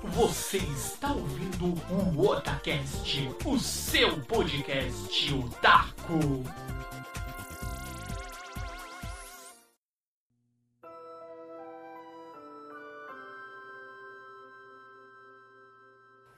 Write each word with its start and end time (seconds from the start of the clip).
Você 0.00 0.58
está 0.58 1.12
ouvindo 1.12 1.74
o 1.90 2.28
Otacast, 2.28 3.28
o 3.44 3.58
seu 3.58 4.20
podcast 4.20 5.34
otaku. 5.34 6.44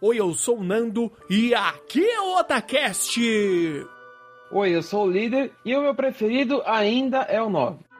Oi, 0.00 0.16
eu 0.18 0.32
sou 0.32 0.60
o 0.60 0.64
Nando 0.64 1.12
e 1.28 1.54
aqui 1.54 2.02
é 2.02 2.20
o 2.20 2.38
Otacast. 2.38 3.20
Oi, 4.50 4.70
eu 4.74 4.82
sou 4.82 5.04
o 5.04 5.10
líder 5.10 5.52
e 5.66 5.76
o 5.76 5.82
meu 5.82 5.94
preferido 5.94 6.62
ainda 6.64 7.18
é 7.18 7.42
o 7.42 7.50
9. 7.50 7.90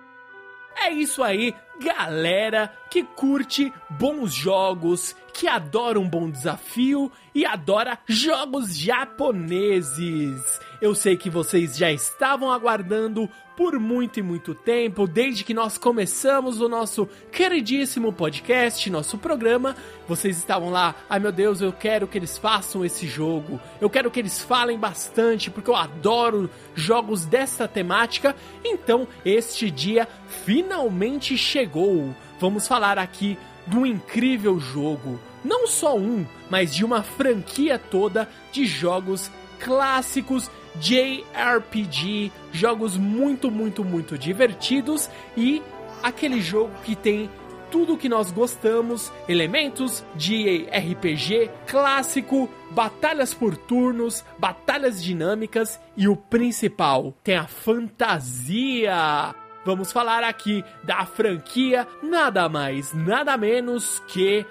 É 0.75 0.91
isso 0.91 1.23
aí, 1.23 1.55
galera 1.79 2.73
que 2.91 3.03
curte 3.03 3.71
bons 3.91 4.33
jogos, 4.33 5.15
que 5.41 5.49
adora 5.49 5.99
um 5.99 6.07
bom 6.07 6.29
desafio 6.29 7.11
e 7.35 7.47
adora 7.47 7.99
jogos 8.07 8.77
japoneses. 8.79 10.61
Eu 10.83 10.95
sei 10.95 11.17
que 11.17 11.31
vocês 11.31 11.79
já 11.79 11.91
estavam 11.91 12.53
aguardando 12.53 13.27
por 13.57 13.79
muito 13.81 14.21
e 14.21 14.23
muito 14.23 14.55
tempo, 14.55 15.07
desde 15.07 15.43
que 15.43 15.55
nós 15.55 15.79
começamos 15.79 16.61
o 16.61 16.69
nosso 16.69 17.09
queridíssimo 17.33 18.13
podcast, 18.13 18.91
nosso 18.91 19.17
programa. 19.17 19.75
Vocês 20.07 20.37
estavam 20.37 20.69
lá, 20.69 20.95
ai 21.09 21.19
meu 21.19 21.33
Deus, 21.33 21.63
eu 21.63 21.73
quero 21.73 22.07
que 22.07 22.19
eles 22.19 22.37
façam 22.37 22.85
esse 22.85 23.07
jogo, 23.07 23.59
eu 23.81 23.89
quero 23.89 24.11
que 24.11 24.21
eles 24.21 24.43
falem 24.43 24.79
bastante, 24.79 25.51
porque 25.51 25.71
eu 25.71 25.77
adoro 25.77 26.51
jogos 26.75 27.25
dessa 27.25 27.67
temática. 27.67 28.37
Então, 28.63 29.09
este 29.25 29.71
dia 29.71 30.07
finalmente 30.45 31.39
chegou. 31.39 32.15
Vamos 32.39 32.69
falar 32.69 32.99
aqui 32.99 33.39
do 33.67 33.87
incrível 33.87 34.59
jogo, 34.59 35.21
não 35.45 35.67
só 35.67 35.97
um, 35.97 36.27
mas 36.49 36.75
de 36.75 36.85
uma 36.85 37.03
franquia 37.03 37.79
toda 37.79 38.29
de 38.53 38.65
jogos 38.65 39.31
clássicos 39.59 40.51
JRPG, 40.77 42.33
jogos 42.53 42.97
muito, 42.97 43.51
muito, 43.51 43.85
muito 43.85 44.17
divertidos 44.17 45.11
e 45.37 45.63
aquele 46.03 46.41
jogo 46.41 46.73
que 46.85 46.95
tem 46.95 47.29
tudo 47.71 47.97
que 47.97 48.09
nós 48.09 48.33
gostamos, 48.33 49.13
elementos 49.29 50.05
de 50.17 50.67
RPG 50.67 51.51
clássico, 51.67 52.49
batalhas 52.71 53.33
por 53.33 53.57
turnos, 53.57 54.25
batalhas 54.39 55.03
dinâmicas 55.03 55.81
e 55.97 56.09
o 56.09 56.17
principal, 56.17 57.15
tem 57.23 57.37
a 57.37 57.47
fantasia. 57.47 59.35
Vamos 59.65 59.93
falar 59.93 60.25
aqui 60.25 60.65
da 60.83 61.05
franquia 61.07 61.87
nada 62.03 62.49
mais, 62.49 62.93
nada 62.93 63.37
menos 63.37 64.03
que 64.09 64.45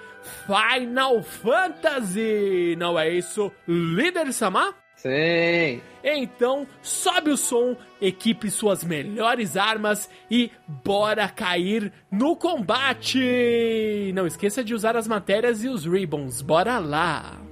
Final 0.46 1.22
Fantasy. 1.22 2.76
Não 2.78 2.98
é 2.98 3.08
isso, 3.10 3.50
líder 3.66 4.32
Samar? 4.32 4.74
Sim. 4.96 5.80
Então, 6.04 6.66
sobe 6.82 7.30
o 7.30 7.36
som, 7.36 7.74
equipe 8.00 8.50
suas 8.50 8.84
melhores 8.84 9.56
armas 9.56 10.10
e 10.30 10.50
bora 10.66 11.26
cair 11.28 11.90
no 12.10 12.36
combate! 12.36 14.12
Não 14.14 14.26
esqueça 14.26 14.62
de 14.62 14.74
usar 14.74 14.96
as 14.96 15.08
matérias 15.08 15.64
e 15.64 15.68
os 15.68 15.86
ribbons. 15.86 16.42
Bora 16.42 16.78
lá! 16.78 17.49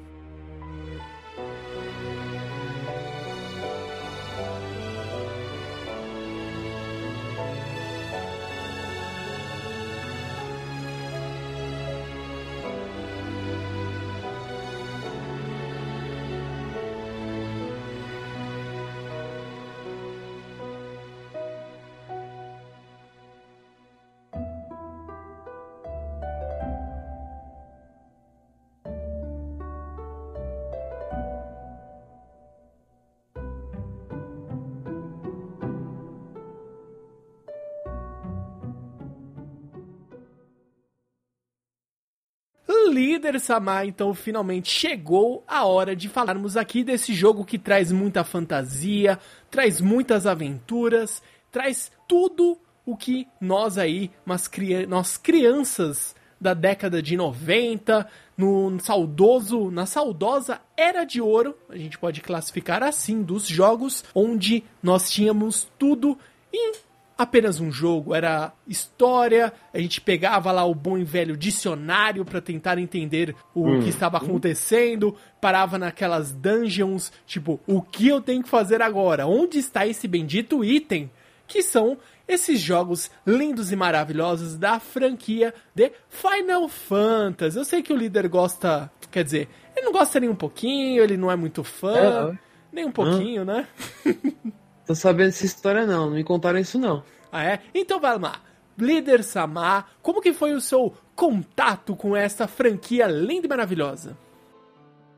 Líder 43.19 43.41
Samar, 43.41 43.85
então 43.85 44.15
finalmente 44.15 44.71
chegou 44.71 45.43
a 45.47 45.65
hora 45.67 45.97
de 45.97 46.09
falarmos 46.09 46.57
aqui 46.57 46.85
desse 46.85 47.13
jogo 47.13 47.45
que 47.45 47.59
traz 47.59 47.91
muita 47.91 48.23
fantasia, 48.23 49.19
traz 49.51 49.81
muitas 49.81 50.25
aventuras, 50.25 51.21
traz 51.51 51.91
tudo 52.07 52.57
o 52.87 52.97
que 52.97 53.27
nós 53.41 53.77
aí, 53.77 54.13
mas 54.25 54.49
nós 54.89 55.19
crianças 55.19 56.15
da 56.41 56.55
década 56.55 57.03
de 57.03 57.17
90, 57.17 58.09
no 58.37 58.79
saudoso, 58.79 59.69
na 59.69 59.85
saudosa 59.85 60.61
era 60.77 61.03
de 61.03 61.21
ouro, 61.21 61.57
a 61.69 61.77
gente 61.77 61.99
pode 61.99 62.21
classificar 62.21 62.85
assim, 62.85 63.21
dos 63.21 63.49
jogos 63.49 64.05
onde 64.15 64.63
nós 64.81 65.11
tínhamos 65.11 65.69
tudo 65.77 66.17
e 66.53 66.73
apenas 67.19 67.59
um 67.59 67.73
jogo, 67.73 68.15
era 68.15 68.53
história, 68.65 69.53
a 69.75 69.79
gente 69.81 70.01
pegava 70.01 70.53
lá 70.53 70.65
o 70.65 70.73
bom 70.73 70.97
e 70.97 71.03
velho 71.03 71.37
dicionário 71.37 72.25
para 72.25 72.41
tentar 72.41 72.79
entender 72.79 73.35
o 73.53 73.67
hum. 73.67 73.83
que 73.83 73.89
estava 73.89 74.19
acontecendo, 74.19 75.17
parava 75.41 75.77
naquelas 75.77 76.31
dungeons, 76.31 77.13
tipo, 77.27 77.59
o 77.67 77.83
que 77.83 78.07
eu 78.07 78.21
tenho 78.21 78.45
que 78.45 78.49
fazer 78.49 78.81
agora? 78.81 79.27
Onde 79.27 79.59
está 79.59 79.85
esse 79.85 80.07
bendito 80.07 80.65
item? 80.65 81.11
Que 81.49 81.61
são 81.61 81.99
esses 82.29 82.61
jogos 82.61 83.11
lindos 83.27 83.73
e 83.73 83.77
maravilhosos 83.77 84.57
da 84.57 84.79
franquia 84.79 85.53
de 85.75 85.91
Final 86.09 86.69
Fantasy. 86.69 87.59
Eu 87.59 87.65
sei 87.65 87.83
que 87.83 87.93
o 87.93 87.97
líder 87.97 88.29
gosta, 88.29 88.93
quer 89.11 89.25
dizer, 89.25 89.49
ele 89.75 89.87
não 89.87 89.93
gosta 89.93 90.21
nem 90.21 90.29
um 90.29 90.37
pouquinho, 90.37 91.03
ele 91.03 91.17
não 91.17 91.31
é 91.31 91.37
muito 91.37 91.65
fã, 91.65 92.33
é. 92.33 92.39
nem 92.73 92.85
um 92.85 92.93
pouquinho, 92.93 93.45
né? 93.45 93.67
Tô 94.89 94.95
sabendo 94.95 95.29
essa 95.29 95.45
história 95.45 95.85
não, 95.85 96.07
não 96.07 96.17
me 96.17 96.25
contaram 96.25 96.59
isso 96.59 96.79
não. 96.79 97.05
Ah 97.31 97.45
é? 97.45 97.61
Então 97.75 98.01
vai 98.01 98.19
lá. 98.19 98.41
Líder 98.79 99.23
Samar, 99.23 99.91
como 100.01 100.23
que 100.23 100.33
foi 100.33 100.55
o 100.55 100.63
seu 100.63 100.95
contato 101.15 101.95
com 101.95 102.17
essa 102.17 102.49
franquia 102.49 103.07
linda 103.07 103.47
e 103.47 103.51
maravilhosa? 103.51 104.17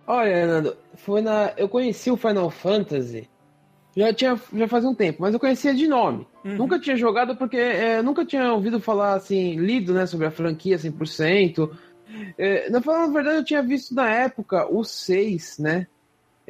Olha, 0.08 0.44
Nando, 0.44 0.76
foi 0.96 1.20
na. 1.20 1.52
Eu 1.56 1.68
conheci 1.68 2.10
o 2.10 2.16
Final 2.16 2.50
Fantasy. 2.50 3.30
Já 3.96 4.12
tinha. 4.12 4.40
Já 4.52 4.66
faz 4.66 4.84
um 4.84 4.92
tempo, 4.92 5.22
mas 5.22 5.32
eu 5.32 5.38
conhecia 5.38 5.72
de 5.72 5.86
nome. 5.86 6.26
Uhum. 6.44 6.56
Nunca 6.56 6.80
tinha 6.80 6.96
jogado 6.96 7.36
porque 7.36 7.56
é, 7.56 8.02
nunca 8.02 8.24
tinha 8.24 8.52
ouvido 8.52 8.80
falar 8.80 9.14
assim, 9.14 9.54
lido, 9.54 9.94
né, 9.94 10.04
sobre 10.04 10.26
a 10.26 10.32
franquia 10.32 10.78
100%. 10.78 11.70
É, 12.36 12.68
na 12.70 12.80
verdade, 12.80 13.36
eu 13.36 13.44
tinha 13.44 13.62
visto 13.62 13.94
na 13.94 14.10
época 14.10 14.66
o 14.68 14.82
6, 14.82 15.60
né? 15.60 15.86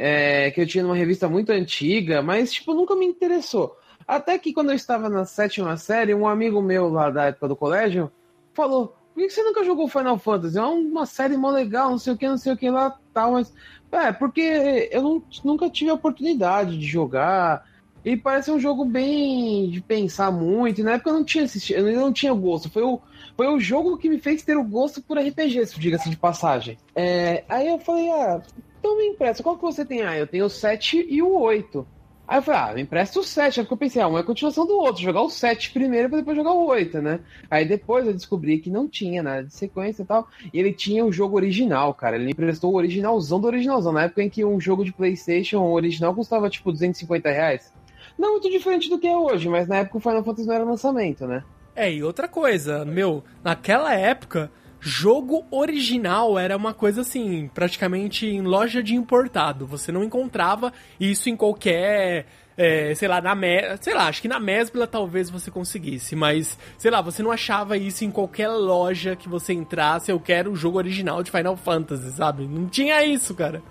É, 0.00 0.50
que 0.50 0.60
eu 0.60 0.66
tinha 0.66 0.82
numa 0.82 0.96
revista 0.96 1.28
muito 1.28 1.50
antiga, 1.50 2.22
mas, 2.22 2.52
tipo, 2.52 2.74
nunca 2.74 2.96
me 2.96 3.06
interessou. 3.06 3.76
Até 4.06 4.38
que 4.38 4.52
quando 4.52 4.70
eu 4.70 4.76
estava 4.76 5.08
na 5.08 5.24
sétima 5.24 5.76
série, 5.76 6.14
um 6.14 6.26
amigo 6.26 6.60
meu 6.60 6.88
lá 6.88 7.10
da 7.10 7.26
época 7.26 7.48
do 7.48 7.56
colégio 7.56 8.10
falou: 8.54 8.96
por 9.14 9.22
que 9.22 9.30
você 9.30 9.42
nunca 9.42 9.62
jogou 9.62 9.86
Final 9.86 10.18
Fantasy? 10.18 10.58
É 10.58 10.62
uma 10.62 11.06
série 11.06 11.36
mó 11.36 11.50
legal, 11.50 11.90
não 11.90 11.98
sei 11.98 12.14
o 12.14 12.16
que, 12.16 12.26
não 12.26 12.38
sei 12.38 12.52
o 12.52 12.56
que 12.56 12.70
lá, 12.70 12.98
tal, 13.12 13.32
mas. 13.32 13.52
É, 13.92 14.12
porque 14.12 14.88
eu 14.90 15.02
não, 15.02 15.22
nunca 15.44 15.68
tive 15.68 15.90
a 15.90 15.94
oportunidade 15.94 16.78
de 16.78 16.86
jogar. 16.86 17.68
E 18.02 18.16
parece 18.16 18.50
um 18.50 18.58
jogo 18.58 18.84
bem 18.84 19.68
de 19.68 19.82
pensar 19.82 20.30
muito. 20.30 20.80
E 20.80 20.84
na 20.84 20.92
época 20.92 21.10
eu 21.10 21.14
não 21.14 21.24
tinha 21.24 21.44
assistido, 21.44 21.86
eu 21.86 22.00
não 22.00 22.12
tinha 22.12 22.32
gosto. 22.32 22.70
Foi 22.70 22.82
o, 22.82 22.98
foi 23.36 23.46
o 23.46 23.60
jogo 23.60 23.98
que 23.98 24.08
me 24.08 24.18
fez 24.18 24.42
ter 24.42 24.56
o 24.56 24.64
gosto 24.64 25.02
por 25.02 25.18
RPG, 25.18 25.66
se 25.66 25.78
diga-se 25.78 26.08
de 26.08 26.16
passagem. 26.16 26.78
É, 26.94 27.44
aí 27.48 27.68
eu 27.68 27.78
falei, 27.78 28.10
ah, 28.10 28.40
então 28.80 28.96
me 28.96 29.06
empresta. 29.06 29.42
Qual 29.42 29.56
que 29.56 29.62
você 29.62 29.84
tem? 29.84 30.02
Ah, 30.02 30.16
eu 30.18 30.26
tenho 30.26 30.46
o 30.46 30.50
7 30.50 31.06
e 31.08 31.22
o 31.22 31.38
8. 31.38 31.86
Aí 32.26 32.38
eu 32.38 32.42
falei, 32.42 32.60
ah, 32.60 32.74
me 32.74 32.82
empresta 32.82 33.20
o 33.20 33.22
7. 33.22 33.60
Aí 33.60 33.66
eu 33.70 33.76
pensei, 33.76 34.00
ah, 34.00 34.08
um 34.08 34.16
é 34.16 34.22
a 34.22 34.24
continuação 34.24 34.66
do 34.66 34.74
outro. 34.74 35.02
Jogar 35.02 35.20
o 35.20 35.28
7 35.28 35.70
primeiro 35.70 36.08
pra 36.08 36.18
depois 36.18 36.36
jogar 36.36 36.52
o 36.52 36.66
8, 36.66 37.02
né? 37.02 37.20
Aí 37.50 37.66
depois 37.66 38.06
eu 38.06 38.14
descobri 38.14 38.58
que 38.58 38.70
não 38.70 38.88
tinha 38.88 39.22
nada 39.22 39.44
de 39.44 39.52
sequência 39.52 40.02
e 40.02 40.06
tal. 40.06 40.26
E 40.52 40.58
ele 40.58 40.72
tinha 40.72 41.04
o 41.04 41.12
jogo 41.12 41.36
original, 41.36 41.92
cara. 41.92 42.16
Ele 42.16 42.30
emprestou 42.30 42.72
o 42.72 42.76
originalzão 42.76 43.38
do 43.38 43.46
originalzão. 43.46 43.92
Na 43.92 44.04
época 44.04 44.22
em 44.22 44.30
que 44.30 44.44
um 44.44 44.58
jogo 44.58 44.84
de 44.84 44.92
PlayStation 44.92 45.60
original 45.60 46.14
custava 46.14 46.48
tipo 46.48 46.72
250 46.72 47.30
reais. 47.30 47.72
Não 48.16 48.32
muito 48.32 48.50
diferente 48.50 48.88
do 48.88 48.98
que 48.98 49.06
é 49.06 49.16
hoje, 49.16 49.48
mas 49.48 49.68
na 49.68 49.78
época 49.78 49.98
o 49.98 50.00
Final 50.00 50.24
Fantasy 50.24 50.46
não 50.46 50.54
era 50.54 50.64
lançamento, 50.64 51.26
né? 51.26 51.44
É, 51.74 51.92
e 51.92 52.02
outra 52.02 52.28
coisa, 52.28 52.84
meu, 52.84 53.24
naquela 53.42 53.94
época 53.94 54.50
jogo 54.80 55.44
original 55.50 56.38
era 56.38 56.56
uma 56.56 56.72
coisa 56.72 57.02
assim, 57.02 57.48
praticamente 57.52 58.26
em 58.26 58.40
loja 58.40 58.82
de 58.82 58.94
importado. 58.94 59.66
Você 59.66 59.92
não 59.92 60.02
encontrava 60.02 60.72
isso 60.98 61.28
em 61.28 61.36
qualquer 61.36 62.26
é, 62.56 62.94
sei 62.94 63.08
lá, 63.08 63.22
na 63.22 63.34
me... 63.34 63.76
sei 63.80 63.94
lá, 63.94 64.06
acho 64.06 64.20
que 64.20 64.28
na 64.28 64.38
Mesbla 64.38 64.86
talvez 64.86 65.30
você 65.30 65.50
conseguisse, 65.50 66.14
mas 66.14 66.58
sei 66.76 66.90
lá, 66.90 67.00
você 67.00 67.22
não 67.22 67.30
achava 67.30 67.74
isso 67.76 68.04
em 68.04 68.10
qualquer 68.10 68.48
loja 68.48 69.16
que 69.16 69.30
você 69.30 69.54
entrasse, 69.54 70.12
eu 70.12 70.20
quero 70.20 70.52
o 70.52 70.56
jogo 70.56 70.76
original 70.76 71.22
de 71.22 71.30
Final 71.30 71.56
Fantasy, 71.56 72.12
sabe? 72.12 72.46
Não 72.46 72.66
tinha 72.66 73.02
isso, 73.02 73.34
cara. 73.34 73.62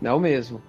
Não 0.00 0.18
mesmo. 0.18 0.60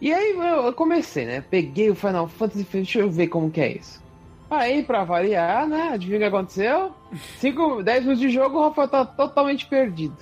E 0.00 0.12
aí 0.12 0.32
eu 0.32 0.72
comecei, 0.74 1.24
né? 1.24 1.40
Peguei 1.40 1.88
o 1.88 1.94
Final 1.94 2.28
Fantasy 2.28 2.60
e 2.60 2.72
deixa 2.72 2.98
eu 3.00 3.10
ver 3.10 3.28
como 3.28 3.50
que 3.50 3.62
é 3.62 3.76
isso. 3.76 4.02
Aí, 4.50 4.82
pra 4.82 5.04
variar, 5.04 5.68
né? 5.68 5.90
Adivinha 5.92 6.18
o 6.18 6.20
que 6.20 6.26
aconteceu? 6.26 6.92
5, 7.38 7.82
10 7.82 8.02
minutos 8.02 8.20
de 8.20 8.30
jogo, 8.30 8.58
o 8.58 8.62
Rafael 8.62 8.88
tá 8.88 9.04
totalmente 9.04 9.66
perdido. 9.66 10.16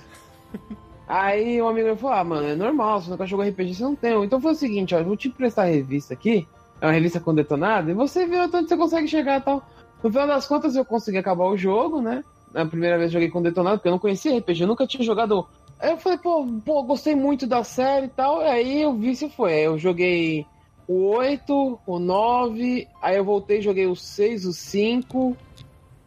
Aí 1.07 1.61
um 1.61 1.67
amigo 1.69 1.95
falou: 1.95 2.17
Ah, 2.17 2.23
mano, 2.23 2.47
é 2.47 2.55
normal, 2.55 3.01
você 3.01 3.09
nunca 3.09 3.25
jogou 3.25 3.47
RPG, 3.47 3.75
você 3.75 3.83
não 3.83 3.95
tem. 3.95 4.21
Então 4.23 4.41
foi 4.41 4.51
o 4.51 4.55
seguinte: 4.55 4.93
ó, 4.93 4.99
eu 4.99 5.05
vou 5.05 5.15
te 5.15 5.29
emprestar 5.29 5.65
a 5.65 5.69
revista 5.69 6.13
aqui, 6.13 6.45
é 6.81 6.85
uma 6.85 6.91
revista 6.91 7.19
com 7.19 7.33
detonado, 7.33 7.89
e 7.89 7.93
você 7.93 8.25
vê 8.27 8.37
onde 8.37 8.67
você 8.67 8.75
consegue 8.75 9.07
chegar 9.07 9.39
e 9.39 9.43
tal. 9.43 9.63
No 10.03 10.11
final 10.11 10.27
das 10.27 10.45
contas, 10.45 10.75
eu 10.75 10.83
consegui 10.83 11.17
acabar 11.17 11.45
o 11.45 11.57
jogo, 11.57 12.01
né? 12.01 12.23
Na 12.53 12.65
primeira 12.65 12.97
vez 12.97 13.11
joguei 13.11 13.29
com 13.29 13.41
detonado, 13.41 13.77
porque 13.77 13.87
eu 13.87 13.93
não 13.93 13.99
conhecia 13.99 14.37
RPG, 14.37 14.61
eu 14.61 14.67
nunca 14.67 14.85
tinha 14.85 15.03
jogado. 15.03 15.47
Aí 15.79 15.91
eu 15.91 15.97
falei, 15.97 16.17
pô, 16.17 16.45
pô, 16.65 16.83
gostei 16.83 17.15
muito 17.15 17.47
da 17.47 17.63
série 17.63 18.07
e 18.07 18.09
tal. 18.09 18.41
E 18.41 18.47
aí 18.47 18.85
o 18.85 18.93
vício 18.93 19.29
foi. 19.29 19.53
Aí 19.53 19.63
eu 19.63 19.77
joguei 19.77 20.45
o 20.87 21.09
8, 21.09 21.79
o 21.85 21.99
9, 21.99 22.87
aí 23.01 23.17
eu 23.17 23.25
voltei 23.25 23.61
joguei 23.61 23.85
o 23.85 23.95
6, 23.95 24.45
o 24.45 24.53
5, 24.53 25.37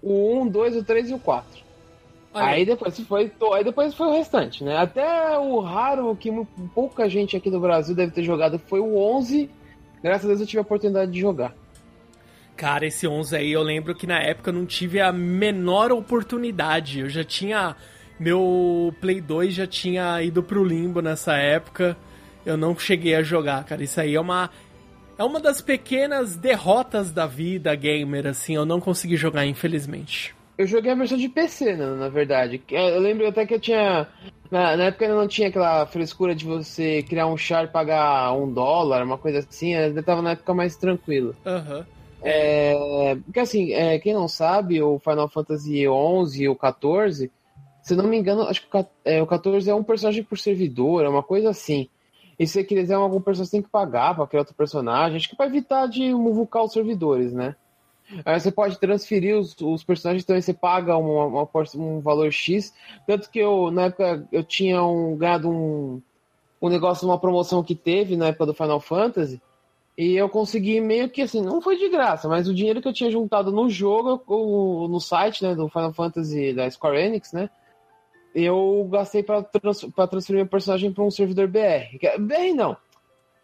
o 0.02 0.42
1, 0.42 0.48
2, 0.48 0.76
o 0.76 0.84
3 0.84 1.10
e 1.10 1.14
o 1.14 1.18
4. 1.18 1.60
Olha. 2.32 2.46
Aí 2.46 2.64
depois 2.64 2.98
foi, 3.00 3.32
aí 3.52 3.64
depois 3.64 3.94
foi 3.94 4.06
o 4.06 4.12
restante, 4.12 4.62
né? 4.62 4.76
Até 4.76 5.36
o 5.38 5.58
raro 5.60 6.14
que 6.16 6.30
pouca 6.74 7.08
gente 7.08 7.36
aqui 7.36 7.50
do 7.50 7.58
Brasil 7.58 7.94
deve 7.94 8.12
ter 8.12 8.22
jogado 8.22 8.58
foi 8.58 8.80
o 8.80 8.96
11. 8.96 9.50
Graças 10.02 10.24
a 10.24 10.28
Deus 10.28 10.40
eu 10.40 10.46
tive 10.46 10.58
a 10.58 10.62
oportunidade 10.62 11.10
de 11.10 11.20
jogar. 11.20 11.54
Cara, 12.56 12.86
esse 12.86 13.06
11 13.06 13.36
aí 13.36 13.50
eu 13.50 13.62
lembro 13.62 13.94
que 13.94 14.06
na 14.06 14.20
época 14.20 14.50
eu 14.50 14.54
não 14.54 14.64
tive 14.64 15.00
a 15.00 15.12
menor 15.12 15.90
oportunidade. 15.90 17.00
Eu 17.00 17.08
já 17.08 17.24
tinha 17.24 17.74
meu 18.18 18.94
Play 19.00 19.20
2 19.20 19.54
já 19.54 19.66
tinha 19.66 20.22
ido 20.22 20.42
pro 20.42 20.62
limbo 20.62 21.00
nessa 21.00 21.36
época. 21.36 21.96
Eu 22.46 22.56
não 22.56 22.78
cheguei 22.78 23.14
a 23.16 23.22
jogar, 23.22 23.64
cara. 23.64 23.82
Isso 23.82 24.00
aí 24.00 24.14
é 24.14 24.20
uma 24.20 24.50
é 25.20 25.22
uma 25.24 25.38
das 25.38 25.60
pequenas 25.60 26.34
derrotas 26.34 27.10
da 27.10 27.26
vida 27.26 27.74
gamer 27.74 28.26
assim. 28.26 28.54
Eu 28.54 28.64
não 28.64 28.80
consegui 28.80 29.16
jogar, 29.16 29.44
infelizmente. 29.44 30.34
Eu 30.56 30.66
joguei 30.66 30.90
a 30.90 30.94
versão 30.94 31.18
de 31.18 31.28
PC, 31.28 31.76
né, 31.76 31.84
na 31.94 32.08
verdade. 32.08 32.62
Eu 32.70 32.98
lembro 32.98 33.28
até 33.28 33.44
que 33.44 33.52
eu 33.52 33.60
tinha. 33.60 34.08
Na, 34.50 34.78
na, 34.78 34.84
época 34.84 35.04
ainda 35.04 35.18
não 35.18 35.28
tinha 35.28 35.48
aquela 35.48 35.84
frescura 35.84 36.34
de 36.34 36.46
você 36.46 37.02
criar 37.02 37.26
um 37.26 37.36
char 37.36 37.64
e 37.64 37.68
pagar 37.68 38.32
um 38.32 38.50
dólar, 38.50 39.04
uma 39.04 39.18
coisa 39.18 39.40
assim. 39.40 39.74
Eu 39.74 40.02
tava 40.02 40.22
na 40.22 40.30
época 40.30 40.54
mais 40.54 40.74
tranquilo. 40.76 41.36
Uhum. 41.44 41.84
É, 42.22 43.14
porque 43.22 43.40
assim, 43.40 43.74
é, 43.74 43.98
quem 43.98 44.14
não 44.14 44.26
sabe, 44.26 44.80
o 44.80 44.98
Final 44.98 45.28
Fantasy 45.28 45.84
XI 45.84 46.42
e 46.42 46.48
o 46.48 46.56
14, 46.56 47.30
se 47.82 47.94
não 47.94 48.06
me 48.06 48.16
engano, 48.16 48.44
acho 48.44 48.62
que 48.62 48.74
o, 48.74 48.86
é, 49.04 49.22
o 49.22 49.26
14 49.26 49.68
é 49.68 49.74
um 49.74 49.84
personagem 49.84 50.24
por 50.24 50.38
servidor, 50.38 51.04
é 51.04 51.08
uma 51.10 51.22
coisa 51.22 51.50
assim. 51.50 51.90
E 52.40 52.46
se 52.46 52.54
você 52.54 52.64
quiser 52.64 52.94
algum 52.94 53.20
personagem, 53.20 53.44
você 53.44 53.56
tem 53.58 53.62
que 53.62 53.68
pagar 53.68 54.14
pra 54.14 54.26
criar 54.26 54.40
outro 54.40 54.54
personagem. 54.54 55.18
Acho 55.18 55.28
que 55.28 55.36
pra 55.36 55.44
evitar 55.44 55.86
de 55.86 56.14
muvucar 56.14 56.64
os 56.64 56.72
servidores, 56.72 57.34
né? 57.34 57.54
Aí 58.24 58.40
você 58.40 58.50
pode 58.50 58.80
transferir 58.80 59.36
os, 59.36 59.54
os 59.60 59.84
personagens, 59.84 60.24
então 60.24 60.40
você 60.40 60.54
paga 60.54 60.96
uma, 60.96 61.26
uma, 61.26 61.48
um 61.76 62.00
valor 62.00 62.32
X. 62.32 62.72
Tanto 63.06 63.30
que 63.30 63.38
eu, 63.38 63.70
na 63.70 63.82
época, 63.82 64.26
eu 64.32 64.42
tinha 64.42 64.82
um, 64.82 65.18
ganhado 65.18 65.50
um, 65.50 66.00
um 66.62 66.68
negócio, 66.70 67.06
uma 67.06 67.18
promoção 67.18 67.62
que 67.62 67.74
teve 67.74 68.16
na 68.16 68.28
época 68.28 68.46
do 68.46 68.54
Final 68.54 68.80
Fantasy. 68.80 69.38
E 69.98 70.16
eu 70.16 70.30
consegui 70.30 70.80
meio 70.80 71.10
que 71.10 71.20
assim, 71.20 71.42
não 71.42 71.60
foi 71.60 71.76
de 71.76 71.90
graça, 71.90 72.26
mas 72.26 72.48
o 72.48 72.54
dinheiro 72.54 72.80
que 72.80 72.88
eu 72.88 72.94
tinha 72.94 73.10
juntado 73.10 73.52
no 73.52 73.68
jogo, 73.68 74.88
no 74.88 74.98
site 74.98 75.44
né, 75.44 75.54
do 75.54 75.68
Final 75.68 75.92
Fantasy 75.92 76.54
da 76.54 76.70
Square 76.70 76.96
Enix, 76.96 77.34
né? 77.34 77.50
Eu 78.34 78.88
gastei 78.90 79.22
para 79.22 79.42
trans, 79.42 79.86
transferir 80.10 80.42
meu 80.42 80.46
personagem 80.46 80.92
para 80.92 81.04
um 81.04 81.10
servidor 81.10 81.48
BR. 81.48 81.98
BR 82.18 82.54
não. 82.54 82.76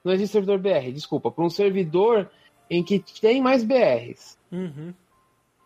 Não 0.04 0.12
existe 0.12 0.32
servidor 0.32 0.58
BR, 0.58 0.92
desculpa. 0.92 1.30
Para 1.30 1.44
um 1.44 1.50
servidor 1.50 2.30
em 2.70 2.82
que 2.82 3.02
tem 3.20 3.40
mais 3.40 3.64
BRs. 3.64 4.38
Uhum. 4.52 4.94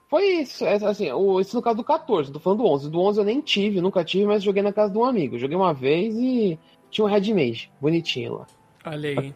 Foi 0.08 0.24
isso, 0.24 0.64
é, 0.64 0.74
assim, 0.84 1.12
o, 1.12 1.40
isso 1.40 1.54
no 1.54 1.62
caso 1.62 1.76
do 1.76 1.84
14, 1.84 2.32
tô 2.32 2.40
falando 2.40 2.58
do 2.58 2.66
11. 2.66 2.90
Do 2.90 3.00
11 3.00 3.18
eu 3.20 3.24
nem 3.24 3.40
tive, 3.40 3.80
nunca 3.80 4.02
tive, 4.02 4.26
mas 4.26 4.42
joguei 4.42 4.60
na 4.60 4.72
casa 4.72 4.92
de 4.92 4.98
um 4.98 5.04
amigo. 5.04 5.38
Joguei 5.38 5.56
uma 5.56 5.72
vez 5.72 6.16
e 6.16 6.58
tinha 6.90 7.04
um 7.04 7.08
Red 7.08 7.32
Mage, 7.32 7.70
bonitinho 7.80 8.38
lá. 8.38 8.46
Olha 8.84 9.10
aí. 9.10 9.34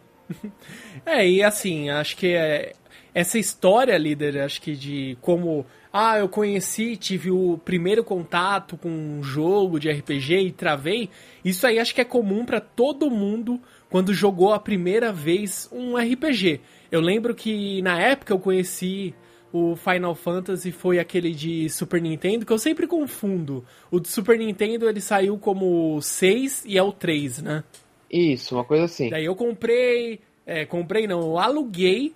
é, 1.07 1.29
e 1.29 1.43
assim, 1.45 1.91
acho 1.91 2.17
que 2.17 2.35
é, 2.35 2.73
essa 3.15 3.39
história, 3.39 3.97
líder, 3.97 4.41
acho 4.41 4.61
que 4.61 4.75
de 4.75 5.17
como. 5.21 5.65
Ah, 5.97 6.19
eu 6.19 6.29
conheci, 6.29 6.97
tive 6.97 7.31
o 7.31 7.57
primeiro 7.57 8.03
contato 8.03 8.77
com 8.77 8.89
um 8.89 9.23
jogo 9.23 9.79
de 9.79 9.89
RPG 9.89 10.39
e 10.41 10.51
travei. 10.51 11.09
Isso 11.45 11.65
aí 11.65 11.79
acho 11.79 11.95
que 11.95 12.01
é 12.01 12.05
comum 12.05 12.45
para 12.45 12.59
todo 12.59 13.09
mundo 13.09 13.61
quando 13.89 14.13
jogou 14.13 14.53
a 14.53 14.59
primeira 14.59 15.13
vez 15.13 15.71
um 15.71 15.97
RPG. 15.97 16.61
Eu 16.91 17.01
lembro 17.01 17.33
que 17.33 17.81
na 17.83 17.97
época 18.01 18.33
eu 18.33 18.41
conheci 18.41 19.15
o 19.53 19.77
Final 19.77 20.17
Fantasy 20.17 20.73
foi 20.73 20.99
aquele 20.99 21.31
de 21.31 21.69
Super 21.69 22.03
Nintendo, 22.03 22.45
que 22.45 22.53
eu 22.53 22.59
sempre 22.59 22.89
confundo. 22.89 23.65
O 23.89 24.01
de 24.01 24.09
Super 24.09 24.37
Nintendo 24.37 24.89
ele 24.89 25.01
saiu 25.01 25.39
como 25.39 26.03
6 26.03 26.65
e 26.67 26.77
é 26.77 26.83
o 26.83 26.91
3, 26.91 27.41
né? 27.41 27.63
Isso, 28.11 28.57
uma 28.57 28.65
coisa 28.65 28.87
assim. 28.87 29.11
Daí 29.11 29.27
eu 29.27 29.37
comprei. 29.37 30.19
É, 30.45 30.67
comprei 30.67 31.07
não, 31.07 31.21
eu 31.21 31.39
aluguei. 31.39 32.13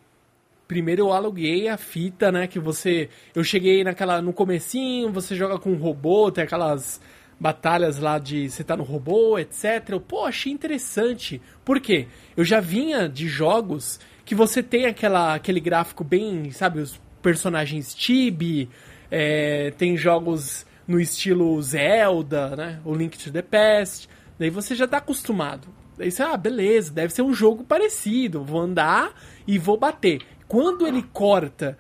Primeiro 0.69 1.03
eu 1.03 1.13
aluguei 1.13 1.67
a 1.67 1.79
fita, 1.79 2.31
né? 2.31 2.47
Que 2.47 2.61
você. 2.61 3.09
Eu 3.35 3.43
cheguei 3.43 3.83
naquela. 3.83 4.23
No 4.23 4.35
comecinho, 4.35 5.11
você 5.11 5.35
joga 5.35 5.59
com 5.59 5.73
um 5.73 5.79
robô, 5.79 6.31
tem 6.31 6.45
aquelas 6.45 7.01
batalhas 7.41 7.99
lá 7.99 8.19
de 8.19 8.51
você 8.51 8.63
tá 8.63 8.77
no 8.77 8.83
robô, 8.83 9.39
etc. 9.39 9.89
Eu, 9.89 10.01
pô, 10.01 10.27
achei 10.27 10.53
interessante. 10.53 11.41
Por 11.65 11.81
quê? 11.81 12.07
Eu 12.37 12.45
já 12.45 12.61
vinha 12.61 13.09
de 13.09 13.29
jogos 13.29 13.99
que 14.25 14.35
você 14.35 14.63
tem 14.63 14.85
aquela, 14.85 15.35
aquele 15.35 15.59
gráfico 15.59 16.05
bem, 16.05 16.51
sabe, 16.51 16.81
os 16.81 17.01
personagens 17.23 17.95
chibi, 17.97 18.69
é, 19.11 19.71
tem 19.79 19.97
jogos 19.97 20.67
no 20.87 21.01
estilo 21.01 21.61
Zelda, 21.63 22.55
né, 22.55 22.81
o 22.85 22.95
Link 22.95 23.17
to 23.17 23.33
the 23.33 23.41
Past, 23.41 24.07
daí 24.39 24.51
você 24.51 24.75
já 24.75 24.87
tá 24.87 24.99
acostumado. 24.99 25.69
Daí 25.97 26.11
você, 26.11 26.23
ah, 26.23 26.37
beleza, 26.37 26.93
deve 26.93 27.13
ser 27.13 27.23
um 27.23 27.33
jogo 27.33 27.65
parecido, 27.65 28.45
vou 28.45 28.61
andar 28.61 29.13
e 29.47 29.59
vou 29.59 29.77
bater. 29.79 30.21
Quando 30.49 30.87
ele 30.87 31.03
corta 31.03 31.79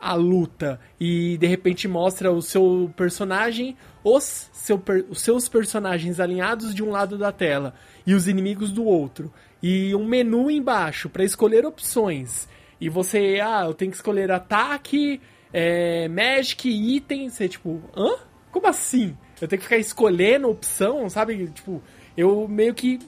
a 0.00 0.14
luta 0.14 0.78
e 0.98 1.36
de 1.38 1.46
repente 1.46 1.88
mostra 1.88 2.30
o 2.30 2.40
seu 2.40 2.92
personagem, 2.96 3.76
os, 4.04 4.48
seu, 4.52 4.82
os 5.08 5.20
seus 5.20 5.48
personagens 5.48 6.20
alinhados 6.20 6.74
de 6.74 6.82
um 6.82 6.90
lado 6.90 7.18
da 7.18 7.32
tela 7.32 7.74
e 8.06 8.14
os 8.14 8.28
inimigos 8.28 8.72
do 8.72 8.84
outro, 8.84 9.32
e 9.62 9.94
um 9.94 10.06
menu 10.06 10.50
embaixo 10.50 11.08
para 11.08 11.24
escolher 11.24 11.66
opções. 11.66 12.48
E 12.80 12.88
você, 12.88 13.40
ah, 13.42 13.64
eu 13.66 13.74
tenho 13.74 13.90
que 13.90 13.96
escolher 13.96 14.30
ataque, 14.30 15.20
é, 15.52 16.08
magic, 16.08 16.68
item. 16.68 17.28
Você, 17.28 17.48
tipo, 17.48 17.82
hã? 17.94 18.16
Como 18.50 18.66
assim? 18.66 19.16
Eu 19.40 19.46
tenho 19.46 19.60
que 19.60 19.66
ficar 19.66 19.78
escolhendo 19.78 20.48
opção, 20.48 21.08
sabe? 21.08 21.46
Tipo, 21.48 21.82
eu 22.16 22.48
meio 22.48 22.74
que. 22.74 22.98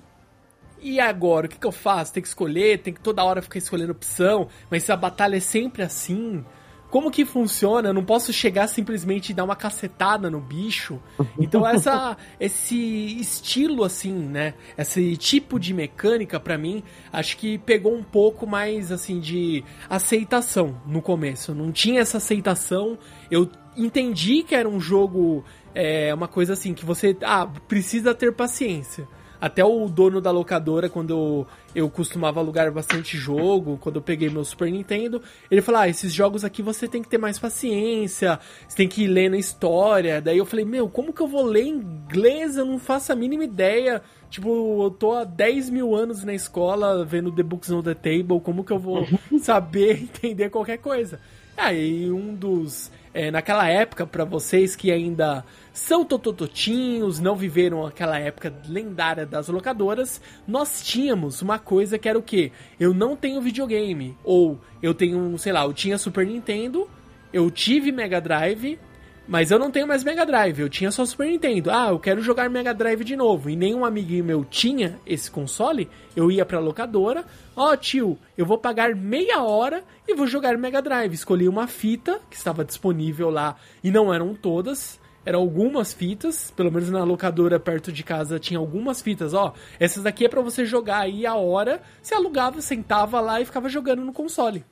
E 0.83 0.99
agora? 0.99 1.47
O 1.47 1.49
que, 1.49 1.59
que 1.59 1.67
eu 1.67 1.73
faço? 1.73 2.12
Tem 2.12 2.23
que 2.23 2.29
escolher, 2.29 2.79
tem 2.79 2.93
que 2.93 3.01
toda 3.01 3.23
hora 3.25 3.41
ficar 3.41 3.59
escolhendo 3.59 3.93
opção, 3.93 4.49
mas 4.71 4.83
se 4.83 4.93
a 4.93 4.97
batalha 4.97 5.37
é 5.37 5.41
sempre 5.41 5.83
assim 5.83 6.45
como 6.93 7.11
que 7.11 7.25
funciona? 7.25 7.89
Eu 7.89 7.95
não 7.95 8.05
posso 8.05 8.35
chegar 8.35 8.69
simplesmente 8.69 9.31
e 9.31 9.35
dar 9.35 9.45
uma 9.45 9.57
cacetada 9.57 10.29
no 10.29 10.39
bicho. 10.39 11.01
Então 11.39 11.67
essa 11.67 12.19
esse 12.39 13.19
estilo 13.19 13.83
assim, 13.83 14.12
né? 14.12 14.53
Esse 14.77 15.17
tipo 15.17 15.59
de 15.59 15.73
mecânica 15.73 16.39
para 16.39 16.59
mim, 16.59 16.83
acho 17.11 17.39
que 17.39 17.57
pegou 17.57 17.95
um 17.95 18.03
pouco 18.03 18.47
mais 18.47 18.93
assim 18.93 19.21
de 19.21 19.65
aceitação 19.89 20.83
no 20.87 21.01
começo. 21.01 21.55
Não 21.55 21.73
tinha 21.73 22.03
essa 22.03 22.19
aceitação. 22.19 22.99
Eu 23.31 23.51
entendi 23.75 24.43
que 24.43 24.55
era 24.55 24.69
um 24.69 24.79
jogo 24.79 25.43
é 25.75 26.12
uma 26.12 26.29
coisa 26.29 26.53
assim 26.53 26.75
que 26.75 26.85
você 26.85 27.17
ah, 27.23 27.47
precisa 27.67 28.15
ter 28.15 28.35
paciência. 28.35 29.09
Até 29.42 29.64
o 29.64 29.88
dono 29.88 30.20
da 30.20 30.30
locadora, 30.30 30.88
quando 30.88 31.11
eu, 31.11 31.46
eu 31.75 31.90
costumava 31.90 32.38
alugar 32.38 32.70
bastante 32.70 33.16
jogo, 33.16 33.76
quando 33.76 33.96
eu 33.96 34.00
peguei 34.00 34.30
meu 34.30 34.44
Super 34.44 34.70
Nintendo, 34.70 35.20
ele 35.50 35.61
falou: 35.61 35.80
Ah, 35.80 35.88
esses 35.88 36.14
jogos 36.14 36.44
aqui 36.44 36.62
você 36.62 36.87
tem 36.87 37.02
que 37.02 37.08
ter 37.08 37.18
mais 37.18 37.40
paciência, 37.40 38.38
você 38.68 38.76
tem 38.76 38.87
que 38.87 39.02
ir 39.02 39.08
lendo 39.08 39.34
a 39.34 39.38
história. 39.38 40.20
Daí 40.20 40.38
eu 40.38 40.46
falei: 40.46 40.64
Meu, 40.64 40.88
como 40.88 41.12
que 41.12 41.20
eu 41.20 41.26
vou 41.26 41.44
ler 41.44 41.64
inglês? 41.64 42.56
Eu 42.56 42.64
não 42.64 42.78
faço 42.78 43.12
a 43.12 43.16
mínima 43.16 43.42
ideia. 43.42 44.00
Tipo, 44.30 44.84
eu 44.84 44.90
tô 44.92 45.11
há 45.11 45.25
10 45.25 45.70
mil 45.70 45.92
anos 45.92 46.22
na 46.22 46.32
escola 46.32 47.04
vendo 47.04 47.32
The 47.32 47.42
Books 47.42 47.68
on 47.72 47.82
the 47.82 47.94
Table, 47.94 48.40
como 48.40 48.62
que 48.62 48.72
eu 48.72 48.78
vou 48.78 49.04
saber 49.42 50.04
entender 50.04 50.50
qualquer 50.50 50.78
coisa? 50.78 51.18
Aí 51.56 52.12
um 52.12 52.32
dos 52.32 52.92
é, 53.14 53.30
naquela 53.30 53.68
época, 53.68 54.06
para 54.06 54.25
vocês 54.25 54.75
que 54.75 54.90
ainda 54.90 55.44
são 55.73 56.05
totototinhos, 56.05 57.19
não 57.19 57.35
viveram 57.35 57.87
aquela 57.87 58.19
época 58.19 58.52
lendária 58.69 59.25
das 59.25 59.49
locadoras, 59.49 60.21
nós 60.47 60.83
tínhamos 60.85 61.41
uma 61.41 61.59
coisa 61.59 61.99
que 61.99 62.09
era 62.09 62.19
o 62.19 62.23
quê? 62.23 62.52
Eu 62.79 62.93
não 62.93 63.17
tenho 63.17 63.41
videogame. 63.41 64.17
Ou 64.23 64.61
eu 64.83 64.93
tenho, 64.93 65.38
sei 65.38 65.52
lá, 65.52 65.64
eu 65.64 65.73
tinha 65.73 65.97
Super 65.97 66.26
Nintendo, 66.26 66.88
eu 67.33 67.50
tive 67.50 67.91
Mega 67.91 68.21
Drive, 68.21 68.79
mas 69.26 69.50
eu 69.50 69.59
não 69.59 69.71
tenho 69.71 69.87
mais 69.87 70.05
Mega 70.05 70.26
Drive, 70.26 70.61
eu 70.61 70.69
tinha 70.69 70.91
só 70.91 71.07
Super 71.07 71.29
Nintendo. 71.29 71.71
Ah, 71.71 71.88
eu 71.88 71.99
quero 71.99 72.21
jogar 72.21 72.50
Mega 72.50 72.75
Drive 72.75 73.05
de 73.05 73.17
novo. 73.17 73.49
E 73.49 73.57
nenhum 73.57 73.85
amiguinho 73.85 74.25
meu 74.25 74.45
tinha 74.45 74.99
esse 75.07 75.31
console. 75.31 75.88
Eu 76.14 76.31
ia 76.31 76.45
pra 76.45 76.59
locadora. 76.59 77.25
Ó, 77.57 77.73
oh, 77.73 77.76
tio, 77.76 78.19
eu 78.37 78.45
vou 78.45 78.59
pagar 78.59 78.95
meia 78.95 79.43
hora 79.43 79.85
e 80.07 80.14
vou 80.14 80.26
jogar 80.26 80.59
Mega 80.59 80.83
Drive. 80.83 81.14
Escolhi 81.14 81.49
uma 81.49 81.67
fita 81.67 82.21
que 82.29 82.37
estava 82.37 82.64
disponível 82.64 83.31
lá 83.31 83.57
e 83.83 83.91
não 83.91 84.12
eram 84.12 84.35
todas. 84.35 85.00
Eram 85.25 85.41
algumas 85.41 85.93
fitas, 85.93 86.50
pelo 86.50 86.71
menos 86.73 86.91
na 86.91 87.05
locadora 87.05 87.61
perto 87.61 87.93
de 87.93 88.02
casa 88.02 88.41
tinha 88.41 88.59
algumas 88.59 89.00
fitas, 89.00 89.35
ó. 89.35 89.55
Essas 89.79 90.02
daqui 90.02 90.25
é 90.25 90.29
para 90.29 90.41
você 90.41 90.64
jogar 90.64 90.99
aí 90.99 91.25
a 91.25 91.35
hora. 91.35 91.81
Você 92.02 92.14
alugava, 92.14 92.61
sentava 92.61 93.21
lá 93.21 93.41
e 93.41 93.45
ficava 93.45 93.69
jogando 93.69 94.05
no 94.05 94.12
console. 94.12 94.64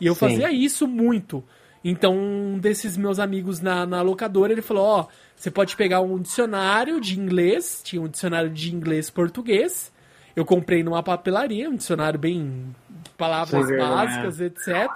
E 0.00 0.06
eu 0.06 0.14
Sim. 0.14 0.20
fazia 0.20 0.52
isso 0.52 0.86
muito. 0.86 1.42
Então, 1.82 2.16
um 2.16 2.58
desses 2.58 2.96
meus 2.96 3.18
amigos 3.18 3.60
na, 3.60 3.84
na 3.84 4.00
locadora, 4.00 4.52
ele 4.52 4.62
falou, 4.62 4.84
ó, 4.84 5.06
você 5.36 5.50
pode 5.50 5.76
pegar 5.76 6.00
um 6.00 6.18
dicionário 6.18 6.98
de 6.98 7.20
inglês, 7.20 7.82
tinha 7.84 8.00
um 8.00 8.08
dicionário 8.08 8.48
de 8.48 8.74
inglês-português, 8.74 9.92
eu 10.34 10.44
comprei 10.46 10.82
numa 10.82 11.02
papelaria, 11.02 11.68
um 11.68 11.76
dicionário 11.76 12.18
bem 12.18 12.74
palavras 13.16 13.66
Sim, 13.66 13.76
básicas, 13.76 14.40
é. 14.40 14.46
etc. 14.46 14.88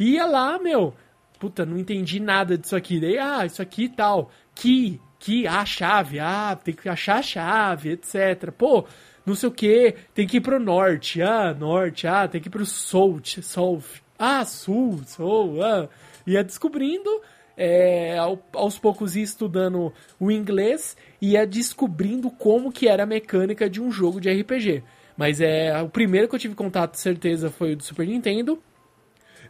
Ia 0.00 0.26
lá, 0.26 0.58
meu, 0.58 0.94
puta, 1.38 1.66
não 1.66 1.76
entendi 1.76 2.18
nada 2.18 2.56
disso 2.56 2.74
aqui. 2.74 2.98
Daí, 2.98 3.18
ah, 3.18 3.44
isso 3.44 3.60
aqui 3.60 3.84
e 3.84 3.88
tal. 3.88 4.30
Que, 4.54 5.00
que, 5.18 5.46
ah, 5.46 5.64
chave, 5.64 6.18
ah, 6.20 6.56
tem 6.62 6.74
que 6.74 6.88
achar 6.88 7.18
a 7.18 7.22
chave, 7.22 7.90
etc. 7.90 8.50
Pô, 8.56 8.86
não 9.24 9.34
sei 9.34 9.48
o 9.48 9.52
que, 9.52 9.94
tem 10.14 10.26
que 10.26 10.38
ir 10.38 10.40
pro 10.40 10.58
norte, 10.58 11.22
ah, 11.22 11.54
norte, 11.54 12.06
ah, 12.06 12.26
tem 12.28 12.40
que 12.40 12.48
ir 12.48 12.50
pro 12.50 12.66
sul, 12.66 13.20
sul, 13.24 13.82
ah, 14.18 14.44
sul, 14.44 15.00
sul, 15.06 15.62
ah 15.62 15.88
ia 16.26 16.42
descobrindo, 16.42 17.10
é, 17.56 18.16
aos 18.52 18.78
poucos 18.78 19.16
ia 19.16 19.22
estudando 19.22 19.92
o 20.18 20.30
inglês 20.30 20.96
ia 21.20 21.46
descobrindo 21.46 22.30
como 22.30 22.72
que 22.72 22.88
era 22.88 23.02
a 23.02 23.06
mecânica 23.06 23.68
de 23.68 23.80
um 23.80 23.90
jogo 23.90 24.20
de 24.20 24.30
RPG. 24.30 24.82
Mas 25.16 25.40
é 25.40 25.80
o 25.82 25.88
primeiro 25.88 26.28
que 26.28 26.34
eu 26.34 26.38
tive 26.38 26.54
contato, 26.54 26.96
certeza, 26.96 27.50
foi 27.50 27.74
o 27.74 27.76
do 27.76 27.82
Super 27.82 28.06
Nintendo. 28.06 28.60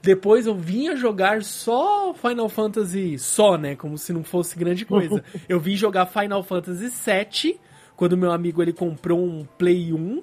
Depois 0.02 0.46
eu 0.46 0.54
vinha 0.54 0.96
jogar 0.96 1.44
só 1.44 2.12
Final 2.12 2.48
Fantasy, 2.48 3.16
só, 3.18 3.56
né? 3.56 3.76
Como 3.76 3.96
se 3.96 4.12
não 4.12 4.24
fosse 4.24 4.58
grande 4.58 4.84
coisa. 4.84 5.22
eu 5.48 5.60
vim 5.60 5.76
jogar 5.76 6.06
Final 6.06 6.42
Fantasy 6.42 6.88
VII, 6.88 7.60
quando 7.96 8.16
meu 8.16 8.32
amigo 8.32 8.60
ele 8.60 8.72
comprou 8.72 9.24
um 9.24 9.44
Play 9.44 9.92
1. 9.92 10.20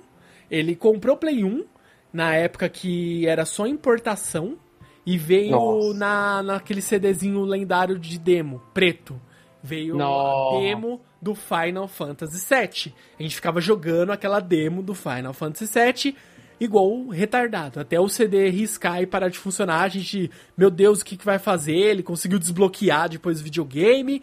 Ele 0.51 0.75
comprou 0.75 1.15
o 1.15 1.17
Play 1.17 1.45
1 1.45 1.63
na 2.12 2.36
época 2.36 2.67
que 2.67 3.25
era 3.25 3.45
só 3.45 3.65
importação. 3.65 4.57
E 5.05 5.17
veio 5.17 5.93
na, 5.95 6.43
naquele 6.43 6.81
CDzinho 6.81 7.41
lendário 7.41 7.98
de 7.98 8.19
demo, 8.19 8.62
preto. 8.74 9.19
Veio 9.63 9.95
Nossa. 9.95 10.57
a 10.57 10.59
demo 10.59 11.01
do 11.21 11.33
Final 11.33 11.88
Fantasy 11.88 12.45
VII. 12.48 12.93
A 13.17 13.24
gente 13.24 13.36
ficava 13.36 13.59
jogando 13.59 14.12
aquela 14.12 14.39
demo 14.39 14.83
do 14.83 14.93
Final 14.93 15.33
Fantasy 15.33 15.65
VII 15.74 16.15
igual 16.59 17.07
retardado. 17.07 17.79
Até 17.79 17.99
o 17.99 18.09
CD 18.09 18.49
riscar 18.49 19.01
e 19.01 19.07
parar 19.07 19.29
de 19.29 19.39
funcionar, 19.39 19.83
a 19.83 19.87
gente, 19.87 20.29
meu 20.57 20.69
Deus, 20.69 21.01
o 21.01 21.05
que, 21.05 21.17
que 21.17 21.25
vai 21.25 21.39
fazer? 21.39 21.75
Ele 21.75 22.03
conseguiu 22.03 22.39
desbloquear 22.39 23.09
depois 23.09 23.39
o 23.39 23.43
videogame 23.43 24.21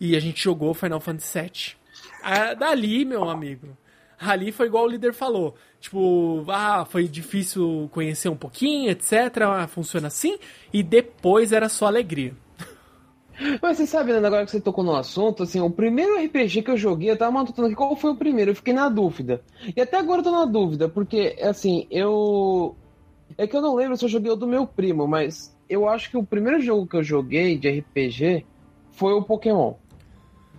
e 0.00 0.16
a 0.16 0.20
gente 0.20 0.42
jogou 0.42 0.74
Final 0.74 1.00
Fantasy 1.00 1.40
VII. 1.40 1.50
Ah, 2.22 2.54
dali, 2.54 3.04
meu 3.04 3.28
amigo, 3.28 3.76
ali 4.18 4.52
foi 4.52 4.66
igual 4.66 4.84
o 4.84 4.88
líder 4.88 5.12
falou. 5.12 5.54
Tipo, 5.80 6.44
ah, 6.48 6.84
foi 6.84 7.06
difícil 7.06 7.88
conhecer 7.92 8.28
um 8.28 8.36
pouquinho, 8.36 8.90
etc. 8.90 9.12
Ah, 9.42 9.66
funciona 9.66 10.08
assim. 10.08 10.38
E 10.72 10.82
depois 10.82 11.52
era 11.52 11.68
só 11.68 11.86
alegria. 11.86 12.34
Mas 13.60 13.76
você 13.76 13.86
sabe, 13.86 14.12
né, 14.12 14.18
agora 14.18 14.44
que 14.44 14.50
você 14.50 14.60
tocou 14.60 14.84
no 14.84 14.94
assunto, 14.94 15.42
assim, 15.42 15.60
o 15.60 15.70
primeiro 15.70 16.16
RPG 16.24 16.62
que 16.62 16.70
eu 16.70 16.76
joguei, 16.76 17.10
eu 17.10 17.16
tava 17.16 17.32
matutando 17.32 17.66
aqui 17.66 17.76
qual 17.76 17.96
foi 17.96 18.12
o 18.12 18.16
primeiro, 18.16 18.52
eu 18.52 18.54
fiquei 18.54 18.72
na 18.72 18.88
dúvida. 18.88 19.42
E 19.76 19.80
até 19.80 19.98
agora 19.98 20.20
eu 20.20 20.24
tô 20.24 20.30
na 20.30 20.44
dúvida, 20.44 20.88
porque, 20.88 21.36
assim, 21.42 21.86
eu. 21.90 22.76
É 23.36 23.46
que 23.46 23.56
eu 23.56 23.62
não 23.62 23.74
lembro 23.74 23.96
se 23.96 24.04
eu 24.04 24.08
joguei 24.08 24.30
o 24.30 24.36
do 24.36 24.46
meu 24.46 24.66
primo, 24.66 25.08
mas 25.08 25.56
eu 25.68 25.88
acho 25.88 26.10
que 26.10 26.16
o 26.16 26.24
primeiro 26.24 26.60
jogo 26.60 26.86
que 26.86 26.96
eu 26.96 27.02
joguei 27.02 27.58
de 27.58 27.68
RPG 27.68 28.46
foi 28.92 29.12
o 29.12 29.22
Pokémon. 29.22 29.74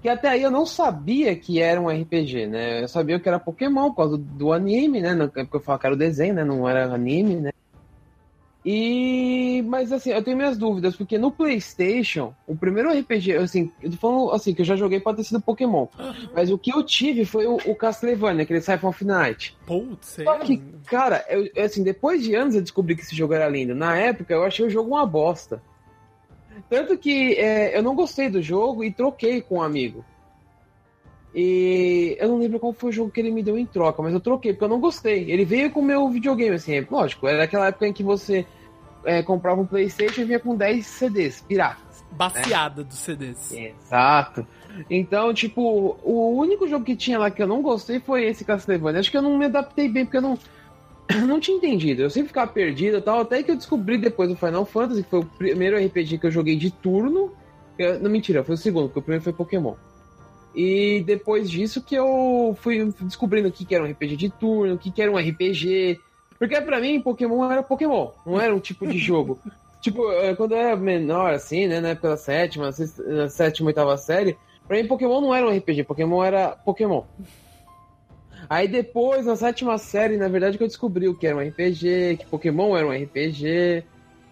Que 0.01 0.09
até 0.09 0.29
aí 0.29 0.43
eu 0.43 0.51
não 0.51 0.65
sabia 0.65 1.35
que 1.35 1.61
era 1.61 1.79
um 1.79 1.89
RPG, 1.89 2.47
né? 2.47 2.83
Eu 2.83 2.87
sabia 2.87 3.19
que 3.19 3.27
era 3.27 3.39
Pokémon 3.39 3.89
por 3.89 3.95
causa 3.95 4.17
do, 4.17 4.23
do 4.23 4.53
anime, 4.53 5.01
né? 5.01 5.15
Porque 5.27 5.55
eu 5.55 5.61
falava 5.61 5.79
que 5.79 5.87
era 5.87 5.95
o 5.95 5.97
desenho, 5.97 6.33
né? 6.33 6.43
Não 6.43 6.67
era 6.67 6.93
anime, 6.93 7.35
né? 7.37 7.51
E. 8.65 9.63
Mas 9.67 9.91
assim, 9.91 10.09
eu 10.09 10.23
tenho 10.23 10.35
minhas 10.35 10.57
dúvidas, 10.57 10.95
porque 10.95 11.19
no 11.19 11.31
PlayStation, 11.31 12.33
o 12.47 12.55
primeiro 12.55 12.89
RPG, 12.91 13.33
assim, 13.33 13.71
eu 13.79 13.91
tô 13.91 13.97
falando 13.97 14.31
assim, 14.31 14.55
que 14.55 14.61
eu 14.61 14.65
já 14.65 14.75
joguei 14.75 14.99
pode 14.99 15.17
ter 15.17 15.23
sido 15.23 15.39
Pokémon. 15.39 15.85
Mas 16.33 16.49
o 16.49 16.57
que 16.57 16.73
eu 16.73 16.81
tive 16.81 17.25
foi 17.25 17.45
o, 17.45 17.57
o 17.57 17.75
Castlevania, 17.75 18.41
aquele 18.41 18.61
Siphon 18.61 18.89
of 18.89 19.05
Night. 19.05 19.55
Putz, 19.67 20.19
Só 20.23 20.39
que, 20.39 20.57
cara, 20.87 21.23
eu, 21.29 21.47
assim, 21.63 21.83
depois 21.83 22.23
de 22.23 22.33
anos 22.33 22.55
eu 22.55 22.61
descobri 22.61 22.95
que 22.95 23.03
esse 23.03 23.15
jogo 23.15 23.35
era 23.35 23.47
lindo. 23.47 23.75
Na 23.75 23.95
época 23.95 24.33
eu 24.33 24.43
achei 24.43 24.65
o 24.65 24.69
jogo 24.69 24.89
uma 24.89 25.05
bosta. 25.05 25.61
Tanto 26.67 26.97
que 26.97 27.35
é, 27.35 27.77
eu 27.77 27.83
não 27.83 27.93
gostei 27.93 28.29
do 28.29 28.41
jogo 28.41 28.83
e 28.83 28.91
troquei 28.91 29.41
com 29.41 29.57
um 29.57 29.61
amigo. 29.61 30.03
E 31.35 32.15
eu 32.17 32.29
não 32.29 32.39
lembro 32.39 32.61
qual 32.61 32.71
foi 32.71 32.91
o 32.91 32.93
jogo 32.93 33.11
que 33.11 33.19
ele 33.19 33.29
me 33.29 33.43
deu 33.43 33.57
em 33.57 33.65
troca, 33.65 34.01
mas 34.01 34.13
eu 34.13 34.21
troquei 34.21 34.53
porque 34.53 34.63
eu 34.63 34.69
não 34.69 34.79
gostei. 34.79 35.29
Ele 35.29 35.43
veio 35.43 35.69
com 35.69 35.81
o 35.81 35.83
meu 35.83 36.07
videogame, 36.09 36.55
assim, 36.55 36.79
lógico, 36.89 37.27
era 37.27 37.43
aquela 37.43 37.67
época 37.67 37.85
em 37.85 37.91
que 37.91 38.03
você 38.03 38.45
é, 39.03 39.21
comprava 39.21 39.59
um 39.59 39.65
PlayStation 39.65 40.21
e 40.21 40.25
vinha 40.25 40.39
com 40.39 40.55
10 40.55 40.85
CDs 40.85 41.41
piratas. 41.41 42.05
Baseada 42.09 42.83
né? 42.83 42.87
dos 42.87 42.97
CDs. 42.99 43.51
Exato. 43.51 44.47
Então, 44.89 45.33
tipo, 45.33 45.97
o 46.03 46.37
único 46.37 46.69
jogo 46.69 46.85
que 46.85 46.95
tinha 46.95 47.19
lá 47.19 47.29
que 47.29 47.43
eu 47.43 47.47
não 47.47 47.61
gostei 47.61 47.99
foi 47.99 48.25
esse 48.25 48.45
Castlevania. 48.45 49.01
Acho 49.01 49.11
que 49.11 49.17
eu 49.17 49.21
não 49.21 49.37
me 49.37 49.45
adaptei 49.45 49.89
bem, 49.89 50.05
porque 50.05 50.17
eu 50.17 50.21
não, 50.21 50.39
não 51.27 51.39
tinha 51.39 51.57
entendido. 51.57 52.01
Eu 52.01 52.09
sempre 52.09 52.29
ficava 52.29 52.49
perdido 52.49 52.97
e 52.97 53.01
tal, 53.01 53.19
até 53.19 53.43
que 53.43 53.51
eu 53.51 53.57
descobri 53.57 53.97
depois 53.97 54.29
do 54.29 54.37
Final 54.37 54.65
Fantasy, 54.65 55.03
que 55.03 55.09
foi 55.09 55.19
o 55.19 55.25
primeiro 55.25 55.77
RPG 55.77 56.17
que 56.17 56.27
eu 56.27 56.31
joguei 56.31 56.55
de 56.55 56.71
turno. 56.71 57.33
Eu, 57.77 57.99
não, 57.99 58.09
mentira, 58.09 58.41
foi 58.41 58.55
o 58.55 58.57
segundo, 58.57 58.85
porque 58.85 58.99
o 58.99 59.01
primeiro 59.01 59.23
foi 59.23 59.33
Pokémon. 59.33 59.75
E 60.55 61.03
depois 61.05 61.49
disso 61.49 61.81
que 61.81 61.95
eu 61.95 62.57
fui 62.61 62.83
descobrindo 63.01 63.49
o 63.49 63.51
que, 63.51 63.65
que 63.65 63.75
era 63.75 63.83
um 63.83 63.91
RPG 63.91 64.15
de 64.15 64.29
turno, 64.29 64.75
o 64.75 64.77
que, 64.77 64.89
que 64.89 65.01
era 65.01 65.11
um 65.11 65.17
RPG. 65.17 65.99
Porque 66.39 66.59
para 66.61 66.79
mim, 66.79 67.01
Pokémon 67.01 67.51
era 67.51 67.61
Pokémon, 67.61 68.11
não 68.25 68.39
era 68.39 68.55
um 68.55 68.59
tipo 68.59 68.87
de 68.87 68.97
jogo. 68.97 69.39
tipo, 69.81 70.09
é, 70.13 70.33
quando 70.33 70.53
eu 70.53 70.57
era 70.57 70.75
menor, 70.77 71.33
assim, 71.33 71.67
né, 71.67 71.81
na 71.81 71.89
época 71.89 72.09
da 72.09 72.17
sétima, 72.17 72.69
na 73.05 73.29
sétima, 73.29 73.67
oitava 73.67 73.97
série, 73.97 74.37
pra 74.67 74.77
mim 74.77 74.87
Pokémon 74.87 75.21
não 75.21 75.35
era 75.35 75.45
um 75.45 75.55
RPG, 75.55 75.83
Pokémon 75.83 76.23
era 76.23 76.49
Pokémon. 76.51 77.03
Aí 78.49 78.67
depois, 78.67 79.25
na 79.25 79.35
sétima 79.35 79.77
série, 79.77 80.17
na 80.17 80.27
verdade, 80.27 80.57
que 80.57 80.63
eu 80.63 80.67
descobri 80.67 81.07
o 81.07 81.15
que 81.15 81.27
era 81.27 81.35
um 81.35 81.47
RPG, 81.47 82.17
que 82.19 82.25
Pokémon 82.27 82.77
era 82.77 82.87
um 82.87 82.91
RPG, 82.91 83.83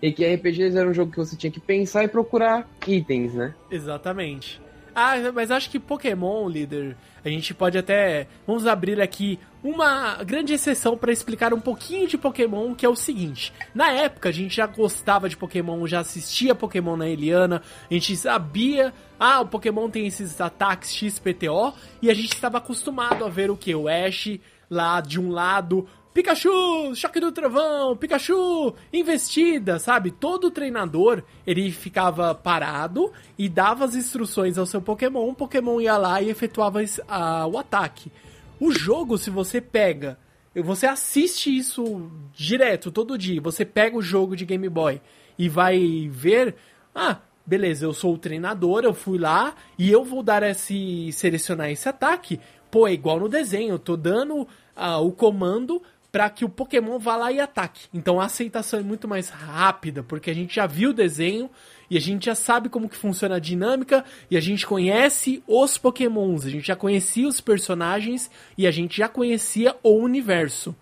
e 0.02 0.12
que 0.12 0.26
RPGs 0.26 0.78
era 0.78 0.88
um 0.88 0.94
jogo 0.94 1.12
que 1.12 1.18
você 1.18 1.36
tinha 1.36 1.50
que 1.50 1.62
pensar 1.62 2.04
e 2.04 2.08
procurar 2.08 2.70
itens, 2.86 3.34
né? 3.34 3.56
Exatamente. 3.72 4.62
Ah, 4.96 5.16
mas 5.34 5.50
acho 5.50 5.70
que 5.70 5.80
Pokémon, 5.80 6.48
líder, 6.48 6.96
a 7.26 7.30
gente 7.30 7.54
pode 7.54 7.78
até. 7.78 8.28
Vamos 8.46 8.68
abrir 8.68 9.02
aqui 9.02 9.40
uma 9.64 10.24
grande 10.24 10.54
exceção 10.54 10.98
para 10.98 11.12
explicar 11.12 11.54
um 11.54 11.60
pouquinho 11.60 12.08
de 12.08 12.18
Pokémon, 12.18 12.76
que 12.76 12.86
é 12.86 12.90
o 12.90 12.96
seguinte: 12.96 13.54
na 13.74 13.92
época 13.92 14.30
a 14.30 14.32
gente 14.32 14.56
já 14.56 14.68
gostava 14.68 15.28
de 15.28 15.38
Pokémon, 15.38 15.88
já 15.88 16.02
assistia 16.02 16.54
Pokémon 16.54 16.96
na 16.96 17.08
Eliana, 17.08 17.62
a 17.90 17.94
gente 17.94 18.16
sabia, 18.16 18.94
ah, 19.20 19.42
o 19.42 19.48
Pokémon 19.48 19.90
tem 19.90 20.06
esses 20.06 20.40
ataques 20.40 20.94
XPTO, 20.94 21.74
e 22.02 22.10
a 22.10 22.14
gente 22.14 22.34
estava 22.34 22.58
acostumado 22.60 23.26
a 23.26 23.30
ver 23.30 23.50
o 23.50 23.58
que? 23.58 23.74
O 23.74 23.88
Ash 23.88 24.38
lá 24.70 25.02
de 25.02 25.20
um 25.20 25.30
lado, 25.30 25.88
Pikachu, 26.14 26.96
choque 26.96 27.20
do 27.20 27.32
trovão, 27.32 27.98
Pikachu, 27.98 28.76
investida, 28.92 29.80
sabe? 29.80 30.12
Todo 30.12 30.52
treinador, 30.52 31.24
ele 31.46 31.72
ficava 31.72 32.36
parado 32.36 33.12
e 33.38 33.50
dava 33.50 33.86
as 33.86 33.96
instruções 33.96 34.60
ao 34.60 34.68
seu 34.68 34.80
Pokémon, 34.80 35.28
o 35.28 35.34
Pokémon 35.34 35.82
ia 35.82 35.98
lá 35.98 36.22
e 36.22 36.30
efetuava 36.30 36.82
a, 37.08 37.48
o 37.48 37.58
ataque. 37.58 38.12
O 38.60 38.72
jogo, 38.72 39.18
se 39.18 39.32
você 39.32 39.60
pega, 39.60 40.20
você 40.56 40.86
assiste 40.86 41.56
isso 41.56 42.12
direto, 42.32 42.92
todo 42.92 43.18
dia, 43.18 43.42
você 43.42 43.66
pega 43.66 43.98
o 43.98 44.02
jogo 44.02 44.36
de 44.36 44.46
Game 44.46 44.70
Boy 44.70 45.02
e 45.38 45.50
vai 45.50 46.08
ver, 46.12 46.56
ah, 46.94 47.18
beleza, 47.44 47.86
eu 47.86 47.94
sou 47.94 48.14
o 48.14 48.20
treinador, 48.20 48.84
eu 48.84 48.94
fui 48.94 49.18
lá 49.18 49.56
e 49.80 49.92
eu 49.92 50.04
vou 50.04 50.22
dar 50.22 50.44
esse, 50.44 51.12
selecionar 51.12 51.72
esse 51.72 51.90
ataque, 51.90 52.40
pô, 52.70 52.88
é 52.88 52.94
igual 52.94 53.20
no 53.20 53.28
desenho, 53.28 53.74
eu 53.74 53.80
tô 53.80 53.98
dando 53.98 54.48
ah, 54.76 55.00
o 55.00 55.12
comando 55.12 55.82
para 56.14 56.30
que 56.30 56.46
o 56.46 56.50
Pokémon 56.50 57.00
vá 57.00 57.16
lá 57.16 57.32
e 57.32 57.40
ataque. 57.40 57.88
Então 57.92 58.22
a 58.22 58.26
aceitação 58.26 58.80
é 58.80 58.84
muito 58.84 59.08
mais 59.08 59.30
rápida, 59.30 60.04
porque 60.04 60.30
a 60.30 60.34
gente 60.34 60.54
já 60.56 60.68
viu 60.68 60.92
o 60.92 60.94
desenho 60.94 61.50
e 61.90 61.98
a 61.98 62.00
gente 62.00 62.28
já 62.28 62.36
sabe 62.36 62.70
como 62.70 62.88
que 62.88 62.96
funciona 62.96 63.38
a 63.38 63.40
dinâmica 63.40 64.06
e 64.30 64.38
a 64.38 64.40
gente 64.40 64.64
conhece 64.64 65.42
os 65.48 65.76
Pokémons, 65.76 66.46
a 66.46 66.52
gente 66.52 66.68
já 66.68 66.76
conhecia 66.76 67.28
os 67.28 67.42
personagens 67.42 68.30
e 68.56 68.68
a 68.68 68.72
gente 68.72 68.96
já 68.96 69.10
conhecia 69.10 69.76
o 69.82 69.90
universo. 69.96 70.76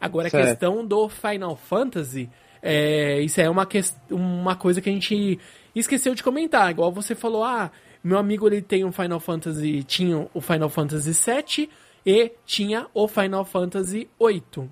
Agora 0.00 0.30
certo. 0.30 0.44
a 0.44 0.50
questão 0.50 0.86
do 0.86 1.08
Final 1.08 1.56
Fantasy, 1.56 2.30
é, 2.62 3.20
isso 3.22 3.40
é 3.40 3.50
uma, 3.50 3.66
que, 3.66 3.80
uma 4.08 4.54
coisa 4.54 4.80
que 4.80 4.88
a 4.88 4.92
gente 4.92 5.40
esqueceu 5.74 6.14
de 6.14 6.22
comentar. 6.22 6.70
Igual 6.70 6.92
você 6.92 7.16
falou, 7.16 7.42
ah, 7.42 7.72
meu 8.04 8.18
amigo 8.18 8.46
ele 8.46 8.62
tem 8.62 8.84
um 8.84 8.92
Final 8.92 9.18
Fantasy, 9.18 9.82
tinha 9.82 10.28
o 10.32 10.40
Final 10.40 10.68
Fantasy 10.68 11.10
VII 11.10 11.68
e 12.06 12.32
tinha 12.46 12.86
o 12.94 13.08
Final 13.08 13.44
Fantasy 13.44 14.08
VIII. 14.20 14.70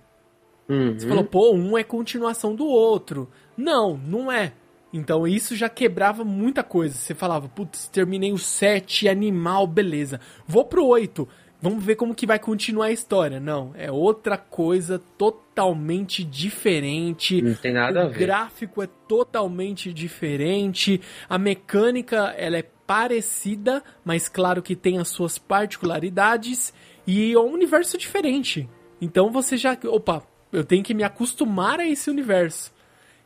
Uhum. 0.68 0.98
Você 0.98 1.08
falou, 1.08 1.24
pô, 1.24 1.52
um 1.52 1.76
é 1.76 1.82
continuação 1.82 2.54
do 2.54 2.64
outro. 2.64 3.28
Não, 3.56 3.96
não 3.96 4.30
é. 4.30 4.52
Então 4.92 5.26
isso 5.26 5.56
já 5.56 5.68
quebrava 5.68 6.24
muita 6.24 6.62
coisa. 6.62 6.94
Você 6.94 7.14
falava, 7.14 7.48
putz, 7.48 7.88
terminei 7.88 8.32
o 8.32 8.38
7, 8.38 9.08
animal, 9.08 9.66
beleza. 9.66 10.20
Vou 10.46 10.64
pro 10.64 10.86
8. 10.86 11.28
Vamos 11.60 11.82
ver 11.82 11.96
como 11.96 12.14
que 12.14 12.26
vai 12.26 12.38
continuar 12.38 12.86
a 12.86 12.92
história. 12.92 13.40
Não, 13.40 13.72
é 13.74 13.90
outra 13.90 14.36
coisa 14.36 15.00
totalmente 15.18 16.22
diferente. 16.22 17.42
Não 17.42 17.54
tem 17.54 17.72
nada 17.72 18.00
o 18.00 18.02
a 18.04 18.06
ver. 18.06 18.16
O 18.16 18.18
gráfico 18.18 18.82
é 18.82 18.88
totalmente 19.08 19.92
diferente. 19.92 21.00
A 21.28 21.38
mecânica, 21.38 22.34
ela 22.36 22.58
é 22.58 22.62
parecida, 22.86 23.82
mas 24.04 24.28
claro 24.28 24.62
que 24.62 24.76
tem 24.76 24.98
as 24.98 25.08
suas 25.08 25.38
particularidades. 25.38 26.72
E 27.06 27.32
é 27.32 27.38
um 27.38 27.52
universo 27.52 27.98
diferente. 27.98 28.68
Então 29.00 29.30
você 29.30 29.56
já. 29.56 29.76
Opa, 29.86 30.22
eu 30.52 30.64
tenho 30.64 30.82
que 30.82 30.94
me 30.94 31.02
acostumar 31.02 31.80
a 31.80 31.86
esse 31.86 32.10
universo. 32.10 32.72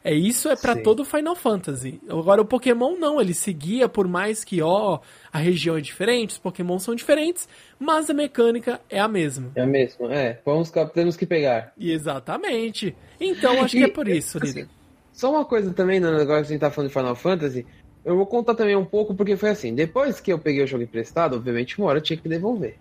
É 0.02 0.14
isso 0.14 0.48
é 0.48 0.56
para 0.56 0.76
todo 0.76 1.04
Final 1.04 1.34
Fantasy. 1.34 2.00
Agora 2.08 2.40
o 2.40 2.44
Pokémon 2.44 2.96
não, 2.96 3.20
ele 3.20 3.34
seguia 3.34 3.88
por 3.88 4.06
mais 4.06 4.44
que 4.44 4.62
ó, 4.62 5.00
a 5.32 5.38
região 5.38 5.76
é 5.76 5.80
diferente, 5.80 6.30
os 6.30 6.38
Pokémon 6.38 6.78
são 6.78 6.94
diferentes, 6.94 7.48
mas 7.78 8.08
a 8.08 8.14
mecânica 8.14 8.80
é 8.88 9.00
a 9.00 9.08
mesma. 9.08 9.50
É 9.56 9.62
a 9.62 9.66
mesma, 9.66 10.14
é. 10.14 10.40
Vamos 10.44 10.72
temos 10.94 11.16
que 11.16 11.26
pegar. 11.26 11.72
Exatamente. 11.78 12.96
Então 13.20 13.60
acho 13.60 13.76
e, 13.76 13.80
que 13.80 13.84
é 13.84 13.92
por 13.92 14.08
isso, 14.08 14.38
assim, 14.42 14.66
Só 15.12 15.30
uma 15.30 15.44
coisa 15.44 15.74
também 15.74 15.98
no 15.98 16.12
negócio 16.12 16.42
que 16.42 16.46
a 16.46 16.52
gente 16.52 16.60
tá 16.60 16.70
falando 16.70 16.88
de 16.88 16.94
Final 16.94 17.16
Fantasy, 17.16 17.66
eu 18.04 18.16
vou 18.16 18.24
contar 18.24 18.54
também 18.54 18.76
um 18.76 18.84
pouco 18.84 19.14
porque 19.14 19.36
foi 19.36 19.50
assim, 19.50 19.74
depois 19.74 20.20
que 20.20 20.32
eu 20.32 20.38
peguei 20.38 20.62
o 20.62 20.66
jogo 20.66 20.84
emprestado, 20.84 21.34
obviamente 21.34 21.76
uma 21.76 21.88
hora 21.88 21.98
eu 21.98 22.02
tinha 22.02 22.16
que 22.16 22.28
devolver. 22.28 22.76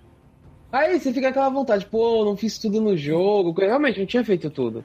Aí 0.72 1.00
você 1.00 1.14
fica 1.14 1.30
aquela 1.30 1.50
vontade, 1.50 1.86
pô, 1.86 2.26
não 2.26 2.36
fiz 2.36 2.58
tudo 2.58 2.82
no 2.82 2.98
jogo, 2.98 3.54
realmente 3.58 4.00
não 4.00 4.06
tinha 4.06 4.24
feito 4.24 4.50
tudo. 4.50 4.84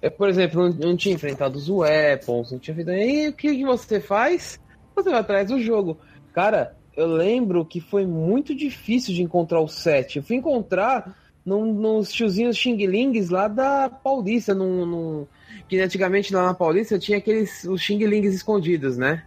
Eu, 0.00 0.10
por 0.10 0.28
exemplo, 0.28 0.68
não, 0.68 0.90
não, 0.90 0.96
tinha 0.96 1.14
enfrentado 1.14 1.58
os 1.58 1.68
weapons, 1.68 2.52
não 2.52 2.58
tinha 2.58 2.74
feito. 2.74 2.90
E 2.90 3.28
o 3.28 3.32
que, 3.32 3.56
que 3.56 3.64
você 3.64 4.00
faz? 4.00 4.58
Você 4.94 5.10
vai 5.10 5.20
atrás 5.20 5.48
do 5.48 5.60
jogo. 5.60 5.98
Cara, 6.32 6.76
eu 6.96 7.06
lembro 7.06 7.64
que 7.64 7.80
foi 7.80 8.06
muito 8.06 8.54
difícil 8.54 9.14
de 9.14 9.22
encontrar 9.22 9.60
o 9.60 9.68
set. 9.68 10.16
Eu 10.16 10.22
fui 10.22 10.36
encontrar 10.36 11.16
num, 11.44 11.72
nos 11.72 12.12
tiozinhos 12.12 12.56
Xing 12.56 12.86
Lings 12.86 13.30
lá 13.30 13.48
da 13.48 13.88
Paulista, 13.88 14.54
num, 14.54 14.86
num, 14.86 15.26
que 15.68 15.80
antigamente 15.80 16.32
lá 16.32 16.44
na 16.44 16.54
Paulista 16.54 16.98
tinha 16.98 17.18
aqueles 17.18 17.64
os 17.64 17.82
Xing 17.82 18.04
Lings 18.04 18.34
escondidos, 18.34 18.96
né? 18.96 19.24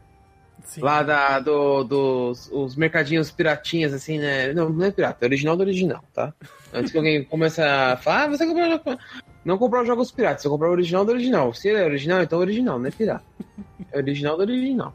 Sim. 0.63 0.81
Lá 0.81 1.03
da, 1.03 1.39
do, 1.39 1.83
dos 1.83 2.49
os 2.51 2.75
mercadinhos 2.75 3.29
piratinhas, 3.29 3.93
assim, 3.93 4.17
né? 4.17 4.53
Não, 4.53 4.69
não 4.69 4.85
é 4.85 4.91
pirata, 4.91 5.25
é 5.25 5.27
original 5.27 5.55
do 5.55 5.61
original, 5.61 6.03
tá? 6.13 6.33
Antes 6.73 6.91
que 6.91 6.97
alguém 6.97 7.23
comece 7.23 7.61
a 7.61 7.97
falar, 7.97 8.23
ah, 8.23 8.27
você 8.29 8.45
comprou. 8.45 8.97
Não 9.43 9.57
comprar 9.57 9.81
os 9.81 9.87
jogos 9.87 10.11
piratas, 10.11 10.41
você 10.41 10.49
comprar 10.49 10.69
o 10.69 10.71
original 10.71 11.05
do 11.05 11.11
original. 11.11 11.53
Se 11.53 11.67
ele 11.67 11.79
é 11.79 11.85
original, 11.85 12.23
então 12.23 12.39
é 12.39 12.41
original, 12.41 12.79
não 12.79 12.87
é 12.87 12.91
pirata. 12.91 13.25
É 13.91 13.97
original 13.97 14.37
do 14.37 14.43
original. 14.43 14.93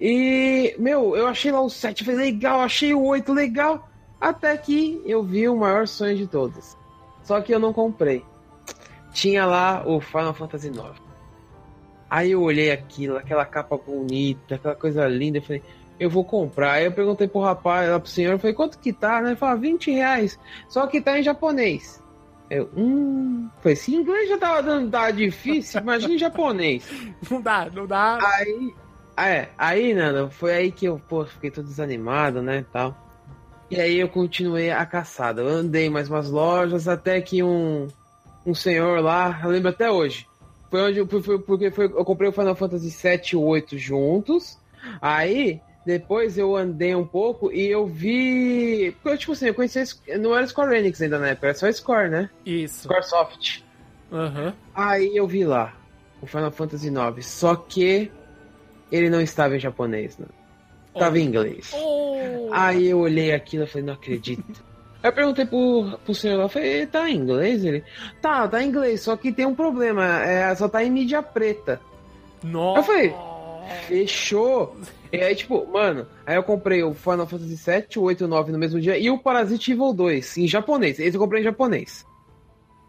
E, 0.00 0.74
meu, 0.78 1.16
eu 1.16 1.26
achei 1.26 1.52
lá 1.52 1.60
o 1.60 1.70
7, 1.70 2.04
foi 2.04 2.14
legal, 2.14 2.60
achei 2.60 2.92
o 2.94 3.04
8 3.04 3.32
legal. 3.32 3.88
Até 4.20 4.56
que 4.56 5.02
eu 5.04 5.22
vi 5.22 5.48
o 5.48 5.56
maior 5.56 5.86
sonho 5.86 6.16
de 6.16 6.26
todos. 6.26 6.76
Só 7.22 7.40
que 7.40 7.52
eu 7.54 7.58
não 7.58 7.72
comprei. 7.72 8.24
Tinha 9.12 9.44
lá 9.44 9.82
o 9.86 10.00
Final 10.00 10.34
Fantasy 10.34 10.68
IX. 10.68 11.11
Aí 12.12 12.32
eu 12.32 12.42
olhei 12.42 12.70
aquilo, 12.70 13.16
aquela 13.16 13.46
capa 13.46 13.74
bonita, 13.74 14.56
aquela 14.56 14.74
coisa 14.74 15.08
linda, 15.08 15.38
eu 15.38 15.42
falei, 15.42 15.62
eu 15.98 16.10
vou 16.10 16.22
comprar. 16.22 16.72
Aí 16.72 16.84
eu 16.84 16.92
perguntei 16.92 17.26
pro 17.26 17.40
rapaz, 17.40 17.88
lá 17.88 17.98
pro 17.98 18.10
senhor, 18.10 18.32
eu 18.32 18.38
falei, 18.38 18.52
quanto 18.52 18.78
que 18.78 18.92
tá? 18.92 19.22
Né? 19.22 19.30
Ele 19.30 19.36
falou, 19.36 19.58
20 19.58 19.90
reais. 19.90 20.38
Só 20.68 20.86
que 20.86 21.00
tá 21.00 21.18
em 21.18 21.22
japonês. 21.22 22.02
Eu, 22.50 22.68
hum. 22.76 23.48
Falei, 23.62 23.76
se 23.76 23.94
inglês 23.94 24.28
já 24.28 24.36
tava 24.36 24.62
dando 24.62 24.90
tá 24.90 25.10
difícil, 25.10 25.80
imagina 25.80 26.12
em 26.12 26.18
japonês. 26.18 26.86
Não 27.30 27.40
dá, 27.40 27.70
não 27.72 27.86
dá. 27.86 28.18
Aí. 28.20 28.74
É, 29.16 29.48
aí, 29.56 29.94
Nanda, 29.94 30.28
foi 30.28 30.52
aí 30.52 30.70
que 30.70 30.84
eu, 30.84 31.00
pô, 31.08 31.24
fiquei 31.24 31.50
todo 31.50 31.64
desanimado, 31.64 32.42
né, 32.42 32.62
tal. 32.70 32.94
E 33.70 33.80
aí 33.80 33.98
eu 33.98 34.08
continuei 34.10 34.70
a 34.70 34.84
caçada. 34.84 35.40
Eu 35.40 35.48
andei 35.48 35.88
mais 35.88 36.10
umas 36.10 36.28
lojas 36.28 36.86
até 36.88 37.22
que 37.22 37.42
um, 37.42 37.88
um 38.44 38.54
senhor 38.54 39.00
lá, 39.00 39.40
eu 39.42 39.48
lembro 39.48 39.70
até 39.70 39.90
hoje, 39.90 40.26
foi 40.72 40.80
onde 40.80 41.22
foi, 41.22 41.38
porque 41.38 41.70
foi, 41.70 41.84
eu 41.84 42.02
comprei 42.02 42.30
o 42.30 42.32
Final 42.32 42.54
Fantasy 42.54 42.90
7 42.90 43.32
e 43.32 43.36
8 43.36 43.76
juntos. 43.76 44.58
Aí, 45.02 45.60
depois 45.84 46.38
eu 46.38 46.56
andei 46.56 46.94
um 46.94 47.06
pouco 47.06 47.52
e 47.52 47.66
eu 47.66 47.86
vi. 47.86 48.96
Porque, 49.02 49.18
tipo 49.18 49.32
assim, 49.32 49.48
eu 49.48 49.54
conhecia. 49.54 49.84
Não 50.18 50.34
era 50.34 50.46
Square 50.46 50.74
Enix 50.74 51.02
ainda 51.02 51.18
na 51.18 51.28
época, 51.28 51.48
era 51.48 51.54
só 51.54 51.70
Score, 51.70 52.08
né? 52.08 52.30
Isso. 52.46 52.84
Squaresoft. 52.84 53.62
Uhum. 54.10 54.54
Aí 54.74 55.14
eu 55.14 55.26
vi 55.26 55.44
lá 55.44 55.76
o 56.22 56.26
Final 56.26 56.50
Fantasy 56.50 56.88
IX. 56.88 57.26
Só 57.26 57.54
que 57.54 58.10
ele 58.90 59.10
não 59.10 59.20
estava 59.20 59.54
em 59.54 59.60
japonês, 59.60 60.16
né? 60.16 60.26
Estava 60.94 61.16
oh. 61.16 61.18
em 61.18 61.24
inglês. 61.26 61.70
Oh. 61.74 62.48
Aí 62.50 62.88
eu 62.88 62.98
olhei 62.98 63.34
aquilo 63.34 63.64
e 63.64 63.66
falei, 63.66 63.86
não 63.86 63.92
acredito. 63.92 64.64
Aí 65.02 65.08
eu 65.08 65.12
perguntei 65.12 65.44
pro, 65.44 65.98
pro 66.04 66.14
senhor 66.14 66.38
lá, 66.38 66.48
falei, 66.48 66.86
tá 66.86 67.10
em 67.10 67.16
inglês? 67.16 67.64
Ele, 67.64 67.82
tá, 68.20 68.46
tá 68.46 68.62
em 68.62 68.68
inglês, 68.68 69.00
só 69.00 69.16
que 69.16 69.32
tem 69.32 69.44
um 69.44 69.54
problema, 69.54 70.22
é, 70.22 70.54
só 70.54 70.68
tá 70.68 70.84
em 70.84 70.90
mídia 70.90 71.22
preta. 71.22 71.80
Nossa. 72.42 72.80
Eu 72.80 72.84
falei, 72.84 73.14
fechou. 73.88 74.76
E 75.12 75.16
aí, 75.18 75.34
tipo, 75.34 75.66
mano, 75.66 76.06
aí 76.24 76.36
eu 76.36 76.42
comprei 76.42 76.82
o 76.82 76.94
Final 76.94 77.26
Fantasy 77.26 77.56
VII, 77.56 77.86
o 77.96 78.02
8 78.02 78.20
e 78.20 78.24
o 78.24 78.28
9 78.28 78.52
no 78.52 78.58
mesmo 78.58 78.80
dia 78.80 78.96
e 78.96 79.10
o 79.10 79.18
Parasite 79.18 79.72
Evil 79.72 79.92
2 79.92 80.38
em 80.38 80.48
japonês. 80.48 80.98
Esse 80.98 81.16
eu 81.16 81.20
comprei 81.20 81.42
em 81.42 81.44
japonês. 81.44 82.06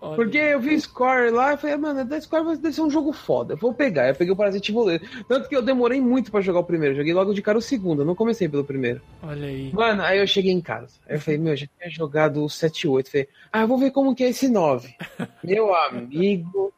Olha. 0.04 0.18
Porque 0.18 0.38
eu 0.38 0.60
vi 0.60 0.78
Score 0.82 1.32
lá 1.32 1.54
e 1.54 1.58
falei, 1.58 1.78
mano, 1.78 2.04
da 2.04 2.20
Score 2.20 2.58
deve 2.58 2.74
ser 2.74 2.82
um 2.82 2.90
jogo 2.90 3.14
foda. 3.14 3.54
Eu 3.54 3.58
vou 3.58 3.74
pegar. 3.74 4.10
Eu 4.10 4.16
peguei 4.16 4.34
o 4.34 4.36
Parasite 4.36 4.70
Evil 4.70 5.00
Tanto 5.30 5.48
que 5.48 5.56
eu 5.56 5.62
demorei 5.62 6.02
muito 6.02 6.30
para 6.30 6.42
jogar 6.42 6.60
o 6.60 6.66
primeiro. 6.66 6.94
Joguei 6.94 7.14
logo 7.14 7.34
de 7.34 7.42
cara 7.42 7.58
o 7.58 7.62
segundo. 7.62 8.02
Eu 8.02 8.06
não 8.06 8.14
comecei 8.14 8.50
pelo 8.50 8.66
primeiro. 8.66 9.02
Olha 9.22 9.48
aí. 9.48 9.72
Mano, 9.72 10.04
aí 10.04 10.20
eu 10.20 10.28
cheguei 10.28 10.52
em 10.52 10.60
casa. 10.60 11.00
Aí 11.08 11.16
eu 11.16 11.22
falei, 11.22 11.40
meu, 11.40 11.56
já 11.56 11.66
tinha 11.68 11.90
jogado 11.90 12.44
o 12.44 12.50
7 12.50 12.82
e 12.82 12.88
8. 12.90 13.12
Falei, 13.12 13.30
ah, 13.50 13.62
eu 13.62 13.68
vou 13.68 13.78
ver 13.78 13.92
como 13.92 14.14
que 14.14 14.26
é 14.26 14.30
esse 14.30 14.50
9. 14.50 14.94
meu 15.42 15.74
amigo, 15.74 16.74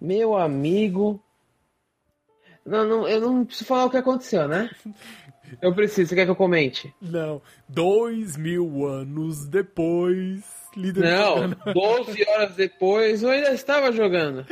meu 0.00 0.36
amigo. 0.36 1.20
Não, 2.64 2.86
não, 2.86 3.08
eu 3.08 3.20
não 3.20 3.44
preciso 3.44 3.66
falar 3.66 3.86
o 3.86 3.90
que 3.90 3.96
aconteceu, 3.96 4.46
né? 4.46 4.70
Eu 5.60 5.74
preciso, 5.74 6.10
você 6.10 6.14
quer 6.14 6.26
que 6.26 6.30
eu 6.30 6.36
comente? 6.36 6.94
Não. 7.02 7.42
Dois 7.68 8.36
mil 8.36 8.86
anos 8.86 9.48
depois 9.48 10.57
líder 10.76 11.04
Não, 11.04 11.50
12 11.72 12.24
horas 12.28 12.54
depois 12.54 13.22
eu 13.22 13.30
ainda 13.30 13.52
estava 13.52 13.92
jogando. 13.92 14.46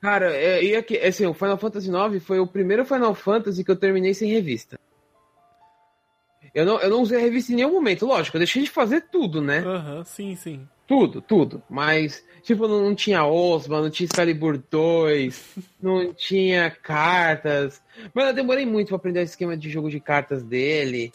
Cara, 0.00 0.34
é, 0.34 0.64
e 0.64 0.74
aqui, 0.74 0.96
assim, 0.98 1.26
o 1.26 1.34
Final 1.34 1.58
Fantasy 1.58 1.90
IX 1.90 2.24
foi 2.24 2.40
o 2.40 2.46
primeiro 2.46 2.84
Final 2.84 3.14
Fantasy 3.14 3.62
que 3.62 3.70
eu 3.70 3.76
terminei 3.76 4.14
sem 4.14 4.30
revista. 4.30 4.78
Eu 6.54 6.64
não, 6.64 6.80
eu 6.80 6.90
não 6.90 7.02
usei 7.02 7.18
a 7.18 7.20
revista 7.20 7.52
em 7.52 7.56
nenhum 7.56 7.72
momento, 7.72 8.06
lógico, 8.06 8.36
eu 8.36 8.40
deixei 8.40 8.62
de 8.62 8.70
fazer 8.70 9.02
tudo, 9.02 9.40
né? 9.40 9.58
Aham, 9.58 9.98
uhum, 9.98 10.04
sim, 10.04 10.34
sim. 10.34 10.68
Tudo, 10.86 11.20
tudo. 11.20 11.62
Mas, 11.70 12.24
tipo, 12.42 12.66
não, 12.66 12.82
não 12.82 12.94
tinha 12.96 13.24
Osma, 13.24 13.80
não 13.80 13.90
tinha 13.90 14.06
Excalibur 14.06 14.60
2, 14.70 15.54
não 15.80 16.12
tinha 16.12 16.68
cartas. 16.68 17.80
Mas 18.12 18.26
eu 18.26 18.34
demorei 18.34 18.66
muito 18.66 18.88
pra 18.88 18.96
aprender 18.96 19.20
o 19.20 19.22
esquema 19.22 19.56
de 19.56 19.70
jogo 19.70 19.88
de 19.88 20.00
cartas 20.00 20.42
dele. 20.42 21.12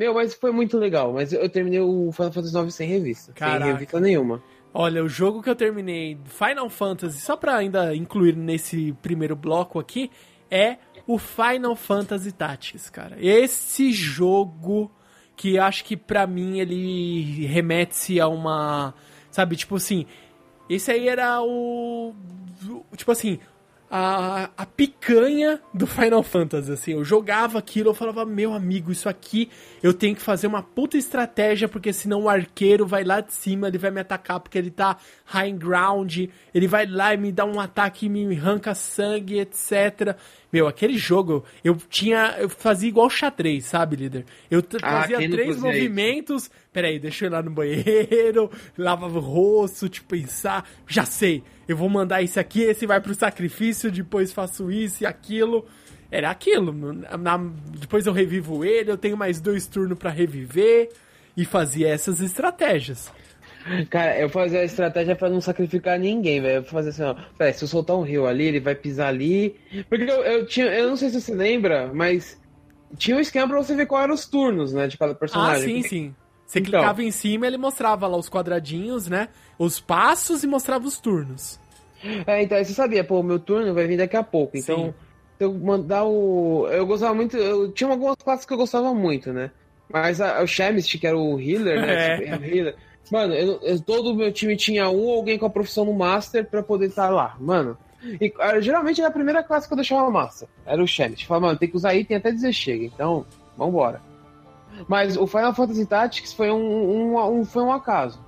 Meu, 0.00 0.14
mas 0.14 0.32
foi 0.32 0.50
muito 0.50 0.78
legal. 0.78 1.12
Mas 1.12 1.30
eu 1.30 1.46
terminei 1.46 1.78
o 1.78 2.10
Final 2.10 2.32
Fantasy 2.32 2.58
IX 2.58 2.74
sem 2.74 2.88
revista. 2.88 3.32
Caraca. 3.34 3.64
Sem 3.64 3.72
revista 3.74 4.00
nenhuma. 4.00 4.42
Olha, 4.72 5.04
o 5.04 5.08
jogo 5.10 5.42
que 5.42 5.50
eu 5.50 5.54
terminei, 5.54 6.16
Final 6.24 6.70
Fantasy, 6.70 7.20
só 7.20 7.36
pra 7.36 7.56
ainda 7.56 7.94
incluir 7.94 8.34
nesse 8.34 8.96
primeiro 9.02 9.36
bloco 9.36 9.78
aqui, 9.78 10.10
é 10.50 10.78
o 11.06 11.18
Final 11.18 11.76
Fantasy 11.76 12.32
Tactics, 12.32 12.88
cara. 12.88 13.18
Esse 13.20 13.92
jogo 13.92 14.90
que 15.36 15.58
acho 15.58 15.84
que 15.84 15.98
pra 15.98 16.26
mim 16.26 16.60
ele 16.60 17.44
remete-se 17.46 18.18
a 18.18 18.26
uma. 18.26 18.94
Sabe, 19.30 19.54
tipo 19.54 19.76
assim. 19.76 20.06
Esse 20.66 20.90
aí 20.90 21.08
era 21.08 21.42
o. 21.42 22.14
Tipo 22.96 23.12
assim, 23.12 23.38
a, 23.90 24.50
a 24.56 24.64
picanha 24.64 25.60
do 25.74 25.84
Final 25.84 26.22
Fantasy, 26.22 26.70
assim. 26.70 26.92
Eu 26.92 27.04
jogava 27.04 27.58
aquilo, 27.58 27.90
eu 27.90 27.94
falava, 27.94 28.24
meu 28.24 28.54
amigo, 28.54 28.92
isso 28.92 29.08
aqui 29.08 29.50
eu 29.82 29.92
tenho 29.92 30.14
que 30.14 30.22
fazer 30.22 30.46
uma 30.46 30.62
puta 30.62 30.96
estratégia, 30.96 31.68
porque 31.68 31.92
senão 31.92 32.22
o 32.22 32.28
arqueiro 32.28 32.86
vai 32.86 33.02
lá 33.02 33.20
de 33.20 33.34
cima, 33.34 33.66
ele 33.66 33.78
vai 33.78 33.90
me 33.90 34.00
atacar 34.00 34.38
porque 34.38 34.56
ele 34.56 34.70
tá 34.70 34.96
high 35.24 35.50
ground, 35.52 36.28
ele 36.54 36.68
vai 36.68 36.86
lá 36.86 37.12
e 37.14 37.16
me 37.16 37.32
dá 37.32 37.44
um 37.44 37.58
ataque, 37.58 38.08
me 38.08 38.36
arranca 38.36 38.74
sangue, 38.76 39.40
etc. 39.40 40.16
Meu, 40.52 40.66
aquele 40.66 40.98
jogo, 40.98 41.44
eu 41.62 41.76
tinha. 41.88 42.36
Eu 42.38 42.48
fazia 42.48 42.88
igual 42.88 43.08
xadrez, 43.08 43.66
sabe, 43.66 43.96
líder? 43.96 44.24
Eu 44.50 44.62
ah, 44.82 45.02
fazia 45.02 45.30
três 45.30 45.56
movimentos. 45.58 46.44
Isso? 46.44 46.50
Peraí, 46.72 46.98
deixa 46.98 47.24
eu 47.24 47.28
ir 47.28 47.32
lá 47.32 47.42
no 47.42 47.50
banheiro, 47.50 48.50
lavava 48.76 49.18
o 49.18 49.20
rosto, 49.20 49.88
tipo, 49.88 50.08
pensar. 50.08 50.68
Já 50.88 51.04
sei, 51.04 51.44
eu 51.68 51.76
vou 51.76 51.88
mandar 51.88 52.22
esse 52.22 52.40
aqui, 52.40 52.62
esse 52.62 52.84
vai 52.84 53.00
pro 53.00 53.14
sacrifício, 53.14 53.92
depois 53.92 54.32
faço 54.32 54.70
isso 54.70 55.04
e 55.04 55.06
aquilo. 55.06 55.66
Era 56.10 56.30
aquilo. 56.30 56.72
Na, 56.72 57.38
depois 57.78 58.04
eu 58.06 58.12
revivo 58.12 58.64
ele, 58.64 58.90
eu 58.90 58.98
tenho 58.98 59.16
mais 59.16 59.40
dois 59.40 59.68
turnos 59.68 59.98
para 59.98 60.10
reviver. 60.10 60.90
E 61.36 61.44
fazia 61.44 61.88
essas 61.88 62.20
estratégias. 62.20 63.10
Cara, 63.90 64.18
eu 64.18 64.28
fazia 64.28 64.60
a 64.60 64.64
estratégia 64.64 65.14
para 65.14 65.28
não 65.28 65.40
sacrificar 65.40 65.98
ninguém, 65.98 66.40
velho. 66.40 66.56
Eu 66.56 66.64
fazia 66.64 66.90
assim, 66.90 67.02
ó. 67.02 67.14
Peraí, 67.36 67.52
se 67.52 67.62
eu 67.64 67.68
soltar 67.68 67.96
um 67.96 68.02
rio 68.02 68.26
ali, 68.26 68.44
ele 68.44 68.60
vai 68.60 68.74
pisar 68.74 69.08
ali. 69.08 69.56
Porque 69.88 70.04
eu, 70.04 70.22
eu, 70.24 70.46
tinha. 70.46 70.66
Eu 70.66 70.88
não 70.88 70.96
sei 70.96 71.10
se 71.10 71.20
você 71.20 71.34
lembra, 71.34 71.90
mas 71.92 72.40
tinha 72.96 73.16
um 73.16 73.20
esquema 73.20 73.48
pra 73.48 73.58
você 73.58 73.74
ver 73.74 73.86
qual 73.86 74.02
eram 74.02 74.14
os 74.14 74.26
turnos, 74.26 74.72
né? 74.72 74.86
De 74.86 74.96
cada 74.96 75.14
personagem. 75.14 75.62
Ah, 75.62 75.66
sim, 75.66 75.74
porque... 75.82 75.88
sim. 75.88 76.14
Você 76.46 76.58
então, 76.58 76.80
clicava 76.80 77.02
em 77.02 77.12
cima 77.12 77.46
ele 77.46 77.56
mostrava 77.56 78.08
lá 78.08 78.16
os 78.16 78.28
quadradinhos, 78.28 79.06
né? 79.06 79.28
Os 79.56 79.78
passos 79.78 80.42
e 80.42 80.48
mostrava 80.48 80.84
os 80.84 80.98
turnos. 80.98 81.60
É, 82.26 82.42
então 82.42 82.58
você 82.58 82.72
sabia, 82.72 83.04
pô, 83.04 83.20
o 83.20 83.22
meu 83.22 83.38
turno 83.38 83.72
vai 83.72 83.86
vir 83.86 83.98
daqui 83.98 84.16
a 84.16 84.22
pouco. 84.24 84.56
Então, 84.56 84.86
sim. 84.86 84.94
eu 85.38 85.54
mandar 85.54 86.04
o. 86.04 86.66
Eu 86.68 86.86
gostava 86.86 87.14
muito. 87.14 87.36
Eu 87.36 87.70
tinha 87.70 87.88
algumas 87.88 88.16
classes 88.16 88.44
que 88.44 88.52
eu 88.52 88.56
gostava 88.56 88.92
muito, 88.92 89.32
né? 89.32 89.52
Mas 89.92 90.20
a, 90.20 90.42
o 90.42 90.46
Chemist, 90.46 90.98
que 90.98 91.06
era 91.06 91.16
o 91.16 91.40
healer, 91.40 91.80
né? 91.80 92.16
É. 92.26 92.32
Tipo, 92.32 92.44
healer, 92.44 92.76
Mano, 93.10 93.34
eu, 93.34 93.58
eu, 93.62 93.80
todo 93.80 94.10
o 94.10 94.14
meu 94.14 94.32
time 94.32 94.56
tinha 94.56 94.88
um 94.88 95.04
ou 95.04 95.16
alguém 95.16 95.38
com 95.38 95.46
a 95.46 95.50
profissão 95.50 95.84
no 95.84 95.92
Master 95.92 96.46
pra 96.48 96.62
poder 96.62 96.86
estar 96.86 97.10
lá. 97.10 97.36
Mano. 97.40 97.76
E 98.02 98.32
ah, 98.38 98.60
geralmente 98.60 99.00
era 99.00 99.08
a 99.08 99.12
primeira 99.12 99.42
classe 99.42 99.66
que 99.66 99.72
eu 99.72 99.76
deixava 99.76 100.10
Master. 100.10 100.48
Era 100.64 100.82
o 100.82 100.86
Chemist. 100.86 101.26
Falava, 101.26 101.46
mano, 101.46 101.58
tem 101.58 101.68
que 101.68 101.76
usar 101.76 101.94
item 101.94 102.16
até 102.16 102.30
dizer 102.30 102.52
chega. 102.52 102.84
Então, 102.84 103.26
vambora. 103.56 104.00
Mas 104.88 105.16
o 105.16 105.26
Final 105.26 105.54
Fantasy 105.54 105.84
Tactics 105.84 106.32
foi 106.32 106.50
um, 106.50 107.14
um, 107.14 107.40
um, 107.40 107.44
foi 107.44 107.62
um 107.62 107.72
acaso. 107.72 108.18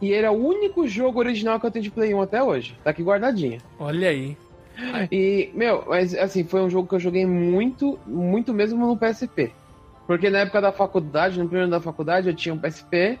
E 0.00 0.12
ele 0.12 0.26
é 0.26 0.30
o 0.30 0.34
único 0.34 0.86
jogo 0.86 1.18
original 1.18 1.58
que 1.58 1.66
eu 1.66 1.70
tenho 1.70 1.82
de 1.82 1.90
Play 1.90 2.14
1 2.14 2.22
até 2.22 2.42
hoje. 2.42 2.76
Tá 2.84 2.90
aqui 2.90 3.02
guardadinho. 3.02 3.60
Olha 3.78 4.08
aí. 4.08 4.36
E, 5.10 5.50
meu, 5.54 5.84
mas 5.86 6.14
assim, 6.14 6.44
foi 6.44 6.62
um 6.62 6.70
jogo 6.70 6.88
que 6.88 6.94
eu 6.94 7.00
joguei 7.00 7.26
muito, 7.26 7.98
muito 8.06 8.52
mesmo 8.52 8.86
no 8.86 8.96
PSP. 8.96 9.52
Porque 10.06 10.30
na 10.30 10.40
época 10.40 10.60
da 10.60 10.72
faculdade, 10.72 11.38
no 11.38 11.46
primeiro 11.46 11.70
da 11.70 11.80
faculdade, 11.80 12.28
eu 12.28 12.34
tinha 12.34 12.54
um 12.54 12.58
PSP 12.58 13.18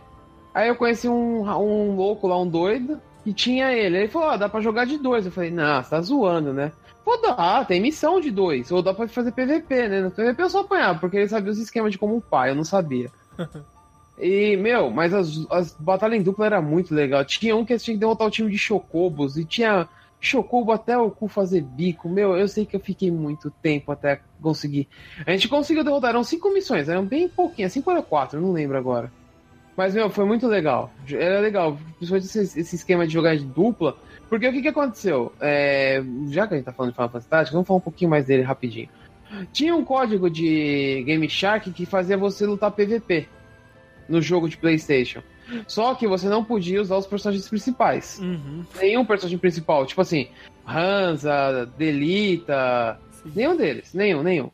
Aí 0.54 0.68
eu 0.68 0.76
conheci 0.76 1.08
um, 1.08 1.42
um 1.42 1.94
louco 1.96 2.26
lá, 2.26 2.38
um 2.38 2.48
doido, 2.48 3.00
e 3.24 3.32
tinha 3.32 3.72
ele. 3.72 3.98
Ele 3.98 4.08
falou, 4.08 4.28
ó, 4.28 4.34
oh, 4.34 4.38
dá 4.38 4.48
pra 4.48 4.60
jogar 4.60 4.86
de 4.86 4.98
dois. 4.98 5.26
Eu 5.26 5.32
falei, 5.32 5.50
não, 5.50 5.82
você 5.82 5.90
tá 5.90 6.00
zoando, 6.00 6.52
né? 6.52 6.72
Pô, 7.04 7.16
dá, 7.16 7.64
tem 7.64 7.80
missão 7.80 8.20
de 8.20 8.30
dois. 8.30 8.70
Ou 8.70 8.82
dá 8.82 8.92
pra 8.92 9.08
fazer 9.08 9.32
PVP, 9.32 9.88
né? 9.88 10.00
No 10.00 10.10
PVP 10.10 10.42
eu 10.42 10.50
só 10.50 10.60
apanhava, 10.60 10.98
porque 10.98 11.16
ele 11.16 11.28
sabia 11.28 11.50
os 11.50 11.58
esquemas 11.58 11.92
de 11.92 11.98
como 11.98 12.16
um 12.16 12.20
pai, 12.20 12.50
eu 12.50 12.54
não 12.54 12.64
sabia. 12.64 13.10
e, 14.18 14.56
meu, 14.56 14.90
mas 14.90 15.14
as, 15.14 15.46
as 15.50 15.72
batalhas 15.74 16.20
em 16.20 16.22
dupla 16.22 16.46
era 16.46 16.60
muito 16.60 16.94
legal. 16.94 17.24
Tinha 17.24 17.56
um 17.56 17.64
que 17.64 17.76
tinha 17.78 17.94
que 17.94 18.00
derrotar 18.00 18.26
o 18.26 18.30
time 18.30 18.50
de 18.50 18.58
Chocobos, 18.58 19.36
e 19.36 19.44
tinha 19.44 19.88
Chocobo 20.20 20.72
até 20.72 20.96
o 20.98 21.10
cu 21.10 21.28
fazer 21.28 21.62
bico. 21.62 22.08
Meu, 22.08 22.36
eu 22.36 22.46
sei 22.46 22.66
que 22.66 22.76
eu 22.76 22.80
fiquei 22.80 23.10
muito 23.10 23.50
tempo 23.62 23.90
até 23.90 24.20
conseguir. 24.42 24.86
A 25.26 25.30
gente 25.30 25.48
conseguiu 25.48 25.82
derrotar, 25.82 26.10
eram 26.10 26.22
cinco 26.22 26.52
missões, 26.52 26.88
eram 26.88 27.04
bem 27.04 27.28
pouquinhas, 27.28 27.72
cinco 27.72 27.90
ou 27.90 28.02
quatro, 28.02 28.40
não 28.40 28.52
lembro 28.52 28.76
agora. 28.76 29.10
Mas, 29.80 29.94
meu, 29.94 30.10
foi 30.10 30.26
muito 30.26 30.46
legal. 30.46 30.92
Era 31.10 31.40
legal, 31.40 31.78
principalmente 31.96 32.26
esse, 32.26 32.60
esse 32.60 32.76
esquema 32.76 33.06
de 33.06 33.14
jogar 33.14 33.34
de 33.34 33.46
dupla. 33.46 33.96
Porque 34.28 34.46
o 34.46 34.52
que, 34.52 34.60
que 34.60 34.68
aconteceu? 34.68 35.32
É, 35.40 36.04
já 36.28 36.46
que 36.46 36.52
a 36.52 36.56
gente 36.58 36.66
tá 36.66 36.72
falando 36.74 36.90
de 36.90 36.96
Final 36.96 37.08
Fantasy 37.08 37.50
vamos 37.50 37.66
falar 37.66 37.78
um 37.78 37.80
pouquinho 37.80 38.10
mais 38.10 38.26
dele 38.26 38.42
rapidinho. 38.42 38.90
Tinha 39.54 39.74
um 39.74 39.82
código 39.82 40.28
de 40.28 41.02
Game 41.06 41.26
Shark 41.30 41.70
que 41.72 41.86
fazia 41.86 42.18
você 42.18 42.44
lutar 42.44 42.70
PVP 42.72 43.26
no 44.06 44.20
jogo 44.20 44.50
de 44.50 44.58
PlayStation. 44.58 45.22
Só 45.66 45.94
que 45.94 46.06
você 46.06 46.28
não 46.28 46.44
podia 46.44 46.82
usar 46.82 46.98
os 46.98 47.06
personagens 47.06 47.48
principais. 47.48 48.18
Uhum. 48.18 48.62
Nenhum 48.78 49.02
personagem 49.06 49.38
principal. 49.38 49.86
Tipo 49.86 50.02
assim, 50.02 50.28
Hansa, 50.68 51.64
Delita. 51.78 53.00
Sim. 53.12 53.32
Nenhum 53.34 53.56
deles. 53.56 53.94
Nenhum, 53.94 54.22
nenhum 54.22 54.50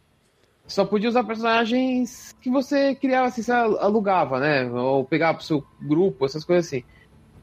só 0.67 0.85
podia 0.85 1.09
usar 1.09 1.25
personagens 1.25 2.35
que 2.41 2.51
você 2.51 2.95
criava, 2.95 3.29
assim, 3.29 3.43
você 3.43 3.53
alugava, 3.53 4.41
né? 4.41 4.65
Ou 4.71 5.05
pegava 5.05 5.39
pro 5.39 5.47
seu 5.47 5.65
grupo, 5.81 6.25
essas 6.25 6.45
coisas 6.45 6.67
assim. 6.67 6.85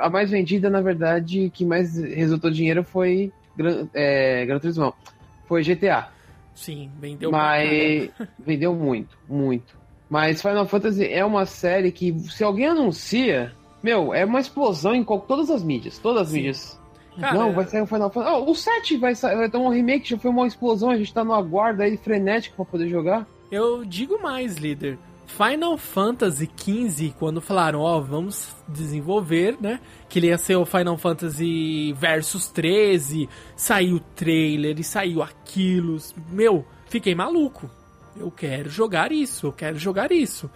A 0.01 0.09
mais 0.09 0.29
vendida, 0.31 0.69
na 0.69 0.81
verdade, 0.81 1.51
que 1.53 1.63
mais 1.65 1.95
resultou 1.97 2.49
dinheiro 2.51 2.83
foi 2.83 3.31
Gran, 3.55 3.87
é, 3.93 4.45
Gran 4.45 4.59
Turismo. 4.59 4.93
Foi 5.47 5.63
GTA. 5.63 6.09
Sim, 6.53 6.91
vendeu. 6.99 7.31
Mas 7.31 8.09
vendeu 8.37 8.73
muito, 8.75 9.17
muito. 9.27 9.78
Mas 10.09 10.41
Final 10.41 10.65
Fantasy 10.67 11.05
é 11.05 11.23
uma 11.23 11.45
série 11.45 11.91
que, 11.91 12.17
se 12.29 12.43
alguém 12.43 12.65
anuncia, 12.67 13.53
meu, 13.83 14.13
é 14.13 14.25
uma 14.25 14.39
explosão 14.39 14.95
em 14.95 15.03
todas 15.03 15.49
as 15.49 15.63
mídias. 15.63 15.97
Todas 15.99 16.23
as 16.23 16.27
Sim. 16.29 16.35
mídias. 16.37 16.79
Cara, 17.19 17.37
não, 17.37 17.51
vai 17.53 17.65
sair 17.65 17.81
o 17.81 17.85
Final 17.85 18.09
Fantasy. 18.09 18.35
Oh, 18.35 18.49
o 18.51 18.55
7 18.55 18.97
vai, 18.97 19.13
sa- 19.13 19.35
vai 19.35 19.49
ter 19.49 19.57
um 19.57 19.67
remake, 19.69 20.09
já 20.09 20.17
foi 20.17 20.31
uma 20.31 20.47
explosão, 20.47 20.89
a 20.89 20.97
gente 20.97 21.13
tá 21.13 21.23
no 21.23 21.33
aguardo 21.33 21.83
aí 21.83 21.97
frenético 21.97 22.55
pra 22.55 22.65
poder 22.65 22.87
jogar. 22.89 23.27
Eu 23.51 23.83
digo 23.83 24.21
mais, 24.21 24.55
líder. 24.55 24.97
Final 25.27 25.77
Fantasy 25.77 26.49
XV, 26.57 27.13
quando 27.19 27.39
falaram, 27.39 27.81
ó, 27.81 27.99
vamos 27.99 28.55
desenvolver, 28.67 29.57
né? 29.61 29.79
Que 30.07 30.17
ele 30.17 30.27
ia 30.27 30.37
ser 30.39 30.55
o 30.55 30.65
Final 30.65 30.97
Fantasy 30.97 31.93
Versus 31.97 32.47
13, 32.47 33.29
saiu 33.55 33.97
o 33.97 33.99
trailer 33.99 34.79
e 34.79 34.83
saiu 34.83 35.21
aquilo. 35.21 35.97
Meu, 36.31 36.65
fiquei 36.87 37.13
maluco. 37.13 37.69
Eu 38.17 38.31
quero 38.31 38.69
jogar 38.69 39.11
isso, 39.11 39.47
eu 39.47 39.53
quero 39.53 39.77
jogar 39.77 40.11
isso. 40.11 40.49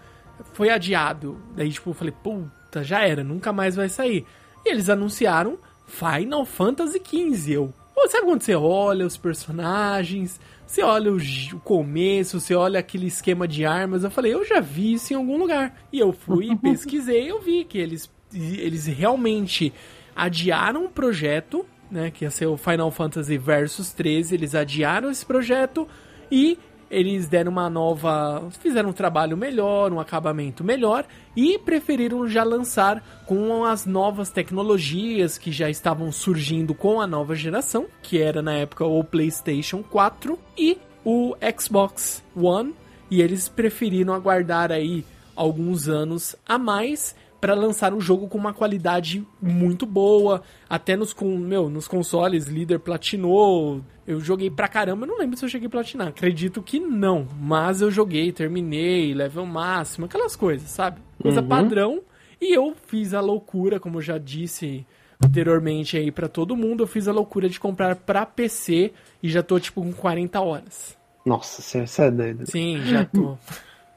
Foi 0.54 0.70
adiado. 0.70 1.38
Daí, 1.56 1.70
tipo, 1.72 1.90
eu 1.90 1.94
falei, 1.94 2.14
puta, 2.24 2.84
já 2.84 3.02
era, 3.06 3.24
nunca 3.24 3.54
mais 3.54 3.76
vai 3.76 3.90
sair. 3.90 4.26
E 4.66 4.70
eles 4.70 4.90
anunciaram 4.90 5.58
Final 5.86 6.46
Fantasy 6.46 7.02
XV. 7.04 7.54
Eu, 7.54 7.74
pô, 7.94 8.08
sabe 8.08 8.26
quando 8.26 8.42
você 8.42 8.56
olha 8.56 9.06
os 9.06 9.18
personagens, 9.18 10.40
você 10.66 10.82
olha 10.82 11.12
o, 11.12 11.18
o 11.18 11.60
começo, 11.60 12.40
você 12.40 12.56
olha 12.56 12.80
aquele 12.80 13.08
esquema 13.08 13.48
de 13.48 13.66
armas. 13.66 14.04
Eu 14.04 14.12
falei, 14.12 14.34
eu 14.34 14.44
já 14.46 14.60
vi 14.60 14.94
isso 14.94 15.14
em 15.14 15.16
algum 15.16 15.38
lugar. 15.38 15.78
E 15.92 16.00
eu 16.00 16.12
fui 16.12 16.52
e 16.52 16.56
pesquisei, 16.58 17.30
eu 17.30 17.42
vi 17.42 17.64
que 17.64 17.78
eles, 17.78 18.10
eles 18.34 18.88
realmente 18.88 19.74
adiaram 20.16 20.86
o 20.86 20.90
projeto, 20.90 21.66
né? 21.92 22.10
Que 22.12 22.26
ia 22.26 22.32
ser 22.32 22.48
o 22.48 22.58
Final 22.58 22.90
Fantasy 22.90 23.38
Versus 23.38 23.94
13. 23.94 24.34
Eles 24.34 24.56
adiaram 24.56 25.12
esse 25.12 25.26
projeto 25.26 25.88
e 26.32 26.58
eles 26.90 27.28
deram 27.28 27.52
uma 27.52 27.70
nova. 27.70 28.50
fizeram 28.60 28.90
um 28.90 28.94
trabalho 28.94 29.36
melhor, 29.36 29.92
um 29.92 30.00
acabamento 30.00 30.64
melhor 30.64 31.06
e 31.36 31.58
preferiram 31.58 32.28
já 32.28 32.44
lançar 32.44 33.04
com 33.26 33.66
as 33.66 33.86
novas 33.86 34.30
tecnologias 34.30 35.38
que 35.38 35.52
já 35.52 35.70
estavam 35.70 36.12
surgindo 36.12 36.74
com 36.74 37.02
a 37.02 37.08
nova 37.08 37.36
geração, 37.36 37.88
que 38.02 38.22
era 38.22 38.42
na 38.42 38.54
época 38.54 38.86
o 38.86 39.04
PlayStation 39.04 39.84
4 39.84 40.38
e 40.58 40.78
o 41.04 41.36
Xbox 41.60 42.24
One, 42.36 42.74
e 43.10 43.22
eles 43.22 43.50
preferiram 43.50 44.14
aguardar 44.14 44.72
aí 44.72 45.04
alguns 45.36 45.90
anos 45.90 46.36
a 46.48 46.58
mais 46.58 47.16
para 47.44 47.56
lançar 47.56 47.94
um 47.94 48.00
jogo 48.00 48.30
com 48.30 48.38
uma 48.38 48.54
qualidade 48.54 49.28
muito 49.42 49.86
boa, 49.86 50.42
até 50.70 50.96
nos 50.96 51.12
com, 51.12 51.38
meu, 51.38 51.70
nos 51.70 51.90
consoles 51.90 52.46
líder 52.48 52.80
platinou. 52.80 53.82
Eu 54.08 54.22
joguei 54.22 54.50
pra 54.50 54.70
caramba, 54.70 55.04
eu 55.04 55.10
não 55.10 55.18
lembro 55.18 55.36
se 55.36 55.44
eu 55.44 55.50
cheguei 55.50 55.68
a 55.68 55.70
platinar. 55.70 56.08
Acredito 56.08 56.62
que 56.64 56.80
não, 56.80 57.28
mas 57.38 57.82
eu 57.82 57.92
joguei, 57.92 58.32
terminei, 58.32 59.14
level 59.14 59.46
máximo, 59.46 60.06
aquelas 60.06 60.38
coisas, 60.38 60.70
sabe? 60.70 61.02
Coisa 61.22 61.42
Uhum. 61.42 61.48
padrão. 61.50 62.02
E 62.40 62.56
eu 62.56 62.74
fiz 62.88 63.14
a 63.14 63.20
loucura, 63.20 63.78
como 63.78 63.98
eu 63.98 64.02
já 64.02 64.18
disse 64.18 64.88
anteriormente 65.22 65.98
aí 65.98 66.14
pra 66.14 66.30
todo 66.30 66.56
mundo, 66.56 66.84
eu 66.84 66.88
fiz 66.88 67.10
a 67.10 67.12
loucura 67.12 67.50
de 67.50 67.60
comprar 67.60 67.98
pra 67.98 68.26
PC 68.26 68.94
e 69.22 69.28
já 69.28 69.44
tô 69.44 69.60
tipo 69.60 69.82
com 69.82 69.92
40 69.92 70.40
horas. 70.40 70.98
Nossa, 71.26 71.62
você 71.62 72.04
é 72.04 72.10
doido. 72.10 72.50
Sim, 72.50 72.84
já 72.86 73.04
tô. 73.04 73.38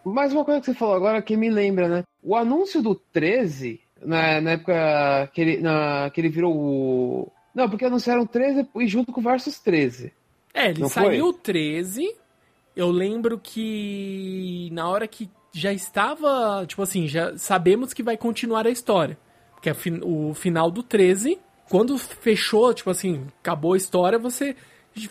Mas 0.04 0.32
uma 0.32 0.44
coisa 0.44 0.60
que 0.60 0.66
você 0.66 0.74
falou 0.74 0.94
agora 0.94 1.20
que 1.20 1.36
me 1.36 1.50
lembra, 1.50 1.88
né? 1.88 2.04
O 2.28 2.34
anúncio 2.34 2.82
do 2.82 2.94
13, 2.96 3.80
na, 4.02 4.40
na 4.40 4.50
época 4.52 5.30
que 5.32 5.40
ele, 5.40 5.56
na, 5.58 6.10
que 6.10 6.20
ele 6.20 6.28
virou 6.28 6.52
o. 6.56 7.32
Não, 7.54 7.70
porque 7.70 7.84
anunciaram 7.84 8.22
o 8.22 8.26
13 8.26 8.66
e 8.80 8.86
junto 8.88 9.12
com 9.12 9.20
o 9.20 9.24
Versus 9.24 9.60
13. 9.60 10.12
É, 10.52 10.70
ele 10.70 10.80
Não 10.80 10.88
saiu 10.88 11.32
13. 11.32 12.12
Eu 12.74 12.90
lembro 12.90 13.38
que 13.38 14.68
na 14.72 14.88
hora 14.88 15.06
que 15.06 15.30
já 15.52 15.72
estava, 15.72 16.64
tipo 16.66 16.82
assim, 16.82 17.06
já 17.06 17.36
sabemos 17.38 17.94
que 17.94 18.02
vai 18.02 18.16
continuar 18.16 18.66
a 18.66 18.70
história. 18.70 19.16
Porque 19.52 19.72
fin- 19.72 20.00
o 20.02 20.34
final 20.34 20.70
do 20.70 20.82
13, 20.82 21.38
quando 21.70 21.96
fechou, 21.96 22.74
tipo 22.74 22.90
assim, 22.90 23.26
acabou 23.40 23.72
a 23.72 23.76
história, 23.76 24.18
você 24.18 24.54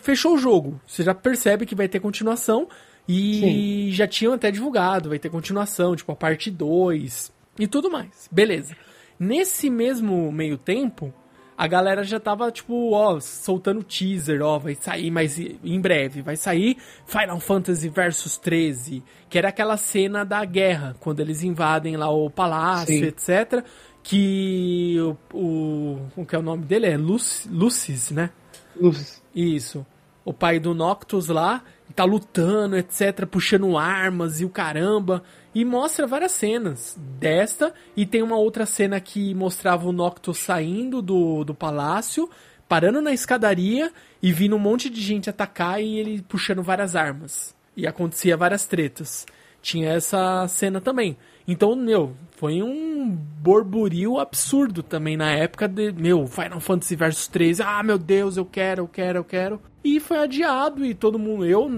fechou 0.00 0.34
o 0.34 0.38
jogo. 0.38 0.80
Você 0.86 1.02
já 1.02 1.14
percebe 1.14 1.66
que 1.66 1.74
vai 1.74 1.88
ter 1.88 1.98
continuação 1.98 2.68
e 3.08 3.88
já 3.92 4.06
tinham 4.06 4.32
até 4.34 4.50
divulgado, 4.50 5.08
vai 5.10 5.18
ter 5.18 5.30
continuação, 5.30 5.94
tipo 5.96 6.10
a 6.12 6.16
parte 6.16 6.50
2 6.50 7.32
e 7.58 7.66
tudo 7.66 7.90
mais. 7.90 8.28
Beleza. 8.30 8.76
Nesse 9.18 9.70
mesmo 9.70 10.30
meio 10.30 10.58
tempo, 10.58 11.12
a 11.56 11.66
galera 11.66 12.04
já 12.04 12.20
tava, 12.20 12.50
tipo, 12.50 12.92
ó, 12.92 13.18
soltando 13.18 13.82
teaser, 13.82 14.42
ó, 14.42 14.58
vai 14.58 14.74
sair 14.74 15.10
mais 15.10 15.38
em 15.38 15.80
breve, 15.80 16.20
vai 16.20 16.36
sair 16.36 16.76
Final 17.06 17.40
Fantasy 17.40 17.88
Versus 17.88 18.36
13, 18.36 19.02
que 19.30 19.38
era 19.38 19.48
aquela 19.48 19.76
cena 19.78 20.22
da 20.24 20.44
guerra, 20.44 20.94
quando 21.00 21.20
eles 21.20 21.42
invadem 21.42 21.96
lá 21.96 22.10
o 22.10 22.28
palácio, 22.28 22.94
Sim. 22.98 23.04
etc. 23.04 23.64
Que 24.02 24.96
o, 25.00 25.16
o. 25.36 25.98
O 26.16 26.26
que 26.26 26.36
é 26.36 26.38
o 26.38 26.42
nome 26.42 26.64
dele? 26.64 26.86
É 26.86 26.96
Luc- 26.96 27.46
Lucis, 27.50 28.10
né? 28.10 28.30
Luz. 28.78 29.22
Isso. 29.34 29.84
O 30.26 30.32
pai 30.32 30.58
do 30.58 30.74
Noctus 30.74 31.28
lá 31.28 31.62
tá 31.94 32.02
lutando, 32.02 32.76
etc, 32.76 33.24
puxando 33.30 33.78
armas 33.78 34.40
e 34.40 34.44
o 34.44 34.50
caramba. 34.50 35.22
E 35.54 35.64
mostra 35.64 36.04
várias 36.04 36.32
cenas 36.32 36.98
desta. 36.98 37.72
E 37.96 38.04
tem 38.04 38.22
uma 38.22 38.36
outra 38.36 38.66
cena 38.66 38.98
que 38.98 39.32
mostrava 39.34 39.86
o 39.86 39.92
Noctus 39.92 40.38
saindo 40.38 41.00
do, 41.00 41.44
do 41.44 41.54
palácio, 41.54 42.28
parando 42.68 43.00
na 43.00 43.12
escadaria 43.12 43.92
e 44.20 44.32
vindo 44.32 44.56
um 44.56 44.58
monte 44.58 44.90
de 44.90 45.00
gente 45.00 45.30
atacar 45.30 45.80
e 45.80 45.96
ele 45.96 46.20
puxando 46.22 46.60
várias 46.60 46.96
armas. 46.96 47.54
E 47.76 47.86
acontecia 47.86 48.36
várias 48.36 48.66
tretas. 48.66 49.24
Tinha 49.62 49.90
essa 49.90 50.48
cena 50.48 50.80
também. 50.80 51.16
Então, 51.46 51.76
meu, 51.76 52.16
foi 52.32 52.62
um 52.62 53.08
borburio 53.08 54.18
absurdo 54.18 54.82
também 54.82 55.16
na 55.16 55.30
época 55.30 55.68
de, 55.68 55.92
meu, 55.92 56.26
Final 56.26 56.60
Fantasy 56.60 56.96
Versus 56.96 57.28
13. 57.28 57.62
Ah, 57.62 57.82
meu 57.82 57.98
Deus, 57.98 58.36
eu 58.36 58.44
quero, 58.44 58.82
eu 58.82 58.88
quero, 58.88 59.18
eu 59.18 59.24
quero. 59.24 59.60
E 59.84 60.00
foi 60.00 60.18
adiado 60.18 60.84
e 60.84 60.94
todo 60.94 61.18
mundo, 61.18 61.46
eu, 61.46 61.70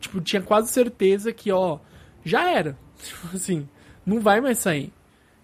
tipo, 0.00 0.20
tinha 0.20 0.42
quase 0.42 0.72
certeza 0.72 1.32
que, 1.32 1.52
ó, 1.52 1.78
já 2.24 2.50
era. 2.50 2.76
Tipo 2.98 3.36
assim, 3.36 3.68
não 4.04 4.20
vai 4.20 4.40
mais 4.40 4.58
sair. 4.58 4.92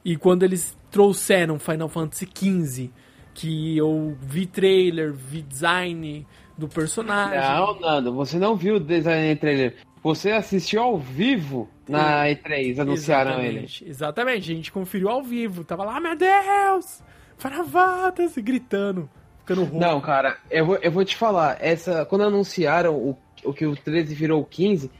E 0.05 0.17
quando 0.17 0.43
eles 0.43 0.77
trouxeram 0.90 1.59
Final 1.59 1.88
Fantasy 1.88 2.29
XV, 2.35 2.90
que 3.33 3.77
eu 3.77 4.17
vi 4.21 4.47
trailer, 4.47 5.12
vi 5.12 5.43
design 5.43 6.27
do 6.59 6.69
personagem. 6.69 7.38
Não, 7.38 7.81
Nando, 7.81 8.12
você 8.12 8.38
não 8.38 8.57
viu 8.57 8.77
o 8.77 8.81
design 8.81 9.35
trailer. 9.37 9.77
Você 10.05 10.33
assistiu 10.33 10.83
ao 10.83 10.99
vivo 10.99 11.67
na 11.88 12.27
E3, 12.27 12.79
anunciaram 12.79 13.40
ele. 13.40 13.61
Exatamente, 13.61 13.88
Exatamente, 13.88 14.53
a 14.53 14.55
gente 14.55 14.71
conferiu 14.71 15.09
ao 15.09 15.23
vivo. 15.23 15.64
Tava 15.64 15.83
lá, 15.83 15.99
meu 15.99 16.14
Deus! 16.14 17.03
Final 17.38 17.64
Fantasy! 17.64 18.43
Gritando, 18.43 19.09
ficando 19.38 19.62
rouco. 19.62 19.79
Não, 19.79 19.99
cara, 20.03 20.37
eu 20.51 20.67
vou, 20.67 20.77
eu 20.77 20.93
vou 20.93 21.07
te 21.07 21.17
falar, 21.17 21.57
essa, 21.59 22.05
quando 22.05 22.25
anunciaram 22.25 22.95
o, 22.95 23.17
o 23.43 23.55
que 23.55 23.64
o 23.64 23.75
13 23.75 24.14
virou 24.14 24.43
o 24.43 24.45
15, 24.45 24.90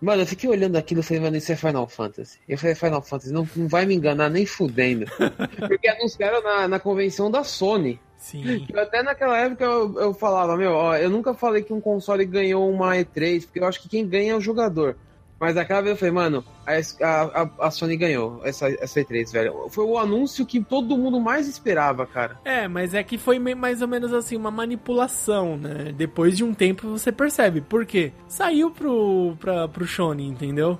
mano, 0.00 0.22
eu 0.22 0.26
fiquei 0.26 0.50
olhando 0.50 0.74
aquilo 0.74 0.98
e 0.98 1.04
falei, 1.04 1.22
mano, 1.22 1.36
isso 1.36 1.52
é 1.52 1.56
Final 1.56 1.86
Fantasy. 1.86 2.40
Eu 2.48 2.58
falei, 2.58 2.74
Final 2.74 3.02
Fantasy, 3.02 3.32
não, 3.32 3.48
não 3.54 3.68
vai 3.68 3.86
me 3.86 3.94
enganar 3.94 4.28
nem 4.28 4.44
fudendo. 4.46 5.06
Porque 5.68 5.86
anunciaram 5.86 6.42
na, 6.42 6.66
na 6.66 6.80
convenção 6.80 7.30
da 7.30 7.44
Sony. 7.44 8.00
Sim. 8.20 8.66
Eu 8.72 8.80
até 8.80 9.02
naquela 9.02 9.36
época 9.38 9.64
eu, 9.64 9.98
eu 9.98 10.14
falava, 10.14 10.54
meu, 10.56 10.72
ó, 10.72 10.94
eu 10.94 11.08
nunca 11.08 11.32
falei 11.32 11.62
que 11.62 11.72
um 11.72 11.80
console 11.80 12.24
ganhou 12.26 12.70
uma 12.70 12.94
E3, 12.94 13.44
porque 13.44 13.58
eu 13.58 13.66
acho 13.66 13.80
que 13.80 13.88
quem 13.88 14.06
ganha 14.06 14.32
é 14.32 14.36
o 14.36 14.40
jogador. 14.40 14.94
Mas 15.40 15.56
aquela 15.56 15.80
vez 15.80 15.92
eu 15.92 15.96
falei, 15.96 16.12
mano, 16.12 16.44
a, 16.66 17.42
a, 17.42 17.66
a 17.66 17.70
Sony 17.70 17.96
ganhou 17.96 18.42
essa, 18.44 18.68
essa 18.68 19.00
E3, 19.00 19.32
velho. 19.32 19.70
Foi 19.70 19.86
o 19.86 19.96
anúncio 19.96 20.44
que 20.44 20.62
todo 20.62 20.98
mundo 20.98 21.18
mais 21.18 21.48
esperava, 21.48 22.06
cara. 22.06 22.38
É, 22.44 22.68
mas 22.68 22.92
é 22.92 23.02
que 23.02 23.16
foi 23.16 23.38
mais 23.38 23.80
ou 23.80 23.88
menos 23.88 24.12
assim, 24.12 24.36
uma 24.36 24.50
manipulação, 24.50 25.56
né? 25.56 25.94
Depois 25.96 26.36
de 26.36 26.44
um 26.44 26.52
tempo 26.52 26.90
você 26.90 27.10
percebe. 27.10 27.62
Por 27.62 27.86
quê? 27.86 28.12
Saiu 28.28 28.70
pro, 28.70 29.34
pra, 29.40 29.66
pro 29.66 29.86
Shone, 29.86 30.28
entendeu? 30.28 30.78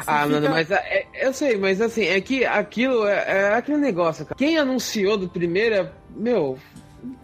Você 0.00 0.10
ah, 0.10 0.22
fica- 0.22 0.28
mano, 0.28 0.50
mas 0.50 0.70
é- 0.70 1.06
é- 1.12 1.26
eu 1.26 1.32
sei, 1.32 1.56
mas 1.56 1.80
assim, 1.80 2.04
é 2.04 2.20
que 2.20 2.44
aquilo 2.44 3.06
é, 3.06 3.24
é 3.26 3.54
aquele 3.54 3.78
negócio, 3.78 4.24
cara. 4.24 4.36
Quem 4.36 4.58
anunciou 4.58 5.16
do 5.16 5.28
primeiro, 5.28 5.74
é- 5.74 5.92
meu, 6.18 6.58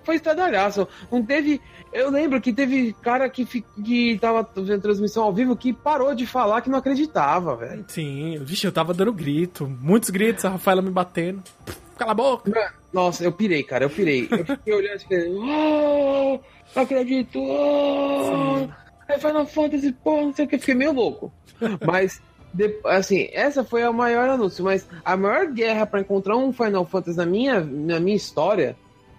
foi 0.02 0.16
estradalhaço. 0.16 0.86
Não 1.10 1.24
teve. 1.24 1.60
Eu 1.92 2.10
lembro 2.10 2.40
que 2.40 2.52
teve 2.52 2.94
cara 3.02 3.28
que, 3.28 3.44
que 3.44 4.18
tava 4.18 4.44
fazendo 4.44 4.82
transmissão 4.82 5.24
ao 5.24 5.32
vivo 5.32 5.56
que 5.56 5.72
parou 5.72 6.14
de 6.14 6.26
falar 6.26 6.60
que 6.60 6.70
não 6.70 6.78
acreditava, 6.78 7.56
velho. 7.56 7.84
Sim, 7.88 8.38
vixe, 8.42 8.66
eu 8.66 8.72
tava 8.72 8.92
dando 8.92 9.12
grito. 9.12 9.66
Muitos 9.66 10.10
gritos, 10.10 10.44
a 10.44 10.50
Rafaela 10.50 10.82
me 10.82 10.90
batendo. 10.90 11.42
Cala 11.96 12.12
a 12.12 12.14
boca! 12.14 12.74
Nossa, 12.92 13.24
eu 13.24 13.32
pirei, 13.32 13.62
cara, 13.62 13.84
eu 13.84 13.90
pirei. 13.90 14.28
Eu 14.30 14.44
fiquei 14.44 14.74
olhando 14.74 14.96
assim, 14.96 15.36
oh, 15.36 16.40
não 16.74 16.82
acredito! 16.82 17.38
Oh, 17.40 18.68
é 19.08 19.18
Final 19.18 19.46
Fantasy, 19.46 19.92
pô, 19.92 20.20
não 20.20 20.34
sei 20.34 20.44
o 20.44 20.48
que, 20.48 20.58
fiquei 20.58 20.74
meio 20.74 20.92
louco. 20.92 21.32
Mas. 21.84 22.20
De, 22.52 22.72
assim, 22.84 23.28
essa 23.32 23.64
foi 23.64 23.82
a 23.82 23.90
maior 23.90 24.28
anúncio, 24.28 24.64
mas 24.64 24.86
a 25.04 25.16
maior 25.16 25.48
guerra 25.48 25.86
para 25.86 26.00
encontrar 26.00 26.36
um 26.36 26.52
Final 26.52 26.84
Fantasy 26.84 27.16
na 27.18 27.26
minha, 27.26 27.60
na 27.60 27.98
minha 27.98 28.16
história 28.16 28.76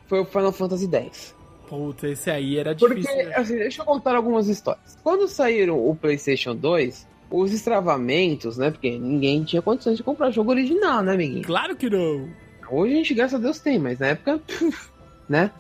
foi 0.08 0.20
o 0.20 0.26
Final 0.26 0.52
Fantasy 0.52 0.90
X. 0.92 1.36
Puta, 1.68 2.08
esse 2.08 2.30
aí 2.30 2.58
era 2.58 2.76
difícil. 2.76 3.04
Porque, 3.04 3.24
né? 3.24 3.36
assim, 3.36 3.56
deixa 3.56 3.82
eu 3.82 3.86
contar 3.86 4.16
algumas 4.16 4.48
histórias. 4.48 4.98
Quando 5.04 5.28
saíram 5.28 5.78
o 5.78 5.96
PlayStation 5.96 6.56
2, 6.56 7.08
os 7.30 7.52
estravamentos, 7.52 8.58
né? 8.58 8.72
Porque 8.72 8.98
ninguém 8.98 9.44
tinha 9.44 9.62
condições 9.62 9.98
de 9.98 10.04
comprar 10.04 10.32
jogo 10.32 10.52
original, 10.52 11.02
né, 11.02 11.14
amiguinho? 11.14 11.44
Claro 11.44 11.76
que 11.76 11.90
não. 11.90 12.30
Hoje 12.70 12.94
a 12.94 12.98
gente, 12.98 13.14
graças 13.14 13.40
a 13.40 13.44
Deus, 13.44 13.60
tem, 13.60 13.80
mas 13.80 14.00
na 14.00 14.08
época, 14.08 14.42
né? 15.28 15.52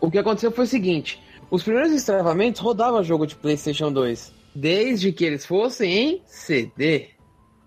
o 0.00 0.10
que 0.10 0.18
aconteceu 0.18 0.50
foi 0.50 0.64
o 0.64 0.68
seguinte: 0.68 1.22
os 1.50 1.62
primeiros 1.62 1.92
estravamentos 1.92 2.60
rodavam 2.60 3.02
jogo 3.04 3.26
de 3.26 3.36
PlayStation 3.36 3.92
2, 3.92 4.32
desde 4.54 5.12
que 5.12 5.24
eles 5.24 5.44
fossem 5.44 5.92
em 5.92 6.22
CD. 6.26 7.10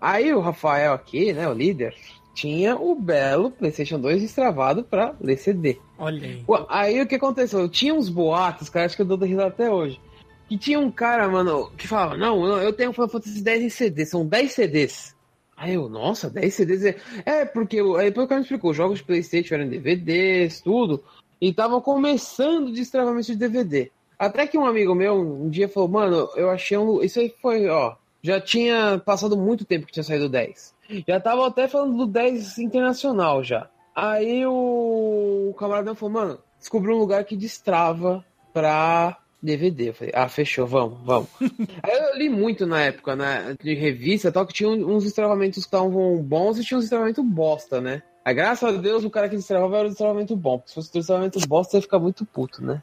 Aí 0.00 0.32
o 0.32 0.40
Rafael 0.40 0.92
aqui, 0.92 1.32
né, 1.32 1.48
o 1.48 1.52
líder, 1.52 1.94
tinha 2.34 2.76
o 2.76 2.94
belo 2.94 3.50
PlayStation 3.50 3.98
2 3.98 4.22
destravado 4.22 4.82
para 4.84 5.14
ler 5.20 5.36
CD. 5.36 5.78
Olha 5.98 6.26
aí. 6.26 6.44
Aí 6.68 7.02
o 7.02 7.06
que 7.06 7.16
aconteceu? 7.16 7.68
Tinha 7.68 7.94
uns 7.94 8.08
boatos, 8.08 8.68
cara, 8.68 8.86
acho 8.86 8.96
que 8.96 9.02
eu 9.02 9.06
dou 9.06 9.16
da 9.16 9.26
risada 9.26 9.48
até 9.48 9.70
hoje. 9.70 10.00
Que 10.48 10.56
tinha 10.56 10.80
um 10.80 10.90
cara, 10.90 11.28
mano, 11.28 11.70
que 11.76 11.86
falava: 11.86 12.16
Não, 12.16 12.60
eu 12.60 12.72
tenho 12.72 12.92
Final 12.92 13.08
Fantasy 13.08 13.42
10 13.42 13.62
em 13.62 13.68
CD, 13.68 14.06
são 14.06 14.26
10 14.26 14.52
CDs. 14.52 15.16
Aí 15.56 15.74
eu, 15.74 15.88
nossa, 15.88 16.30
10 16.30 16.54
CDs. 16.54 16.84
É, 16.84 16.96
é 17.26 17.44
porque 17.44 17.78
aí 17.78 18.08
o 18.08 18.26
cara 18.26 18.36
me 18.36 18.42
explicou: 18.42 18.72
jogos 18.72 18.98
de 18.98 19.04
PlayStation 19.04 19.54
eram 19.54 19.68
DVDs, 19.68 20.60
tudo. 20.60 21.04
E 21.40 21.50
estavam 21.50 21.80
começando 21.80 22.68
o 22.68 22.72
destravamento 22.72 23.26
de 23.26 23.36
DVD. 23.36 23.90
Até 24.18 24.46
que 24.46 24.58
um 24.58 24.66
amigo 24.66 24.94
meu 24.94 25.20
um 25.20 25.48
dia 25.48 25.68
falou: 25.68 25.88
Mano, 25.88 26.28
eu 26.34 26.50
achei 26.50 26.76
um. 26.76 27.02
Isso 27.02 27.20
aí 27.20 27.34
foi, 27.40 27.68
ó. 27.68 27.94
Já 28.22 28.40
tinha 28.40 28.98
passado 28.98 29.36
muito 29.36 29.64
tempo 29.64 29.86
que 29.86 29.92
tinha 29.92 30.02
saído 30.02 30.26
o 30.26 30.28
10. 30.28 30.74
Já 31.06 31.20
tava 31.20 31.46
até 31.46 31.68
falando 31.68 31.96
do 31.96 32.06
10 32.06 32.58
internacional 32.58 33.42
já. 33.42 33.68
Aí 33.94 34.46
o, 34.46 35.50
o 35.50 35.54
camarada 35.54 35.94
falou, 35.94 36.14
mano, 36.14 36.38
descobriu 36.58 36.96
um 36.96 37.00
lugar 37.00 37.24
que 37.24 37.36
destrava 37.36 38.24
pra 38.52 39.18
DVD. 39.42 39.88
Eu 39.90 39.94
falei, 39.94 40.12
ah, 40.14 40.28
fechou, 40.28 40.66
vamos, 40.66 40.98
vamos. 41.02 41.28
Aí 41.82 41.92
eu 41.92 42.16
li 42.16 42.28
muito 42.28 42.66
na 42.66 42.82
época, 42.82 43.16
né, 43.16 43.54
de 43.62 43.74
revista 43.74 44.30
tal, 44.30 44.46
que 44.46 44.54
tinha 44.54 44.68
uns 44.68 45.04
destravamentos 45.04 45.64
que 45.64 45.68
estavam 45.68 46.16
bons 46.22 46.58
e 46.58 46.64
tinha 46.64 46.78
uns 46.78 46.84
destravamentos 46.84 47.24
bosta, 47.24 47.80
né? 47.80 48.02
Aí, 48.24 48.34
graças 48.34 48.62
a 48.62 48.78
Deus, 48.78 49.02
o 49.02 49.10
cara 49.10 49.28
que 49.28 49.36
destravava 49.36 49.78
era 49.78 49.86
o 49.86 49.90
destravamento 49.90 50.36
bom. 50.36 50.58
Porque 50.58 50.68
se 50.68 50.74
fosse 50.74 50.92
destravamento 50.92 51.40
bosta, 51.48 51.78
ia 51.78 51.82
ficar 51.82 51.98
muito 51.98 52.24
puto, 52.24 52.62
né? 52.62 52.82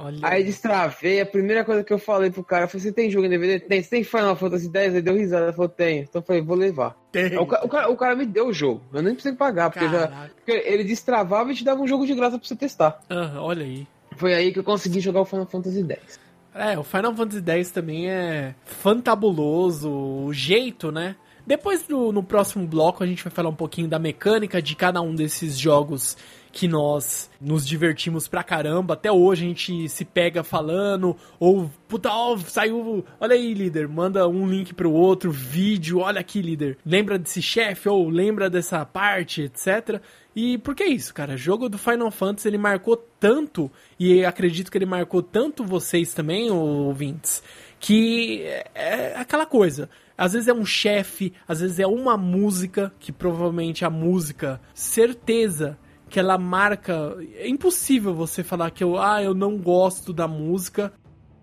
Olha. 0.00 0.18
Aí 0.22 0.44
destravei, 0.44 1.20
a 1.20 1.26
primeira 1.26 1.64
coisa 1.64 1.82
que 1.82 1.92
eu 1.92 1.98
falei 1.98 2.30
pro 2.30 2.44
cara 2.44 2.68
foi: 2.68 2.78
Você 2.78 2.92
tem 2.92 3.10
jogo 3.10 3.26
em 3.26 3.30
DVD? 3.30 3.58
Tem, 3.58 3.82
você 3.82 3.90
tem 3.90 4.04
Final 4.04 4.36
Fantasy 4.36 4.70
X? 4.72 4.94
Ele 4.94 5.02
deu 5.02 5.14
risada, 5.14 5.46
ele 5.46 5.52
falou: 5.52 5.68
Tem. 5.68 6.00
Então 6.00 6.20
eu 6.20 6.26
falei: 6.26 6.42
Vou 6.42 6.56
levar. 6.56 6.96
O, 7.38 7.42
o, 7.42 7.68
cara, 7.68 7.90
o 7.90 7.96
cara 7.96 8.14
me 8.14 8.24
deu 8.24 8.48
o 8.48 8.52
jogo, 8.52 8.82
eu 8.92 9.02
nem 9.02 9.14
precisei 9.14 9.36
pagar, 9.36 9.70
porque, 9.70 9.88
já, 9.88 10.28
porque, 10.36 10.52
ele 10.52 10.84
destravava 10.84 11.50
e 11.50 11.54
te 11.54 11.64
dava 11.64 11.80
um 11.80 11.86
jogo 11.88 12.06
de 12.06 12.14
graça 12.14 12.38
pra 12.38 12.46
você 12.46 12.54
testar. 12.54 13.00
Uhum, 13.10 13.42
olha 13.42 13.64
aí. 13.64 13.86
Foi 14.16 14.34
aí 14.34 14.52
que 14.52 14.58
eu 14.58 14.64
consegui 14.64 15.00
jogar 15.00 15.20
o 15.20 15.24
Final 15.24 15.46
Fantasy 15.46 15.84
X. 15.88 16.20
É, 16.54 16.78
o 16.78 16.84
Final 16.84 17.14
Fantasy 17.14 17.42
X 17.44 17.70
também 17.70 18.10
é 18.10 18.54
fantabuloso, 18.64 19.90
o 19.90 20.32
jeito, 20.32 20.92
né? 20.92 21.16
Depois, 21.46 21.82
do, 21.84 22.12
no 22.12 22.22
próximo 22.22 22.66
bloco, 22.66 23.02
a 23.02 23.06
gente 23.06 23.24
vai 23.24 23.32
falar 23.32 23.48
um 23.48 23.54
pouquinho 23.54 23.88
da 23.88 23.98
mecânica 23.98 24.60
de 24.60 24.76
cada 24.76 25.00
um 25.00 25.14
desses 25.14 25.58
jogos 25.58 26.14
que 26.52 26.66
nós 26.66 27.30
nos 27.40 27.66
divertimos 27.66 28.26
pra 28.26 28.42
caramba. 28.42 28.94
Até 28.94 29.10
hoje 29.10 29.44
a 29.44 29.48
gente 29.48 29.88
se 29.88 30.04
pega 30.04 30.42
falando, 30.42 31.16
ou, 31.38 31.70
puta, 31.86 32.10
ó, 32.10 32.36
saiu. 32.38 33.04
Olha 33.20 33.34
aí, 33.34 33.54
líder, 33.54 33.88
manda 33.88 34.28
um 34.28 34.46
link 34.46 34.74
pro 34.74 34.92
outro, 34.92 35.30
vídeo, 35.30 36.00
olha 36.00 36.20
aqui, 36.20 36.40
líder. 36.40 36.78
Lembra 36.84 37.18
desse 37.18 37.42
chefe, 37.42 37.88
ou 37.88 38.08
lembra 38.08 38.50
dessa 38.50 38.84
parte, 38.84 39.42
etc. 39.42 40.00
E 40.34 40.58
por 40.58 40.74
que 40.74 40.84
isso, 40.84 41.12
cara? 41.12 41.36
Jogo 41.36 41.68
do 41.68 41.78
Final 41.78 42.10
Fantasy 42.10 42.48
ele 42.48 42.58
marcou 42.58 42.96
tanto, 42.96 43.70
e 43.98 44.24
acredito 44.24 44.70
que 44.70 44.78
ele 44.78 44.86
marcou 44.86 45.22
tanto 45.22 45.64
vocês 45.64 46.14
também, 46.14 46.50
ouvintes, 46.50 47.42
que 47.80 48.42
é 48.74 49.14
aquela 49.16 49.46
coisa. 49.46 49.88
Às 50.16 50.32
vezes 50.32 50.48
é 50.48 50.52
um 50.52 50.66
chefe, 50.66 51.32
às 51.46 51.60
vezes 51.60 51.78
é 51.78 51.86
uma 51.86 52.16
música, 52.16 52.92
que 52.98 53.12
provavelmente 53.12 53.84
a 53.84 53.90
música, 53.90 54.60
certeza 54.74 55.78
que 56.08 56.18
ela 56.18 56.38
marca. 56.38 57.16
É 57.34 57.48
impossível 57.48 58.14
você 58.14 58.42
falar 58.42 58.70
que 58.70 58.82
eu, 58.82 58.98
ah, 58.98 59.22
eu 59.22 59.34
não 59.34 59.56
gosto 59.56 60.12
da 60.12 60.26
música. 60.26 60.92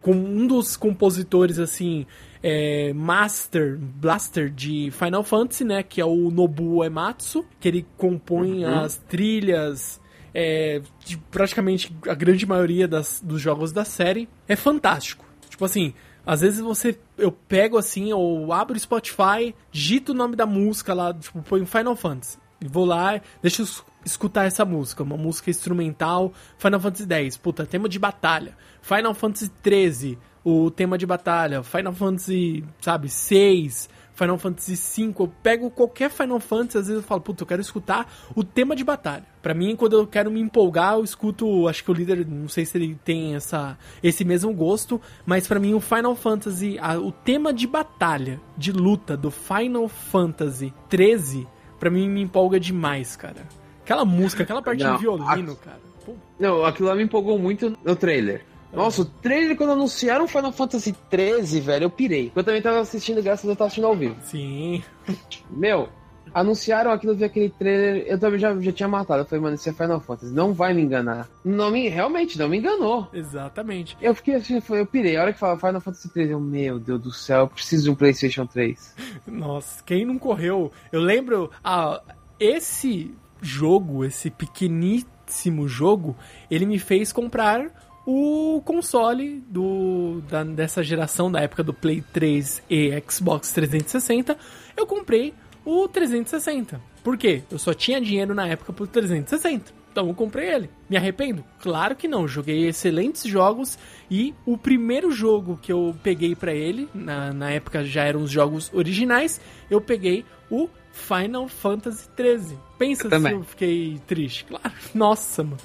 Com 0.02 0.12
um 0.14 0.46
dos 0.46 0.78
compositores, 0.78 1.58
assim, 1.58 2.06
é, 2.44 2.94
Master, 2.94 3.78
Blaster 3.80 4.52
de 4.52 4.92
Final 4.92 5.24
Fantasy, 5.24 5.64
né? 5.64 5.82
Que 5.82 6.00
é 6.00 6.06
o 6.06 6.30
Nobuo 6.30 6.84
Ematsu, 6.84 7.44
que 7.60 7.68
ele 7.68 7.88
compõe 7.98 8.64
uhum. 8.64 8.80
as 8.80 8.98
trilhas 8.98 10.00
é, 10.32 10.82
de 11.04 11.18
praticamente 11.18 11.96
a 12.08 12.14
grande 12.14 12.46
maioria 12.46 12.88
das, 12.88 13.22
dos 13.24 13.42
jogos 13.42 13.72
da 13.72 13.86
série. 13.86 14.30
É 14.48 14.56
fantástico. 14.56 15.26
Tipo 15.50 15.66
assim, 15.66 15.94
às 16.26 16.42
vezes 16.42 16.60
você. 16.60 17.00
Eu 17.18 17.32
pego 17.32 17.78
assim, 17.78 18.12
ou 18.12 18.52
abro 18.52 18.76
o 18.76 18.80
Spotify, 18.80 19.56
digito 19.72 20.12
o 20.12 20.16
nome 20.16 20.36
da 20.36 20.46
música 20.46 20.94
lá, 20.94 21.14
tipo, 21.14 21.42
põe 21.42 21.66
Final 21.66 21.96
Fantasy. 21.96 22.38
E 22.62 22.68
vou 22.68 22.86
lá, 22.86 23.22
deixa 23.42 23.62
eu 23.62 23.68
escutar 24.06 24.46
essa 24.46 24.64
música, 24.64 25.04
uma 25.04 25.18
música 25.18 25.50
instrumental, 25.50 26.32
Final 26.58 26.80
Fantasy 26.80 27.12
X, 27.12 27.38
puta, 27.38 27.66
tema 27.66 27.90
de 27.90 28.00
batalha. 28.00 28.56
Final 28.82 29.14
Fantasy 29.14 29.50
13, 29.62 30.18
o 30.44 30.70
tema 30.70 30.98
de 30.98 31.06
batalha. 31.06 31.64
Final 31.64 31.94
Fantasy, 31.94 32.64
sabe, 32.80 33.10
6, 33.10 33.90
Final 34.16 34.38
Fantasy 34.38 34.78
5, 34.78 35.24
eu 35.24 35.28
pego 35.44 35.70
qualquer 35.70 36.10
Final 36.10 36.40
Fantasy, 36.40 36.78
às 36.78 36.88
vezes 36.88 37.04
eu 37.04 37.08
falo, 37.08 37.20
puta, 37.20 37.44
eu 37.44 37.48
quero 37.48 37.62
escutar 37.62 38.10
o 38.34 38.44
tema 38.44 38.76
de 38.76 38.84
batalha. 38.84 39.26
Para 39.42 39.54
mim, 39.54 39.76
quando 39.76 39.98
eu 39.98 40.08
quero 40.08 40.32
me 40.32 40.40
empolgar, 40.40 40.94
eu 40.94 41.04
escuto, 41.04 41.68
acho 41.68 41.84
que 41.84 41.92
o 41.92 41.94
líder, 41.94 42.26
não 42.26 42.48
sei 42.48 42.66
se 42.66 42.78
ele 42.78 42.98
tem 43.04 43.36
essa 43.36 43.78
esse 44.02 44.24
mesmo 44.24 44.54
gosto, 44.54 45.02
mas 45.26 45.48
para 45.48 45.60
mim 45.60 45.74
o 45.74 45.82
Final 45.82 46.16
Fantasy, 46.16 46.78
a, 46.80 46.98
o 46.98 47.12
tema 47.12 47.54
de 47.54 47.68
batalha, 47.68 48.40
de 48.58 48.72
luta 48.72 49.18
do 49.18 49.30
Final 49.30 49.90
Fantasy 49.90 50.74
13, 50.90 51.46
para 51.78 51.90
mim 51.90 52.10
me 52.10 52.22
empolga 52.22 52.60
demais, 52.60 53.16
cara. 53.18 53.46
Aquela 53.86 54.04
música, 54.04 54.42
aquela 54.42 54.64
parte 54.64 54.84
não, 54.84 54.96
de 54.96 55.02
violino, 55.04 55.52
a... 55.52 55.56
cara. 55.64 55.80
Pô. 56.04 56.16
Não, 56.40 56.66
aquilo 56.66 56.88
lá 56.88 56.96
me 56.96 57.04
empolgou 57.04 57.38
muito 57.38 57.78
no 57.84 57.96
trailer. 57.96 58.44
Nossa, 58.74 59.04
o 59.04 59.06
trailer, 59.06 59.56
quando 59.56 59.74
anunciaram 59.74 60.28
Final 60.28 60.52
Fantasy 60.52 60.92
13, 61.08 61.60
velho, 61.60 61.84
eu 61.84 61.90
pirei. 61.92 62.32
Eu 62.36 62.44
também 62.44 62.64
tava 62.64 62.80
assistindo, 62.80 63.22
graças 63.22 63.46
a 63.46 63.48
Deus, 63.48 63.54
eu 63.54 63.58
tava 63.58 63.68
assistindo 63.68 63.86
ao 63.86 63.96
vivo. 63.96 64.16
Sim. 64.24 64.84
Meu, 65.52 65.88
anunciaram 66.34 66.90
aquilo, 66.90 67.16
vi 67.16 67.26
aquele 67.26 67.50
trailer, 67.52 68.06
eu 68.08 68.20
também 68.20 68.40
já, 68.40 68.60
já 68.60 68.72
tinha 68.72 68.90
matado. 68.90 69.22
Eu 69.22 69.26
falei, 69.26 69.44
mano, 69.44 69.56
isso 69.56 69.70
é 69.70 69.72
Final 69.72 70.02
Fantasy, 70.02 70.34
não 70.34 70.52
vai 70.52 70.74
me 70.74 70.82
enganar. 70.82 71.30
Não 71.46 71.70
me, 71.70 71.88
realmente, 71.88 72.40
não 72.40 72.50
me 72.50 72.58
enganou. 72.58 73.08
Exatamente. 73.14 73.96
Eu 74.02 74.16
fiquei 74.16 74.34
assim, 74.34 74.60
eu 74.68 74.86
pirei. 74.88 75.16
A 75.16 75.22
hora 75.22 75.34
que 75.34 75.40
falava 75.40 75.60
Final 75.60 75.80
Fantasy 75.82 76.10
13, 76.10 76.32
eu, 76.32 76.40
meu 76.40 76.80
Deus 76.80 77.00
do 77.00 77.12
céu, 77.12 77.42
eu 77.42 77.48
preciso 77.48 77.84
de 77.84 77.92
um 77.92 77.96
PlayStation 77.96 78.48
3. 78.48 78.96
Nossa, 79.28 79.84
quem 79.84 80.06
não 80.06 80.18
correu? 80.18 80.72
Eu 80.92 81.02
lembro, 81.02 81.52
ah, 81.64 82.02
esse 82.40 83.14
jogo, 83.42 84.04
esse 84.06 84.30
pequeníssimo 84.30 85.68
jogo, 85.68 86.16
ele 86.50 86.66
me 86.66 86.80
fez 86.80 87.12
comprar 87.12 87.70
o 88.06 88.62
console 88.64 89.44
do, 89.48 90.22
da, 90.30 90.44
dessa 90.44 90.84
geração, 90.84 91.32
da 91.32 91.42
época 91.42 91.64
do 91.64 91.74
Play 91.74 92.04
3 92.14 92.64
e 92.70 93.04
Xbox 93.10 93.52
360. 93.52 94.38
Eu 94.78 94.86
comprei 94.86 95.34
o 95.66 95.88
360. 95.88 96.80
Por 97.04 97.18
quê? 97.18 97.44
Eu 97.50 97.58
só 97.58 97.74
tinha 97.74 98.00
dinheiro 98.00 98.36
na 98.36 98.48
época 98.48 98.72
pro 98.72 98.86
360. 98.86 99.86
Então 99.92 100.08
eu 100.10 100.14
comprei 100.14 100.50
ele. 100.50 100.70
Me 100.90 100.98
arrependo? 100.98 101.44
Claro 101.60 101.96
que 101.96 102.08
não. 102.08 102.28
Joguei 102.28 102.68
excelentes 102.68 103.24
jogos 103.24 103.80
e 104.12 104.36
o 104.46 104.58
primeiro 104.58 105.10
jogo 105.12 105.58
que 105.62 105.72
eu 105.72 105.96
peguei 106.04 106.36
para 106.36 106.54
ele, 106.54 106.90
na, 106.94 107.34
na 107.34 107.52
época 107.52 107.84
já 107.84 108.04
eram 108.04 108.22
os 108.22 108.30
jogos 108.30 108.70
originais, 108.74 109.40
eu 109.70 109.80
peguei 109.80 110.26
o 110.52 110.68
Final 110.96 111.48
Fantasy 111.50 112.10
13. 112.16 112.58
Pensa 112.80 113.08
eu 113.12 113.20
se 113.22 113.32
eu 113.32 113.44
fiquei 113.44 114.02
triste. 114.08 114.46
Claro, 114.46 114.74
nossa, 114.96 115.44
mano. 115.44 115.58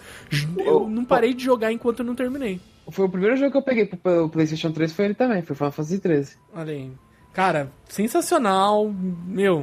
Eu 0.58 0.88
não 0.88 1.04
parei 1.04 1.32
de 1.32 1.44
jogar 1.44 1.72
enquanto 1.72 2.00
eu 2.00 2.04
não 2.04 2.16
terminei. 2.16 2.60
Foi 2.90 3.06
o 3.06 3.08
primeiro 3.08 3.36
jogo 3.36 3.52
que 3.52 3.56
eu 3.56 3.62
peguei 3.62 3.86
pro 3.86 4.28
PlayStation 4.28 4.72
3, 4.72 4.92
foi 4.92 5.04
ele 5.04 5.14
também, 5.14 5.42
foi 5.42 5.54
Final 5.54 5.70
Fantasy 5.70 6.00
13. 6.00 6.36
Olha 6.52 6.72
aí. 6.72 6.90
Cara, 7.32 7.70
sensacional. 7.88 8.92
Meu, 9.24 9.62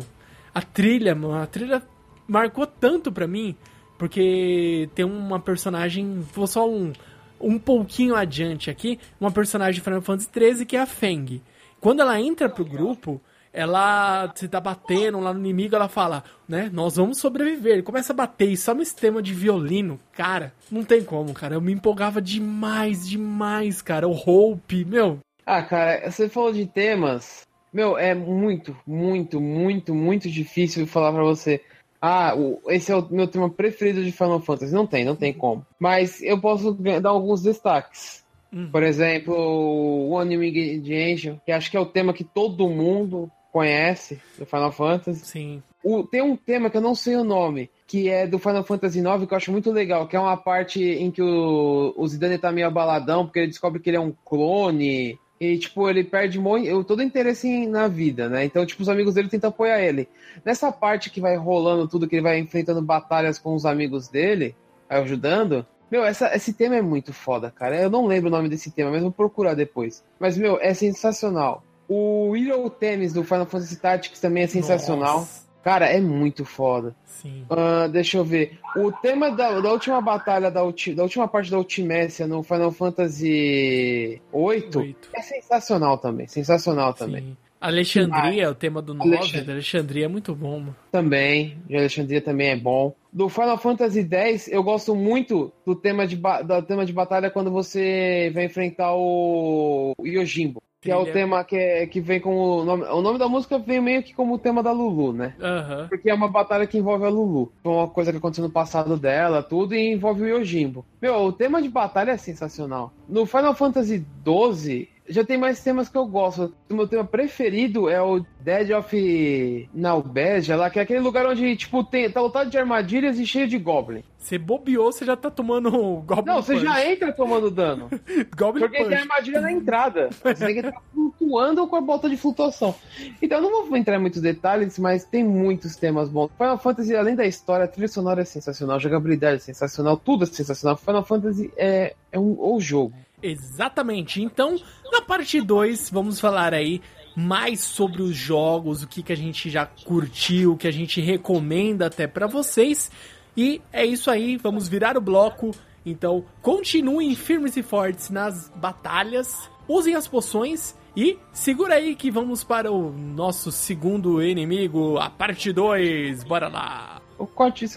a 0.56 0.62
trilha, 0.62 1.14
mano, 1.14 1.36
a 1.36 1.46
trilha 1.46 1.84
marcou 2.28 2.66
tanto 2.66 3.12
pra 3.12 3.28
mim 3.28 3.56
porque 3.98 4.90
tem 4.96 5.04
uma 5.04 5.40
personagem, 5.40 6.26
vou 6.34 6.48
só 6.48 6.70
um, 6.70 6.94
um 7.42 7.60
pouquinho 7.60 8.16
adiante 8.16 8.70
aqui, 8.70 9.00
uma 9.20 9.32
personagem 9.32 9.76
de 9.76 9.82
Final 9.82 10.02
Fantasy 10.02 10.30
XIII 10.34 10.66
que 10.66 10.78
é 10.78 10.82
a 10.82 10.86
Feng. 10.86 11.42
Quando 11.80 12.02
ela 12.02 12.20
entra 12.20 12.48
pro 12.48 12.64
grupo, 12.64 13.22
ela 13.58 14.32
se 14.36 14.48
tá 14.48 14.62
batendo 14.62 15.20
lá 15.20 15.34
no 15.34 15.39
inimigo, 15.39 15.76
ela 15.76 15.88
fala, 15.88 16.23
né, 16.48 16.69
nós 16.71 16.96
vamos 16.96 17.17
sobreviver. 17.17 17.73
Ele 17.73 17.82
começa 17.82 18.13
a 18.13 18.15
bater 18.15 18.52
e 18.52 18.56
só 18.56 18.75
no 18.75 18.86
sistema 18.86 19.19
de 19.19 19.34
violino, 19.34 20.00
cara, 20.13 20.54
não 20.71 20.84
tem 20.84 21.04
como, 21.04 21.34
cara. 21.34 21.56
Eu 21.56 21.62
me 21.62 21.73
empolgava 21.73 22.21
demais, 22.21 23.10
demais, 23.10 23.82
cara. 23.82 24.08
O 24.08 24.12
Hope, 24.12 24.86
meu. 24.86 25.17
Ah, 25.44 25.63
cara, 25.63 26.12
você 26.12 26.29
falou 26.29 26.54
de 26.54 26.67
temas. 26.67 27.48
Meu, 27.73 27.98
é 27.98 28.13
muito, 28.13 28.77
muito, 28.86 29.42
muito, 29.42 29.96
muito 29.96 30.29
difícil 30.29 30.86
falar 30.86 31.12
para 31.12 31.23
você. 31.23 31.60
Ah, 32.00 32.36
esse 32.67 32.92
é 32.92 32.96
o 32.96 33.08
meu 33.10 33.27
tema 33.27 33.50
preferido 33.50 34.04
de 34.04 34.12
Final 34.12 34.40
Fantasy. 34.40 34.71
Não 34.71 34.86
tem, 34.86 35.04
não 35.04 35.15
tem 35.15 35.34
como. 35.34 35.65
Mas 35.79 36.21
eu 36.21 36.40
posso 36.40 36.73
dar 36.73 37.10
alguns 37.10 37.42
destaques. 37.42 38.23
Uhum. 38.54 38.69
Por 38.69 38.84
exemplo, 38.84 39.34
o 39.36 40.12
One 40.12 40.38
New 40.38 41.40
que 41.44 41.52
acho 41.52 41.71
que 41.71 41.75
é 41.75 41.79
o 41.79 41.86
tema 41.88 42.13
que 42.13 42.23
todo 42.23 42.69
mundo 42.69 43.32
conhece 43.52 44.21
do 44.37 44.45
Final 44.45 44.71
Fantasy. 44.71 45.25
Sim. 45.25 45.63
O, 45.83 46.04
tem 46.04 46.21
um 46.21 46.35
tema 46.35 46.69
que 46.69 46.77
eu 46.77 46.81
não 46.81 46.95
sei 46.95 47.15
o 47.15 47.23
nome, 47.23 47.69
que 47.85 48.10
é 48.10 48.27
do 48.27 48.39
Final 48.39 48.63
Fantasy 48.63 49.00
IX, 49.00 49.25
que 49.25 49.33
eu 49.33 49.37
acho 49.37 49.52
muito 49.52 49.71
legal, 49.71 50.08
que 50.08 50.15
é 50.15 50.19
uma 50.19 50.35
parte 50.35 50.83
em 50.83 51.10
que 51.10 51.21
o, 51.21 51.93
o 51.95 52.08
Zidane 52.08 52.37
tá 52.37 52.52
meio 52.52 52.67
abaladão, 52.67 53.25
porque 53.25 53.39
ele 53.39 53.48
descobre 53.48 53.79
que 53.79 53.89
ele 53.89 53.98
é 53.98 54.02
um 54.02 54.13
clone. 54.25 55.17
E, 55.39 55.58
tipo, 55.60 55.87
ele 55.87 56.04
perde 56.04 56.39
muito, 56.39 56.83
todo 56.83 57.00
o 57.00 57.04
interesse 57.04 57.67
na 57.67 57.87
vida, 57.87 58.27
né? 58.27 58.43
Então, 58.43 58.65
tipo, 58.65 58.81
os 58.81 58.89
amigos 58.89 59.13
dele 59.13 59.29
tentam 59.29 59.50
apoiar 59.50 59.79
ele. 59.79 60.10
Nessa 60.43 60.71
parte 60.71 61.12
que 61.12 61.21
vai 61.21 61.37
rolando 61.37 61.87
tudo, 61.87 62.08
que 62.08 62.15
ele 62.15 62.23
vai 62.23 62.39
enfrentando 62.39 62.81
batalhas 62.81 63.37
com 63.37 63.54
os 63.54 63.63
amigos 63.63 64.08
dele, 64.08 64.56
ajudando, 64.89 65.63
meu, 65.89 66.04
essa, 66.04 66.35
esse 66.35 66.54
tema 66.54 66.75
é 66.75 66.81
muito 66.81 67.13
foda, 67.13 67.50
cara. 67.50 67.79
Eu 67.79 67.89
não 67.89 68.06
lembro 68.06 68.29
o 68.29 68.31
nome 68.31 68.50
desse 68.50 68.71
tema, 68.71 68.91
mas 68.91 69.02
vou 69.02 69.12
procurar 69.12 69.54
depois. 69.54 70.04
Mas, 70.19 70.37
meu, 70.37 70.60
é 70.60 70.73
sensacional. 70.73 71.63
O 71.88 72.35
Hero 72.35 72.69
Temis 72.69 73.13
do 73.13 73.23
Final 73.23 73.46
Fantasy 73.46 73.77
Tactics 73.77 74.19
também 74.19 74.44
é 74.44 74.48
sensacional. 74.48 75.19
Nossa. 75.19 75.48
Cara, 75.63 75.85
é 75.88 76.00
muito 76.00 76.46
foda. 76.46 76.96
Sim. 77.04 77.46
Uh, 77.50 77.90
deixa 77.90 78.17
eu 78.17 78.23
ver. 78.23 78.58
O 78.75 78.92
tema 78.92 79.31
da, 79.31 79.60
da 79.60 79.71
última 79.71 80.00
batalha, 80.00 80.50
da, 80.50 80.63
ulti, 80.63 80.94
da 80.94 81.04
última 81.04 81.27
parte 81.27 81.52
da 81.52 81.58
Ultimécia 81.58 82.25
no 82.25 82.42
Final 82.42 82.71
Fantasy 82.71 84.21
VIII 84.33 84.96
é 85.13 85.21
sensacional 85.21 85.98
também. 85.98 86.27
Sensacional 86.27 86.94
também. 86.94 87.21
Sim. 87.21 87.38
Alexandria, 87.60 88.48
ah, 88.48 88.52
o 88.52 88.56
tema 88.56 88.81
do 88.81 88.94
9 88.94 89.10
Alexandria. 89.10 89.54
Alexandria 89.56 90.06
é 90.06 90.08
muito 90.08 90.35
bom, 90.35 90.60
mano. 90.60 90.75
Também, 90.92 91.58
de 91.67 91.75
Alexandria 91.75 92.21
também 92.21 92.50
é 92.50 92.56
bom. 92.56 92.96
Do 93.12 93.27
Final 93.29 93.58
Fantasy 93.58 94.08
X, 94.10 94.48
eu 94.48 94.62
gosto 94.62 94.96
muito 94.96 95.52
do 95.65 95.75
tema 95.75 96.06
de, 96.06 96.15
do 96.15 96.62
tema 96.62 96.85
de 96.85 96.94
batalha 96.94 97.31
quando 97.31 97.50
você 97.50 98.31
vai 98.33 98.46
enfrentar 98.46 98.94
o 98.94 99.96
Yojimbo. 100.00 100.62
Que 100.88 100.92
é 100.92 100.96
o 100.96 101.12
tema 101.12 101.44
que, 101.44 101.56
é, 101.56 101.85
que 101.85 102.00
vem 102.00 102.19
com 102.19 102.35
o 102.35 102.63
nome. 102.63 102.83
O 102.85 103.02
nome 103.02 103.19
da 103.19 103.27
música 103.27 103.60
vem 103.60 103.81
meio 103.81 104.02
que 104.02 104.13
como 104.13 104.35
o 104.35 104.40
tema 104.40 104.63
da 104.63 104.71
Lulu, 104.71 105.13
né? 105.13 105.33
Uhum. 105.40 105.88
Porque 105.88 106.10
é 106.10 106.13
uma 106.13 106.27
batalha 106.27 106.65
que 106.65 106.77
envolve 106.77 107.06
a 107.06 107.10
Lulu. 107.10 107.52
Foi 107.62 107.71
uma 107.71 107.88
coisa 107.88 108.12
que 108.12 108.17
aconteceu 108.17 108.44
no 108.44 108.50
passado 108.50 108.98
dela, 108.98 109.44
tudo, 109.44 109.75
e 109.75 109.94
envolve 109.94 110.23
o 110.23 110.27
Yojimbo. 110.27 110.85
Meu, 111.02 111.15
o 111.15 111.31
tema 111.33 111.62
de 111.62 111.69
batalha 111.69 112.12
é 112.12 112.17
sensacional. 112.17 112.94
No 113.08 113.25
Final 113.25 113.54
Fantasy 113.54 114.06
XII, 114.25 114.90
já 115.08 115.24
tem 115.24 115.38
mais 115.38 115.64
temas 115.64 115.90
que 115.90 115.98
eu 115.98 116.06
gosto. 116.06 116.54
O 116.70 116.74
meu 116.74 116.88
tema 116.88 117.04
preferido 117.04 117.90
é 117.90 118.02
o 118.02 118.26
Dead 118.42 118.72
of 118.72 119.70
Nalbeja, 119.74 120.56
lá, 120.56 120.70
que 120.70 120.80
é 120.80 120.82
aquele 120.82 121.00
lugar 121.00 121.26
onde, 121.26 121.56
tipo, 121.56 121.84
tem, 121.84 122.10
tá 122.10 122.22
lotado 122.22 122.50
de 122.50 122.58
armadilhas 122.58 123.18
e 123.20 123.26
cheio 123.26 123.48
de 123.48 123.58
Goblin. 123.58 124.04
Você 124.18 124.38
bobeou, 124.38 124.92
você 124.92 125.06
já 125.06 125.16
tá 125.16 125.32
tomando 125.32 125.72
Goblin 126.02 126.26
Não, 126.26 126.42
você 126.42 126.60
já 126.60 126.86
entra 126.86 127.14
tomando 127.14 127.50
dano. 127.50 127.90
Goblin 128.36 128.62
Porque 128.62 128.78
punch. 128.78 128.90
tem 128.90 128.98
armadilha 128.98 129.42
na 129.42 129.52
entrada. 129.52 130.10
Você 130.12 130.46
tem 130.46 130.54
que 130.56 130.68
estar 130.68 130.82
flutuando 130.94 131.68
com 131.68 131.76
a 131.76 131.82
bota 131.82 132.10
de 132.10 132.18
flutuação. 132.18 132.76
Então, 133.22 133.38
eu 133.38 133.50
não 133.50 133.66
vou 133.66 133.78
entrar 133.78 133.96
em 133.96 134.02
muitos 134.02 134.22
detalhes, 134.22 134.78
mas 134.78 135.06
tem 135.06 135.24
muitos 135.24 135.76
temas 135.78 136.10
bons. 136.10 136.30
Final 136.38 136.58
Fantasy, 136.58 136.96
além 136.96 137.16
da 137.16 137.26
história, 137.26 137.66
a 137.66 137.68
trilha 137.68 137.88
sonora 137.88 138.22
é 138.22 138.26
sensacional, 138.26 138.76
a 138.76 138.80
jogabilidade 138.80 139.38
é 139.38 139.40
sensacional, 139.40 139.96
tudo 139.96 140.26
é 140.26 140.28
sensacional. 140.28 140.76
Final 140.76 141.06
Fantasy 141.06 141.52
é, 141.56 141.96
é 142.12 142.20
um 142.20 142.38
o 142.38 142.60
jogo. 142.60 142.94
Exatamente. 143.22 144.22
Então, 144.22 144.58
na 144.92 145.02
parte 145.02 145.42
2, 145.42 145.90
vamos 145.90 146.20
falar 146.20 146.54
aí 146.54 146.82
mais 147.15 147.62
sobre 147.62 148.04
os 148.04 148.15
jogos, 148.15 148.84
o 148.84 148.88
que, 148.88 149.02
que 149.02 149.12
a 149.12 149.18
gente 149.18 149.50
já 149.50 149.65
curtiu, 149.65 150.54
o 150.54 150.58
que 150.58 150.68
a 150.68 150.72
gente 150.72 151.02
recomenda 151.02 151.88
até 151.88 152.06
para 152.06 152.28
vocês. 152.28 152.92
E 153.36 153.62
é 153.74 153.84
isso 153.86 154.12
aí, 154.12 154.38
vamos 154.38 154.68
virar 154.68 154.98
o 154.98 155.02
bloco. 155.02 155.52
Então, 155.84 156.24
continuem 156.42 157.15
firmes 157.15 157.58
e 157.58 157.63
fortes 157.63 158.10
nas 158.10 158.52
batalhas, 158.56 159.50
usem 159.68 159.96
as 159.96 160.08
poções 160.08 160.76
e 160.96 161.18
segura 161.32 161.76
aí 161.76 161.96
que 161.96 162.12
vamos 162.12 162.44
para 162.44 162.72
o 162.72 162.92
nosso 162.92 163.52
segundo 163.52 164.22
inimigo, 164.22 164.98
a 164.98 165.10
parte 165.10 165.52
2. 165.52 166.24
Bora 166.24 166.48
lá! 166.48 167.02
O 167.18 167.26
corte 167.26 167.65
de 167.65 167.72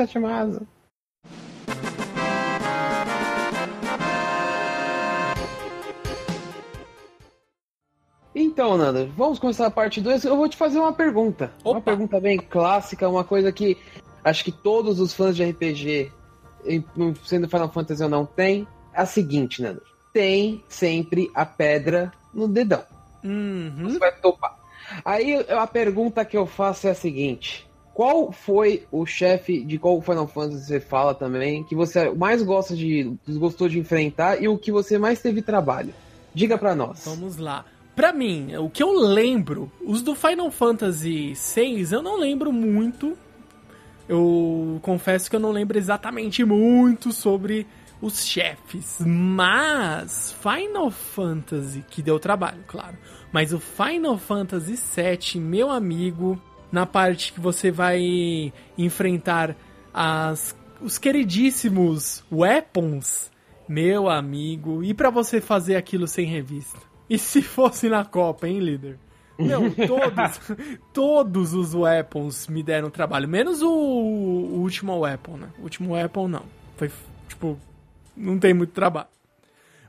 Então, 8.34 8.76
Nanda, 8.76 9.08
vamos 9.16 9.38
começar 9.38 9.66
a 9.66 9.70
parte 9.70 10.00
2. 10.00 10.24
Eu 10.24 10.36
vou 10.36 10.48
te 10.48 10.56
fazer 10.56 10.78
uma 10.78 10.92
pergunta. 10.92 11.52
Opa. 11.60 11.70
Uma 11.70 11.80
pergunta 11.80 12.20
bem 12.20 12.38
clássica, 12.38 13.08
uma 13.08 13.24
coisa 13.24 13.50
que 13.50 13.76
acho 14.22 14.44
que 14.44 14.52
todos 14.52 15.00
os 15.00 15.12
fãs 15.12 15.34
de 15.34 15.44
RPG, 15.44 16.12
sendo 17.24 17.48
Final 17.48 17.70
Fantasy 17.70 18.02
ou 18.02 18.08
não, 18.08 18.24
tem. 18.24 18.66
É 18.94 19.00
a 19.00 19.06
seguinte, 19.06 19.62
Nanda. 19.62 19.82
Tem 20.12 20.62
sempre 20.68 21.30
a 21.34 21.44
pedra 21.44 22.12
no 22.32 22.46
dedão. 22.46 22.84
Uhum. 23.24 23.84
Você 23.84 23.98
vai 23.98 24.12
topar. 24.12 24.58
Aí 25.04 25.34
a 25.48 25.66
pergunta 25.66 26.24
que 26.24 26.36
eu 26.36 26.46
faço 26.46 26.86
é 26.86 26.90
a 26.90 26.94
seguinte: 26.94 27.68
qual 27.94 28.32
foi 28.32 28.86
o 28.90 29.04
chefe 29.06 29.62
de 29.62 29.78
qual 29.78 30.00
Final 30.00 30.26
Fantasy 30.26 30.64
você 30.64 30.80
fala 30.80 31.14
também 31.14 31.62
que 31.64 31.74
você 31.74 32.10
mais 32.10 32.42
gosta 32.42 32.74
de 32.74 33.16
gostou 33.28 33.68
de 33.68 33.78
enfrentar 33.78 34.42
e 34.42 34.48
o 34.48 34.58
que 34.58 34.72
você 34.72 34.98
mais 34.98 35.20
teve 35.20 35.42
trabalho? 35.42 35.92
Diga 36.34 36.56
para 36.56 36.74
nós. 36.74 37.04
Vamos 37.04 37.36
lá. 37.36 37.64
Pra 38.00 38.14
mim, 38.14 38.56
o 38.56 38.70
que 38.70 38.82
eu 38.82 38.98
lembro, 38.98 39.70
os 39.84 40.00
do 40.00 40.14
Final 40.14 40.50
Fantasy 40.50 41.34
VI, 41.34 41.92
eu 41.92 42.00
não 42.00 42.18
lembro 42.18 42.50
muito. 42.50 43.14
Eu 44.08 44.78
confesso 44.80 45.28
que 45.28 45.36
eu 45.36 45.40
não 45.40 45.50
lembro 45.52 45.76
exatamente 45.76 46.42
muito 46.42 47.12
sobre 47.12 47.66
os 48.00 48.24
chefes, 48.24 49.00
mas 49.04 50.34
Final 50.40 50.90
Fantasy, 50.90 51.84
que 51.90 52.00
deu 52.00 52.18
trabalho, 52.18 52.64
claro. 52.66 52.96
Mas 53.30 53.52
o 53.52 53.60
Final 53.60 54.16
Fantasy 54.16 54.76
VII, 54.76 55.38
meu 55.38 55.70
amigo, 55.70 56.40
na 56.72 56.86
parte 56.86 57.34
que 57.34 57.40
você 57.40 57.70
vai 57.70 58.50
enfrentar 58.78 59.54
as, 59.92 60.56
os 60.80 60.96
queridíssimos 60.96 62.24
weapons, 62.32 63.30
meu 63.68 64.08
amigo, 64.08 64.82
e 64.82 64.94
para 64.94 65.10
você 65.10 65.38
fazer 65.38 65.76
aquilo 65.76 66.06
sem 66.06 66.24
revista? 66.24 66.89
E 67.10 67.18
se 67.18 67.42
fosse 67.42 67.88
na 67.88 68.04
Copa, 68.04 68.48
hein, 68.48 68.60
líder? 68.60 68.96
Não, 69.36 69.68
todos, 69.74 70.40
todos 70.92 71.54
os 71.54 71.74
weapons 71.74 72.46
me 72.46 72.62
deram 72.62 72.88
trabalho. 72.88 73.28
Menos 73.28 73.60
o, 73.62 73.68
o 73.68 74.60
último 74.60 74.96
weapon, 75.00 75.36
né? 75.36 75.48
O 75.58 75.62
último 75.62 75.94
weapon 75.94 76.28
não. 76.28 76.44
Foi, 76.76 76.88
tipo, 77.28 77.58
não 78.16 78.38
tem 78.38 78.54
muito 78.54 78.72
trabalho. 78.72 79.08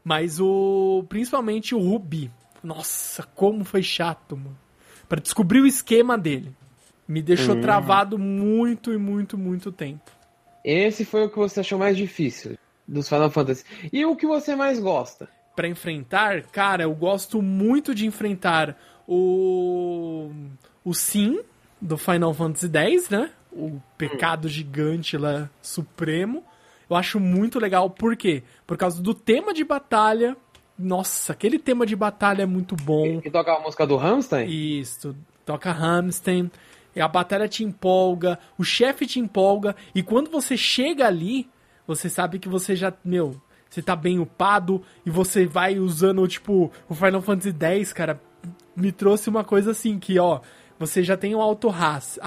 Mas 0.03 0.39
o. 0.39 1.05
Principalmente 1.07 1.75
o 1.75 1.79
Ruby. 1.79 2.31
Nossa, 2.63 3.23
como 3.35 3.63
foi 3.63 3.83
chato, 3.83 4.35
mano. 4.35 4.57
Pra 5.07 5.21
descobrir 5.21 5.61
o 5.61 5.67
esquema 5.67 6.17
dele. 6.17 6.55
Me 7.07 7.21
deixou 7.21 7.55
hum. 7.55 7.61
travado 7.61 8.17
muito 8.17 8.91
e 8.91 8.97
muito, 8.97 9.37
muito 9.37 9.71
tempo. 9.71 10.09
Esse 10.63 11.05
foi 11.05 11.25
o 11.25 11.29
que 11.29 11.37
você 11.37 11.59
achou 11.59 11.77
mais 11.77 11.97
difícil 11.97 12.57
dos 12.87 13.07
Final 13.07 13.29
Fantasy. 13.29 13.63
E 13.91 14.05
o 14.05 14.15
que 14.15 14.25
você 14.25 14.55
mais 14.55 14.79
gosta? 14.79 15.29
Para 15.55 15.67
enfrentar, 15.67 16.43
cara, 16.43 16.83
eu 16.83 16.93
gosto 16.93 17.41
muito 17.41 17.93
de 17.93 18.05
enfrentar 18.05 18.77
o 19.07 20.31
o 20.83 20.93
Sim 20.93 21.39
do 21.79 21.97
Final 21.97 22.33
Fantasy 22.33 22.69
X, 22.73 23.09
né? 23.09 23.31
O 23.51 23.81
pecado 23.97 24.47
gigante 24.47 25.17
lá 25.17 25.49
supremo. 25.61 26.43
Eu 26.89 26.95
acho 26.95 27.19
muito 27.19 27.59
legal, 27.59 27.89
por 27.89 28.15
quê? 28.15 28.43
Por 28.65 28.77
causa 28.77 29.01
do 29.01 29.13
tema 29.13 29.53
de 29.53 29.63
batalha. 29.63 30.35
Nossa, 30.77 31.33
aquele 31.33 31.59
tema 31.59 31.85
de 31.85 31.95
batalha 31.95 32.43
é 32.43 32.45
muito 32.45 32.75
bom. 32.75 33.21
Que 33.21 33.29
toca 33.29 33.53
a 33.53 33.59
música 33.59 33.85
do 33.85 33.97
Hamstein? 33.97 34.49
Isso, 34.49 35.15
toca 35.45 35.71
Hamstein. 35.71 36.49
A 36.95 37.07
batalha 37.07 37.47
te 37.47 37.63
empolga, 37.63 38.37
o 38.57 38.63
chefe 38.63 39.05
te 39.05 39.19
empolga, 39.19 39.75
e 39.95 40.03
quando 40.03 40.29
você 40.29 40.57
chega 40.57 41.07
ali, 41.07 41.49
você 41.87 42.09
sabe 42.09 42.37
que 42.37 42.49
você 42.49 42.75
já, 42.75 42.91
meu, 43.05 43.41
você 43.71 43.81
tá 43.81 43.95
bem 43.95 44.19
upado 44.19 44.83
e 45.05 45.09
você 45.09 45.45
vai 45.45 45.79
usando, 45.79 46.27
tipo, 46.27 46.69
o 46.89 46.93
Final 46.93 47.21
Fantasy 47.21 47.55
X, 47.57 47.93
cara, 47.93 48.21
me 48.75 48.91
trouxe 48.91 49.29
uma 49.29 49.45
coisa 49.45 49.71
assim 49.71 49.97
que, 49.97 50.19
ó, 50.19 50.41
você 50.77 51.01
já 51.01 51.15
tem 51.15 51.33
o 51.33 51.41
auto 51.41 51.69
rast 51.69 52.19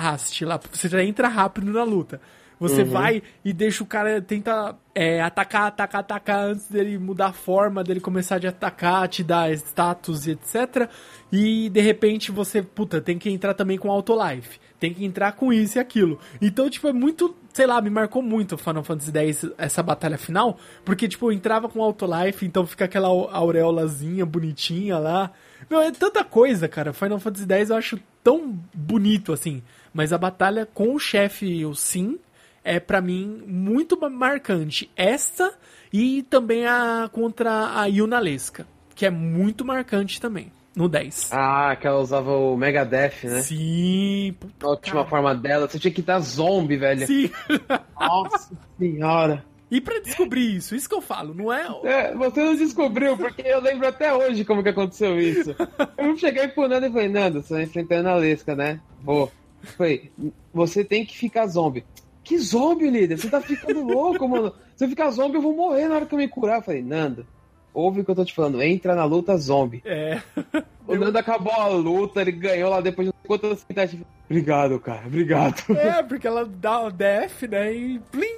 lá, 0.42 0.58
você 0.72 0.88
já 0.88 1.04
entra 1.04 1.28
rápido 1.28 1.70
na 1.70 1.84
luta. 1.84 2.18
Você 2.58 2.82
uhum. 2.82 2.88
vai 2.88 3.22
e 3.44 3.52
deixa 3.52 3.82
o 3.82 3.86
cara 3.86 4.22
tenta 4.22 4.76
é, 4.94 5.20
atacar, 5.20 5.66
atacar, 5.66 6.00
atacar 6.00 6.44
antes 6.46 6.68
dele 6.68 6.96
mudar 6.98 7.26
a 7.26 7.32
forma, 7.32 7.84
dele 7.84 8.00
começar 8.00 8.42
a 8.42 8.48
atacar, 8.48 9.08
te 9.08 9.22
dar 9.22 9.52
status 9.52 10.26
e 10.26 10.30
etc. 10.30 10.88
E 11.32 11.68
de 11.68 11.80
repente 11.80 12.30
você, 12.30 12.62
puta, 12.62 13.00
tem 13.00 13.18
que 13.18 13.28
entrar 13.28 13.54
também 13.54 13.76
com 13.76 13.90
Auto 13.90 14.16
Life. 14.16 14.60
Tem 14.78 14.94
que 14.94 15.04
entrar 15.04 15.32
com 15.32 15.52
isso 15.52 15.78
e 15.78 15.80
aquilo. 15.80 16.18
Então, 16.40 16.70
tipo, 16.70 16.86
é 16.88 16.92
muito, 16.92 17.34
sei 17.54 17.66
lá, 17.66 17.80
me 17.80 17.88
marcou 17.88 18.20
muito 18.20 18.58
Final 18.58 18.82
Fantasy 18.82 19.12
X 19.16 19.50
essa 19.56 19.80
batalha 19.82 20.18
final, 20.18 20.58
porque, 20.84 21.08
tipo, 21.08 21.26
eu 21.26 21.32
entrava 21.32 21.68
com 21.68 21.80
Auto 21.80 22.04
Life, 22.04 22.44
então 22.44 22.66
fica 22.66 22.84
aquela 22.84 23.08
aureolazinha 23.08 24.26
bonitinha 24.26 24.98
lá. 24.98 25.30
Meu, 25.70 25.80
é 25.80 25.92
tanta 25.92 26.24
coisa, 26.24 26.68
cara. 26.68 26.92
Final 26.92 27.20
Fantasy 27.20 27.46
X 27.48 27.70
eu 27.70 27.76
acho 27.76 28.00
tão 28.24 28.58
bonito 28.74 29.32
assim. 29.32 29.62
Mas 29.92 30.12
a 30.12 30.18
batalha 30.18 30.66
com 30.66 30.94
o 30.94 30.98
chefe, 30.98 31.64
o 31.64 31.74
Sim, 31.74 32.18
é 32.64 32.80
para 32.80 33.00
mim 33.00 33.44
muito 33.46 33.98
marcante. 34.10 34.90
Esta 34.96 35.54
e 35.92 36.24
também 36.24 36.66
a 36.66 37.08
contra 37.12 37.78
a 37.80 37.86
Yunalesca, 37.86 38.66
que 38.96 39.06
é 39.06 39.10
muito 39.10 39.64
marcante 39.64 40.20
também. 40.20 40.50
No 40.76 40.88
10. 40.88 41.30
Ah, 41.32 41.76
que 41.80 41.86
ela 41.86 42.00
usava 42.00 42.32
o 42.32 42.56
Megadeth, 42.56 43.24
né? 43.24 43.42
Sim. 43.42 44.34
A 44.60 44.68
última 44.68 44.96
cara. 44.96 45.08
forma 45.08 45.34
dela. 45.34 45.68
Você 45.68 45.78
tinha 45.78 45.92
que 45.92 46.02
dar 46.02 46.18
zombie, 46.18 46.76
velho. 46.76 47.06
Sim. 47.06 47.30
Nossa 47.98 48.52
senhora. 48.78 49.44
E 49.70 49.80
para 49.80 50.00
descobrir 50.00 50.56
isso, 50.56 50.74
isso 50.74 50.88
que 50.88 50.94
eu 50.94 51.00
falo, 51.00 51.34
não 51.34 51.52
é... 51.52 51.66
é... 51.84 52.14
Você 52.14 52.44
não 52.44 52.54
descobriu, 52.54 53.16
porque 53.16 53.42
eu 53.42 53.60
lembro 53.60 53.88
até 53.88 54.12
hoje 54.12 54.44
como 54.44 54.62
que 54.62 54.68
aconteceu 54.68 55.18
isso. 55.18 55.54
Eu 55.98 56.16
cheguei 56.16 56.46
pro 56.46 56.68
Nando 56.68 56.86
e 56.86 56.92
falei, 56.92 57.08
Nando, 57.08 57.42
você 57.42 57.54
tá 57.54 57.62
enfrentando 57.62 58.08
a 58.08 58.14
Lesca, 58.14 58.54
né? 58.54 58.80
Vou. 59.02 59.32
Falei, 59.62 60.12
você 60.52 60.84
tem 60.84 61.04
que 61.04 61.16
ficar 61.16 61.46
zombie. 61.46 61.84
Que 62.22 62.38
zombie, 62.38 62.90
líder? 62.90 63.18
Você 63.18 63.28
tá 63.28 63.40
ficando 63.40 63.82
louco, 63.82 64.28
mano. 64.28 64.52
Se 64.76 64.84
eu 64.84 64.88
ficar 64.88 65.10
zombie, 65.10 65.36
eu 65.36 65.42
vou 65.42 65.56
morrer 65.56 65.88
na 65.88 65.96
hora 65.96 66.06
que 66.06 66.14
eu 66.14 66.18
me 66.18 66.28
curar. 66.28 66.58
Eu 66.58 66.62
falei, 66.62 66.82
Nando, 66.82 67.26
ouve 67.74 68.00
o 68.00 68.04
que 68.04 68.10
eu 68.10 68.14
tô 68.14 68.24
te 68.24 68.32
falando. 68.32 68.62
Entra 68.62 68.94
na 68.94 69.04
luta 69.04 69.36
zombie. 69.36 69.82
É. 69.84 70.22
O 70.86 70.94
Nando 70.96 71.16
acabou 71.16 71.54
a 71.54 71.66
luta, 71.66 72.20
ele 72.20 72.32
ganhou 72.32 72.68
lá 72.68 72.78
depois 72.82 73.08
de 73.08 73.14
quantas 73.26 73.64
tentativas. 73.64 74.06
Obrigado, 74.28 74.78
cara, 74.78 75.06
obrigado. 75.06 75.64
É, 75.70 76.02
porque 76.02 76.26
ela 76.26 76.44
dá 76.44 76.82
o 76.82 76.90
def, 76.90 77.44
né? 77.44 77.72
E 77.72 77.98
plim. 78.12 78.36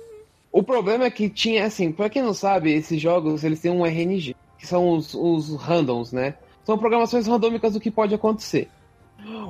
O 0.52 0.62
problema 0.62 1.06
é 1.06 1.10
que 1.10 1.28
tinha, 1.28 1.66
assim, 1.66 1.90
pra 1.90 2.08
quem 2.08 2.22
não 2.22 2.32
sabe, 2.32 2.72
esses 2.72 3.00
jogos, 3.00 3.42
eles 3.42 3.60
têm 3.60 3.72
um 3.72 3.84
RNG, 3.84 4.36
que 4.58 4.64
são 4.64 4.90
os, 4.90 5.12
os 5.12 5.56
randoms, 5.56 6.12
né? 6.12 6.34
São 6.64 6.78
programações 6.78 7.26
randômicas 7.26 7.72
do 7.72 7.80
que 7.80 7.90
pode 7.90 8.14
acontecer. 8.14 8.68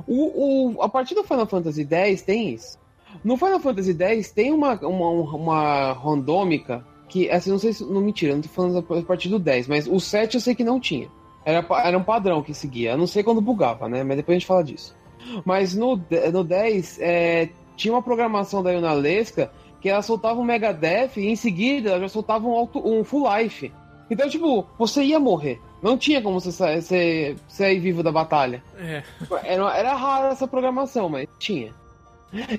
O, 0.07 0.75
o, 0.75 0.81
a 0.81 0.89
partir 0.89 1.13
do 1.13 1.23
Final 1.23 1.45
Fantasy 1.45 1.87
X 1.89 2.21
tem 2.23 2.49
isso. 2.49 2.79
No 3.23 3.37
Final 3.37 3.59
Fantasy 3.59 3.95
X 3.97 4.31
tem 4.31 4.51
uma, 4.51 4.73
uma, 4.73 5.09
uma 5.35 5.93
randômica 5.93 6.83
que, 7.07 7.29
assim, 7.29 7.49
não 7.49 7.59
sei 7.59 7.73
se. 7.73 7.83
Não 7.83 8.01
mentira, 8.01 8.33
não 8.33 8.41
tô 8.41 8.49
falando 8.49 8.79
a 8.79 9.01
partir 9.01 9.29
do 9.29 9.39
10, 9.39 9.67
mas 9.67 9.87
o 9.87 9.99
7 9.99 10.35
eu 10.35 10.41
sei 10.41 10.55
que 10.55 10.63
não 10.63 10.79
tinha. 10.79 11.07
Era, 11.45 11.65
era 11.83 11.97
um 11.97 12.03
padrão 12.03 12.43
que 12.43 12.53
seguia. 12.53 12.91
Eu 12.91 12.97
não 12.97 13.07
sei 13.07 13.23
quando 13.23 13.39
bugava, 13.39 13.87
né? 13.87 14.03
Mas 14.03 14.17
depois 14.17 14.35
a 14.35 14.39
gente 14.39 14.47
fala 14.47 14.63
disso. 14.63 14.95
Mas 15.45 15.73
no, 15.73 15.99
no 16.33 16.43
10 16.43 16.99
é, 16.99 17.49
tinha 17.75 17.93
uma 17.93 18.01
programação 18.01 18.61
da 18.61 18.71
Yunalesca 18.71 19.51
que 19.79 19.89
ela 19.89 20.01
soltava 20.01 20.39
um 20.39 20.43
Megadeth 20.43 21.11
e 21.17 21.27
em 21.27 21.35
seguida 21.35 21.91
ela 21.91 22.01
já 22.01 22.09
soltava 22.09 22.47
um, 22.47 22.51
auto, 22.51 22.85
um 22.85 23.03
Full 23.03 23.27
Life. 23.33 23.71
Então, 24.09 24.27
tipo, 24.27 24.65
você 24.77 25.03
ia 25.03 25.19
morrer. 25.19 25.61
Não 25.81 25.97
tinha 25.97 26.21
como 26.21 26.39
você 26.39 26.51
sair, 26.51 27.37
sair 27.47 27.79
vivo 27.79 28.01
da 28.01 28.11
batalha. 28.11 28.63
É. 28.77 29.03
Era, 29.43 29.77
era 29.77 29.93
raro 29.93 30.27
essa 30.27 30.47
programação, 30.47 31.07
mas 31.07 31.27
tinha. 31.37 31.71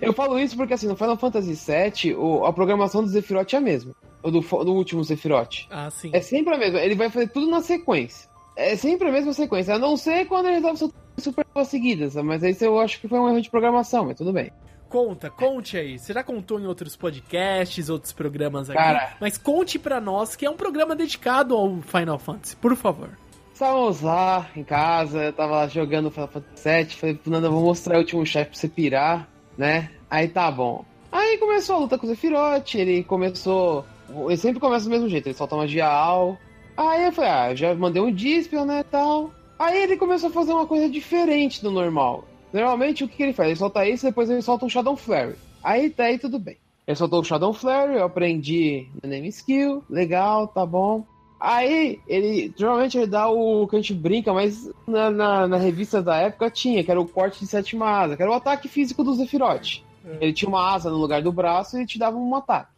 Eu 0.01 0.13
falo 0.13 0.39
isso 0.39 0.57
porque, 0.57 0.75
assim, 0.75 0.87
no 0.87 0.97
Final 0.97 1.17
Fantasy 1.17 1.55
VII, 1.55 2.15
o, 2.15 2.45
a 2.45 2.53
programação 2.53 3.03
do 3.03 3.11
Sephiroth 3.11 3.53
é 3.53 3.57
a 3.57 3.61
mesma. 3.61 3.95
Do, 4.23 4.41
do 4.41 4.75
último 4.75 5.05
Sephiroth. 5.05 5.67
Ah, 5.71 5.91
sim. 5.91 6.11
É 6.13 6.21
sempre 6.21 6.55
a 6.55 6.59
mesma. 6.59 6.81
Ele 6.81 6.95
vai 6.95 7.11
fazer 7.11 7.29
tudo 7.29 7.49
na 7.49 7.61
sequência. 7.61 8.29
É 8.57 8.77
sempre 8.77 9.09
a 9.09 9.13
mesma 9.13 9.33
sequência. 9.33 9.75
A 9.75 9.79
não 9.79 9.97
ser 9.97 10.27
quando 10.27 10.47
ele 10.47 10.61
tava 10.61 10.77
super 10.77 11.45
seguidas. 11.65 12.15
Mas 12.17 12.43
aí 12.43 12.57
eu 12.61 12.79
acho 12.79 13.01
que 13.01 13.09
foi 13.09 13.19
um 13.19 13.29
erro 13.29 13.41
de 13.41 13.51
programação, 13.51 14.07
mas 14.07 14.17
tudo 14.17 14.33
bem. 14.33 14.51
Conta, 14.89 15.31
conte 15.31 15.77
aí. 15.77 15.99
Você 15.99 16.13
já 16.13 16.23
contou 16.23 16.59
em 16.59 16.67
outros 16.67 16.97
podcasts, 16.97 17.91
outros 17.91 18.13
programas 18.13 18.71
aqui. 18.71 18.79
Cara, 18.79 19.17
mas 19.21 19.37
conte 19.37 19.79
para 19.79 20.01
nós 20.01 20.35
que 20.35 20.47
é 20.47 20.51
um 20.51 20.57
programa 20.57 20.97
dedicado 20.97 21.55
ao 21.55 21.81
Final 21.83 22.19
Fantasy, 22.19 22.57
por 22.57 22.75
favor. 22.75 23.11
Estávamos 23.53 24.01
lá 24.01 24.49
em 24.57 24.65
casa, 24.65 25.25
eu 25.25 25.33
tava 25.33 25.57
lá 25.57 25.69
jogando 25.69 26.11
Final 26.11 26.29
Fantasy 26.29 26.69
VII. 26.69 26.87
Falei, 26.97 27.21
Nanda, 27.27 27.51
vou 27.51 27.63
mostrar 27.63 27.97
o 27.97 27.99
último 27.99 28.25
chefe 28.25 28.53
pra 28.53 28.59
você 28.59 28.69
pirar 28.69 29.29
né? 29.59 29.91
Aí 30.09 30.29
tá 30.29 30.51
bom. 30.51 30.85
Aí 31.11 31.37
começou 31.39 31.77
a 31.77 31.79
luta 31.81 31.99
com 31.99 32.07
o 32.07 32.09
Sephiroth, 32.09 32.77
ele 32.77 33.03
começou. 33.03 33.85
Ele 34.11 34.37
sempre 34.37 34.61
começa 34.61 34.85
do 34.85 34.91
mesmo 34.91 35.09
jeito, 35.09 35.27
ele 35.27 35.35
solta 35.35 35.57
magia 35.57 35.87
Al. 35.87 36.39
Aí 36.77 37.05
eu 37.05 37.13
falei, 37.13 37.31
ah, 37.31 37.55
já 37.55 37.75
mandei 37.75 38.01
um 38.01 38.13
Dispel, 38.13 38.65
né, 38.65 38.85
tal. 38.85 39.33
Aí 39.59 39.83
ele 39.83 39.97
começou 39.97 40.31
a 40.31 40.33
fazer 40.33 40.53
uma 40.53 40.67
coisa 40.67 40.89
diferente 40.89 41.61
do 41.63 41.71
normal. 41.71 42.25
Normalmente 42.53 43.05
o 43.05 43.09
que, 43.09 43.17
que 43.17 43.23
ele 43.23 43.33
faz? 43.33 43.49
Ele 43.49 43.59
solta 43.59 43.87
isso 43.87 44.07
e 44.07 44.11
depois 44.11 44.31
ele 44.31 44.43
solta 44.43 44.65
um 44.65 44.69
Shadow 44.69 44.97
Flare. 44.97 45.35
Aí 45.63 45.91
tá 45.91 46.05
aí 46.05 46.19
tudo 46.19 46.39
bem. 46.39 46.57
Ele 46.87 46.97
soltou 46.97 47.21
o 47.21 47.25
Shadow 47.25 47.53
Flare, 47.53 47.95
eu 47.95 48.05
aprendi 48.05 48.87
no 49.03 49.11
Name 49.11 49.29
Skill, 49.29 49.85
legal, 49.91 50.49
tá 50.49 50.65
bom. 50.65 51.05
Aí, 51.41 52.01
ele. 52.09 52.53
Geralmente 52.57 52.99
ele 52.99 53.07
dá 53.07 53.29
o 53.29 53.67
que 53.69 53.77
a 53.77 53.79
gente 53.79 53.95
brinca, 53.95 54.33
mas 54.33 54.69
na, 54.87 55.11
na, 55.11 55.47
na 55.47 55.57
revista 55.57 56.03
da 56.03 56.17
época 56.17 56.51
tinha, 56.51 56.83
que 56.83 56.91
era 56.91 57.01
o 57.01 57.07
corte 57.07 57.41
de 57.41 57.47
sétima 57.47 57.89
asa, 57.89 58.17
que 58.17 58.23
era 58.23 58.31
o 58.31 58.35
ataque 58.35 58.69
físico 58.69 59.05
do 59.05 59.15
Zephyroth. 59.15 59.83
É. 60.05 60.19
Ele 60.21 60.33
tinha 60.33 60.49
uma 60.49 60.75
asa 60.75 60.91
no 60.91 60.97
lugar 60.97 61.23
do 61.23 61.31
braço 61.31 61.77
e 61.77 61.81
ele 61.81 61.87
te 61.87 61.99
dava 61.99 62.17
um 62.17 62.35
ataque. 62.35 62.78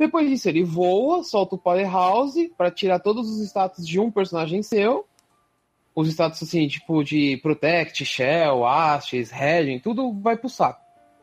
Depois 0.00 0.30
disso, 0.30 0.48
ele 0.48 0.64
voa, 0.64 1.22
solta 1.22 1.56
o 1.56 1.58
Powerhouse 1.58 2.50
para 2.56 2.70
tirar 2.70 3.00
todos 3.00 3.28
os 3.28 3.42
status 3.42 3.86
de 3.86 4.00
um 4.00 4.10
personagem 4.10 4.62
seu. 4.62 5.04
Os 5.94 6.08
status 6.08 6.42
assim, 6.42 6.66
tipo 6.68 7.04
de 7.04 7.36
Protect, 7.42 8.02
Shell, 8.02 8.64
Ashes, 8.64 9.30
Regen, 9.30 9.78
tudo 9.78 10.10
vai 10.14 10.38
pro 10.38 10.48
saco. 10.48 10.80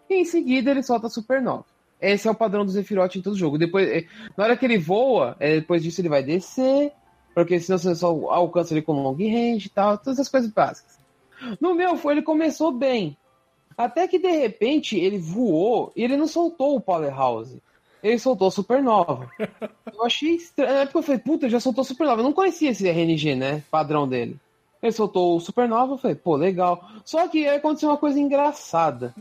E 0.08 0.22
em 0.22 0.26
seguida 0.26 0.70
ele 0.70 0.84
solta 0.84 1.08
a 1.08 1.10
Supernova. 1.10 1.66
Esse 2.00 2.28
é 2.28 2.32
o 2.32 2.36
padrão 2.36 2.64
do 2.64 2.72
Sephiroth 2.72 3.16
em 3.16 3.22
todo 3.24 3.36
jogo. 3.36 3.58
Depois, 3.58 3.90
é, 3.90 4.06
na 4.38 4.44
hora 4.44 4.56
que 4.56 4.64
ele 4.64 4.78
voa, 4.78 5.36
é, 5.40 5.56
depois 5.56 5.82
disso 5.82 6.00
ele 6.00 6.10
vai 6.10 6.22
descer, 6.22 6.92
porque 7.34 7.60
senão 7.60 7.80
você 7.80 7.96
só 7.96 8.10
alcança 8.30 8.76
ele 8.76 8.84
com 8.84 8.92
long 8.92 9.16
range 9.16 9.66
e 9.66 9.72
tal, 9.72 9.98
todas 9.98 10.20
essas 10.20 10.30
coisas 10.30 10.52
básicas. 10.52 11.00
No 11.60 11.74
meu, 11.74 11.98
foi, 11.98 12.14
ele 12.14 12.22
começou 12.22 12.72
bem. 12.72 13.18
Até 13.76 14.08
que 14.08 14.20
de 14.20 14.30
repente 14.30 15.00
ele 15.00 15.18
voou 15.18 15.92
e 15.96 16.04
ele 16.04 16.16
não 16.16 16.28
soltou 16.28 16.76
o 16.76 16.82
Powerhouse. 16.82 17.60
Ele 18.04 18.20
soltou 18.20 18.48
a 18.48 18.52
Supernova. 18.52 19.30
Eu 19.40 20.06
achei 20.06 20.36
estranho. 20.36 20.74
Na 20.74 20.80
época 20.82 21.00
eu 21.00 21.04
falei, 21.04 21.20
puta, 21.20 21.50
já 21.50 21.60
soltou 21.60 21.84
Supernova. 21.84 22.22
Eu 22.22 22.26
não 22.26 22.34
conhecia 22.34 22.70
esse 22.70 22.88
RNG, 22.88 23.36
né? 23.36 23.64
Padrão 23.72 24.08
dele. 24.08 24.40
Ele 24.82 24.92
soltou 24.92 25.36
o 25.36 25.40
Supernova, 25.40 25.94
eu 25.94 25.98
falei, 25.98 26.16
pô, 26.16 26.36
legal. 26.36 26.88
Só 27.04 27.28
que 27.28 27.48
aí 27.48 27.58
aconteceu 27.58 27.90
uma 27.90 27.98
coisa 27.98 28.20
engraçada. 28.20 29.16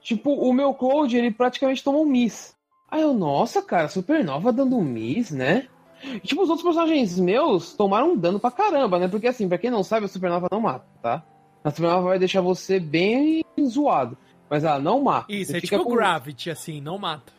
Tipo, 0.00 0.32
o 0.32 0.52
meu 0.52 0.72
Cloud, 0.72 1.14
ele 1.16 1.30
praticamente 1.30 1.82
tomou 1.82 2.04
um 2.04 2.06
miss. 2.06 2.54
Aí 2.90 3.02
eu, 3.02 3.12
nossa, 3.12 3.60
cara, 3.60 3.88
Supernova 3.88 4.52
dando 4.52 4.76
um 4.76 4.82
miss, 4.82 5.30
né? 5.30 5.66
E, 6.02 6.20
tipo, 6.20 6.42
os 6.42 6.48
outros 6.48 6.64
personagens 6.64 7.18
meus 7.18 7.74
tomaram 7.74 8.12
um 8.12 8.16
dano 8.16 8.40
pra 8.40 8.50
caramba, 8.50 8.98
né? 8.98 9.08
Porque 9.08 9.26
assim, 9.26 9.48
pra 9.48 9.58
quem 9.58 9.70
não 9.70 9.82
sabe, 9.82 10.06
a 10.06 10.08
Supernova 10.08 10.48
não 10.50 10.60
mata, 10.60 10.86
tá? 11.02 11.22
A 11.62 11.70
Supernova 11.70 12.08
vai 12.08 12.18
deixar 12.18 12.40
você 12.40 12.80
bem 12.80 13.44
zoado. 13.66 14.16
Mas 14.48 14.64
ela 14.64 14.78
não 14.78 15.02
mata. 15.02 15.32
Isso, 15.32 15.52
você 15.52 15.58
é 15.58 15.60
tipo 15.60 15.84
com... 15.84 15.94
Gravity, 15.94 16.50
assim, 16.50 16.80
não 16.80 16.98
mata. 16.98 17.32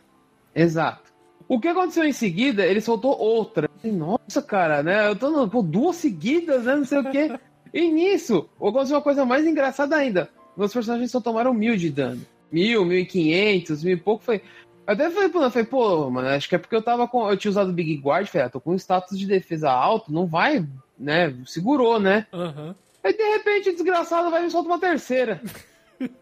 Exato. 0.53 1.11
O 1.47 1.59
que 1.59 1.67
aconteceu 1.67 2.05
em 2.05 2.13
seguida, 2.13 2.65
ele 2.65 2.79
soltou 2.79 3.17
outra. 3.17 3.69
Nossa, 3.83 4.41
cara, 4.41 4.81
né? 4.81 5.07
Eu 5.07 5.15
tô 5.15 5.29
no, 5.29 5.49
pô, 5.49 5.61
duas 5.61 5.97
seguidas, 5.97 6.65
né? 6.65 6.75
Não 6.75 6.85
sei 6.85 6.99
o 6.99 7.11
quê. 7.11 7.31
E 7.73 7.89
nisso, 7.89 8.49
aconteceu 8.57 8.97
uma 8.97 9.01
coisa 9.01 9.23
mais 9.23 9.47
engraçada 9.47 9.95
ainda. 9.95 10.29
Meus 10.57 10.73
personagens 10.73 11.09
só 11.09 11.21
tomaram 11.21 11.53
mil 11.53 11.77
de 11.77 11.89
dano 11.89 12.19
mil, 12.51 12.85
mil 12.85 12.99
e 12.99 13.05
quinhentos, 13.05 13.83
mil 13.83 13.93
e 13.93 13.99
pouco, 13.99 14.23
foi... 14.23 14.41
Até 14.85 15.09
falei, 15.09 15.29
pô, 15.29 15.49
falei, 15.49 15.67
pô, 15.67 16.09
mano, 16.09 16.27
acho 16.27 16.49
que 16.49 16.55
é 16.55 16.57
porque 16.57 16.75
eu 16.75 16.81
tava 16.81 17.07
com. 17.07 17.29
Eu 17.29 17.37
tinha 17.37 17.51
usado 17.51 17.69
o 17.69 17.73
Big 17.73 17.95
Guard, 17.97 18.27
falei, 18.27 18.47
ah, 18.47 18.49
tô 18.49 18.59
com 18.59 18.75
status 18.75 19.17
de 19.17 19.27
defesa 19.27 19.71
alto, 19.71 20.11
não 20.11 20.25
vai, 20.25 20.67
né? 20.99 21.33
Segurou, 21.45 21.99
né? 21.99 22.25
Uhum. 22.33 22.73
Aí 23.03 23.15
de 23.15 23.23
repente 23.23 23.69
o 23.69 23.73
desgraçado 23.73 24.29
vai 24.29 24.41
e 24.41 24.45
me 24.45 24.51
solta 24.51 24.67
uma 24.67 24.79
terceira. 24.79 25.39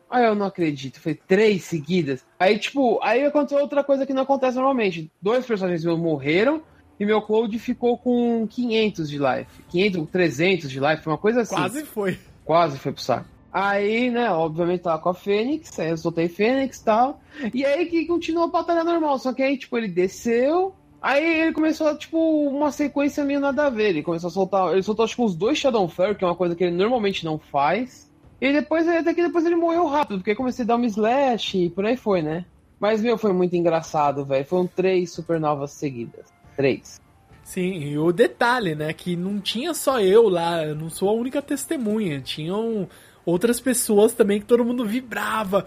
aí 0.10 0.26
eu 0.26 0.36
não 0.36 0.46
acredito, 0.46 1.00
foi 1.00 1.14
três 1.14 1.64
seguidas. 1.64 2.26
Aí, 2.40 2.58
tipo, 2.58 3.00
aí 3.04 3.24
aconteceu 3.24 3.60
outra 3.60 3.84
coisa 3.84 4.06
que 4.06 4.14
não 4.14 4.24
acontece 4.24 4.56
normalmente. 4.56 5.12
Dois 5.22 5.46
personagens 5.46 5.84
meus 5.84 6.00
morreram 6.00 6.62
e 7.00 7.06
meu 7.06 7.22
Cloud 7.22 7.58
ficou 7.60 7.98
com 7.98 8.46
500 8.48 9.10
de 9.10 9.18
life. 9.18 9.64
500, 9.70 10.10
300 10.10 10.70
de 10.70 10.80
life, 10.80 11.08
uma 11.08 11.18
coisa 11.18 11.42
assim. 11.42 11.56
Quase 11.56 11.86
foi. 11.86 12.20
Quase 12.44 12.78
foi 12.78 12.92
pro 12.92 13.02
saco. 13.02 13.26
Aí, 13.52 14.12
né, 14.12 14.30
obviamente 14.30 14.82
tava 14.82 15.02
com 15.02 15.10
a 15.10 15.14
Fênix, 15.14 15.80
aí 15.80 15.90
eu 15.90 15.98
soltei 15.98 16.28
Fênix 16.28 16.78
e 16.78 16.86
tal. 16.86 17.20
E 17.54 17.66
aí 17.66 17.86
que 17.88 18.06
continuou 18.06 18.46
a 18.46 18.52
batalha 18.52 18.84
normal, 18.84 19.18
só 19.18 19.34
que 19.34 19.42
aí, 19.42 19.58
tipo, 19.58 19.78
ele 19.78 19.88
desceu. 19.88 20.76
Aí 21.02 21.42
ele 21.42 21.54
começou, 21.54 21.98
tipo, 21.98 22.18
uma 22.50 22.72
sequência 22.72 23.24
meio 23.24 23.40
nada 23.40 23.66
a 23.66 23.70
ver. 23.70 23.90
Ele 23.90 24.04
começou 24.04 24.28
a 24.28 24.32
soltar. 24.32 24.74
Ele 24.74 24.84
soltou, 24.84 25.08
tipo, 25.08 25.24
os 25.24 25.36
dois 25.36 25.58
Shadowflare, 25.58 26.16
que 26.16 26.24
é 26.24 26.28
uma 26.28 26.36
coisa 26.36 26.56
que 26.56 26.64
ele 26.64 26.76
normalmente 26.76 27.24
não 27.24 27.40
faz. 27.40 28.09
E 28.42 28.54
depois, 28.54 28.88
até 28.88 29.14
que 29.14 29.22
depois 29.22 29.46
ele 29.46 29.56
morreu 29.56 29.86
rápido, 29.86 30.20
porque 30.20 30.36
comecei 30.36 30.64
a 30.64 30.68
dar 30.68 30.78
um 30.78 30.86
slash 30.86 31.66
e 31.66 31.70
por 31.70 31.86
aí 31.86 31.98
foi, 31.98 32.22
né? 32.22 32.46
Mas, 32.80 33.02
meu, 33.02 33.18
foi 33.18 33.34
muito 33.34 33.56
engraçado, 33.56 34.24
velho. 34.24 34.46
Foram 34.46 34.66
três 34.66 35.12
supernovas 35.12 35.72
seguidas. 35.72 36.26
Três. 36.56 37.00
Sim, 37.44 37.74
e 37.74 37.98
o 37.98 38.12
detalhe, 38.12 38.76
né? 38.76 38.94
Que 38.94 39.16
não 39.16 39.40
tinha 39.40 39.74
só 39.74 40.00
eu 40.00 40.30
lá, 40.30 40.64
eu 40.64 40.76
não 40.76 40.90
sou 40.90 41.10
a 41.10 41.14
única 41.14 41.42
testemunha. 41.42 42.22
Tinham 42.22 42.88
outras 43.26 43.60
pessoas 43.60 44.14
também 44.14 44.40
que 44.40 44.46
todo 44.46 44.64
mundo 44.64 44.86
vibrava. 44.86 45.66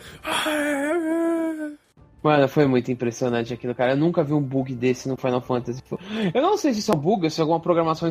Mano, 2.22 2.48
foi 2.48 2.66
muito 2.66 2.90
impressionante 2.90 3.52
aquilo, 3.52 3.74
cara. 3.74 3.92
Eu 3.92 3.96
nunca 3.96 4.22
vi 4.22 4.32
um 4.32 4.40
bug 4.40 4.74
desse 4.74 5.08
no 5.08 5.16
Final 5.16 5.40
Fantasy. 5.40 5.82
Eu 6.32 6.40
não 6.40 6.56
sei 6.56 6.72
se 6.72 6.78
isso 6.78 6.92
é 6.92 6.96
um 6.96 7.00
bug, 7.00 7.28
se 7.28 7.40
é 7.40 7.42
alguma 7.42 7.60
programação 7.60 8.08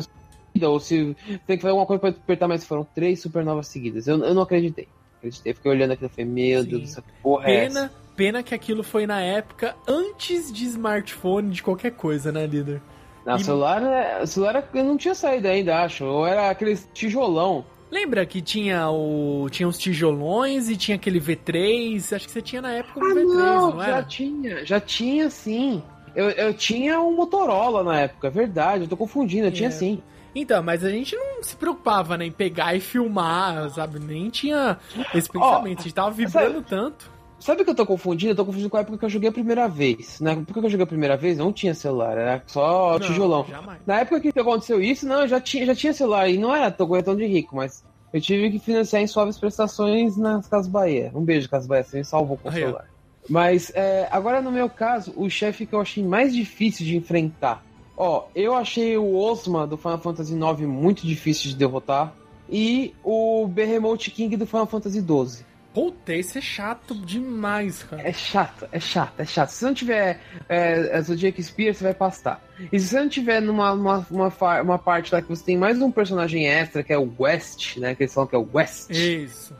ou 0.60 0.80
se 0.80 1.16
tem 1.46 1.56
que 1.56 1.62
fazer 1.62 1.70
alguma 1.70 1.86
coisa 1.86 2.00
pra 2.00 2.10
apertar, 2.10 2.48
mas 2.48 2.64
foram 2.64 2.84
três 2.94 3.20
supernovas 3.20 3.68
seguidas. 3.68 4.06
Eu, 4.06 4.22
eu 4.22 4.34
não 4.34 4.42
acreditei. 4.42 4.88
Acreditei, 5.18 5.54
fiquei 5.54 5.70
olhando 5.70 5.92
aquilo 5.92 6.10
e 6.12 6.14
falei, 6.14 6.30
meu 6.30 6.62
Sim. 6.62 6.68
Deus 6.68 6.98
porra 7.22 7.44
pena, 7.44 7.60
é 7.60 7.64
essa? 7.84 7.92
Pena 8.16 8.42
que 8.42 8.54
aquilo 8.54 8.82
foi 8.82 9.06
na 9.06 9.20
época 9.20 9.74
antes 9.86 10.52
de 10.52 10.64
smartphone, 10.66 11.50
de 11.50 11.62
qualquer 11.62 11.92
coisa, 11.92 12.32
né, 12.32 12.46
líder? 12.46 12.82
Não, 13.24 13.36
e... 13.36 13.44
celular, 13.44 13.82
é, 13.82 14.26
celular 14.26 14.68
não 14.74 14.96
tinha 14.96 15.14
saído 15.14 15.48
ainda, 15.48 15.82
acho. 15.82 16.04
Ou 16.04 16.26
era 16.26 16.50
aquele 16.50 16.76
tijolão. 16.92 17.64
Lembra 17.90 18.24
que 18.24 18.40
tinha 18.40 18.88
o 18.90 19.48
tinha 19.50 19.68
os 19.68 19.76
tijolões 19.76 20.70
e 20.70 20.76
tinha 20.76 20.96
aquele 20.96 21.20
V3? 21.20 22.16
Acho 22.16 22.26
que 22.26 22.32
você 22.32 22.40
tinha 22.40 22.62
na 22.62 22.72
época 22.72 22.98
o 22.98 23.04
ah, 23.04 23.14
V3, 23.14 23.24
não, 23.24 23.70
não 23.72 23.82
era? 23.82 23.92
Já 23.92 24.02
tinha, 24.02 24.64
já 24.64 24.80
tinha 24.80 25.30
sim. 25.30 25.82
Eu, 26.14 26.30
eu 26.30 26.54
tinha 26.54 27.00
um 27.00 27.14
Motorola 27.14 27.84
na 27.84 28.00
época, 28.00 28.28
é 28.28 28.30
verdade, 28.30 28.84
eu 28.84 28.88
tô 28.88 28.96
confundindo, 28.96 29.44
eu 29.44 29.50
é. 29.50 29.52
tinha 29.52 29.70
sim. 29.70 30.02
Então, 30.34 30.62
mas 30.62 30.82
a 30.84 30.90
gente 30.90 31.14
não 31.14 31.42
se 31.42 31.54
preocupava 31.56 32.16
né, 32.16 32.26
em 32.26 32.32
pegar 32.32 32.74
e 32.74 32.80
filmar, 32.80 33.68
sabe? 33.70 33.98
Nem 33.98 34.30
tinha 34.30 34.78
esse 35.14 35.28
pensamento. 35.28 35.76
Oh, 35.76 35.80
a 35.80 35.82
gente 35.82 35.94
tava 35.94 36.10
vibrando 36.10 36.54
sabe, 36.54 36.66
tanto. 36.68 37.10
Sabe 37.38 37.62
o 37.62 37.64
que 37.64 37.70
eu 37.70 37.74
tô 37.74 37.84
confundindo? 37.84 38.32
Eu 38.32 38.36
tô 38.36 38.44
confundindo 38.44 38.70
com 38.70 38.76
a 38.76 38.80
época 38.80 38.98
que 38.98 39.04
eu 39.04 39.10
joguei 39.10 39.28
a 39.28 39.32
primeira 39.32 39.68
vez. 39.68 40.20
Na 40.20 40.30
época 40.30 40.52
que 40.60 40.66
eu 40.66 40.70
joguei 40.70 40.84
a 40.84 40.86
primeira 40.86 41.16
vez, 41.16 41.36
não 41.36 41.52
tinha 41.52 41.74
celular, 41.74 42.16
era 42.16 42.42
só 42.46 42.92
não, 42.92 43.00
tijolão. 43.00 43.44
Jamais. 43.48 43.80
Na 43.84 44.00
época 44.00 44.20
que 44.20 44.38
aconteceu 44.38 44.80
isso, 44.80 45.06
não, 45.06 45.22
eu 45.22 45.28
já 45.28 45.40
tinha, 45.40 45.66
já 45.66 45.74
tinha 45.74 45.92
celular 45.92 46.28
e 46.28 46.38
não 46.38 46.54
era 46.54 46.70
tão 46.70 47.16
de 47.16 47.26
rico, 47.26 47.56
mas 47.56 47.84
eu 48.12 48.20
tive 48.20 48.50
que 48.50 48.58
financiar 48.58 49.02
em 49.02 49.06
suaves 49.06 49.38
prestações 49.38 50.16
nas 50.16 50.46
Casas 50.46 50.68
Bahia. 50.68 51.10
Um 51.14 51.24
beijo, 51.24 51.48
Casas 51.48 51.66
Bahia, 51.66 51.82
você 51.82 51.98
me 51.98 52.04
salvou 52.04 52.36
com 52.36 52.48
o 52.48 52.52
celular. 52.52 52.88
Mas 53.28 53.72
é, 53.74 54.08
agora 54.10 54.40
no 54.40 54.50
meu 54.50 54.68
caso, 54.68 55.12
o 55.16 55.28
chefe 55.28 55.66
que 55.66 55.74
eu 55.74 55.80
achei 55.80 56.02
mais 56.02 56.32
difícil 56.32 56.86
de 56.86 56.96
enfrentar 56.96 57.62
Ó, 58.04 58.26
eu 58.34 58.52
achei 58.52 58.98
o 58.98 59.14
Osma 59.16 59.64
do 59.64 59.76
Final 59.76 60.00
Fantasy 60.00 60.34
IX 60.34 60.60
muito 60.62 61.06
difícil 61.06 61.50
de 61.50 61.56
derrotar. 61.56 62.12
E 62.50 62.92
o 63.04 63.46
Behemoth 63.46 64.10
King 64.10 64.36
do 64.36 64.44
Final 64.44 64.66
Fantasy 64.66 64.98
XII. 64.98 65.46
Puta, 65.72 66.12
esse 66.12 66.38
é 66.38 66.40
chato 66.40 66.96
demais, 66.96 67.84
cara. 67.84 68.02
É 68.02 68.12
chato, 68.12 68.66
é 68.72 68.80
chato, 68.80 69.20
é 69.20 69.24
chato. 69.24 69.50
Se 69.50 69.58
você 69.58 69.66
não 69.66 69.74
tiver 69.74 70.20
é, 70.48 71.00
Zodiac 71.00 71.40
Spear, 71.40 71.72
você 71.72 71.84
vai 71.84 71.94
pastar. 71.94 72.44
E 72.72 72.80
se 72.80 72.88
você 72.88 72.98
não 72.98 73.08
tiver 73.08 73.40
numa 73.40 73.72
uma, 73.72 74.04
uma, 74.10 74.32
uma, 74.62 74.78
parte 74.80 75.14
lá 75.14 75.22
que 75.22 75.28
você 75.28 75.44
tem 75.44 75.56
mais 75.56 75.80
um 75.80 75.92
personagem 75.92 76.48
extra, 76.48 76.82
que 76.82 76.92
é 76.92 76.98
o 76.98 77.08
West, 77.16 77.76
né? 77.76 77.94
Que 77.94 78.02
eles 78.02 78.12
falam 78.12 78.26
que 78.26 78.34
é 78.34 78.38
o 78.38 78.48
West. 78.52 78.90
Isso. 78.90 79.54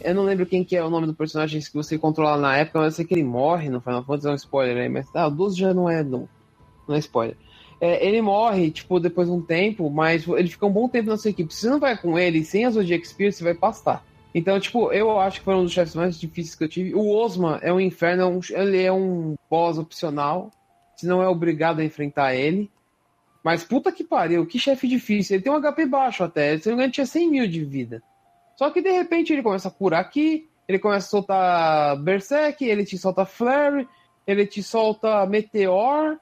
Eu 0.00 0.14
não 0.14 0.24
lembro 0.24 0.46
quem 0.46 0.64
que 0.64 0.74
é 0.74 0.82
o 0.82 0.88
nome 0.88 1.06
do 1.06 1.14
personagem 1.14 1.60
que 1.60 1.74
você 1.74 1.98
controla 1.98 2.40
na 2.40 2.56
época, 2.56 2.78
mas 2.78 2.94
eu 2.94 2.96
sei 2.96 3.04
que 3.04 3.12
ele 3.12 3.22
morre 3.22 3.68
no 3.68 3.82
Final 3.82 4.02
Fantasy, 4.02 4.28
é 4.28 4.30
um 4.30 4.34
spoiler 4.34 4.78
aí, 4.78 4.88
mas 4.88 5.06
ah, 5.14 5.26
o 5.26 5.30
12 5.30 5.60
já 5.60 5.74
não 5.74 5.90
é, 5.90 6.02
não, 6.02 6.26
não 6.88 6.96
é 6.96 6.98
spoiler 6.98 7.36
é, 7.82 8.06
ele 8.06 8.22
morre, 8.22 8.70
tipo, 8.70 9.00
depois 9.00 9.26
de 9.26 9.34
um 9.34 9.42
tempo, 9.42 9.90
mas 9.90 10.24
ele 10.28 10.48
fica 10.48 10.64
um 10.64 10.70
bom 10.70 10.88
tempo 10.88 11.10
na 11.10 11.16
sua 11.16 11.32
equipe. 11.32 11.52
Se 11.52 11.62
você 11.62 11.68
não 11.68 11.80
vai 11.80 11.98
com 11.98 12.16
ele, 12.16 12.44
sem 12.44 12.64
a 12.64 12.70
Zodiac 12.70 13.04
Spear, 13.04 13.32
você 13.32 13.42
vai 13.42 13.54
pastar. 13.54 14.04
Então, 14.32 14.60
tipo, 14.60 14.92
eu 14.92 15.18
acho 15.18 15.40
que 15.40 15.44
foi 15.44 15.56
um 15.56 15.64
dos 15.64 15.72
chefes 15.72 15.96
mais 15.96 16.16
difíceis 16.16 16.54
que 16.54 16.62
eu 16.62 16.68
tive. 16.68 16.94
O 16.94 17.10
Osma 17.12 17.58
é 17.60 17.72
um 17.72 17.80
inferno, 17.80 18.22
é 18.22 18.26
um, 18.26 18.40
ele 18.50 18.80
é 18.80 18.92
um 18.92 19.34
boss 19.50 19.78
opcional. 19.78 20.52
Você 20.94 21.08
não 21.08 21.20
é 21.20 21.26
obrigado 21.26 21.80
a 21.80 21.84
enfrentar 21.84 22.36
ele. 22.36 22.70
Mas 23.42 23.64
puta 23.64 23.90
que 23.90 24.04
pariu, 24.04 24.46
que 24.46 24.60
chefe 24.60 24.86
difícil. 24.86 25.34
Ele 25.34 25.42
tem 25.42 25.52
um 25.52 25.60
HP 25.60 25.84
baixo 25.84 26.22
até. 26.22 26.56
Se 26.58 26.68
não 26.68 26.76
me 26.76 26.82
engano, 26.82 26.92
tinha 26.92 27.04
100 27.04 27.30
mil 27.32 27.48
de 27.48 27.64
vida. 27.64 28.00
Só 28.56 28.70
que 28.70 28.80
de 28.80 28.92
repente 28.92 29.32
ele 29.32 29.42
começa 29.42 29.66
a 29.66 29.72
curar 29.72 30.02
aqui, 30.02 30.48
ele 30.68 30.78
começa 30.78 31.08
a 31.08 31.10
soltar 31.10 31.96
Berserk, 31.96 32.64
ele 32.64 32.84
te 32.84 32.96
solta 32.96 33.26
Flare, 33.26 33.88
ele 34.24 34.46
te 34.46 34.62
solta 34.62 35.26
Meteor, 35.26 36.16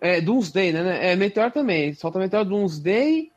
é, 0.00 0.20
Doomsday, 0.20 0.72
né? 0.72 1.12
É, 1.12 1.16
Meteor 1.16 1.50
também. 1.50 1.94
Solta 1.94 2.18
Meteor 2.18 2.44
Doomsday. 2.44 3.30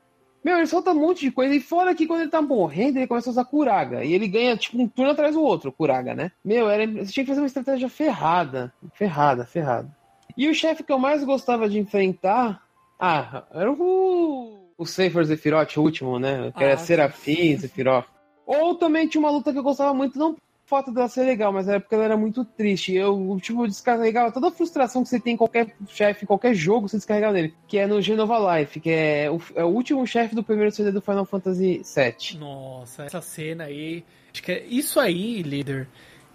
Meu, 0.44 0.58
ele 0.58 0.68
solta 0.68 0.92
um 0.92 1.00
monte 1.00 1.22
de 1.22 1.32
coisa. 1.32 1.54
E 1.54 1.60
fora 1.60 1.94
que 1.94 2.08
quando 2.08 2.22
ele 2.22 2.32
tá 2.32 2.42
morrendo, 2.42 2.98
ele 2.98 3.08
começa 3.08 3.30
a 3.30 3.32
usar 3.32 3.46
Curaga. 3.46 4.04
E 4.04 4.14
ele 4.14 4.28
ganha, 4.28 4.58
tipo, 4.58 4.82
um 4.82 4.88
turno 4.88 5.12
atrás 5.12 5.36
do 5.36 5.42
outro, 5.42 5.72
Curaga, 5.72 6.16
né? 6.16 6.32
Meu, 6.44 6.70
era, 6.70 6.86
você 6.88 7.12
tinha 7.12 7.24
que 7.24 7.30
fazer 7.30 7.42
uma 7.42 7.48
estratégia 7.48 7.90
ferrada. 7.90 8.74
Ferrada, 8.94 9.46
ferrada. 9.46 9.96
E 10.36 10.50
o 10.50 10.56
chefe 10.56 10.84
que 10.84 10.92
eu 10.92 11.00
mais 11.00 11.24
gostava 11.24 11.70
de 11.70 11.80
enfrentar. 11.80 12.64
Ah, 13.00 13.44
era 13.54 13.72
o. 13.72 14.60
O 14.78 14.86
Safer 14.86 15.24
Zephyroth, 15.24 15.78
o 15.78 15.82
último, 15.82 16.18
né? 16.18 16.52
Que 16.58 16.64
era 16.64 16.74
ah, 16.74 16.78
Serafim, 16.78 17.56
Zephyroth. 17.56 18.08
Ou 18.48 18.74
também 18.74 19.08
tinha 19.08 19.20
uma 19.20 19.30
luta 19.30 19.52
que 19.52 19.60
eu 19.60 19.64
gostava 19.64 19.94
muito, 19.94 20.18
não 20.18 20.36
fato 20.72 20.90
dela 20.94 21.10
ser 21.10 21.24
legal, 21.24 21.52
mas 21.52 21.68
na 21.68 21.74
época 21.74 21.94
ela 21.94 22.06
era 22.06 22.18
muito 22.18 22.46
triste. 22.46 22.94
Eu, 22.94 23.38
tipo, 23.42 23.68
descarregava 23.68 24.32
toda 24.32 24.48
a 24.48 24.52
frustração 24.52 25.04
que 25.04 25.10
você 25.10 25.20
tem 25.20 25.34
em 25.34 25.38
qualquer 25.38 25.76
chefe, 25.90 26.26
qualquer 26.26 26.54
jogo, 26.56 26.88
você 26.88 26.96
descarregava 26.96 27.34
nele. 27.34 27.54
Que 27.68 27.78
é 27.78 27.86
no 27.86 28.02
Genova 28.02 28.58
Life, 28.58 28.80
que 28.80 28.90
é 28.90 29.30
o, 29.30 29.42
é 29.54 29.66
o 29.66 29.68
último 29.68 30.08
chefe 30.08 30.34
do 30.34 30.42
primeiro 30.42 30.72
CD 30.72 30.90
do 30.90 31.02
Final 31.02 31.26
Fantasy 31.26 31.82
VII. 31.84 32.40
Nossa, 32.40 33.04
essa 33.04 33.22
cena 33.22 33.66
aí. 33.66 34.06
Acho 34.32 34.42
que 34.42 34.52
é 34.54 34.66
isso 34.66 34.98
aí, 34.98 35.44
líder. 35.44 35.90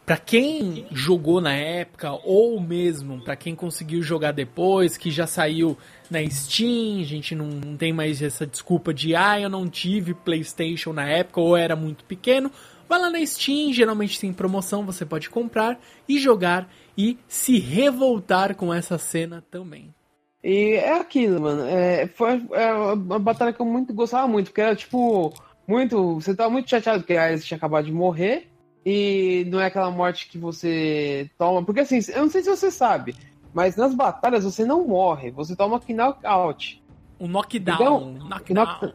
Pra 0.04 0.18
quem 0.18 0.86
jogou 0.92 1.40
na 1.40 1.52
época, 1.52 2.12
ou 2.22 2.60
mesmo 2.60 3.20
para 3.24 3.34
quem 3.34 3.56
conseguiu 3.56 4.02
jogar 4.02 4.30
depois, 4.30 4.96
que 4.96 5.10
já 5.10 5.26
saiu 5.26 5.76
na 6.08 6.24
Steam, 6.30 7.00
a 7.00 7.04
gente 7.04 7.34
não, 7.34 7.46
não 7.46 7.76
tem 7.76 7.92
mais 7.92 8.22
essa 8.22 8.46
desculpa 8.46 8.94
de 8.94 9.16
ah, 9.16 9.40
eu 9.40 9.50
não 9.50 9.66
tive 9.68 10.14
PlayStation 10.14 10.92
na 10.92 11.08
época, 11.08 11.40
ou 11.40 11.56
era 11.56 11.74
muito 11.74 12.04
pequeno, 12.04 12.52
Vai 12.88 13.00
lá 13.00 13.10
na 13.10 13.24
Steam, 13.24 13.72
geralmente 13.72 14.20
tem 14.20 14.32
promoção, 14.32 14.86
você 14.86 15.04
pode 15.04 15.28
comprar 15.28 15.78
e 16.08 16.18
jogar 16.18 16.68
e 16.96 17.18
se 17.26 17.58
revoltar 17.58 18.54
com 18.54 18.72
essa 18.72 18.96
cena 18.98 19.44
também. 19.50 19.94
E 20.42 20.74
é 20.74 21.00
aquilo, 21.00 21.40
mano. 21.40 21.64
É, 21.66 22.06
foi 22.06 22.46
é 22.52 22.72
uma 22.72 23.18
batalha 23.18 23.52
que 23.52 23.60
eu 23.60 23.66
muito 23.66 23.92
gostava 23.92 24.28
muito, 24.28 24.46
porque 24.46 24.60
era 24.60 24.76
tipo. 24.76 25.34
Muito. 25.66 26.14
Você 26.14 26.34
tava 26.36 26.50
muito 26.50 26.70
chateado 26.70 27.00
porque 27.00 27.14
a 27.14 27.24
Alice 27.24 27.44
tinha 27.44 27.56
acabado 27.56 27.86
de 27.86 27.92
morrer. 27.92 28.48
E 28.84 29.44
não 29.50 29.60
é 29.60 29.66
aquela 29.66 29.90
morte 29.90 30.28
que 30.28 30.38
você 30.38 31.28
toma. 31.36 31.64
Porque 31.64 31.80
assim, 31.80 31.98
eu 32.12 32.22
não 32.22 32.30
sei 32.30 32.42
se 32.42 32.48
você 32.48 32.70
sabe, 32.70 33.16
mas 33.52 33.74
nas 33.74 33.92
batalhas 33.92 34.44
você 34.44 34.64
não 34.64 34.86
morre, 34.86 35.32
você 35.32 35.56
toma 35.56 35.80
knockout. 35.88 36.80
O 37.18 37.26
knockdown. 37.26 37.74
Então, 37.74 38.28
knockdown. 38.28 38.92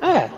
É. 0.00 0.30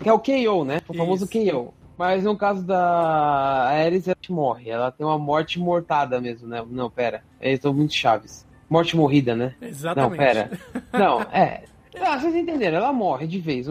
Que 0.00 0.08
é 0.08 0.12
o 0.12 0.18
KO, 0.18 0.64
né? 0.64 0.80
O 0.88 0.94
famoso 0.94 1.28
Isso. 1.30 1.52
KO. 1.52 1.74
Mas 1.98 2.22
no 2.22 2.36
caso 2.36 2.62
da 2.64 3.64
Ares, 3.64 4.06
ela 4.06 4.16
morre. 4.30 4.70
Ela 4.70 4.92
tem 4.92 5.04
uma 5.04 5.18
morte 5.18 5.58
mortada 5.58 6.20
mesmo, 6.20 6.46
né? 6.46 6.64
Não, 6.70 6.88
pera. 6.88 7.24
Eles 7.40 7.58
estão 7.58 7.74
muito 7.74 7.92
chaves. 7.92 8.46
Morte 8.70 8.96
morrida, 8.96 9.34
né? 9.34 9.54
Exatamente. 9.60 10.10
Não, 10.10 10.16
pera. 10.16 10.50
Não, 10.92 11.20
é. 11.22 11.64
Ah, 12.00 12.18
vocês 12.18 12.34
entenderam, 12.36 12.76
ela 12.76 12.92
morre 12.92 13.26
de 13.26 13.40
vez. 13.40 13.66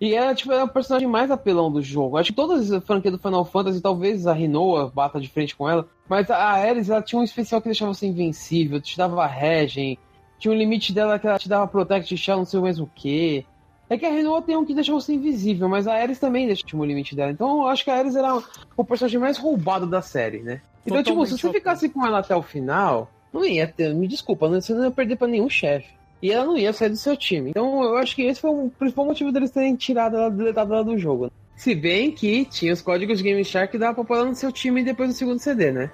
E 0.00 0.14
ela 0.14 0.34
tipo, 0.34 0.52
é 0.52 0.62
o 0.62 0.68
personagem 0.68 1.08
mais 1.08 1.30
apelão 1.30 1.72
do 1.72 1.82
jogo. 1.82 2.16
Acho 2.16 2.30
que 2.30 2.36
todas 2.36 2.70
as 2.70 2.84
franquias 2.84 3.14
do 3.14 3.18
Final 3.18 3.44
Fantasy, 3.44 3.80
talvez 3.80 4.26
a 4.26 4.32
Rinoa 4.32 4.92
bata 4.94 5.20
de 5.20 5.28
frente 5.28 5.56
com 5.56 5.68
ela. 5.68 5.88
Mas 6.08 6.30
a 6.30 6.36
Ares, 6.38 6.88
ela 6.88 7.02
tinha 7.02 7.20
um 7.20 7.24
especial 7.24 7.60
que 7.60 7.68
deixava 7.68 7.92
você 7.92 8.06
invencível, 8.06 8.80
te 8.80 8.96
dava 8.96 9.26
regen. 9.26 9.98
Tinha 10.38 10.52
um 10.52 10.56
limite 10.56 10.92
dela 10.92 11.18
que 11.18 11.26
ela 11.26 11.38
te 11.38 11.48
dava 11.48 11.66
Protect 11.66 12.16
Shell, 12.16 12.36
não 12.36 12.44
sei 12.44 12.60
mais 12.60 12.78
o 12.78 12.86
que. 12.86 13.44
É 13.88 13.96
que 13.96 14.04
a 14.04 14.10
Renault 14.10 14.46
tem 14.46 14.56
um 14.56 14.64
que 14.64 14.74
deixa 14.74 14.92
você 14.92 15.12
invisível, 15.14 15.68
mas 15.68 15.86
a 15.86 15.94
Ares 15.94 16.18
também 16.18 16.46
deixa 16.46 16.64
o 16.72 16.84
limite 16.84 17.14
dela. 17.14 17.30
Então 17.30 17.62
eu 17.62 17.68
acho 17.68 17.84
que 17.84 17.90
a 17.90 17.96
Ares 17.96 18.16
era 18.16 18.42
o 18.76 18.84
personagem 18.84 19.20
mais 19.20 19.38
roubado 19.38 19.86
da 19.86 20.02
série, 20.02 20.40
né? 20.40 20.60
Então, 20.84 20.98
Totalmente 20.98 21.28
tipo, 21.28 21.38
se 21.38 21.42
você 21.42 21.52
ficasse 21.52 21.88
com 21.88 22.04
ela 22.04 22.18
até 22.18 22.34
o 22.34 22.42
final, 22.42 23.10
não 23.32 23.44
ia 23.44 23.66
ter, 23.66 23.94
me 23.94 24.08
desculpa, 24.08 24.48
você 24.48 24.74
não 24.74 24.84
ia 24.84 24.90
perder 24.90 25.16
pra 25.16 25.28
nenhum 25.28 25.48
chefe. 25.48 25.88
E 26.20 26.32
ela 26.32 26.46
não 26.46 26.56
ia 26.56 26.72
sair 26.72 26.88
do 26.88 26.96
seu 26.96 27.16
time. 27.16 27.50
Então 27.50 27.82
eu 27.84 27.96
acho 27.96 28.16
que 28.16 28.22
esse 28.22 28.40
foi 28.40 28.50
o 28.50 28.70
principal 28.76 29.04
motivo 29.04 29.30
deles 29.30 29.50
terem 29.50 29.76
tirado 29.76 30.16
ela, 30.16 30.30
deletado 30.30 30.72
ela 30.72 30.84
do 30.84 30.98
jogo. 30.98 31.30
Se 31.54 31.74
bem 31.74 32.10
que 32.10 32.44
tinha 32.46 32.72
os 32.72 32.82
códigos 32.82 33.18
de 33.18 33.24
Game 33.24 33.44
Shark 33.44 33.72
que 33.72 33.78
dava 33.78 33.94
pra 33.94 34.04
pôr 34.04 34.16
ela 34.16 34.26
no 34.26 34.34
seu 34.34 34.50
time 34.50 34.82
depois 34.82 35.10
do 35.10 35.14
segundo 35.14 35.38
CD, 35.38 35.70
né? 35.70 35.90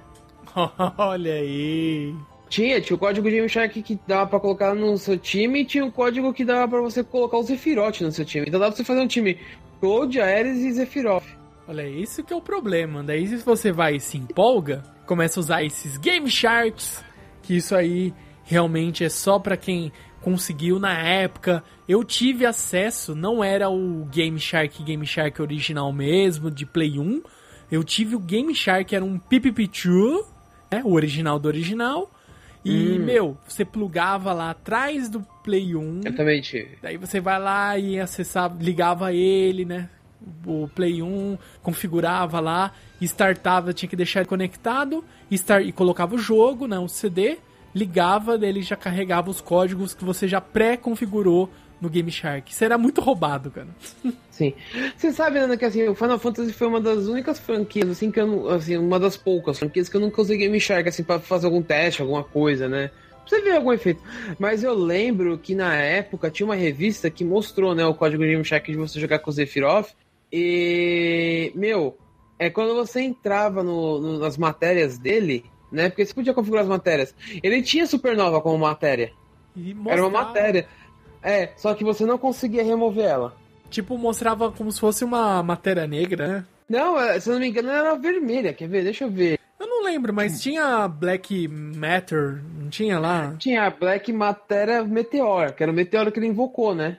Olha 0.99 1.35
aí. 1.35 2.15
Tinha, 2.53 2.83
tinha 2.83 2.95
o 2.95 2.99
código 2.99 3.31
de 3.31 3.49
Shark 3.49 3.83
que 3.83 3.99
dava 4.07 4.29
pra 4.29 4.39
colocar 4.39 4.75
no 4.75 4.99
seu 4.99 5.17
time 5.17 5.63
e 5.63 5.65
tinha 5.65 5.87
o 5.87 5.91
código 5.91 6.35
que 6.35 6.45
dava 6.45 6.69
pra 6.69 6.83
você 6.83 7.03
colocar 7.03 7.39
o 7.39 7.43
Zephyroth 7.43 8.03
no 8.03 8.13
seu 8.13 8.27
time. 8.27 8.45
Então 8.47 8.61
dava 8.61 8.71
pra 8.73 8.77
você 8.77 8.85
fazer 8.85 9.01
um 9.01 9.07
time 9.07 9.39
Cloud, 9.81 10.21
Ares 10.21 10.59
e 10.59 10.71
Zephyroth. 10.71 11.25
Olha, 11.67 11.89
isso 11.89 12.23
que 12.23 12.31
é 12.31 12.37
o 12.37 12.43
problema. 12.43 13.03
Daí 13.03 13.27
se 13.27 13.39
você 13.39 13.73
vai 13.73 13.97
e 13.97 14.01
se 14.01 14.19
empolga, 14.19 14.83
começa 15.07 15.41
a 15.41 15.41
usar 15.41 15.65
esses 15.65 15.97
Game 15.97 16.29
Sharks, 16.29 17.03
que 17.43 17.57
isso 17.57 17.75
aí 17.75 18.13
realmente 18.45 19.03
é 19.03 19.09
só 19.09 19.39
pra 19.39 19.57
quem 19.57 19.91
conseguiu 20.21 20.79
na 20.79 20.93
época. 20.93 21.65
Eu 21.89 22.05
tive 22.05 22.45
acesso, 22.45 23.15
não 23.15 23.43
era 23.43 23.71
o 23.71 24.05
Game 24.13 24.39
Shark 24.39 24.83
Game 24.83 25.07
Shark 25.07 25.41
original 25.41 25.91
mesmo, 25.91 26.51
de 26.51 26.67
Play 26.67 26.99
1. 26.99 27.23
Eu 27.71 27.83
tive 27.83 28.15
o 28.15 28.21
Game 28.21 28.55
Shark, 28.55 28.95
era 28.95 29.03
um 29.03 29.19
Pipipichu, 29.19 30.23
né? 30.71 30.83
O 30.85 30.93
original 30.93 31.39
do 31.39 31.49
original. 31.49 32.11
E, 32.65 32.93
hum. 32.93 33.05
meu, 33.05 33.37
você 33.47 33.65
plugava 33.65 34.33
lá 34.33 34.51
atrás 34.51 35.09
do 35.09 35.21
Play 35.43 35.75
1. 35.75 36.01
Eu 36.05 36.15
também 36.15 36.41
tive. 36.41 36.79
Daí 36.81 36.97
você 36.97 37.21
vai 37.21 37.39
lá 37.39 37.77
e 37.79 37.99
acessava, 37.99 38.57
ligava 38.63 39.13
ele, 39.13 39.65
né? 39.65 39.89
O 40.47 40.69
Play 40.69 41.03
1, 41.03 41.37
configurava 41.63 42.39
lá, 42.39 42.73
startava, 43.01 43.73
tinha 43.73 43.89
que 43.89 43.97
deixar 43.97 44.21
ele 44.21 44.29
conectado, 44.29 45.05
e, 45.29 45.35
start, 45.35 45.67
e 45.67 45.73
colocava 45.73 46.15
o 46.15 46.19
jogo, 46.19 46.69
né? 46.69 46.79
O 46.79 46.87
CD, 46.87 47.39
ligava, 47.75 48.35
ele 48.35 48.63
já 48.63 48.77
carregava 48.77 49.31
os 49.31 49.41
códigos 49.41 49.95
que 49.95 50.05
você 50.05 50.29
já 50.29 50.41
pré-configurou 50.41 51.51
no 51.81 51.91
Game 51.91 52.11
Shark. 52.13 52.53
Isso 52.53 52.65
era 52.65 52.79
muito 52.79 53.01
roubado, 53.01 53.51
cara. 53.51 53.69
Sim. 54.43 54.55
Você 54.97 55.13
sabe, 55.13 55.39
Ana, 55.39 55.57
que 55.57 55.65
assim, 55.65 55.87
o 55.87 55.95
Final 55.95 56.19
Fantasy 56.19 56.53
foi 56.53 56.67
uma 56.67 56.81
das 56.81 57.07
únicas 57.07 57.39
franquias, 57.39 57.91
assim, 57.91 58.11
que 58.11 58.21
eu 58.21 58.27
não, 58.27 58.49
assim, 58.49 58.77
uma 58.77 58.99
das 58.99 59.17
poucas 59.17 59.59
franquias 59.59 59.89
que 59.89 59.97
eu 59.97 60.01
nunca 60.01 60.21
usei 60.21 60.37
Game 60.37 60.59
Shark, 60.59 60.89
assim, 60.89 61.05
pra 61.05 61.21
fazer 61.21 61.47
algum 61.47 61.63
teste, 61.63 62.03
alguma 62.03 62.25
coisa, 62.25 62.69
né? 62.69 62.89
Pra 62.89 63.29
você 63.29 63.41
ver 63.41 63.57
algum 63.57 63.73
efeito. 63.73 64.03
Mas 64.39 64.65
eu 64.65 64.75
lembro 64.75 65.39
que 65.39 65.55
na 65.55 65.77
época 65.77 66.31
tinha 66.31 66.45
uma 66.45 66.57
revista 66.57 67.09
que 67.09 67.25
mostrou, 67.25 67.75
né, 67.75 67.87
o 67.87 67.95
código 67.95 68.23
Game 68.25 68.45
Shark 68.45 68.71
de 68.71 68.77
você 68.77 68.99
jogar 68.99 69.21
com 69.21 69.31
o 69.31 69.33
Sephiroth. 69.33 69.91
E, 70.33 71.53
meu, 71.55 71.97
é 72.39 72.51
quando 72.51 72.75
você 72.75 73.01
entrava 73.01 73.63
no, 73.63 74.01
no, 74.01 74.19
nas 74.19 74.37
matérias 74.37 74.99
dele, 74.99 75.45
né? 75.71 75.89
Porque 75.89 76.05
você 76.05 76.13
podia 76.13 76.35
configurar 76.35 76.65
as 76.65 76.69
matérias. 76.69 77.15
Ele 77.43 77.63
tinha 77.63 77.87
Supernova 77.87 78.41
como 78.41 78.59
matéria. 78.59 79.13
Era 79.87 80.03
uma 80.05 80.25
matéria. 80.25 80.67
É, 81.23 81.51
só 81.57 81.73
que 81.75 81.85
você 81.85 82.05
não 82.05 82.19
conseguia 82.19 82.65
remover 82.65 83.05
ela. 83.05 83.42
Tipo, 83.73 83.97
mostrava 83.97 84.53
como 84.53 84.71
se 84.71 84.79
fosse 84.79 85.03
uma 85.03 85.43
matéria 85.43 85.87
negra, 85.87 86.29
né? 86.29 86.45
Não, 86.69 87.01
é, 87.01 87.19
se 87.19 87.29
eu 87.29 87.33
não 87.33 87.41
me 87.41 87.49
engano, 87.49 87.71
era 87.71 87.95
vermelha. 87.97 88.53
Quer 88.53 88.69
ver? 88.69 88.85
Deixa 88.85 89.05
eu 89.05 89.11
ver. 89.11 89.39
Eu 89.59 89.67
não 89.67 89.83
lembro, 89.83 90.13
mas 90.13 90.43
tinha 90.43 90.87
Black 90.87 91.49
Matter, 91.49 92.43
não 92.59 92.69
tinha 92.69 92.99
lá? 92.99 93.35
Tinha 93.39 93.71
Black 93.71 94.13
Matter 94.13 94.87
Meteor, 94.87 95.55
que 95.55 95.63
era 95.63 95.73
o 95.73 95.75
meteoro 95.75 96.13
que 96.13 96.19
ele 96.19 96.27
invocou, 96.27 96.75
né? 96.75 96.99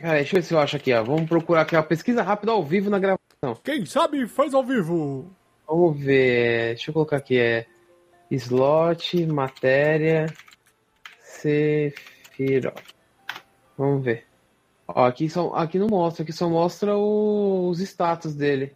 Cara, 0.00 0.14
deixa 0.14 0.36
eu 0.36 0.40
ver 0.40 0.46
se 0.46 0.54
eu 0.54 0.58
acho 0.58 0.76
aqui, 0.76 0.92
ó. 0.92 1.04
Vamos 1.04 1.28
procurar 1.28 1.62
aqui, 1.62 1.76
ó. 1.76 1.82
Pesquisa 1.82 2.22
rápida 2.22 2.50
ao 2.50 2.64
vivo 2.64 2.90
na 2.90 2.98
gravação. 2.98 3.62
Quem 3.62 3.86
sabe 3.86 4.26
faz 4.26 4.54
ao 4.54 4.64
vivo. 4.64 5.30
Vamos 5.68 6.00
ver. 6.00 6.74
Deixa 6.74 6.90
eu 6.90 6.94
colocar 6.94 7.18
aqui, 7.18 7.38
é. 7.38 7.66
Slot, 8.28 9.24
matéria, 9.26 10.26
Sephiroth. 11.20 12.82
Vamos 13.78 14.04
ver. 14.04 14.31
Ó, 14.94 15.06
aqui, 15.06 15.28
só, 15.28 15.52
aqui 15.54 15.78
não 15.78 15.86
mostra, 15.88 16.22
aqui 16.22 16.32
só 16.32 16.48
mostra 16.48 16.96
o, 16.96 17.68
os 17.68 17.80
status 17.80 18.34
dele. 18.34 18.74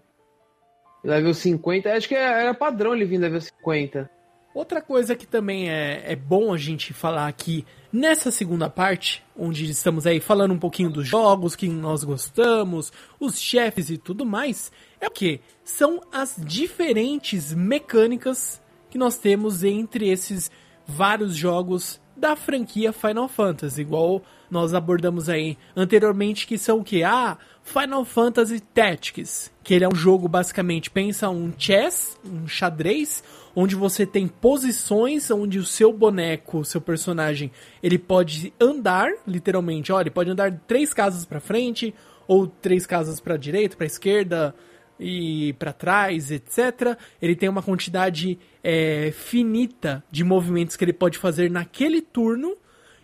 Level 1.04 1.34
50, 1.34 1.92
acho 1.92 2.08
que 2.08 2.14
é, 2.14 2.42
era 2.42 2.54
padrão 2.54 2.94
ele 2.94 3.04
vir 3.04 3.18
level 3.18 3.40
50. 3.40 4.10
Outra 4.54 4.80
coisa 4.80 5.14
que 5.14 5.26
também 5.26 5.68
é, 5.68 6.12
é 6.12 6.16
bom 6.16 6.52
a 6.52 6.56
gente 6.56 6.94
falar 6.94 7.28
aqui 7.28 7.66
nessa 7.92 8.30
segunda 8.30 8.70
parte, 8.70 9.22
onde 9.36 9.70
estamos 9.70 10.06
aí 10.06 10.18
falando 10.18 10.54
um 10.54 10.58
pouquinho 10.58 10.88
dos 10.88 11.06
jogos 11.06 11.54
que 11.54 11.68
nós 11.68 12.02
gostamos, 12.02 12.90
os 13.20 13.38
chefes 13.38 13.90
e 13.90 13.98
tudo 13.98 14.24
mais, 14.24 14.72
é 14.98 15.06
o 15.06 15.10
que? 15.10 15.40
São 15.62 16.00
as 16.10 16.36
diferentes 16.42 17.52
mecânicas 17.52 18.62
que 18.88 18.96
nós 18.96 19.18
temos 19.18 19.62
entre 19.62 20.08
esses 20.08 20.50
vários 20.86 21.36
jogos 21.36 22.00
da 22.16 22.34
franquia 22.34 22.92
Final 22.92 23.28
Fantasy, 23.28 23.80
igual 23.80 24.22
nós 24.50 24.74
abordamos 24.74 25.28
aí 25.28 25.58
anteriormente, 25.74 26.46
que 26.46 26.56
são 26.56 26.78
o 26.78 26.84
que? 26.84 27.02
Ah, 27.02 27.36
Final 27.62 28.04
Fantasy 28.04 28.60
Tactics, 28.60 29.50
que 29.62 29.74
ele 29.74 29.84
é 29.84 29.88
um 29.88 29.94
jogo 29.94 30.28
basicamente, 30.28 30.90
pensa 30.90 31.28
um 31.28 31.52
chess, 31.58 32.18
um 32.24 32.46
xadrez, 32.46 33.22
onde 33.54 33.74
você 33.74 34.06
tem 34.06 34.28
posições 34.28 35.30
onde 35.30 35.58
o 35.58 35.64
seu 35.64 35.92
boneco, 35.92 36.58
o 36.58 36.64
seu 36.64 36.80
personagem, 36.80 37.50
ele 37.82 37.98
pode 37.98 38.52
andar, 38.60 39.08
literalmente, 39.26 39.92
olha, 39.92 40.04
ele 40.04 40.10
pode 40.10 40.30
andar 40.30 40.52
três 40.66 40.94
casas 40.94 41.24
para 41.24 41.40
frente, 41.40 41.92
ou 42.28 42.46
três 42.46 42.86
casas 42.86 43.20
para 43.20 43.36
direita, 43.36 43.76
para 43.76 43.86
esquerda, 43.86 44.54
e 44.98 45.52
para 45.54 45.72
trás, 45.72 46.30
etc. 46.30 46.96
Ele 47.20 47.36
tem 47.36 47.48
uma 47.48 47.62
quantidade 47.62 48.38
é, 48.62 49.12
finita 49.12 50.02
de 50.10 50.24
movimentos 50.24 50.76
que 50.76 50.84
ele 50.84 50.92
pode 50.92 51.18
fazer 51.18 51.50
naquele 51.50 52.00
turno. 52.00 52.56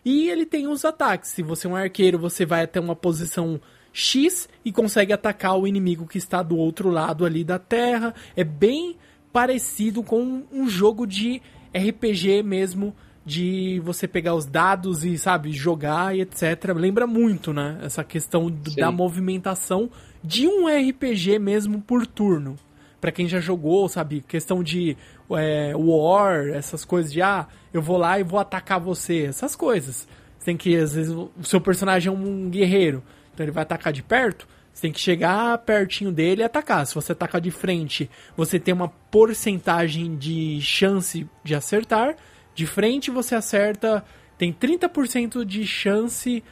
E 0.05 0.29
ele 0.29 0.45
tem 0.45 0.67
os 0.67 0.85
ataques. 0.85 1.31
Se 1.31 1.43
você 1.43 1.67
é 1.67 1.71
um 1.71 1.77
arqueiro, 1.77 2.19
você 2.19 2.45
vai 2.45 2.65
até 2.65 2.81
uma 2.81 2.97
posição 2.97 3.61
X 3.93 4.49
e 4.65 4.73
consegue 4.73 5.13
atacar 5.13 5.57
o 5.57 5.67
inimigo 5.67 6.07
que 6.07 6.19
está 6.19 6.43
do 6.43 6.57
outro 6.57 6.91
lado 6.91 7.25
ali 7.25 7.45
da 7.45 7.59
terra. 7.59 8.15
É 8.35 8.43
bem 8.43 8.97
parecido 9.33 10.03
com 10.03 10.43
um 10.51 10.69
jogo 10.69 11.07
de 11.07 11.41
RPG 11.75 12.43
mesmo, 12.43 12.95
de 13.25 13.81
você 13.85 14.09
pegar 14.09 14.35
os 14.35 14.45
dados 14.45 15.05
e, 15.05 15.17
sabe, 15.17 15.53
jogar 15.53 16.17
e 16.17 16.23
etc. 16.23 16.75
Lembra 16.75 17.07
muito, 17.07 17.53
né? 17.53 17.79
Essa 17.83 18.03
questão 18.03 18.51
da 18.77 18.91
movimentação 18.91 19.91
de 20.23 20.47
um 20.47 20.67
RPG 20.67 21.39
mesmo 21.39 21.81
por 21.81 22.07
turno. 22.07 22.57
Para 23.01 23.11
quem 23.11 23.27
já 23.27 23.41
jogou, 23.41 23.89
sabe? 23.89 24.23
Questão 24.27 24.63
de 24.63 24.97
é, 25.31 25.73
war, 25.75 26.49
essas 26.49 26.85
coisas 26.85 27.13
de 27.13 27.21
ah, 27.21 27.49
eu 27.73 27.83
vou 27.83 27.97
lá 27.97 28.21
e 28.21 28.23
vou 28.23 28.39
atacar 28.39 28.79
você, 28.79 29.25
essas 29.25 29.57
coisas. 29.57 30.07
Você 30.39 30.45
tem 30.45 30.57
que, 30.57 30.77
às 30.77 30.95
vezes, 30.95 31.13
o 31.13 31.31
seu 31.43 31.61
personagem 31.61 32.13
é 32.13 32.17
um 32.17 32.49
guerreiro, 32.49 33.03
então 33.33 33.45
ele 33.45 33.53
vai 33.53 33.63
atacar 33.63 33.93
de 33.93 34.03
perto. 34.03 34.47
Você 34.73 34.83
tem 34.83 34.93
que 34.93 35.01
chegar 35.01 35.59
pertinho 35.59 36.11
dele 36.11 36.43
e 36.43 36.45
atacar. 36.45 36.87
Se 36.87 36.95
você 36.95 37.13
atacar 37.13 37.41
de 37.41 37.51
frente, 37.51 38.09
você 38.37 38.59
tem 38.59 38.73
uma 38.73 38.89
porcentagem 38.89 40.17
de 40.17 40.61
chance 40.63 41.29
de 41.45 41.55
acertar. 41.55 42.17
De 42.55 42.67
frente 42.67 43.11
você 43.11 43.35
acerta, 43.35 44.05
tem 44.39 44.53
30% 44.53 45.45
de 45.45 45.67
chance 45.67 46.37
de 46.37 46.43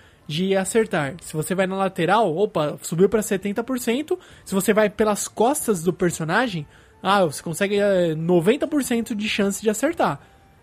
acertar. 0.57 1.15
Se 1.21 1.35
você 1.35 1.55
vai 1.55 1.67
na 1.67 1.77
lateral, 1.77 2.37
opa, 2.37 2.79
subiu 2.83 3.09
para 3.09 3.21
70%. 3.21 4.19
Se 4.45 4.55
você 4.55 4.73
vai 4.73 4.89
pelas 4.89 5.27
costas 5.29 5.83
do 5.83 5.93
personagem, 5.93 6.67
ah, 7.03 7.25
você 7.25 7.43
consegue 7.43 7.79
é, 7.79 8.15
90% 8.15 9.15
de 9.15 9.29
chance 9.29 9.63
de 9.63 9.71
acertar. 9.71 10.21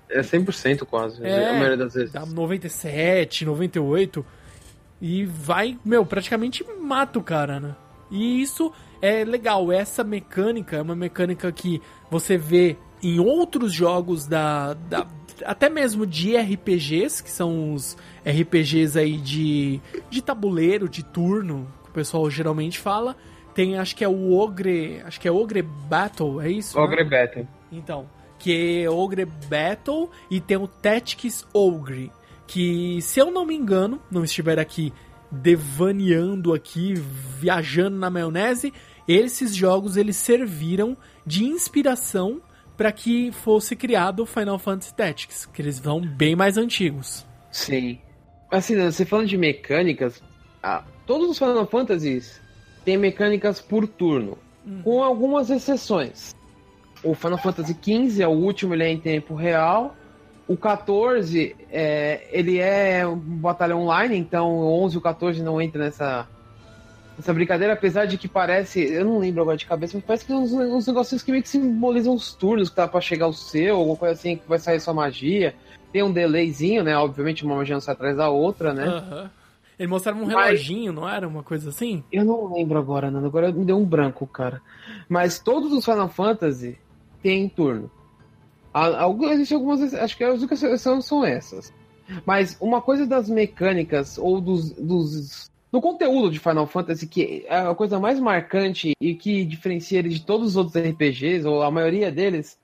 É 0.09 0.21
100% 0.21 0.85
quase, 0.85 1.23
é, 1.25 1.49
a 1.49 1.53
maioria 1.53 1.77
das 1.77 1.93
vezes. 1.93 2.11
Dá 2.11 2.25
97, 2.25 3.45
98 3.45 4.25
e 5.01 5.25
vai, 5.25 5.77
meu, 5.83 6.05
praticamente 6.05 6.65
mata 6.79 7.19
o 7.19 7.23
cara, 7.23 7.59
né? 7.59 7.75
E 8.09 8.41
isso 8.41 8.71
é 9.01 9.25
legal, 9.25 9.71
essa 9.71 10.03
mecânica 10.03 10.77
é 10.77 10.81
uma 10.81 10.95
mecânica 10.95 11.51
que 11.51 11.81
você 12.09 12.37
vê 12.37 12.77
em 13.03 13.19
outros 13.19 13.73
jogos 13.73 14.25
da, 14.25 14.73
da 14.73 15.05
até 15.45 15.69
mesmo 15.69 16.05
de 16.05 16.35
RPGs, 16.35 17.23
que 17.23 17.29
são 17.29 17.73
os 17.73 17.97
RPGs 18.25 18.97
aí 18.97 19.17
de, 19.17 19.79
de 20.09 20.21
tabuleiro, 20.21 20.89
de 20.89 21.03
turno, 21.03 21.67
que 21.83 21.89
o 21.89 21.93
pessoal 21.93 22.29
geralmente 22.29 22.79
fala. 22.79 23.15
Tem, 23.53 23.77
acho 23.77 23.95
que 23.95 24.03
é 24.03 24.07
o 24.07 24.37
Ogre, 24.37 25.01
acho 25.05 25.19
que 25.19 25.27
é 25.27 25.31
Ogre 25.31 25.61
Battle, 25.61 26.41
é 26.41 26.49
isso? 26.49 26.79
Ogre 26.79 27.03
né? 27.03 27.09
Battle. 27.09 27.47
Então, 27.71 28.07
que 28.37 28.83
é 28.83 28.89
Ogre 28.89 29.25
Battle 29.25 30.09
e 30.29 30.39
tem 30.39 30.57
o 30.57 30.67
Tactics 30.67 31.45
Ogre, 31.53 32.11
que 32.45 33.01
se 33.01 33.19
eu 33.19 33.31
não 33.31 33.45
me 33.45 33.55
engano, 33.55 33.99
não 34.11 34.23
estiver 34.23 34.59
aqui 34.59 34.93
devaneando 35.31 36.53
aqui, 36.53 36.93
viajando 36.93 37.97
na 37.97 38.09
maionese, 38.09 38.73
esses 39.07 39.55
jogos 39.55 39.97
eles 39.97 40.15
serviram 40.17 40.95
de 41.25 41.43
inspiração 41.45 42.41
para 42.77 42.91
que 42.91 43.31
fosse 43.31 43.75
criado 43.75 44.21
o 44.21 44.25
Final 44.25 44.59
Fantasy 44.59 44.93
Tactics, 44.93 45.45
que 45.47 45.61
eles 45.61 45.79
vão 45.79 45.99
bem 45.99 46.35
mais 46.35 46.57
antigos. 46.57 47.25
Sim. 47.51 47.99
Assim, 48.51 48.75
né, 48.75 48.91
você 48.91 49.03
falando 49.03 49.27
de 49.27 49.37
mecânicas, 49.37 50.21
ah, 50.61 50.83
todos 51.05 51.29
os 51.29 51.39
Final 51.39 51.65
Fantasies 51.65 52.39
têm 52.85 52.97
mecânicas 52.97 53.59
por 53.59 53.87
turno, 53.87 54.37
hum. 54.65 54.81
com 54.83 55.03
algumas 55.03 55.49
exceções. 55.49 56.35
O 57.03 57.13
Final 57.13 57.37
Fantasy 57.39 57.73
XV 57.73 58.23
é 58.23 58.27
o 58.27 58.31
último, 58.31 58.73
ele 58.73 58.83
é 58.83 58.89
em 58.89 58.99
tempo 58.99 59.35
real. 59.35 59.95
O 60.47 60.55
14, 60.55 61.55
é, 61.69 62.27
ele 62.31 62.59
é 62.59 63.05
um 63.05 63.17
batalha 63.17 63.75
online, 63.75 64.15
então 64.15 64.49
o 64.49 64.83
11 64.83 64.95
e 64.95 64.97
o 64.97 65.01
14 65.01 65.43
não 65.43 65.61
entram 65.61 65.83
nessa, 65.83 66.27
essa 67.17 67.33
brincadeira, 67.33 67.73
apesar 67.73 68.05
de 68.05 68.17
que 68.17 68.27
parece, 68.27 68.79
eu 68.79 69.03
não 69.03 69.17
lembro 69.17 69.41
agora 69.41 69.57
de 69.57 69.65
cabeça, 69.65 69.97
mas 69.97 70.05
parece 70.05 70.25
que 70.25 70.31
tem 70.31 70.39
uns, 70.39 70.53
uns 70.53 70.85
negocinhos 70.85 71.23
que 71.23 71.31
meio 71.31 71.41
que 71.41 71.49
simbolizam 71.49 72.13
os 72.13 72.33
turnos 72.33 72.69
que 72.69 72.75
tá 72.75 72.87
pra 72.87 73.01
chegar 73.01 73.27
o 73.27 73.33
seu, 73.33 73.75
alguma 73.75 73.97
coisa 73.97 74.13
assim, 74.13 74.37
que 74.37 74.47
vai 74.47 74.59
sair 74.59 74.79
sua 74.79 74.93
magia. 74.93 75.55
Tem 75.91 76.03
um 76.03 76.11
delayzinho, 76.11 76.83
né? 76.83 76.95
Obviamente 76.95 77.43
uma 77.43 77.55
magia 77.55 77.73
não 77.73 77.81
sai 77.81 77.95
atrás 77.95 78.17
da 78.17 78.29
outra, 78.29 78.73
né? 78.73 78.85
Uhum. 78.85 79.29
Ele 79.79 79.87
mostrava 79.87 80.19
um 80.19 80.25
reloginho, 80.25 80.91
não 80.91 81.07
era? 81.07 81.27
Uma 81.27 81.43
coisa 81.43 81.69
assim? 81.69 82.03
Eu 82.11 82.25
não 82.25 82.53
lembro 82.53 82.77
agora, 82.77 83.09
Nando. 83.09 83.27
Agora 83.27 83.51
me 83.51 83.63
deu 83.63 83.77
um 83.77 83.85
branco, 83.85 84.25
cara. 84.25 84.61
Mas 85.07 85.39
todos 85.39 85.71
os 85.71 85.85
Final 85.85 86.09
Fantasy 86.09 86.77
têm 87.21 87.47
turno. 87.47 87.89
Existem 89.31 89.55
algumas. 89.55 89.93
Acho 89.93 90.17
que 90.17 90.23
as 90.23 90.39
únicas 90.39 90.61
exceções 90.61 91.05
são 91.05 91.23
essas. 91.23 91.73
Mas 92.25 92.57
uma 92.59 92.81
coisa 92.81 93.05
das 93.05 93.29
mecânicas 93.29 94.17
ou 94.17 94.41
dos, 94.41 94.71
dos 94.71 95.51
no 95.77 95.81
conteúdo 95.81 96.31
de 96.31 96.39
Final 96.39 96.65
Fantasy, 96.65 97.05
que 97.05 97.45
é 97.47 97.59
a 97.59 97.75
coisa 97.75 97.99
mais 97.99 98.19
marcante 98.19 98.93
e 98.99 99.13
que 99.13 99.45
diferencia 99.45 99.99
ele 99.99 100.09
de 100.09 100.25
todos 100.25 100.47
os 100.47 100.55
outros 100.57 100.75
RPGs, 100.75 101.45
ou 101.45 101.61
a 101.61 101.69
maioria 101.69 102.11
deles, 102.11 102.57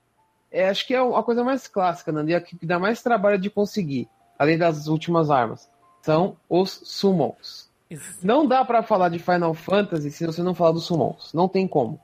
é, 0.50 0.68
acho 0.68 0.84
que 0.84 0.92
é 0.92 0.98
a 0.98 1.22
coisa 1.22 1.44
mais 1.44 1.68
clássica, 1.68 2.10
Nando, 2.10 2.30
e 2.30 2.34
a 2.34 2.40
que 2.40 2.66
dá 2.66 2.76
mais 2.76 3.02
trabalho 3.02 3.38
de 3.38 3.48
conseguir, 3.48 4.08
além 4.36 4.58
das 4.58 4.88
últimas 4.88 5.30
armas, 5.30 5.70
são 6.02 6.36
os 6.48 6.80
summons. 6.82 7.70
Isso. 7.88 8.18
Não 8.20 8.44
dá 8.44 8.64
para 8.64 8.82
falar 8.82 9.10
de 9.10 9.20
Final 9.20 9.54
Fantasy 9.54 10.10
se 10.10 10.26
você 10.26 10.42
não 10.42 10.52
falar 10.52 10.72
dos 10.72 10.84
summons. 10.84 11.32
Não 11.32 11.46
tem 11.48 11.68
como. 11.68 12.00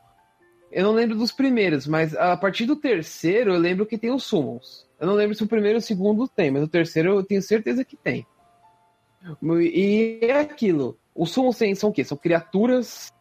Eu 0.70 0.84
não 0.84 0.92
lembro 0.92 1.18
dos 1.18 1.32
primeiros, 1.32 1.88
mas 1.88 2.14
a 2.14 2.36
partir 2.36 2.66
do 2.66 2.76
terceiro 2.76 3.52
eu 3.52 3.58
lembro 3.58 3.84
que 3.84 3.98
tem 3.98 4.12
os 4.12 4.22
summons. 4.22 4.86
Eu 5.00 5.08
não 5.08 5.14
lembro 5.14 5.34
se 5.34 5.42
o 5.42 5.48
primeiro 5.48 5.78
ou 5.78 5.80
o 5.80 5.84
segundo 5.84 6.28
tem, 6.28 6.52
mas 6.52 6.62
o 6.62 6.68
terceiro 6.68 7.14
eu 7.14 7.24
tenho 7.24 7.42
certeza 7.42 7.84
que 7.84 7.96
tem. 7.96 8.24
E 9.60 10.20
é 10.22 10.38
aquilo. 10.38 10.99
Os 11.14 11.32
summons 11.32 11.58
são 11.76 11.90
o 11.90 11.92
quê? 11.92 12.04
São 12.04 12.16
criaturas 12.16 13.12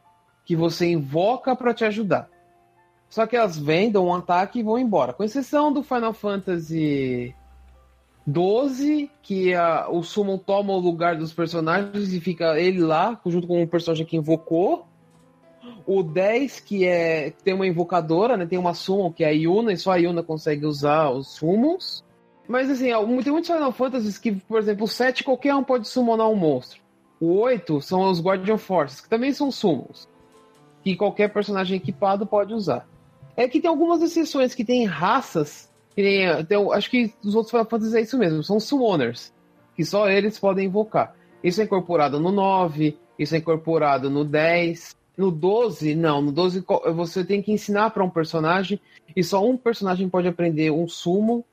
que 0.46 0.56
você 0.56 0.92
invoca 0.92 1.56
para 1.56 1.74
te 1.74 1.86
ajudar. 1.86 2.30
Só 3.10 3.26
que 3.26 3.36
elas 3.36 3.58
vêm, 3.58 3.92
dão 3.92 4.06
um 4.06 4.14
ataque 4.14 4.60
e 4.60 4.64
vão 4.64 4.78
embora. 4.78 5.14
Com 5.14 5.24
exceção 5.24 5.74
do 5.74 5.82
Final 5.82 6.14
Fantasy 6.14 7.36
12, 8.26 9.10
que 9.24 9.54
a, 9.56 9.90
o 9.90 10.04
Summon 10.04 10.38
toma 10.38 10.74
o 10.74 10.80
lugar 10.80 11.16
dos 11.16 11.34
personagens 11.34 12.14
e 12.14 12.22
fica 12.22 12.60
ele 12.60 12.80
lá, 12.80 13.20
junto 13.26 13.48
com 13.48 13.62
o 13.62 13.68
personagem 13.68 14.06
que 14.06 14.18
invocou. 14.18 14.86
O 15.86 16.04
10, 16.04 16.60
que 16.60 16.86
é 16.86 17.32
tem 17.44 17.54
uma 17.54 17.68
invocadora, 17.68 18.38
né? 18.38 18.46
Tem 18.46 18.60
uma 18.60 18.76
Summon, 18.76 19.12
que 19.12 19.24
é 19.24 19.28
a 19.28 19.32
Yuna, 19.32 19.74
e 19.74 19.78
só 19.78 19.92
a 19.92 19.98
Yuna 19.98 20.22
consegue 20.22 20.66
usar 20.66 21.10
os 21.10 21.36
Summons. 21.36 22.04
Mas 22.48 22.70
assim, 22.70 22.88
tem 23.24 23.32
muitos 23.32 23.50
Final 23.50 23.72
Fantasies 23.72 24.18
que, 24.18 24.32
por 24.32 24.60
exemplo, 24.60 24.86
o 24.86 24.88
7 24.88 25.24
qualquer 25.24 25.56
um 25.56 25.64
pode 25.64 25.88
summonar 25.88 26.30
um 26.30 26.36
monstro. 26.36 26.80
O 27.20 27.40
8 27.40 27.82
são 27.82 28.10
os 28.10 28.22
Guardian 28.22 28.58
Forces, 28.58 29.02
que 29.02 29.10
também 29.10 29.34
são 29.34 29.52
Summons. 29.52 30.08
Que 30.84 30.96
qualquer 30.96 31.34
personagem 31.34 31.78
equipado 31.78 32.26
pode 32.26 32.54
usar. 32.54 32.88
É 33.36 33.48
que 33.48 33.60
tem 33.60 33.70
algumas 33.70 34.02
exceções 34.02 34.56
que 34.56 34.64
tem 34.64 34.86
raças, 34.86 35.70
que 35.96 36.02
nem, 36.02 36.46
tem, 36.46 36.58
acho 36.74 36.90
que 36.90 37.14
os 37.24 37.36
outros 37.36 37.52
Final 37.52 37.66
Fantasy 37.66 37.98
é 37.98 38.02
isso 38.02 38.18
mesmo, 38.18 38.44
são 38.44 38.60
Summoners, 38.60 39.34
que 39.76 39.84
só 39.84 40.10
eles 40.10 40.40
podem 40.40 40.68
invocar. 40.68 41.16
Isso 41.44 41.62
é 41.62 41.64
incorporado 41.64 42.20
no 42.20 42.32
9, 42.32 42.98
isso 43.18 43.36
é 43.36 43.38
incorporado 43.38 44.10
no 44.10 44.24
10. 44.24 44.96
No 45.18 45.32
12, 45.32 45.96
não. 45.96 46.22
No 46.22 46.32
12 46.32 46.64
você 46.96 47.26
tem 47.26 47.42
que 47.42 47.52
ensinar 47.52 47.90
para 47.90 48.04
um 48.04 48.10
personagem 48.10 48.80
e 49.14 49.24
só 49.24 49.46
um 49.46 49.58
personagem 49.58 50.08
pode 50.08 50.28
aprender 50.28 50.72
um 50.72 50.88
sumo. 50.88 51.46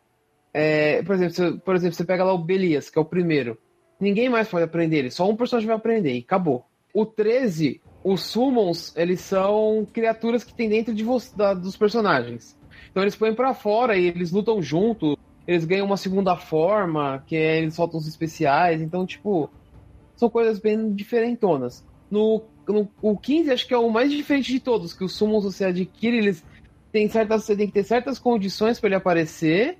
É, 0.54 1.02
por, 1.02 1.16
exemplo, 1.16 1.34
você, 1.34 1.52
por 1.52 1.74
exemplo, 1.74 1.96
você 1.96 2.04
pega 2.04 2.24
lá 2.24 2.32
o 2.32 2.38
Belias, 2.38 2.88
que 2.88 2.98
é 2.98 3.02
o 3.02 3.04
primeiro. 3.04 3.58
Ninguém 3.98 4.28
mais 4.28 4.48
pode 4.48 4.64
aprender 4.64 4.98
ele, 4.98 5.10
só 5.10 5.28
um 5.28 5.36
personagem 5.36 5.66
vai 5.66 5.76
aprender 5.76 6.14
e 6.14 6.18
acabou. 6.18 6.66
O 6.92 7.04
13, 7.04 7.80
os 8.04 8.22
summons, 8.22 8.94
eles 8.96 9.20
são 9.20 9.86
criaturas 9.92 10.44
que 10.44 10.54
tem 10.54 10.68
dentro 10.68 10.94
de 10.94 11.04
da, 11.34 11.54
dos 11.54 11.76
personagens. 11.76 12.56
Então 12.90 13.02
eles 13.02 13.16
põem 13.16 13.34
para 13.34 13.54
fora 13.54 13.96
e 13.96 14.06
eles 14.06 14.30
lutam 14.30 14.62
junto, 14.62 15.18
eles 15.46 15.64
ganham 15.64 15.86
uma 15.86 15.96
segunda 15.96 16.36
forma, 16.36 17.22
que 17.26 17.36
é, 17.36 17.58
eles 17.58 17.74
soltam 17.74 17.98
os 17.98 18.06
especiais, 18.06 18.80
então, 18.80 19.06
tipo, 19.06 19.50
são 20.16 20.28
coisas 20.28 20.58
bem 20.58 20.92
diferentonas. 20.92 21.84
No, 22.10 22.42
no 22.66 22.88
o 23.00 23.16
15, 23.16 23.50
acho 23.50 23.66
que 23.66 23.74
é 23.74 23.78
o 23.78 23.90
mais 23.90 24.10
diferente 24.10 24.52
de 24.52 24.60
todos, 24.60 24.92
que 24.92 25.04
os 25.04 25.14
summons 25.14 25.44
você 25.44 25.66
adquire, 25.66 26.16
eles 26.16 26.44
têm 26.90 27.08
certas, 27.08 27.44
você 27.44 27.56
tem 27.56 27.66
que 27.66 27.74
ter 27.74 27.84
certas 27.84 28.18
condições 28.18 28.80
para 28.80 28.88
ele 28.88 28.96
aparecer, 28.96 29.78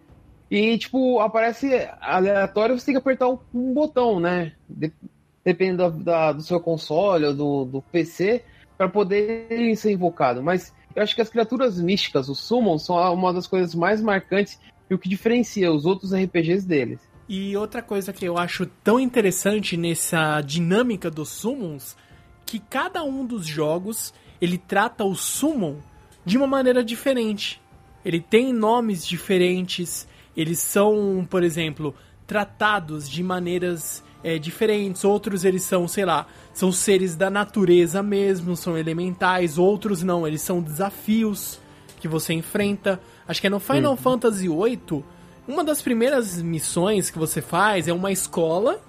e, 0.50 0.78
tipo, 0.78 1.20
aparece 1.20 1.88
aleatório, 2.00 2.78
você 2.78 2.86
tem 2.86 2.94
que 2.94 2.98
apertar 2.98 3.28
um, 3.28 3.38
botão, 3.74 4.20
né? 4.20 4.52
De, 4.68 4.92
dependendo 5.44 5.90
da, 5.90 5.90
da, 5.90 6.32
do 6.32 6.42
seu 6.42 6.60
console 6.60 7.26
ou 7.26 7.34
do, 7.34 7.64
do 7.64 7.82
PC, 7.82 8.42
para 8.76 8.88
poder 8.88 9.76
ser 9.76 9.92
invocado. 9.92 10.42
Mas 10.42 10.72
eu 10.94 11.02
acho 11.02 11.14
que 11.14 11.20
as 11.22 11.28
criaturas 11.28 11.80
místicas, 11.80 12.28
os 12.28 12.40
summons, 12.40 12.84
são 12.84 12.96
uma 13.12 13.32
das 13.32 13.46
coisas 13.46 13.74
mais 13.74 14.00
marcantes 14.00 14.58
e 14.88 14.94
o 14.94 14.98
que 14.98 15.08
diferencia 15.08 15.72
os 15.72 15.84
outros 15.84 16.12
RPGs 16.12 16.66
deles. 16.66 17.00
E 17.28 17.56
outra 17.56 17.82
coisa 17.82 18.12
que 18.12 18.24
eu 18.24 18.38
acho 18.38 18.66
tão 18.84 19.00
interessante 19.00 19.76
nessa 19.76 20.40
dinâmica 20.40 21.10
dos 21.10 21.28
summons, 21.28 21.96
que 22.44 22.60
cada 22.60 23.02
um 23.02 23.26
dos 23.26 23.44
jogos 23.44 24.14
ele 24.40 24.56
trata 24.56 25.04
o 25.04 25.14
summon 25.14 25.76
de 26.24 26.36
uma 26.36 26.46
maneira 26.46 26.84
diferente. 26.84 27.60
Ele 28.04 28.20
tem 28.20 28.52
nomes 28.52 29.04
diferentes, 29.04 30.06
eles 30.36 30.58
são, 30.58 31.26
por 31.28 31.42
exemplo, 31.42 31.94
tratados 32.26 33.08
de 33.08 33.22
maneiras 33.22 34.04
é, 34.22 34.38
diferentes, 34.38 35.04
outros 35.04 35.44
eles 35.44 35.62
são, 35.62 35.86
sei 35.86 36.04
lá, 36.04 36.26
são 36.52 36.72
seres 36.72 37.14
da 37.14 37.30
natureza 37.30 38.02
mesmo, 38.02 38.56
são 38.56 38.76
elementais, 38.76 39.56
outros 39.56 40.02
não, 40.02 40.26
eles 40.26 40.42
são 40.42 40.60
desafios 40.60 41.60
que 42.00 42.08
você 42.08 42.34
enfrenta. 42.34 43.00
Acho 43.26 43.40
que 43.40 43.46
é 43.46 43.50
no 43.50 43.60
Final 43.60 43.92
uhum. 43.92 43.96
Fantasy 43.96 44.48
VIII, 44.48 45.04
uma 45.46 45.62
das 45.62 45.80
primeiras 45.80 46.42
missões 46.42 47.08
que 47.08 47.18
você 47.18 47.40
faz 47.40 47.86
é 47.86 47.92
uma 47.92 48.10
escola, 48.10 48.80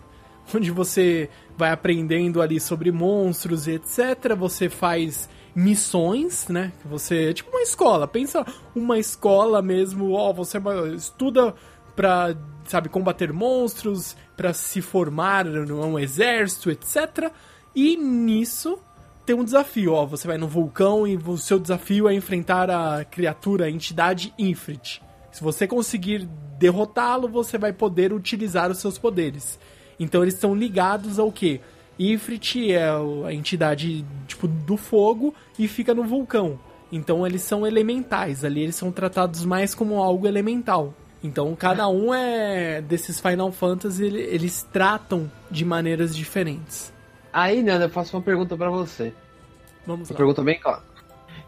onde 0.53 0.71
você 0.71 1.29
vai 1.55 1.71
aprendendo 1.71 2.41
ali 2.41 2.59
sobre 2.59 2.91
monstros 2.91 3.67
e 3.67 3.73
etc. 3.73 4.35
Você 4.35 4.69
faz 4.69 5.29
missões, 5.57 6.47
né? 6.49 6.71
Você 6.85 7.29
é 7.29 7.33
tipo 7.33 7.49
uma 7.49 7.63
escola. 7.63 8.07
Pensa 8.07 8.45
uma 8.75 8.99
escola 8.99 9.59
mesmo, 9.59 10.11
ó, 10.11 10.31
você 10.31 10.59
estuda 10.95 11.55
pra, 11.95 12.35
sabe, 12.65 12.89
combater 12.89 13.33
monstros, 13.33 14.15
para 14.35 14.53
se 14.53 14.83
formar 14.83 15.45
num 15.45 15.97
exército, 15.97 16.69
etc. 16.69 17.31
E 17.75 17.97
nisso 17.97 18.77
tem 19.25 19.35
um 19.35 19.43
desafio, 19.43 19.93
ó, 19.93 20.05
você 20.05 20.27
vai 20.27 20.37
no 20.37 20.47
vulcão 20.47 21.07
e 21.07 21.17
o 21.17 21.37
seu 21.37 21.57
desafio 21.57 22.07
é 22.07 22.13
enfrentar 22.13 22.69
a 22.69 23.03
criatura, 23.03 23.65
a 23.65 23.69
entidade 23.69 24.31
Ifrit. 24.37 25.01
Se 25.31 25.43
você 25.43 25.65
conseguir 25.65 26.29
derrotá-lo, 26.59 27.27
você 27.27 27.57
vai 27.57 27.73
poder 27.73 28.13
utilizar 28.13 28.69
os 28.69 28.77
seus 28.77 28.99
poderes. 28.99 29.59
Então 29.99 30.21
eles 30.21 30.35
estão 30.35 30.53
ligados 30.53 31.17
ao 31.17 31.31
que? 31.31 31.59
Ifrit 31.99 32.71
é 32.71 32.89
a 33.25 33.33
entidade 33.33 34.05
tipo 34.27 34.47
do 34.47 34.77
fogo 34.77 35.33
e 35.57 35.67
fica 35.67 35.93
no 35.93 36.03
vulcão. 36.03 36.59
Então 36.91 37.25
eles 37.25 37.41
são 37.41 37.65
elementais, 37.65 38.45
ali 38.45 38.61
eles 38.61 38.75
são 38.75 38.91
tratados 38.91 39.43
mais 39.43 39.73
como 39.73 40.01
algo 40.01 40.27
elemental. 40.27 40.93
Então 41.23 41.55
cada 41.55 41.87
um 41.87 42.13
é 42.13 42.81
desses 42.81 43.19
Final 43.19 43.51
Fantasy, 43.51 44.05
eles 44.05 44.63
tratam 44.71 45.31
de 45.49 45.65
maneiras 45.65 46.15
diferentes. 46.15 46.93
Aí, 47.33 47.61
Nanda, 47.61 47.85
eu 47.85 47.89
faço 47.89 48.15
uma 48.15 48.23
pergunta 48.23 48.55
para 48.55 48.69
você. 48.69 49.13
Vamos 49.85 50.09
uma 50.09 50.13
lá. 50.13 50.17
Pergunta 50.17 50.43
bem 50.43 50.59
clara. 50.59 50.83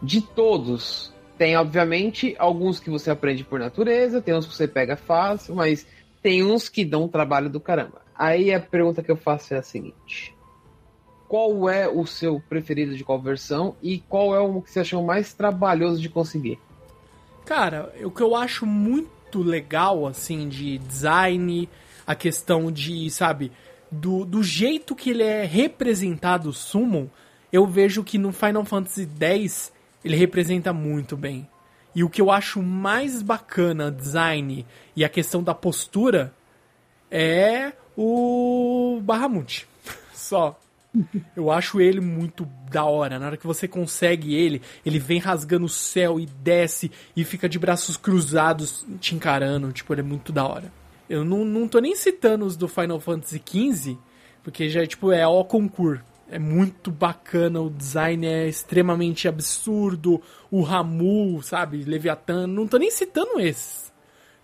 De 0.01 0.21
todos, 0.21 1.13
tem 1.37 1.55
obviamente 1.57 2.35
alguns 2.37 2.79
que 2.79 2.89
você 2.89 3.09
aprende 3.09 3.43
por 3.43 3.59
natureza, 3.59 4.21
tem 4.21 4.35
uns 4.35 4.45
que 4.45 4.53
você 4.53 4.67
pega 4.67 4.95
fácil, 4.95 5.55
mas 5.55 5.87
tem 6.21 6.43
uns 6.43 6.69
que 6.69 6.83
dão 6.83 7.03
um 7.03 7.07
trabalho 7.07 7.49
do 7.49 7.59
caramba. 7.59 8.01
Aí 8.13 8.53
a 8.53 8.59
pergunta 8.59 9.01
que 9.01 9.09
eu 9.09 9.15
faço 9.15 9.53
é 9.53 9.57
a 9.57 9.63
seguinte: 9.63 10.35
Qual 11.29 11.69
é 11.69 11.87
o 11.87 12.07
seu 12.07 12.41
preferido 12.49 12.97
de 12.97 13.03
qual 13.03 13.21
versão 13.21 13.75
e 13.83 13.99
qual 13.99 14.35
é 14.35 14.39
o 14.39 14.61
que 14.63 14.71
você 14.71 14.79
achou 14.79 15.05
mais 15.05 15.31
trabalhoso 15.31 16.01
de 16.01 16.09
conseguir? 16.09 16.59
Cara, 17.45 17.93
o 18.03 18.09
que 18.09 18.23
eu 18.23 18.35
acho 18.35 18.65
muito 18.65 19.43
legal, 19.43 20.07
assim, 20.07 20.49
de 20.49 20.79
design, 20.79 21.69
a 22.05 22.15
questão 22.15 22.71
de, 22.71 23.07
sabe, 23.11 23.51
do, 23.91 24.25
do 24.25 24.41
jeito 24.41 24.95
que 24.95 25.11
ele 25.11 25.21
é 25.21 25.45
representado, 25.45 26.49
o 26.49 26.53
Summon, 26.53 27.07
eu 27.53 27.67
vejo 27.67 28.03
que 28.03 28.17
no 28.17 28.31
Final 28.31 28.65
Fantasy 28.65 29.07
X 29.19 29.71
ele 30.03 30.15
representa 30.15 30.73
muito 30.73 31.15
bem. 31.15 31.47
E 31.93 32.03
o 32.03 32.09
que 32.09 32.21
eu 32.21 32.31
acho 32.31 32.59
mais 32.61 33.21
bacana, 33.21 33.91
design 33.91 34.65
e 34.95 35.05
a 35.05 35.09
questão 35.09 35.43
da 35.43 35.53
postura, 35.53 36.33
é 37.11 37.71
o 37.95 38.99
Bahamut. 39.03 39.67
Só. 40.11 40.59
Eu 41.35 41.51
acho 41.51 41.79
ele 41.79 42.01
muito 42.01 42.47
da 42.69 42.83
hora. 42.83 43.19
Na 43.19 43.27
hora 43.27 43.37
que 43.37 43.45
você 43.45 43.67
consegue 43.67 44.33
ele, 44.33 44.61
ele 44.85 44.99
vem 44.99 45.19
rasgando 45.19 45.65
o 45.65 45.69
céu 45.69 46.19
e 46.19 46.25
desce 46.25 46.91
e 47.15 47.23
fica 47.23 47.47
de 47.47 47.59
braços 47.59 47.95
cruzados 47.95 48.85
te 48.99 49.15
encarando. 49.15 49.71
Tipo, 49.71 49.93
ele 49.93 50.01
é 50.01 50.03
muito 50.03 50.31
da 50.31 50.47
hora. 50.47 50.71
Eu 51.09 51.23
não, 51.23 51.43
não 51.45 51.67
tô 51.67 51.79
nem 51.79 51.95
citando 51.95 52.45
os 52.45 52.55
do 52.55 52.67
Final 52.67 52.99
Fantasy 52.99 53.41
XV, 53.43 53.97
porque 54.43 54.69
já 54.69 54.85
tipo, 54.85 55.11
é 55.11 55.27
ó 55.27 55.43
concurso. 55.43 56.03
É 56.31 56.37
muito 56.37 56.91
bacana, 56.91 57.59
o 57.59 57.71
design 57.71 58.27
é 58.27 58.47
extremamente 58.47 59.27
absurdo. 59.27 60.21
O 60.51 60.61
Ramu, 60.61 61.41
sabe? 61.41 61.83
Leviathan. 61.83 62.45
Não 62.45 62.67
tô 62.67 62.77
nem 62.77 62.91
citando 62.91 63.39
esses. 63.39 63.91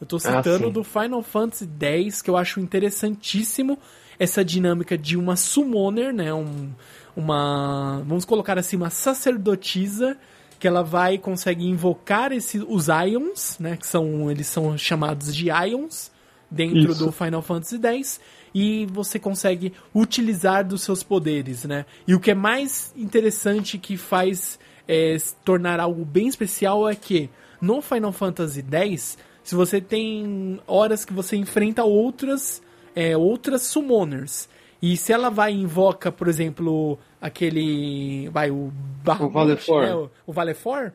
Eu 0.02 0.08
tô 0.08 0.16
ah, 0.16 0.20
citando 0.20 0.68
ah, 0.68 0.72
do 0.72 0.84
Final 0.84 1.22
Fantasy 1.22 1.70
X, 1.80 2.24
que 2.24 2.30
eu 2.30 2.36
acho 2.36 2.60
interessantíssimo 2.60 3.78
essa 4.20 4.44
dinâmica 4.44 4.98
de 4.98 5.18
uma 5.18 5.36
summoner, 5.36 6.14
né? 6.14 6.34
Um, 6.34 6.72
uma. 7.16 8.04
Vamos 8.06 8.26
colocar 8.26 8.58
assim, 8.58 8.76
uma 8.76 8.90
sacerdotisa 8.90 10.18
que 10.60 10.68
ela 10.68 10.84
vai 10.84 11.16
e 11.16 11.18
consegue 11.18 11.66
invocar 11.66 12.32
esse, 12.32 12.60
os 12.68 12.88
Ions, 12.88 13.58
né? 13.60 13.78
Que 13.78 13.88
são. 13.88 14.30
Eles 14.30 14.48
são 14.48 14.78
chamados 14.78 15.36
de 15.36 15.48
Ions 15.50 16.12
dentro 16.50 16.92
Isso. 16.92 17.06
do 17.06 17.12
Final 17.12 17.42
Fantasy 17.42 17.80
X. 17.82 18.20
E 18.54 18.86
você 18.86 19.20
consegue 19.20 19.74
utilizar 19.94 20.66
dos 20.66 20.82
seus 20.82 21.04
poderes, 21.04 21.66
né? 21.66 21.86
E 22.08 22.16
o 22.16 22.20
que 22.20 22.32
é 22.32 22.36
mais 22.36 22.94
interessante 22.96 23.78
que 23.78 23.98
faz 23.98 24.58
é, 24.88 25.18
tornar 25.44 25.80
algo 25.80 26.06
bem 26.06 26.28
especial 26.28 26.88
é 26.88 26.96
que 26.96 27.30
no 27.60 27.82
Final 27.82 28.14
Fantasy 28.14 28.64
X, 28.70 29.18
se 29.44 29.56
você 29.56 29.82
tem 29.82 30.60
horas 30.66 31.04
que 31.04 31.12
você 31.12 31.36
enfrenta 31.36 31.84
outras, 31.84 32.62
é, 32.96 33.16
outras 33.18 33.64
summoners. 33.64 34.48
E 34.82 34.96
se 34.98 35.12
ela 35.14 35.30
vai 35.30 35.54
e 35.54 35.62
invoca, 35.62 36.12
por 36.12 36.28
exemplo, 36.28 36.98
aquele. 37.20 38.30
Vai, 38.30 38.52
o 38.52 38.72
O 39.20 39.30
Valefor. 39.30 39.82
né, 39.84 39.96
o, 39.96 40.10
o 40.28 40.34
Valefor, 40.34 40.92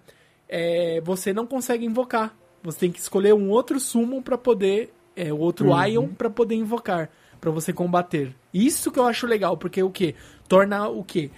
é, 0.48 1.00
você 1.04 1.32
não 1.32 1.46
consegue 1.46 1.84
invocar. 1.84 2.34
Você 2.62 2.80
tem 2.80 2.92
que 2.92 3.00
escolher 3.00 3.34
um 3.34 3.50
outro 3.50 3.80
summon 3.80 4.22
pra 4.22 4.36
poder. 4.38 4.92
É, 5.16 5.32
outro 5.32 5.70
Uhum. 5.70 5.84
Ion 5.86 6.08
pra 6.08 6.30
poder 6.30 6.54
invocar. 6.54 7.10
Pra 7.40 7.50
você 7.50 7.72
combater. 7.72 8.34
Isso 8.52 8.90
que 8.92 8.98
eu 8.98 9.06
acho 9.06 9.26
legal, 9.26 9.56
porque 9.56 9.82
o 9.82 9.90
que? 9.90 10.14
Torna 10.46 10.88
o 10.88 11.02
que? 11.02 11.30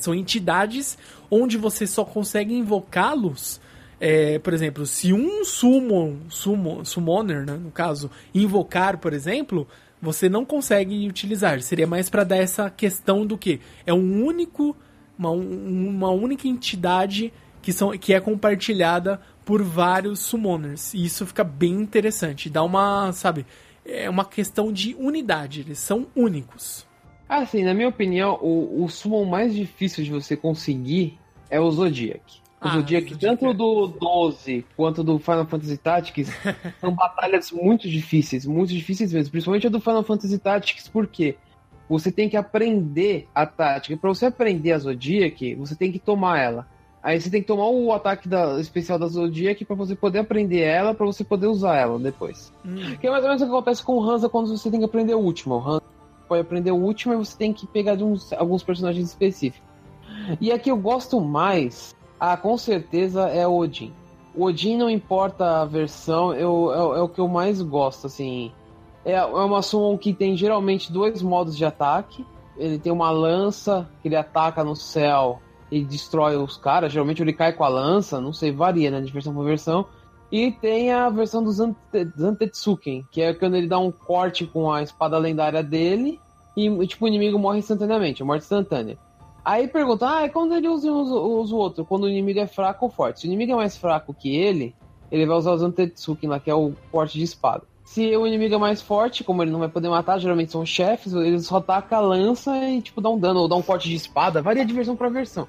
são 0.00 0.14
entidades 0.14 0.96
onde 1.30 1.58
você 1.58 1.86
só 1.86 2.04
consegue 2.04 2.54
invocá-los. 2.54 3.60
é, 4.00 4.38
por 4.38 4.52
exemplo, 4.54 4.86
se 4.86 5.12
um 5.12 5.44
summon, 5.44 6.16
summon, 6.28 6.84
summoner, 6.84 7.44
né, 7.44 7.52
no 7.52 7.70
caso, 7.70 8.10
invocar, 8.34 8.96
por 8.98 9.12
exemplo, 9.12 9.68
você 10.02 10.28
não 10.28 10.44
consegue 10.44 11.08
utilizar. 11.08 11.62
Seria 11.62 11.86
mais 11.86 12.10
pra 12.10 12.24
dar 12.24 12.36
essa 12.36 12.68
questão 12.68 13.24
do 13.24 13.38
que? 13.38 13.60
É 13.86 13.94
um 13.94 14.24
único, 14.26 14.76
uma, 15.16 15.30
um- 15.30 15.88
uma 15.88 16.10
única 16.10 16.48
entidade 16.48 17.32
que, 17.62 17.72
são, 17.72 17.96
que 17.96 18.12
é 18.12 18.20
compartilhada 18.20 19.20
por 19.44 19.62
vários 19.62 20.18
summoners. 20.20 20.92
E 20.92 21.04
isso 21.04 21.24
fica 21.24 21.44
bem 21.44 21.72
interessante. 21.74 22.50
Dá 22.50 22.62
uma, 22.64 23.12
sabe, 23.12 23.46
é 23.86 24.10
uma 24.10 24.24
questão 24.24 24.72
de 24.72 24.94
unidade. 24.98 25.60
Eles 25.60 25.78
são 25.78 26.08
únicos. 26.16 26.84
Assim, 27.28 27.62
na 27.64 27.72
minha 27.72 27.88
opinião, 27.88 28.38
o, 28.42 28.84
o 28.84 28.88
summon 28.88 29.24
mais 29.24 29.54
difícil 29.54 30.02
de 30.04 30.10
você 30.10 30.36
conseguir 30.36 31.16
é 31.48 31.60
o 31.60 31.70
Zodiac. 31.70 32.41
O 32.62 32.68
Ah, 32.68 32.70
Zodiac, 32.74 33.10
Zodiac 33.10 33.18
tanto 33.18 33.46
é. 33.46 33.54
do 33.54 33.88
12 33.88 34.64
quanto 34.76 35.02
do 35.02 35.18
Final 35.18 35.46
Fantasy 35.46 35.76
Tactics, 35.76 36.30
são 36.80 36.92
batalhas 36.94 37.50
muito 37.50 37.88
difíceis, 37.88 38.46
muito 38.46 38.70
difíceis 38.72 39.12
mesmo. 39.12 39.30
Principalmente 39.32 39.66
a 39.66 39.70
do 39.70 39.80
Final 39.80 40.02
Fantasy 40.04 40.38
Tactics, 40.38 40.86
por 40.88 41.06
quê? 41.06 41.36
Você 41.88 42.12
tem 42.12 42.28
que 42.28 42.36
aprender 42.36 43.28
a 43.34 43.44
tática. 43.44 43.96
Pra 43.96 44.08
você 44.08 44.26
aprender 44.26 44.72
a 44.72 44.78
Zodiac, 44.78 45.54
você 45.56 45.74
tem 45.74 45.90
que 45.92 45.98
tomar 45.98 46.38
ela. 46.38 46.66
Aí 47.02 47.20
você 47.20 47.28
tem 47.28 47.40
que 47.42 47.48
tomar 47.48 47.66
o 47.66 47.92
ataque 47.92 48.28
da, 48.28 48.60
especial 48.60 48.96
da 48.96 49.08
Zodiac 49.08 49.64
pra 49.64 49.74
você 49.74 49.96
poder 49.96 50.20
aprender 50.20 50.60
ela, 50.60 50.94
pra 50.94 51.04
você 51.04 51.24
poder 51.24 51.48
usar 51.48 51.76
ela 51.76 51.98
depois. 51.98 52.52
Hum, 52.64 52.96
Que 53.00 53.08
é 53.08 53.10
mais 53.10 53.24
ou 53.24 53.28
menos 53.28 53.42
o 53.42 53.44
que 53.46 53.50
acontece 53.50 53.82
com 53.82 53.96
o 53.98 54.02
Hansa 54.08 54.28
quando 54.28 54.56
você 54.56 54.70
tem 54.70 54.78
que 54.78 54.86
aprender 54.86 55.14
o 55.14 55.18
último. 55.18 55.56
O 55.56 55.58
Hansa 55.68 55.82
pode 56.28 56.40
aprender 56.42 56.70
o 56.70 56.76
último 56.76 57.12
e 57.12 57.16
você 57.16 57.36
tem 57.36 57.52
que 57.52 57.66
pegar 57.66 57.96
de 57.96 58.04
uns, 58.04 58.32
alguns 58.32 58.62
personagens 58.62 59.08
específicos. 59.08 59.68
E 60.40 60.52
aqui 60.52 60.70
eu 60.70 60.76
gosto 60.76 61.20
mais, 61.20 61.92
ah, 62.24 62.36
com 62.36 62.56
certeza, 62.56 63.28
é 63.28 63.48
Odin. 63.48 63.92
Odin 64.32 64.76
não 64.76 64.88
importa 64.88 65.60
a 65.60 65.64
versão, 65.64 66.32
eu, 66.32 66.72
é, 66.72 66.98
é 67.00 67.02
o 67.02 67.08
que 67.08 67.20
eu 67.20 67.26
mais 67.26 67.60
gosto, 67.60 68.06
assim. 68.06 68.52
É, 69.04 69.14
é 69.14 69.24
uma 69.24 69.60
summon 69.60 69.98
que 69.98 70.14
tem 70.14 70.36
geralmente 70.36 70.92
dois 70.92 71.20
modos 71.20 71.56
de 71.56 71.64
ataque. 71.64 72.24
Ele 72.56 72.78
tem 72.78 72.92
uma 72.92 73.10
lança 73.10 73.90
que 74.00 74.06
ele 74.06 74.14
ataca 74.14 74.62
no 74.62 74.76
céu 74.76 75.40
e 75.68 75.82
destrói 75.82 76.36
os 76.36 76.56
caras. 76.56 76.92
Geralmente 76.92 77.20
ele 77.20 77.32
cai 77.32 77.52
com 77.54 77.64
a 77.64 77.68
lança, 77.68 78.20
não 78.20 78.32
sei, 78.32 78.52
varia, 78.52 78.88
né, 78.88 79.00
de 79.00 79.10
versão 79.10 79.34
para 79.34 79.42
versão. 79.42 79.84
E 80.30 80.52
tem 80.52 80.92
a 80.92 81.10
versão 81.10 81.42
do 81.42 81.50
Zante- 81.50 81.76
Zantetsuken, 82.16 83.04
que 83.10 83.20
é 83.20 83.34
quando 83.34 83.56
ele 83.56 83.66
dá 83.66 83.80
um 83.80 83.90
corte 83.90 84.46
com 84.46 84.70
a 84.70 84.80
espada 84.80 85.18
lendária 85.18 85.60
dele 85.60 86.20
e 86.56 86.86
tipo, 86.86 87.04
o 87.04 87.08
inimigo 87.08 87.36
morre 87.36 87.58
instantaneamente, 87.58 88.22
morte 88.22 88.42
instantânea. 88.42 88.96
Aí 89.44 89.66
pergunta, 89.66 90.06
ah, 90.06 90.28
quando 90.28 90.54
ele 90.54 90.68
usa 90.68 90.90
os, 90.92 91.10
os 91.10 91.52
outros? 91.52 91.86
Quando 91.88 92.04
o 92.04 92.08
inimigo 92.08 92.38
é 92.38 92.46
fraco 92.46 92.84
ou 92.86 92.90
forte? 92.90 93.20
Se 93.20 93.26
o 93.26 93.28
inimigo 93.28 93.52
é 93.52 93.56
mais 93.56 93.76
fraco 93.76 94.14
que 94.14 94.34
ele, 94.36 94.74
ele 95.10 95.26
vai 95.26 95.36
usar 95.36 95.52
o 95.52 95.58
Zantetsuken 95.58 96.28
lá, 96.30 96.38
que 96.38 96.50
é 96.50 96.54
o 96.54 96.72
corte 96.92 97.18
de 97.18 97.24
espada. 97.24 97.64
Se 97.84 98.16
o 98.16 98.26
inimigo 98.26 98.54
é 98.54 98.58
mais 98.58 98.80
forte, 98.80 99.24
como 99.24 99.42
ele 99.42 99.50
não 99.50 99.58
vai 99.58 99.68
poder 99.68 99.88
matar, 99.88 100.18
geralmente 100.18 100.52
são 100.52 100.64
chefes, 100.64 101.12
ele 101.12 101.40
só 101.40 101.60
taca 101.60 101.96
a 101.96 102.00
lança 102.00 102.56
e 102.68 102.80
tipo 102.80 103.00
dá 103.00 103.10
um 103.10 103.18
dano, 103.18 103.40
ou 103.40 103.48
dá 103.48 103.56
um 103.56 103.62
corte 103.62 103.88
de 103.88 103.96
espada, 103.96 104.40
varia 104.40 104.64
de 104.64 104.72
versão 104.72 104.94
pra 104.96 105.08
versão. 105.08 105.46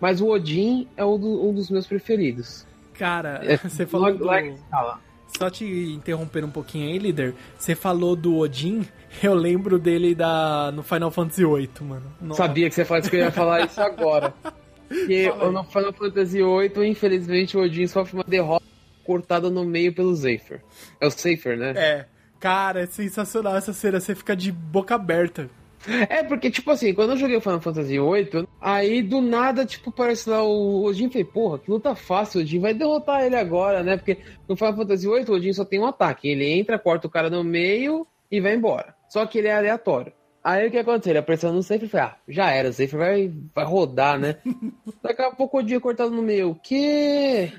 Mas 0.00 0.20
o 0.20 0.28
Odin 0.28 0.88
é 0.96 1.04
um, 1.04 1.18
do- 1.18 1.48
um 1.48 1.52
dos 1.52 1.70
meus 1.70 1.86
preferidos. 1.86 2.66
Cara, 2.94 3.40
É, 3.44 3.56
você 3.68 3.84
falou 3.86 4.06
do... 4.16 4.24
Só 5.36 5.50
te 5.50 5.64
interrompendo 5.92 6.46
um 6.46 6.50
pouquinho 6.50 6.88
aí, 6.88 6.98
líder. 6.98 7.34
Você 7.58 7.74
falou 7.74 8.16
do 8.16 8.38
Odin, 8.38 8.86
eu 9.22 9.34
lembro 9.34 9.78
dele 9.78 10.14
da 10.14 10.70
no 10.72 10.82
Final 10.82 11.10
Fantasy 11.10 11.44
VIII, 11.44 11.70
mano. 11.82 12.12
Nossa. 12.20 12.42
Sabia 12.42 12.68
que 12.68 12.74
você 12.74 12.84
falasse 12.84 13.10
que 13.10 13.16
eu 13.16 13.20
ia 13.20 13.30
falar 13.32 13.64
isso 13.64 13.80
agora. 13.80 14.34
Porque 14.88 15.30
no 15.30 15.64
Final 15.64 15.92
Fantasy 15.92 16.38
VIII, 16.38 16.88
infelizmente, 16.88 17.56
o 17.56 17.60
Odin 17.60 17.86
sofre 17.86 18.14
uma 18.14 18.24
derrota 18.24 18.64
cortada 19.04 19.50
no 19.50 19.64
meio 19.64 19.94
pelo 19.94 20.14
Zephyr. 20.14 20.60
É 21.00 21.06
o 21.06 21.10
Zephyr, 21.10 21.56
né? 21.56 21.72
É. 21.76 22.06
Cara, 22.40 22.82
é 22.82 22.86
sensacional 22.86 23.56
essa 23.56 23.72
cena, 23.72 24.00
você 24.00 24.14
fica 24.14 24.36
de 24.36 24.52
boca 24.52 24.94
aberta. 24.94 25.50
É, 26.08 26.22
porque, 26.24 26.50
tipo 26.50 26.70
assim, 26.70 26.92
quando 26.92 27.10
eu 27.10 27.16
joguei 27.16 27.36
o 27.36 27.40
Final 27.40 27.60
Fantasy 27.60 27.98
VIII, 27.98 28.48
aí 28.60 29.02
do 29.02 29.20
nada, 29.20 29.64
tipo, 29.64 29.92
parece 29.92 30.28
lá 30.28 30.42
o 30.42 30.84
Odin 30.84 31.08
falei, 31.08 31.24
porra, 31.24 31.58
que 31.58 31.70
luta 31.70 31.94
fácil, 31.94 32.40
o 32.40 32.42
Odin 32.42 32.58
vai 32.58 32.74
derrotar 32.74 33.22
ele 33.22 33.36
agora, 33.36 33.82
né? 33.82 33.96
Porque 33.96 34.18
no 34.48 34.56
Final 34.56 34.76
Fantasy 34.76 35.08
VIII, 35.08 35.24
o 35.28 35.32
Odin 35.32 35.52
só 35.52 35.64
tem 35.64 35.78
um 35.78 35.86
ataque. 35.86 36.28
Ele 36.28 36.50
entra, 36.50 36.78
corta 36.78 37.06
o 37.06 37.10
cara 37.10 37.30
no 37.30 37.44
meio 37.44 38.06
e 38.30 38.40
vai 38.40 38.54
embora. 38.54 38.94
Só 39.08 39.26
que 39.26 39.38
ele 39.38 39.48
é 39.48 39.56
aleatório. 39.56 40.12
Aí 40.42 40.66
o 40.66 40.70
que 40.70 40.78
aconteceu? 40.78 41.12
Ele 41.12 41.18
apareceu 41.18 41.52
no 41.52 41.62
Zephyr 41.62 41.86
e 41.86 41.90
falei, 41.90 42.06
ah, 42.06 42.16
já 42.28 42.50
era, 42.50 42.68
o 42.68 42.72
Zephyr 42.72 42.98
vai, 42.98 43.32
vai 43.54 43.64
rodar, 43.64 44.18
né? 44.18 44.36
Daqui 45.02 45.22
a 45.22 45.30
pouco 45.30 45.56
o 45.56 45.60
Odin 45.60 45.74
é 45.74 45.80
cortado 45.80 46.10
no 46.10 46.22
meio. 46.22 46.50
O 46.50 46.54
quê? 46.54 47.52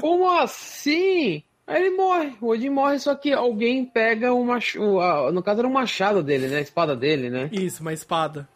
Como 0.00 0.30
assim? 0.30 1.42
Aí 1.66 1.82
ele 1.82 1.96
morre. 1.96 2.32
O 2.40 2.48
Odin 2.48 2.70
morre, 2.70 2.98
só 2.98 3.14
que 3.14 3.32
alguém 3.32 3.84
pega 3.84 4.32
o 4.32 4.44
machado. 4.44 5.32
No 5.32 5.42
caso 5.42 5.60
era 5.60 5.68
o 5.68 5.72
machado 5.72 6.22
dele, 6.22 6.48
né? 6.48 6.58
A 6.58 6.62
espada 6.62 6.96
dele, 6.96 7.30
né? 7.30 7.50
Isso, 7.52 7.82
uma 7.82 7.92
espada. 7.92 8.48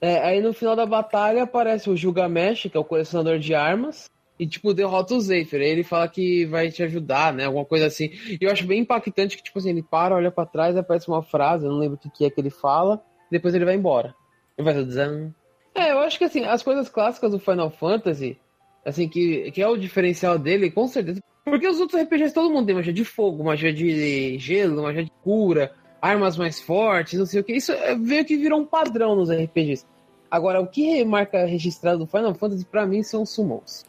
É, 0.00 0.20
aí 0.20 0.40
no 0.40 0.52
final 0.52 0.76
da 0.76 0.86
batalha 0.86 1.42
aparece 1.42 1.88
o 1.88 1.96
Gilgamesh, 1.96 2.68
que 2.70 2.76
é 2.76 2.80
o 2.80 2.84
colecionador 2.84 3.38
de 3.38 3.54
armas, 3.54 4.08
e 4.38 4.46
tipo, 4.46 4.74
derrota 4.74 5.14
o 5.14 5.20
Zephyr. 5.20 5.60
Ele 5.60 5.82
fala 5.82 6.08
que 6.08 6.44
vai 6.46 6.70
te 6.70 6.82
ajudar, 6.82 7.32
né? 7.32 7.44
Alguma 7.44 7.64
coisa 7.64 7.86
assim. 7.86 8.10
E 8.28 8.38
eu 8.40 8.50
acho 8.50 8.66
bem 8.66 8.80
impactante 8.80 9.36
que, 9.36 9.42
tipo 9.42 9.58
assim, 9.58 9.70
ele 9.70 9.82
para, 9.82 10.14
olha 10.14 10.30
pra 10.30 10.46
trás, 10.46 10.76
aparece 10.76 11.08
uma 11.08 11.22
frase, 11.22 11.64
eu 11.64 11.72
não 11.72 11.78
lembro 11.78 11.98
o 12.02 12.10
que, 12.10 12.24
é 12.24 12.30
que 12.30 12.40
ele 12.40 12.50
fala, 12.50 13.02
depois 13.30 13.54
ele 13.54 13.64
vai 13.64 13.74
embora. 13.74 14.14
Ele 14.56 14.64
vai 14.64 14.84
dizendo. 14.84 15.34
É, 15.74 15.92
eu 15.92 15.98
acho 15.98 16.18
que 16.18 16.24
assim, 16.24 16.44
as 16.44 16.62
coisas 16.62 16.88
clássicas 16.88 17.32
do 17.32 17.38
Final 17.38 17.70
Fantasy, 17.70 18.38
assim, 18.84 19.08
que, 19.08 19.50
que 19.50 19.62
é 19.62 19.68
o 19.68 19.76
diferencial 19.76 20.38
dele, 20.38 20.70
com 20.70 20.86
certeza. 20.86 21.20
Porque 21.44 21.68
os 21.68 21.78
outros 21.78 22.02
RPGs 22.02 22.34
todo 22.34 22.52
mundo 22.52 22.66
tem 22.66 22.74
magia 22.74 22.92
de 22.92 23.04
fogo, 23.04 23.44
magia 23.44 23.72
de 23.72 24.38
gelo, 24.38 24.82
magia 24.82 25.04
de 25.04 25.12
cura, 25.22 25.72
armas 26.00 26.36
mais 26.36 26.60
fortes, 26.60 27.18
não 27.18 27.26
sei 27.26 27.40
o 27.40 27.44
que. 27.44 27.52
Isso 27.52 27.72
é, 27.72 27.94
veio 27.94 28.24
que 28.24 28.36
virou 28.36 28.60
um 28.60 28.66
padrão 28.66 29.14
nos 29.14 29.30
RPGs. 29.30 29.86
Agora, 30.30 30.60
o 30.60 30.66
que 30.66 31.04
marca 31.04 31.46
registrado 31.46 32.00
do 32.00 32.06
Final 32.06 32.34
Fantasy 32.34 32.64
pra 32.64 32.84
mim 32.84 33.02
são 33.02 33.22
os 33.22 33.30
summons. 33.30 33.84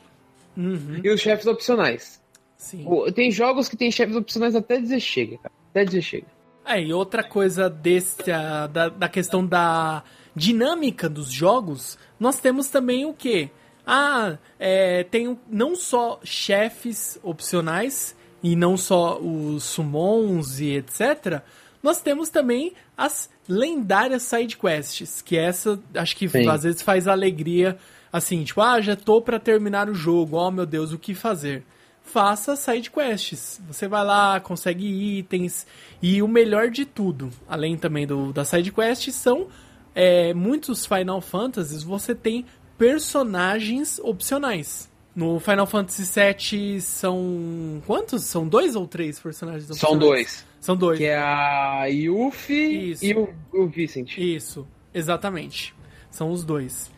Uhum, 0.58 1.02
E 1.04 1.10
os 1.10 1.22
chefes 1.22 1.46
opcionais. 1.46 2.20
sim. 2.58 2.84
Tem 3.14 3.30
jogos 3.32 3.70
que 3.70 3.78
tem 3.78 3.92
chefes 3.92 4.16
opcionais 4.16 4.56
até 4.56 4.80
dizer 4.82 5.00
chega, 5.00 5.38
cara. 5.38 5.54
Até 5.70 5.86
dizer 5.86 6.02
chega. 6.02 6.28
É, 6.66 6.82
e 6.82 6.92
outra 6.92 7.24
coisa 7.24 7.70
desse, 7.70 8.30
ah, 8.32 8.68
da, 8.68 8.90
da 8.90 9.08
questão 9.08 9.46
da 9.46 10.04
dinâmica 10.36 11.08
dos 11.08 11.32
jogos, 11.32 11.98
nós 12.20 12.40
temos 12.40 12.68
também 12.68 13.06
o 13.06 13.14
quê? 13.14 13.50
Ah, 13.86 14.38
é, 14.60 15.04
tem 15.06 15.40
não 15.50 15.76
só 15.76 16.20
chefes 16.24 17.18
opcionais 17.24 18.16
e 18.44 18.56
não 18.56 18.76
só 18.76 19.18
os 19.20 19.64
summons 19.64 20.60
e 20.60 20.76
etc. 20.76 21.42
Nós 21.82 22.02
temos 22.02 22.30
também 22.30 22.74
as 22.98 23.30
lendárias 23.48 24.24
side 24.24 24.58
quests, 24.58 25.22
que 25.22 25.38
essa 25.38 25.80
acho 25.96 26.16
que 26.18 26.28
Sim. 26.28 26.50
às 26.50 26.64
vezes 26.64 26.82
faz 26.82 27.08
alegria, 27.08 27.78
assim, 28.12 28.44
tipo, 28.44 28.62
ah, 28.62 28.82
já 28.82 28.96
tô 28.96 29.22
pra 29.22 29.40
terminar 29.40 29.90
o 29.90 29.94
jogo, 29.94 30.38
oh 30.38 30.52
meu 30.52 30.66
Deus, 30.66 30.92
o 30.92 31.00
que 31.00 31.14
fazer? 31.14 31.64
faça 32.08 32.56
side 32.56 32.90
quests. 32.90 33.62
Você 33.68 33.88
vai 33.88 34.04
lá, 34.04 34.40
consegue 34.40 34.88
itens 35.20 35.68
e 36.02 36.22
o 36.22 36.28
melhor 36.28 36.70
de 36.70 36.86
tudo, 36.86 37.30
além 37.48 37.78
também 37.78 38.08
do 38.08 38.32
da 38.32 38.46
side 38.46 38.72
quests, 38.72 39.14
são 39.14 39.48
é, 39.94 40.34
muitos 40.34 40.86
Final 40.86 41.22
Fantasies 41.22 41.84
você 41.84 42.16
tem 42.16 42.46
personagens 42.78 44.00
opcionais. 44.00 44.90
No 45.16 45.40
Final 45.40 45.66
Fantasy 45.66 46.04
VII 46.04 46.80
são 46.80 47.82
quantos? 47.88 48.24
São 48.24 48.48
dois 48.48 48.76
ou 48.76 48.88
três 48.88 49.20
personagens 49.20 49.68
opcionais? 49.68 49.90
São 49.90 49.98
dois. 49.98 50.46
São 50.62 50.78
dois. 50.78 51.00
Que 51.00 51.06
é 51.06 51.18
a 51.18 51.86
Yuffie 51.86 52.92
Isso. 52.92 53.04
e 53.04 53.14
o, 53.16 53.34
o 53.52 53.68
Vicent. 53.68 54.16
Isso, 54.16 54.68
exatamente. 54.94 55.74
São 56.12 56.32
os 56.32 56.44
dois. 56.44 56.92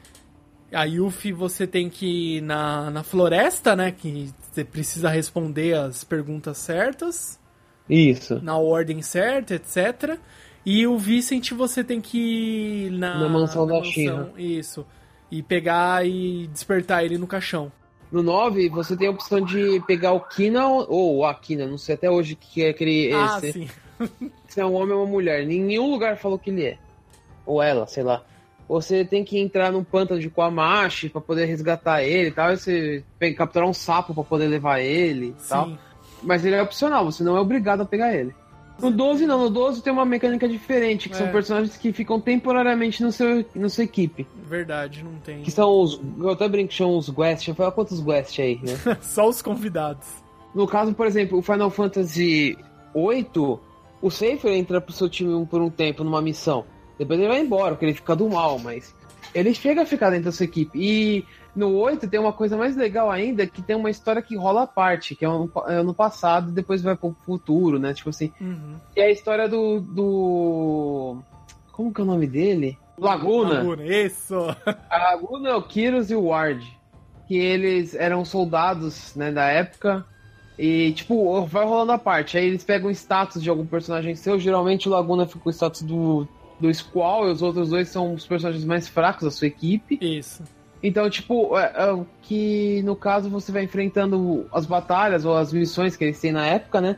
A 0.72 0.84
Yuffie 0.84 1.32
você 1.32 1.66
tem 1.66 1.90
que 1.90 2.38
ir 2.38 2.42
na, 2.42 2.92
na 2.92 3.04
floresta, 3.04 3.76
né? 3.76 3.92
Que 3.92 4.30
você 4.42 4.64
precisa 4.64 5.10
responder 5.10 5.76
as 5.76 6.04
perguntas 6.04 6.58
certas, 6.58 7.40
Isso. 7.90 8.40
na 8.44 8.58
ordem 8.58 9.02
certa, 9.02 9.56
etc. 9.56 10.18
E 10.66 10.86
o 10.86 10.98
Vicent 10.98 11.52
você 11.52 11.84
tem 11.84 12.00
que 12.00 12.18
ir 12.18 12.92
na, 12.92 13.20
Na 13.20 13.30
mansão 13.30 13.66
da 13.66 13.84
She-Ra. 13.84 14.30
Isso. 14.38 14.86
E 15.32 15.42
pegar 15.42 16.06
e 16.06 16.48
despertar 16.48 17.04
ele 17.04 17.18
no 17.18 17.28
caixão. 17.28 17.72
No 18.12 18.24
9, 18.24 18.70
você 18.70 18.98
tem 18.98 19.08
a 19.08 19.12
opção 19.12 19.40
de 19.40 19.80
pegar 19.86 20.14
o 20.14 20.22
Kina 20.22 20.68
ou 20.68 21.26
a 21.26 21.34
Kina, 21.34 21.68
não 21.68 21.78
sei 21.78 21.94
até 21.94 22.10
hoje 22.10 22.36
que 22.36 22.64
é 22.64 22.70
aquele. 22.70 23.14
Ah, 23.14 23.38
esse, 23.38 23.54
sim. 23.54 23.70
se 24.48 24.60
é 24.60 24.66
um 24.66 24.74
homem 24.74 24.96
ou 24.96 25.04
uma 25.04 25.12
mulher. 25.12 25.44
Em 25.44 25.62
nenhum 25.62 25.92
lugar 25.92 26.18
falou 26.18 26.40
que 26.40 26.50
ele 26.50 26.66
é. 26.66 26.78
Ou 27.46 27.62
ela, 27.62 27.86
sei 27.86 28.04
lá. 28.04 28.24
Você 28.70 29.04
tem 29.04 29.24
que 29.26 29.40
entrar 29.40 29.72
num 29.72 29.84
pântano 29.84 30.20
de 30.22 30.30
Quamashi 30.30 31.10
pra 31.10 31.20
poder 31.20 31.46
resgatar 31.46 32.04
ele 32.04 32.28
e 32.30 32.32
tal. 32.32 32.54
E 32.54 32.58
você 32.58 33.04
tem 33.18 33.32
que 33.32 33.38
capturar 33.38 33.68
um 33.68 33.74
sapo 33.74 34.14
pra 34.14 34.24
poder 34.24 34.48
levar 34.48 34.80
ele 34.80 35.36
e 35.38 35.48
tal. 35.50 35.72
Mas 36.22 36.46
ele 36.46 36.56
é 36.56 36.62
opcional, 36.62 37.04
você 37.06 37.24
não 37.24 37.36
é 37.36 37.40
obrigado 37.40 37.82
a 37.82 37.86
pegar 37.86 38.14
ele. 38.14 38.34
No 38.80 38.92
12 38.92 39.26
não, 39.26 39.40
no 39.40 39.50
12 39.50 39.82
tem 39.82 39.92
uma 39.92 40.06
mecânica 40.06 40.48
diferente, 40.48 41.10
que 41.10 41.16
É. 41.16 41.18
são 41.18 41.28
personagens 41.30 41.76
que 41.76 41.92
ficam 41.92 42.22
temporariamente 42.22 43.04
no 43.04 43.12
seu, 43.12 43.44
no 43.56 43.70
sua 43.70 43.84
equipe. 43.84 44.26
Verdade, 44.48 45.04
não 45.04 45.16
tem. 45.16 45.42
Que 45.42 45.52
são 45.52 45.70
os. 45.82 46.00
Eu 46.20 46.30
até 46.30 46.48
brinco 46.48 46.70
que 46.70 46.76
chamam 46.76 46.98
os 46.98 47.10
Guest. 47.10 47.38
Deixa 47.40 47.52
eu 47.52 47.56
falar 47.56 47.72
quantos 47.72 48.00
Guest 48.00 48.40
aí, 48.40 48.58
né? 48.64 48.78
Só 49.02 49.28
os 49.28 49.42
convidados. 49.42 50.08
No 50.56 50.66
caso, 50.68 50.94
por 50.94 51.08
exemplo, 51.08 51.38
o 51.40 51.42
Final 51.42 51.70
Fantasy 51.72 52.58
VIII, 52.96 53.60
o 54.02 54.10
Safer 54.10 54.52
entra 54.54 54.80
pro 54.80 54.94
seu 54.94 55.10
time 55.10 55.46
por 55.46 55.60
um 55.62 55.70
tempo 55.70 56.04
numa 56.04 56.22
missão. 56.22 56.64
Depois 57.00 57.20
ele 57.20 57.28
vai 57.30 57.40
embora, 57.40 57.72
porque 57.72 57.86
ele 57.86 57.94
fica 57.96 58.16
do 58.16 58.30
mal, 58.30 58.60
mas 58.60 58.94
ele 59.34 59.54
chega 59.54 59.82
a 59.82 59.86
ficar 59.86 60.10
dentro 60.10 60.26
da 60.26 60.32
sua 60.32 60.44
equipe. 60.44 60.78
E 60.80 61.26
no 61.56 61.76
8 61.78 62.08
tem 62.08 62.20
uma 62.20 62.34
coisa 62.34 62.56
mais 62.58 62.76
legal 62.76 63.10
ainda, 63.10 63.48
que 63.48 63.62
tem 63.62 63.76
uma 63.76 63.90
história 63.90 64.22
que 64.22 64.36
rola 64.36 64.64
à 64.64 64.68
parte, 64.68 65.16
que 65.16 65.26
é 65.26 65.28
no, 65.28 65.50
é 65.68 65.82
no 65.82 65.94
passado 65.94 66.50
e 66.50 66.54
depois 66.54 66.82
vai 66.82 66.96
pro 66.96 67.16
futuro, 67.26 67.80
né? 67.80 67.94
Tipo 67.94 68.10
assim, 68.10 68.32
Uhum. 68.40 68.76
que 68.94 69.00
é 69.00 69.06
a 69.06 69.12
história 69.12 69.48
do. 69.48 69.80
do... 69.80 71.18
Como 71.72 71.94
que 71.94 72.02
é 72.02 72.04
o 72.04 72.08
nome 72.08 72.28
dele? 72.28 72.78
Laguna. 72.98 73.54
Laguna, 73.56 73.86
isso. 73.86 74.36
A 74.90 74.98
Laguna, 75.12 75.56
o 75.56 75.64
Kyrus 75.64 76.12
e 76.12 76.16
o 76.16 76.26
Ward. 76.26 76.66
Que 77.28 77.38
eles 77.38 77.96
eram 77.96 78.26
soldados, 78.26 79.16
né, 79.16 79.32
da 79.32 79.46
época. 79.46 80.06
E, 80.58 80.92
tipo, 80.92 81.42
vai 81.46 81.64
rolando 81.64 81.94
a 81.94 81.98
parte. 81.98 82.38
Aí 82.38 82.46
eles 82.46 82.66
pegam 82.66 82.92
status 82.92 83.42
de 83.42 83.50
algum 83.50 83.66
personagem 83.66 84.14
seu. 84.16 84.38
Geralmente 84.38 84.90
o 84.90 84.92
Laguna 84.92 85.26
fica 85.26 85.40
com 85.40 85.50
o 85.50 85.54
status 85.54 85.84
do, 85.84 86.28
do 86.60 86.74
Squall 86.74 87.28
e 87.28 87.32
os 87.32 87.42
outros 87.42 87.70
dois 87.70 87.90
são 87.90 88.14
os 88.14 88.26
personagens 88.26 88.66
mais 88.66 88.88
fracos 88.88 89.24
da 89.24 89.32
sua 89.32 89.48
equipe. 89.48 89.98
Isso. 90.02 90.44
Então, 90.82 91.10
tipo, 91.10 91.58
é, 91.58 91.74
é 91.76 91.92
o 91.92 92.06
que 92.22 92.82
no 92.84 92.96
caso 92.96 93.30
você 93.30 93.52
vai 93.52 93.64
enfrentando 93.64 94.48
as 94.52 94.66
batalhas 94.66 95.26
ou 95.26 95.36
as 95.36 95.52
missões 95.52 95.96
que 95.96 96.04
eles 96.04 96.20
têm 96.20 96.32
na 96.32 96.46
época, 96.46 96.80
né? 96.80 96.98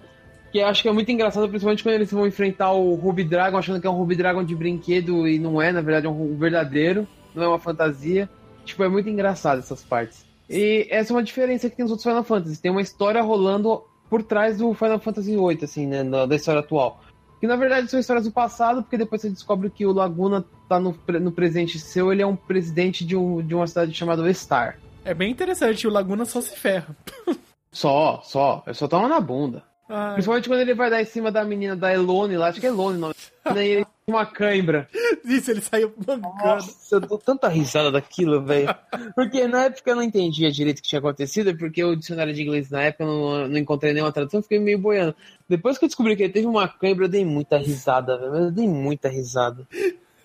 Que 0.52 0.60
eu 0.60 0.68
acho 0.68 0.82
que 0.82 0.90
é 0.90 0.92
muito 0.92 1.12
engraçado, 1.12 1.48
principalmente 1.48 1.82
quando 1.82 1.96
eles 1.96 2.12
vão 2.12 2.28
enfrentar 2.28 2.72
o 2.74 2.94
Ruby 2.96 3.24
Dragon, 3.24 3.58
achando 3.58 3.80
que 3.80 3.88
é 3.88 3.90
um 3.90 3.96
Ruby 3.96 4.16
Dragon 4.16 4.44
de 4.44 4.56
brinquedo 4.56 5.28
e 5.28 5.40
não 5.40 5.62
é, 5.62 5.72
na 5.72 5.82
verdade 5.82 6.06
é 6.06 6.10
um 6.10 6.38
verdadeiro, 6.38 7.08
não 7.34 7.44
é 7.44 7.48
uma 7.48 7.60
fantasia. 7.60 8.30
Tipo, 8.66 8.84
é 8.84 8.90
muito 8.90 9.10
engraçado 9.10 9.60
essas 9.60 9.84
partes. 9.84 10.26
E 10.50 10.88
essa 10.92 11.14
é 11.14 11.16
uma 11.16 11.24
diferença 11.24 11.70
que 11.70 11.76
tem 11.76 11.84
nos 11.84 11.92
outros 11.92 12.04
Final 12.04 12.24
Fantasy. 12.24 12.62
Tem 12.62 12.70
uma 12.70 12.82
história 12.82 13.22
rolando 13.22 13.84
por 14.10 14.22
trás 14.22 14.58
do 14.58 14.74
Final 14.74 15.00
Fantasy 15.00 15.36
VIII, 15.36 15.60
assim, 15.64 15.88
né? 15.88 16.04
Da, 16.04 16.26
da 16.26 16.36
história 16.36 16.60
atual. 16.60 17.02
Que 17.42 17.48
na 17.48 17.58
verdade 17.58 17.90
são 17.90 18.00
histórias 18.00 18.26
do 18.26 18.32
passado, 18.32 18.84
porque 18.84 18.98
depois 18.98 19.22
você 19.22 19.30
descobre 19.30 19.70
que 19.70 19.86
o 19.86 19.92
Laguna 19.92 20.46
tá 20.70 20.80
no, 20.80 20.96
no 21.20 21.32
presente 21.32 21.78
seu, 21.78 22.14
ele 22.14 22.22
é 22.22 22.26
um 22.26 22.36
presidente 22.36 23.04
de, 23.04 23.18
um, 23.18 23.42
de 23.42 23.54
uma 23.54 23.68
cidade 23.68 23.94
chamada 23.94 24.32
Star. 24.34 24.78
É 25.04 25.14
bem 25.14 25.32
interessante, 25.32 25.88
o 25.88 25.92
Laguna 25.92 26.24
só 26.24 26.40
se 26.40 26.56
ferra. 26.56 26.96
Só, 27.74 28.20
só. 28.22 28.62
Eu 28.68 28.74
só 28.74 28.86
toma 28.86 29.08
na 29.08 29.22
bunda. 29.22 29.64
Ai, 29.88 30.16
Principalmente 30.16 30.50
quando 30.50 30.60
ele 30.60 30.74
vai 30.74 30.90
dar 30.90 31.02
em 31.02 31.06
cima 31.06 31.32
da 31.32 31.42
menina 31.46 31.74
da 31.74 31.94
Elone 31.94 32.36
lá, 32.36 32.50
acho 32.50 32.60
que 32.60 32.66
é 32.66 32.70
Elone 32.70 32.98
o 32.98 33.00
nome. 33.00 33.16
Daí 33.46 33.70
ele 33.70 33.86
uma 34.08 34.26
cãibra. 34.26 34.90
isso, 35.24 35.52
ele 35.52 35.62
saiu 35.62 35.94
mancando. 35.98 36.22
Nossa, 36.44 36.96
eu 36.96 37.00
dou 37.00 37.18
tanta 37.18 37.48
risada 37.48 37.92
daquilo, 37.92 38.44
velho. 38.44 38.74
Porque 39.16 39.48
na 39.48 39.66
época 39.66 39.92
eu 39.92 39.96
não 39.96 40.04
entendia 40.04 40.52
direito 40.52 40.80
o 40.80 40.82
que 40.82 40.90
tinha 40.90 41.00
acontecido, 41.00 41.56
porque 41.58 41.84
o 41.84 41.96
dicionário 41.96 42.34
de 42.34 42.42
inglês 42.42 42.70
na 42.70 42.82
época 42.84 43.04
eu 43.04 43.08
não, 43.08 43.48
não 43.48 43.58
encontrei 43.58 43.94
nenhuma 43.94 44.12
tradução, 44.12 44.42
fiquei 44.42 44.60
meio 44.60 44.78
boiando. 44.80 45.16
Depois 45.48 45.78
que 45.78 45.86
eu 45.86 45.88
descobri 45.90 46.16
que 46.16 46.24
ele 46.24 46.34
teve 46.34 46.48
uma 46.48 46.68
cãibra, 46.68 47.06
eu 47.06 47.10
dei 47.10 47.24
muita 47.26 47.58
risada, 47.58 48.18
velho. 48.18 48.36
Eu 48.46 48.52
dei 48.52 48.68
muita 48.68 49.08
risada. 49.10 49.68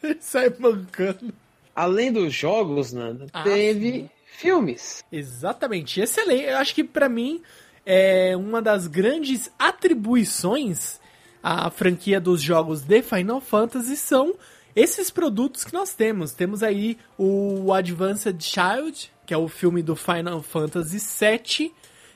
Ele 0.03 0.17
sai 0.21 0.53
mancando. 0.59 1.33
Além 1.75 2.11
dos 2.13 2.33
jogos, 2.33 2.93
Nanda, 2.93 3.27
Ah, 3.33 3.43
teve 3.43 4.11
filmes. 4.39 5.05
Exatamente, 5.13 6.01
excelente. 6.01 6.45
Eu 6.45 6.57
acho 6.59 6.75
que 6.75 6.83
pra 6.85 7.09
mim 7.09 7.43
é 7.85 8.35
uma 8.37 8.63
das 8.63 8.87
grandes 8.87 9.51
atribuições 9.59 10.99
à 11.47 11.71
franquia 11.71 12.21
dos 12.21 12.43
jogos 12.43 12.83
de 12.83 13.01
Final 13.03 13.41
Fantasy 13.41 13.97
são 13.97 14.35
esses 14.75 15.11
produtos 15.11 15.63
que 15.63 15.73
nós 15.73 15.95
temos. 15.95 16.33
Temos 16.33 16.61
aí 16.61 16.99
o 17.17 17.73
Advanced 17.73 18.43
Child, 18.43 19.13
que 19.25 19.33
é 19.33 19.37
o 19.37 19.47
filme 19.47 19.81
do 19.81 19.95
Final 19.95 20.43
Fantasy 20.43 20.99
VII, 20.99 21.73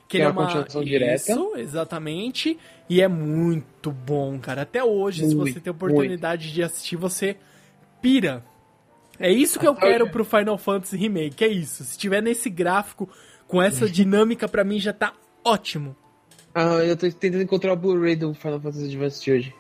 que, 0.09 0.17
ele 0.17 0.25
é 0.25 0.27
é 0.27 0.27
a 0.27 0.31
uma 0.33 0.47
continuação 0.47 0.83
direta. 0.83 1.31
Isso, 1.31 1.53
exatamente. 1.57 2.59
E 2.89 3.01
é 3.01 3.07
muito 3.07 3.93
bom, 3.93 4.37
cara. 4.41 4.63
Até 4.63 4.83
hoje, 4.83 5.25
se 5.29 5.37
Muito, 5.37 5.53
você 5.53 5.61
tem 5.61 5.71
oportunidade 5.71 6.53
de 6.53 6.65
assistir, 6.65 6.97
você 6.97 7.37
pira. 8.03 8.45
É 9.17 9.31
isso 9.31 9.61
que 9.61 9.67
eu 9.67 9.77
quero 9.77 10.11
pro 10.11 10.25
Final 10.25 10.59
Fantasy 10.59 10.97
Remake, 10.97 11.45
é 11.45 11.49
isso. 11.49 11.85
Se 11.85 11.97
tiver 11.97 12.21
nesse 12.21 12.51
gráfico, 12.51 13.09
com 13.47 13.63
essa 13.63 13.87
dinâmica, 13.89 14.49
pra 14.49 14.65
mim 14.65 14.81
já 14.81 14.93
tá 14.93 15.13
ótimo. 15.45 15.95
Ah, 16.55 16.85
eu 16.85 16.97
tô 16.97 17.11
tentando 17.11 17.43
encontrar 17.43 17.73
o 17.73 17.77
Blu-ray 17.77 18.17
do 18.17 18.35
Final 18.35 18.61
Fantasy 18.61 18.87
Advanced 18.87 19.33
hoje. 19.33 19.55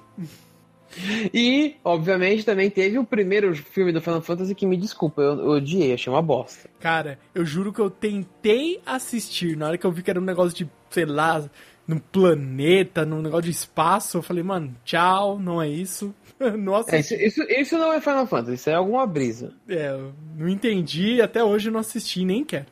E, 1.32 1.76
obviamente, 1.84 2.45
também 2.45 2.68
teve 2.68 2.99
o 2.99 3.05
primeiro 3.05 3.55
filme 3.55 3.93
do 3.93 4.01
Final 4.01 4.22
Fantasy 4.22 4.55
que, 4.55 4.66
me 4.66 4.76
desculpa, 4.76 5.22
eu, 5.22 5.38
eu 5.38 5.51
odiei, 5.51 5.93
achei 5.93 6.12
uma 6.12 6.22
bosta. 6.22 6.68
Cara, 6.80 7.18
eu 7.34 7.45
juro 7.45 7.72
que 7.72 7.80
eu 7.80 7.91
tentei 7.91 8.80
assistir. 8.84 9.57
Na 9.57 9.68
hora 9.68 9.78
que 9.78 9.86
eu 9.86 9.93
vi 9.93 10.03
que 10.03 10.11
era 10.11 10.20
um 10.20 10.24
negócio 10.24 10.57
de, 10.57 10.70
sei 10.91 11.05
lá, 11.05 11.49
num 11.86 11.99
planeta, 11.99 13.05
num 13.05 13.22
negócio 13.22 13.45
de 13.45 13.51
espaço, 13.51 14.18
eu 14.18 14.22
falei, 14.22 14.43
mano, 14.43 14.74
tchau, 14.84 15.38
não 15.38 15.62
é 15.62 15.68
isso. 15.68 16.14
não 16.59 16.76
É, 16.88 17.01
isso, 17.01 17.14
isso, 17.14 17.43
isso 17.43 17.78
não 17.78 17.93
é 17.93 18.01
Final 18.01 18.26
Fantasy, 18.26 18.55
isso 18.55 18.70
é 18.70 18.74
alguma 18.74 19.07
brisa. 19.07 19.53
É, 19.68 19.91
eu 19.91 20.12
não 20.36 20.49
entendi, 20.49 21.20
até 21.20 21.43
hoje 21.43 21.68
eu 21.68 21.72
não 21.72 21.80
assisti, 21.80 22.24
nem 22.24 22.45
quero. 22.45 22.66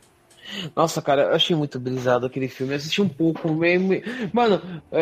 Nossa, 0.75 1.03
cara, 1.03 1.23
eu 1.23 1.35
achei 1.35 1.55
muito 1.55 1.79
brisado 1.79 2.27
aquele 2.27 2.49
filme. 2.49 2.73
Eu 2.73 2.77
assisti 2.77 3.03
um 3.03 3.09
pouco, 3.09 3.53
meio. 3.53 4.03
Mano, 4.33 4.61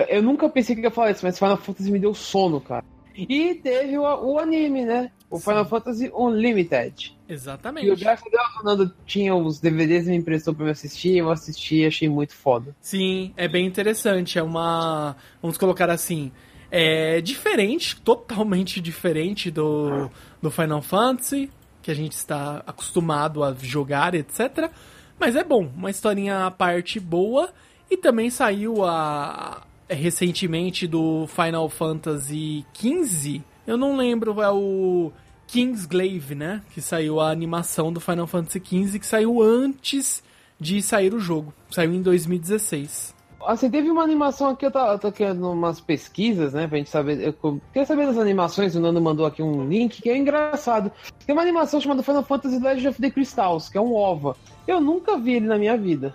eu 0.08 0.22
nunca 0.22 0.48
pensei 0.48 0.74
que 0.74 0.82
ia 0.82 0.90
falar 0.90 1.10
isso, 1.10 1.24
mas 1.24 1.38
Final 1.38 1.56
Fantasy 1.56 1.90
me 1.90 1.98
deu 1.98 2.14
sono, 2.14 2.60
cara. 2.60 2.84
E 3.16 3.54
teve 3.54 3.96
o, 3.96 4.02
o 4.02 4.38
anime, 4.38 4.84
né? 4.84 5.10
O 5.30 5.38
Final 5.38 5.64
Fantasy 5.64 6.10
Unlimited. 6.14 7.16
E 7.28 7.32
o 7.32 7.34
Exatamente. 7.34 7.86
Deus, 7.86 8.20
o 8.60 8.64
Nando 8.64 8.92
tinha 9.06 9.34
os 9.34 9.58
DVDs 9.58 10.06
e 10.06 10.10
me 10.10 10.16
emprestou 10.16 10.54
pra 10.54 10.66
eu 10.66 10.70
assistir. 10.70 11.16
Eu 11.16 11.30
assisti 11.30 11.76
e 11.76 11.86
achei 11.86 12.08
muito 12.08 12.34
foda. 12.34 12.76
Sim, 12.80 13.32
é 13.36 13.48
bem 13.48 13.66
interessante. 13.66 14.38
É 14.38 14.42
uma. 14.42 15.16
Vamos 15.40 15.56
colocar 15.56 15.90
assim. 15.90 16.30
É 16.70 17.20
diferente, 17.20 18.00
totalmente 18.00 18.80
diferente 18.80 19.50
do, 19.50 20.10
do 20.42 20.50
Final 20.50 20.82
Fantasy, 20.82 21.50
que 21.80 21.90
a 21.90 21.94
gente 21.94 22.12
está 22.12 22.62
acostumado 22.66 23.42
a 23.42 23.54
jogar, 23.54 24.14
etc. 24.14 24.70
Mas 25.18 25.36
é 25.36 25.42
bom, 25.42 25.70
uma 25.76 25.90
historinha 25.90 26.46
à 26.46 26.50
parte 26.50 27.00
boa. 27.00 27.50
E 27.90 27.96
também 27.96 28.30
saiu 28.30 28.84
a 28.84 29.62
recentemente 29.88 30.86
do 30.86 31.26
Final 31.28 31.68
Fantasy 31.68 32.66
XV. 32.74 33.42
Eu 33.66 33.76
não 33.76 33.96
lembro, 33.96 34.42
é 34.42 34.50
o 34.50 35.12
Kingsglaive, 35.46 36.34
né? 36.34 36.62
Que 36.72 36.80
saiu 36.80 37.20
a 37.20 37.30
animação 37.30 37.92
do 37.92 38.00
Final 38.00 38.26
Fantasy 38.26 38.60
XV, 38.64 38.98
que 38.98 39.06
saiu 39.06 39.40
antes 39.40 40.22
de 40.58 40.82
sair 40.82 41.14
o 41.14 41.20
jogo. 41.20 41.54
Saiu 41.70 41.94
em 41.94 42.02
2016. 42.02 43.15
Assim, 43.46 43.70
teve 43.70 43.90
uma 43.90 44.02
animação 44.02 44.50
aqui, 44.50 44.66
eu 44.66 44.70
tô, 44.70 44.78
eu 44.78 44.98
tô 44.98 45.52
umas 45.52 45.80
pesquisas, 45.80 46.52
né, 46.52 46.66
pra 46.66 46.78
gente 46.78 46.90
saber. 46.90 47.20
Eu 47.20 47.60
queria 47.72 47.86
saber 47.86 48.06
das 48.06 48.18
animações, 48.18 48.74
o 48.74 48.80
Nando 48.80 49.00
mandou 49.00 49.24
aqui 49.24 49.42
um 49.42 49.66
link 49.66 50.02
que 50.02 50.10
é 50.10 50.16
engraçado. 50.16 50.90
Tem 51.24 51.34
uma 51.34 51.42
animação 51.42 51.80
chamada 51.80 52.02
Final 52.02 52.24
Fantasy 52.24 52.58
Legend 52.58 52.88
of 52.88 53.00
the 53.00 53.10
Crystals, 53.10 53.68
que 53.68 53.78
é 53.78 53.80
um 53.80 53.94
OVA. 53.94 54.36
Eu 54.66 54.80
nunca 54.80 55.16
vi 55.16 55.34
ele 55.34 55.46
na 55.46 55.56
minha 55.56 55.76
vida. 55.76 56.14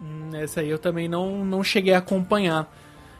Hum, 0.00 0.30
essa 0.34 0.60
aí 0.60 0.68
eu 0.68 0.78
também 0.78 1.08
não, 1.08 1.44
não 1.44 1.62
cheguei 1.62 1.94
a 1.94 1.98
acompanhar. 1.98 2.72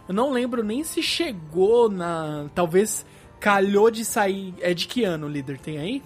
Eu 0.08 0.14
não 0.14 0.30
lembro 0.32 0.64
nem 0.64 0.82
se 0.82 1.02
chegou 1.02 1.88
na. 1.88 2.46
Talvez 2.54 3.06
calhou 3.38 3.90
de 3.90 4.04
sair. 4.04 4.54
É 4.60 4.74
de 4.74 4.86
que 4.86 5.04
ano, 5.04 5.28
líder? 5.28 5.58
Tem 5.58 5.78
aí? 5.78 6.02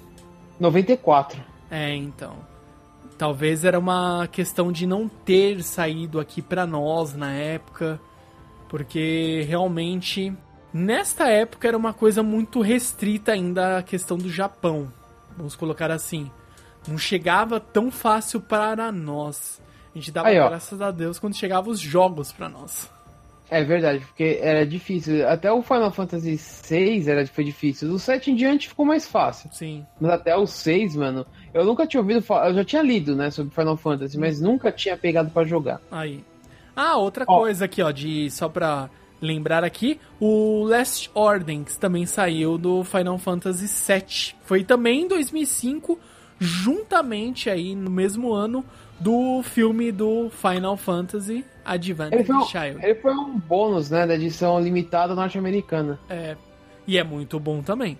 94. 0.59 1.41
É, 1.71 1.95
então. 1.95 2.37
Talvez 3.19 3.65
era 3.65 3.79
uma 3.79 4.29
questão 4.31 4.71
de 4.71 4.87
não 4.87 5.09
ter 5.09 5.63
saído 5.63 6.21
aqui 6.21 6.43
pra 6.43 6.67
nós 6.67 7.15
na 7.15 7.33
época, 7.33 7.99
porque 8.69 9.45
realmente 9.49 10.33
nesta 10.73 11.29
época 11.29 11.67
era 11.67 11.77
uma 11.77 11.95
coisa 11.95 12.23
muito 12.23 12.61
restrita 12.61 13.33
ainda 13.33 13.79
a 13.79 13.83
questão 13.83 14.19
do 14.19 14.29
Japão. 14.29 14.93
Vamos 15.37 15.57
colocar 15.57 15.91
assim, 15.91 16.31
não 16.87 16.99
chegava 16.99 17.59
tão 17.59 17.91
fácil 17.91 18.41
para 18.41 18.93
nós. 18.93 19.63
A 19.95 19.99
gente 19.99 20.11
dava 20.11 20.29
Aí, 20.29 20.35
graças 20.35 20.81
a 20.83 20.91
Deus 20.91 21.19
quando 21.19 21.35
chegavam 21.35 21.73
os 21.73 21.81
jogos 21.81 22.33
pra 22.33 22.51
nós. 22.51 22.91
É 23.49 23.63
verdade, 23.63 24.05
porque 24.05 24.41
era 24.43 24.67
difícil. 24.67 25.27
Até 25.29 25.51
o 25.53 25.63
Final 25.63 25.93
Fantasy 25.93 26.37
VI 26.69 27.09
era, 27.09 27.27
foi 27.27 27.45
difícil. 27.45 27.89
Do 27.89 27.99
7 27.99 28.33
em 28.33 28.35
diante 28.35 28.69
ficou 28.69 28.85
mais 28.85 29.07
fácil. 29.07 29.49
Sim. 29.53 29.87
Mas 30.01 30.11
até 30.11 30.37
o 30.37 30.47
6, 30.47 30.97
mano, 30.97 31.25
eu 31.57 31.65
nunca 31.65 31.87
tinha 31.87 32.01
ouvido 32.01 32.23
falar. 32.23 32.49
Eu 32.51 32.55
já 32.55 32.65
tinha 32.65 32.83
lido, 32.83 33.15
né, 33.17 33.31
sobre 33.31 33.55
Final 33.55 33.77
Fantasy, 33.77 34.19
mas 34.19 34.41
nunca 34.41 34.71
tinha 34.73 34.97
pegado 34.97 35.31
para 35.31 35.47
jogar. 35.47 35.81
Aí. 35.91 36.23
Ah, 36.75 36.97
outra 36.97 37.25
Ó. 37.27 37.39
coisa 37.41 37.65
aqui, 37.65 37.83
ó, 37.83 37.91
de 37.91 38.31
só 38.31 38.49
pra 38.49 38.91
lembrar 39.21 39.65
aqui, 39.65 39.99
o 40.21 40.65
Last 40.65 41.11
Order, 41.15 41.65
que 41.65 41.79
também 41.79 42.05
saiu 42.05 42.59
do 42.59 42.85
Final 42.85 43.17
Fantasy 43.19 43.67
VII. 43.67 44.35
Foi 44.45 44.63
também 44.63 45.03
em 45.03 45.09
2005, 45.09 45.99
juntamente 46.39 47.49
aí 47.49 47.75
no 47.75 47.91
mesmo 47.91 48.33
ano 48.33 48.65
do 49.01 49.43
filme 49.43 49.91
do 49.93 50.31
Final 50.31 50.77
Fantasy 50.77 51.45
Advance 51.65 52.15
Ele 52.15 52.25
foi, 52.25 52.35
um, 52.37 52.45
Child. 52.47 52.79
ele 52.85 52.95
foi 52.97 53.13
um 53.15 53.39
bônus, 53.39 53.91
né, 53.91 54.07
da 54.07 54.15
edição 54.15 54.61
limitada 54.61 55.15
norte-americana. 55.15 55.99
É, 56.09 56.37
e 56.87 56.97
é 56.99 57.05
muito 57.05 57.39
bom 57.41 57.63
também. 57.63 57.99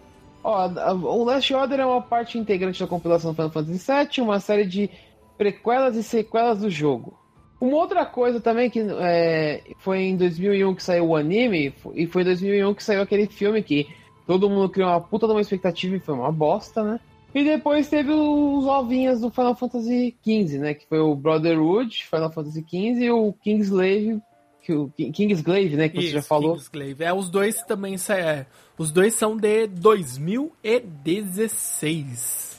Ó, 0.49 0.69
o 0.95 1.25
Last 1.25 1.53
Order 1.53 1.81
é 1.81 1.85
uma 1.85 2.01
parte 2.01 2.39
integrante 2.39 2.79
da 2.79 2.87
compilação 2.87 3.33
do 3.33 3.35
Final 3.35 3.51
Fantasy 3.51 3.93
VII, 3.93 4.25
uma 4.25 4.39
série 4.39 4.65
de 4.65 4.89
prequelas 5.37 5.97
e 5.97 6.05
sequelas 6.05 6.61
do 6.61 6.71
jogo. 6.71 7.19
Uma 7.61 7.79
outra 7.79 8.07
coisa 8.07 8.41
também 8.41 8.71
que 8.71 8.79
é, 9.01 9.61
foi 9.79 10.03
em 10.03 10.17
2001 10.17 10.73
que 10.77 10.85
saiu 10.85 11.09
o 11.09 11.17
anime, 11.17 11.75
e 11.95 12.07
foi 12.07 12.23
em 12.23 12.27
2001 12.27 12.75
que 12.75 12.85
saiu 12.85 13.03
aquele 13.03 13.27
filme 13.27 13.61
que 13.61 13.89
todo 14.25 14.49
mundo 14.49 14.69
criou 14.69 14.89
uma 14.89 15.01
puta 15.01 15.27
de 15.27 15.33
uma 15.33 15.41
expectativa 15.41 15.97
e 15.97 16.01
foi 16.01 16.15
uma 16.15 16.31
bosta, 16.31 16.85
né? 16.85 17.01
E 17.35 17.43
depois 17.43 17.89
teve 17.89 18.13
os 18.13 18.67
ovinhas 18.67 19.23
do 19.23 19.33
Final 19.33 19.57
Fantasy 19.57 20.15
XV, 20.23 20.59
né? 20.59 20.75
Que 20.75 20.87
foi 20.87 21.01
o 21.01 21.17
Brotherhood, 21.17 22.05
Final 22.05 22.31
Fantasy 22.31 22.61
XV 22.61 23.05
e 23.05 23.11
o 23.11 23.33
Kingslave, 23.33 24.23
que 24.67 24.73
o 24.75 24.89
Ki- 24.89 25.13
Kingsglaive, 25.13 25.77
né? 25.77 25.89
Que 25.89 26.03
você 26.03 26.09
já 26.09 26.19
Isso, 26.19 26.27
falou. 26.29 26.55
Kingsglaive. 26.55 27.05
É, 27.05 27.15
os 27.15 27.31
dois 27.31 27.63
também 27.63 27.95
é, 28.11 28.45
os 28.77 28.91
dois 28.91 29.15
são 29.15 29.37
de 29.37 29.69
2016. 29.69 32.57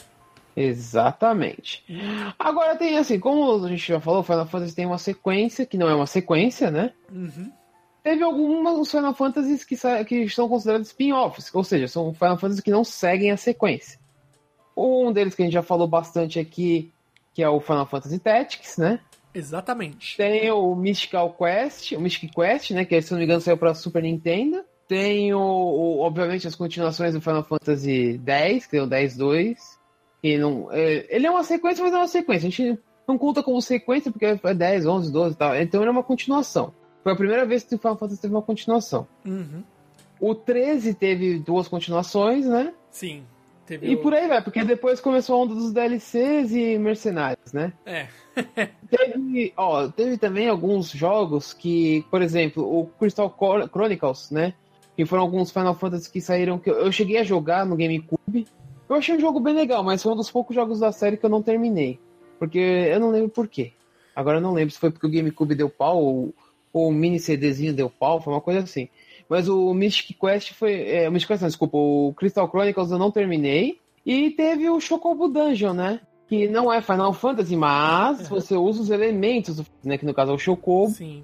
Exatamente. 0.55 1.83
Agora 2.39 2.75
tem 2.77 2.97
assim, 2.97 3.19
como 3.19 3.63
a 3.63 3.69
gente 3.69 3.85
já 3.85 3.99
falou, 3.99 4.23
Final 4.23 4.47
Fantasy 4.47 4.73
tem 4.73 4.85
uma 4.87 4.97
sequência, 4.97 5.65
que 5.65 5.77
não 5.77 5.89
é 5.89 5.93
uma 5.93 6.07
sequência, 6.07 6.71
né? 6.71 6.93
Uhum. 7.11 7.51
Teve 8.01 8.23
alguns 8.23 8.89
Final 8.89 9.13
Fantasies 9.13 9.65
que, 9.65 9.75
que 10.05 10.29
são 10.29 10.47
considerados 10.47 10.87
spin-offs, 10.87 11.53
ou 11.53 11.63
seja, 11.63 11.89
são 11.89 12.13
Final 12.13 12.37
Fantasies 12.37 12.63
que 12.63 12.71
não 12.71 12.83
seguem 12.83 13.31
a 13.31 13.37
sequência. 13.37 13.99
Um 14.75 15.11
deles 15.11 15.35
que 15.35 15.41
a 15.41 15.45
gente 15.45 15.53
já 15.53 15.61
falou 15.61 15.87
bastante 15.87 16.39
aqui, 16.39 16.91
que 17.33 17.43
é 17.43 17.49
o 17.49 17.59
Final 17.59 17.85
Fantasy 17.85 18.17
Tactics, 18.17 18.77
né? 18.77 18.99
Exatamente. 19.37 20.17
Tem 20.17 20.49
o 20.51 20.75
Mystical 20.75 21.31
Quest, 21.33 21.91
o 21.93 22.01
Mystic 22.01 22.33
Quest, 22.33 22.71
né? 22.71 22.83
Que 22.85 23.01
se 23.01 23.11
não 23.11 23.19
me 23.19 23.25
engano 23.25 23.39
saiu 23.41 23.57
para 23.57 23.73
Super 23.73 24.01
Nintendo. 24.03 24.63
Tem 24.87 25.33
o, 25.33 25.39
o- 25.39 25.99
obviamente 25.99 26.47
as 26.47 26.55
continuações 26.55 27.13
do 27.13 27.21
Final 27.21 27.43
Fantasy 27.43 28.19
X, 28.25 28.65
que 28.65 28.77
é 28.77 28.81
o 28.81 28.87
10-2. 28.87 29.55
Que 30.21 30.37
não, 30.37 30.69
é, 30.71 31.05
ele 31.09 31.27
é 31.27 31.29
uma 31.31 31.43
sequência, 31.43 31.83
mas 31.83 31.93
é 31.93 31.97
uma 31.97 32.07
sequência. 32.07 32.47
A 32.47 32.49
gente 32.51 32.79
não 33.07 33.17
conta 33.17 33.43
como 33.43 33.61
sequência 33.61 34.11
porque 34.11 34.25
é 34.25 34.53
10, 34.53 34.85
11, 34.85 35.11
12 35.11 35.35
e 35.35 35.37
tal. 35.37 35.55
Então 35.55 35.81
ele 35.81 35.89
é 35.89 35.91
uma 35.91 36.03
continuação. 36.03 36.73
Foi 37.03 37.13
a 37.13 37.15
primeira 37.15 37.45
vez 37.45 37.63
que 37.63 37.75
o 37.75 37.77
Final 37.77 37.97
Fantasy 37.97 38.21
teve 38.21 38.33
uma 38.33 38.41
continuação. 38.41 39.07
Uhum. 39.25 39.63
O 40.19 40.33
13 40.33 40.93
teve 40.95 41.37
duas 41.39 41.67
continuações, 41.67 42.45
né? 42.47 42.73
Sim. 42.89 43.23
Teve 43.67 43.87
E 43.91 43.95
o- 43.95 44.01
por 44.01 44.13
aí 44.13 44.27
vai, 44.27 44.41
porque 44.41 44.63
depois 44.63 44.99
começou 45.01 45.35
a 45.35 45.43
onda 45.43 45.53
dos 45.53 45.73
DLCs 45.73 46.51
e 46.53 46.77
mercenários, 46.79 47.51
né? 47.53 47.73
É. 47.85 48.07
Teve, 48.89 49.53
ó, 49.57 49.87
teve 49.87 50.17
também 50.17 50.47
alguns 50.47 50.89
jogos 50.91 51.53
que, 51.53 52.05
por 52.09 52.21
exemplo, 52.21 52.63
o 52.63 52.85
Crystal 52.99 53.29
Chro- 53.37 53.67
Chronicles, 53.67 54.31
né? 54.31 54.53
Que 54.95 55.05
foram 55.05 55.23
alguns 55.23 55.51
Final 55.51 55.75
Fantasy 55.75 56.11
que 56.11 56.21
saíram 56.21 56.57
que 56.57 56.69
eu, 56.69 56.75
eu 56.75 56.91
cheguei 56.91 57.17
a 57.17 57.23
jogar 57.23 57.65
no 57.65 57.75
GameCube. 57.75 58.47
Eu 58.89 58.95
achei 58.95 59.15
um 59.15 59.19
jogo 59.19 59.39
bem 59.39 59.53
legal, 59.53 59.83
mas 59.83 60.01
foi 60.01 60.13
um 60.13 60.15
dos 60.15 60.31
poucos 60.31 60.55
jogos 60.55 60.79
da 60.79 60.91
série 60.91 61.17
que 61.17 61.25
eu 61.25 61.29
não 61.29 61.41
terminei. 61.43 61.99
Porque 62.39 62.57
eu 62.59 62.99
não 62.99 63.09
lembro 63.11 63.29
por 63.29 63.47
quê. 63.47 63.73
Agora 64.15 64.37
eu 64.37 64.41
não 64.41 64.53
lembro 64.53 64.71
se 64.73 64.79
foi 64.79 64.89
porque 64.91 65.05
o 65.05 65.11
GameCube 65.11 65.53
deu 65.55 65.69
pau 65.69 65.97
ou, 66.01 66.33
ou 66.71 66.87
o 66.89 66.91
mini 66.93 67.19
CDzinho 67.19 67.73
deu 67.73 67.89
pau, 67.89 68.21
foi 68.21 68.33
uma 68.33 68.41
coisa 68.41 68.61
assim. 68.61 68.87
Mas 69.29 69.49
o 69.49 69.73
Mystic 69.73 70.17
Quest 70.19 70.53
foi. 70.53 70.73
É, 70.87 71.09
o 71.09 71.11
Mystic 71.11 71.27
Quest, 71.27 71.41
não, 71.41 71.49
desculpa, 71.49 71.77
o 71.77 72.13
Crystal 72.15 72.47
Chronicles 72.47 72.91
eu 72.91 72.97
não 72.97 73.11
terminei. 73.11 73.79
E 74.05 74.31
teve 74.31 74.69
o 74.69 74.79
Chocobo 74.79 75.27
Dungeon, 75.27 75.73
né? 75.73 75.99
Que 76.29 76.47
não 76.47 76.71
é 76.71 76.81
Final 76.81 77.13
Fantasy, 77.13 77.55
mas 77.55 78.27
você 78.29 78.55
usa 78.55 78.81
os 78.81 78.89
elementos, 78.89 79.61
né? 79.83 79.97
Que 79.97 80.05
no 80.05 80.13
caso 80.13 80.31
é 80.31 80.35
o 80.35 80.39
Chocobo. 80.39 80.91
Sim. 80.91 81.23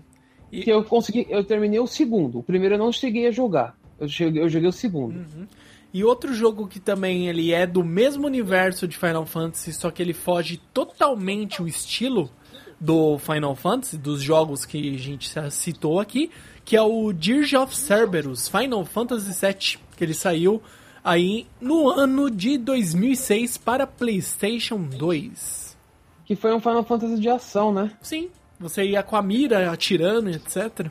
Que 0.51 0.69
eu 0.69 0.83
consegui. 0.83 1.25
Eu 1.29 1.43
terminei 1.43 1.79
o 1.79 1.87
segundo. 1.87 2.39
O 2.39 2.43
primeiro 2.43 2.75
eu 2.75 2.79
não 2.79 2.91
cheguei 2.91 3.27
a 3.27 3.31
jogar. 3.31 3.75
Eu 3.99 4.07
cheguei, 4.07 4.41
eu 4.41 4.49
joguei 4.49 4.67
o 4.67 4.73
segundo. 4.73 5.15
Uhum. 5.15 5.47
E 5.93 6.03
outro 6.03 6.33
jogo 6.33 6.67
que 6.67 6.79
também 6.79 7.27
ele 7.27 7.53
é 7.53 7.67
do 7.67 7.83
mesmo 7.83 8.25
universo 8.25 8.87
de 8.87 8.97
Final 8.97 9.27
Fantasy, 9.27 9.71
só 9.73 9.91
que 9.91 10.01
ele 10.01 10.13
foge 10.13 10.59
totalmente 10.73 11.61
o 11.61 11.67
estilo 11.67 12.31
do 12.79 13.19
Final 13.19 13.55
Fantasy, 13.55 13.97
dos 13.97 14.21
jogos 14.21 14.65
que 14.65 14.95
a 14.95 14.97
gente 14.97 15.31
citou 15.51 15.99
aqui, 15.99 16.31
que 16.65 16.75
é 16.75 16.81
o 16.81 17.11
Dirge 17.11 17.55
of 17.55 17.75
Cerberus, 17.75 18.47
Final 18.47 18.85
Fantasy 18.85 19.31
VII, 19.33 19.79
que 19.95 20.03
ele 20.03 20.13
saiu 20.13 20.61
aí 21.03 21.45
no 21.59 21.89
ano 21.89 22.31
de 22.31 22.57
2006 22.57 23.57
para 23.57 23.85
PlayStation 23.85 24.77
2. 24.77 25.77
Que 26.25 26.35
foi 26.35 26.53
um 26.53 26.59
Final 26.59 26.83
Fantasy 26.83 27.19
de 27.19 27.29
ação, 27.29 27.73
né? 27.73 27.91
Sim, 28.01 28.29
você 28.59 28.83
ia 28.83 29.03
com 29.03 29.15
a 29.15 29.21
mira 29.21 29.69
atirando, 29.71 30.29
etc. 30.29 30.89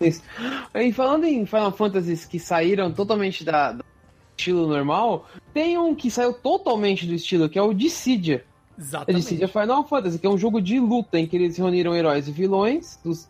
Isso. 0.00 0.22
E 0.74 0.92
falando 0.92 1.24
em 1.24 1.46
Final 1.46 1.72
Fantasies 1.72 2.24
que 2.24 2.38
saíram 2.38 2.92
totalmente 2.92 3.44
da, 3.44 3.72
do 3.72 3.84
estilo 4.36 4.66
normal, 4.66 5.26
tem 5.52 5.78
um 5.78 5.94
que 5.94 6.10
saiu 6.10 6.34
totalmente 6.34 7.06
do 7.06 7.14
estilo, 7.14 7.48
que 7.48 7.58
é 7.58 7.62
o 7.62 7.72
Dissidia. 7.72 8.44
É 8.76 8.80
Exatamente. 8.80 9.22
Dissidia 9.22 9.48
Final 9.48 9.86
Fantasy, 9.86 10.18
que 10.18 10.26
é 10.26 10.30
um 10.30 10.36
jogo 10.36 10.60
de 10.60 10.78
luta 10.78 11.18
em 11.18 11.26
que 11.26 11.36
eles 11.36 11.56
reuniram 11.56 11.94
heróis 11.94 12.28
e 12.28 12.32
vilões 12.32 12.98
dos, 13.02 13.28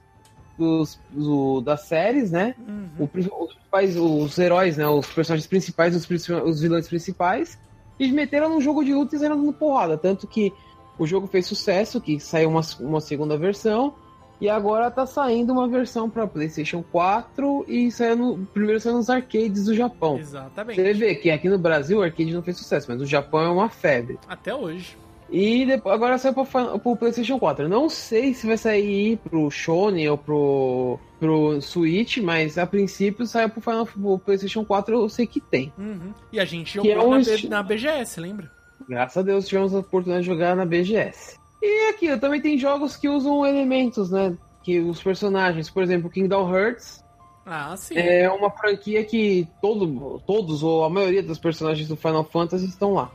dos, 0.59 0.99
do- 1.11 1.61
das 1.61 1.83
séries, 1.83 2.31
né? 2.31 2.55
Uhum. 2.67 2.89
O 2.99 3.05
os, 3.05 3.53
principais- 3.55 3.97
os 3.97 4.39
heróis, 4.39 4.77
né? 4.77 4.87
Os 4.89 5.07
personagens 5.07 5.47
principais, 5.47 5.95
os, 5.97 6.09
os 6.45 6.61
vilões 6.61 6.89
principais, 6.89 7.59
e 7.99 8.11
meteram 8.13 8.49
num 8.49 8.61
jogo 8.61 8.85
de 8.85 8.95
luta 8.95 9.17
e 9.17 9.19
saíram 9.19 9.37
dando 9.37 9.53
porrada. 9.53 9.97
Tanto 9.97 10.27
que 10.27 10.53
o 10.99 11.07
jogo 11.07 11.27
fez 11.27 11.47
sucesso, 11.47 12.01
que 12.01 12.21
saiu 12.21 12.49
uma, 12.49 12.61
uma 12.81 13.01
segunda 13.01 13.37
versão, 13.37 13.95
e 14.41 14.49
agora 14.49 14.91
tá 14.91 15.07
saindo 15.07 15.53
uma 15.53 15.67
versão 15.69 16.11
para 16.11 16.27
PlayStation 16.27 16.83
4 16.91 17.65
e 17.69 17.91
saiu 17.91 18.17
no, 18.17 18.47
primeiro 18.47 18.81
saiu 18.81 18.97
nos 18.97 19.09
arcades 19.09 19.65
do 19.67 19.75
Japão. 19.75 20.19
Exatamente. 20.19 20.77
Você 20.81 20.93
vê 20.93 21.15
que 21.15 21.31
aqui 21.31 21.49
no 21.49 21.57
Brasil 21.59 21.99
o 21.99 22.03
arcade 22.03 22.35
não 22.35 22.43
fez 22.43 22.57
sucesso, 22.57 22.87
mas 22.91 22.99
no 22.99 23.07
Japão 23.07 23.41
é 23.41 23.49
uma 23.49 23.69
febre. 23.69 24.19
Até 24.29 24.55
hoje. 24.55 24.97
E 25.31 25.67
depois, 25.67 25.95
agora 25.95 26.19
saiu 26.19 26.35
pro, 26.35 26.47
pro 26.79 26.97
PlayStation 26.97 27.39
4. 27.39 27.65
Eu 27.65 27.69
não 27.69 27.89
sei 27.89 28.35
se 28.35 28.47
vai 28.47 28.57
sair 28.57 29.17
pro 29.19 29.51
Sony 29.51 30.09
ou 30.09 30.19
pro, 30.19 30.99
pro 31.19 31.61
Switch, 31.61 32.19
mas 32.19 32.59
a 32.59 32.67
princípio 32.67 33.27
saiu 33.27 33.49
pro, 33.49 33.61
Final, 33.61 33.87
pro 33.87 34.19
PlayStation 34.19 34.65
4, 34.65 34.95
eu 34.95 35.09
sei 35.09 35.27
que 35.27 35.41
tem. 35.41 35.73
Uhum. 35.79 36.13
E 36.33 36.39
a 36.39 36.45
gente 36.45 36.79
Que 36.79 36.89
jogou 36.89 37.15
é 37.15 37.19
um 37.19 37.21
na, 37.21 37.49
na 37.49 37.63
BGS, 37.63 38.21
lembra? 38.21 38.51
Graças 38.89 39.17
a 39.17 39.23
Deus 39.23 39.49
tivemos 39.49 39.75
a 39.75 39.79
oportunidade 39.79 40.25
de 40.25 40.31
jogar 40.31 40.55
na 40.55 40.67
BGS. 40.67 41.39
E 41.63 41.89
aqui, 41.89 42.15
também 42.19 42.41
tem 42.41 42.59
jogos 42.59 42.97
que 42.97 43.09
usam 43.09 43.47
elementos, 43.47 44.11
né? 44.11 44.37
Que 44.63 44.81
os 44.81 45.03
personagens, 45.03 45.71
por 45.71 45.83
exemplo, 45.83 46.11
Kingdom 46.11 46.55
Hearts 46.55 47.03
Ah, 47.47 47.75
sim. 47.77 47.97
é 47.97 48.31
uma 48.31 48.51
franquia 48.51 49.03
que 49.05 49.49
todo, 49.63 50.21
todos 50.27 50.63
ou 50.63 50.85
a 50.85 50.91
maioria 50.91 51.23
dos 51.23 51.39
personagens 51.39 51.89
do 51.89 51.97
Final 51.97 52.25
Fantasy 52.25 52.67
estão 52.67 52.93
lá. 52.93 53.11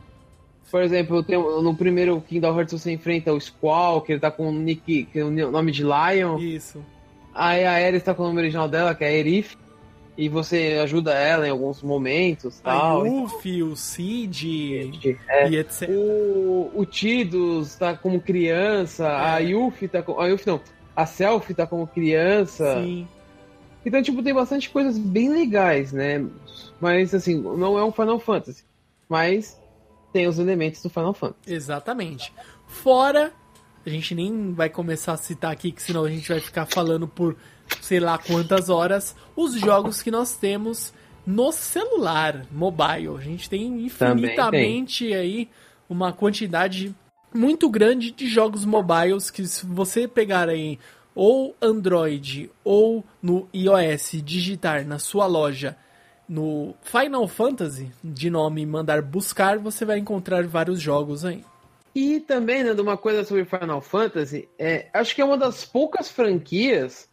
Por 0.71 0.81
exemplo, 0.83 1.23
tem, 1.23 1.37
no 1.37 1.75
primeiro 1.75 2.21
Kingdom 2.21 2.55
Hearts 2.57 2.79
você 2.81 2.91
enfrenta 2.91 3.33
o 3.33 3.39
Squall, 3.41 4.01
que 4.01 4.11
ele 4.13 4.19
tá 4.19 4.29
com 4.29 4.49
o 4.49 4.51
nick, 4.51 5.05
que 5.05 5.19
é 5.19 5.23
o 5.23 5.31
nome 5.51 5.71
de 5.71 5.83
Lion. 5.83 6.37
Isso. 6.37 6.83
Aí 7.33 7.65
a 7.65 7.71
Ares 7.73 8.03
tá 8.03 8.13
com 8.13 8.23
o 8.23 8.27
nome 8.27 8.39
original 8.39 8.67
dela, 8.67 8.93
que 8.93 9.03
é 9.03 9.17
Erif. 9.17 9.55
E 10.17 10.27
você 10.27 10.77
ajuda 10.83 11.13
ela 11.13 11.47
em 11.47 11.49
alguns 11.49 11.81
momentos 11.81 12.59
A 12.59 12.71
tal. 12.71 13.07
Yuffie, 13.07 13.63
o 13.63 13.73
Cid 13.75 15.15
É. 15.29 15.49
e 15.49 15.55
etc. 15.57 15.89
O, 15.89 16.69
o 16.75 16.85
Tidus 16.85 17.75
tá 17.75 17.95
como 17.95 18.19
criança, 18.19 19.07
a 19.07 19.41
É. 19.41 19.45
Yuffie 19.45 19.87
tá 19.87 20.01
com. 20.01 20.19
A 20.19 20.27
Yuffie 20.27 20.47
não. 20.47 20.59
A 20.93 21.05
Selfie 21.05 21.53
tá 21.53 21.65
como 21.65 21.87
criança. 21.87 22.81
Sim. 22.83 23.07
Então, 23.85 24.03
tipo, 24.03 24.21
tem 24.21 24.33
bastante 24.33 24.69
coisas 24.69 24.97
bem 24.97 25.29
legais, 25.29 25.93
né? 25.93 26.25
Mas, 26.81 27.13
assim, 27.15 27.35
não 27.35 27.79
é 27.79 27.83
um 27.85 27.91
Final 27.93 28.19
Fantasy. 28.19 28.63
Mas 29.07 29.57
tem 30.11 30.27
os 30.27 30.39
elementos 30.39 30.81
do 30.81 30.89
Final 30.89 31.13
Fantasy. 31.13 31.53
Exatamente. 31.53 32.33
Fora, 32.67 33.31
a 33.85 33.89
gente 33.89 34.13
nem 34.13 34.53
vai 34.53 34.69
começar 34.69 35.13
a 35.13 35.17
citar 35.17 35.51
aqui, 35.51 35.71
que 35.71 35.81
senão 35.81 36.03
a 36.03 36.09
gente 36.09 36.29
vai 36.29 36.39
ficar 36.39 36.65
falando 36.65 37.07
por 37.07 37.35
sei 37.81 37.99
lá 37.99 38.17
quantas 38.17 38.69
horas, 38.69 39.15
os 39.35 39.53
jogos 39.53 40.01
que 40.01 40.11
nós 40.11 40.35
temos 40.35 40.93
no 41.25 41.51
celular, 41.51 42.45
mobile. 42.51 43.15
A 43.17 43.21
gente 43.21 43.49
tem 43.49 43.85
infinitamente 43.85 45.13
aí 45.13 45.49
uma 45.87 46.11
quantidade 46.11 46.95
muito 47.33 47.69
grande 47.69 48.11
de 48.11 48.27
jogos 48.27 48.65
mobiles 48.65 49.29
que 49.29 49.45
se 49.45 49.65
você 49.65 50.07
pegar 50.07 50.49
aí 50.49 50.79
ou 51.13 51.55
Android 51.61 52.49
ou 52.63 53.03
no 53.21 53.47
iOS 53.53 54.21
digitar 54.23 54.85
na 54.85 54.97
sua 54.97 55.27
loja 55.27 55.77
no 56.29 56.75
Final 56.83 57.27
Fantasy, 57.27 57.91
de 58.03 58.29
nome 58.29 58.63
mandar 58.63 59.01
buscar, 59.01 59.57
você 59.57 59.83
vai 59.83 59.97
encontrar 59.97 60.45
vários 60.45 60.79
jogos 60.79 61.25
aí. 61.25 61.43
E 61.95 62.19
também, 62.19 62.63
né, 62.63 62.71
uma 62.73 62.95
coisa 62.95 63.23
sobre 63.23 63.45
Final 63.45 63.81
Fantasy, 63.81 64.47
é, 64.57 64.87
acho 64.93 65.15
que 65.15 65.21
é 65.21 65.25
uma 65.25 65.37
das 65.37 65.65
poucas 65.65 66.09
franquias 66.09 67.09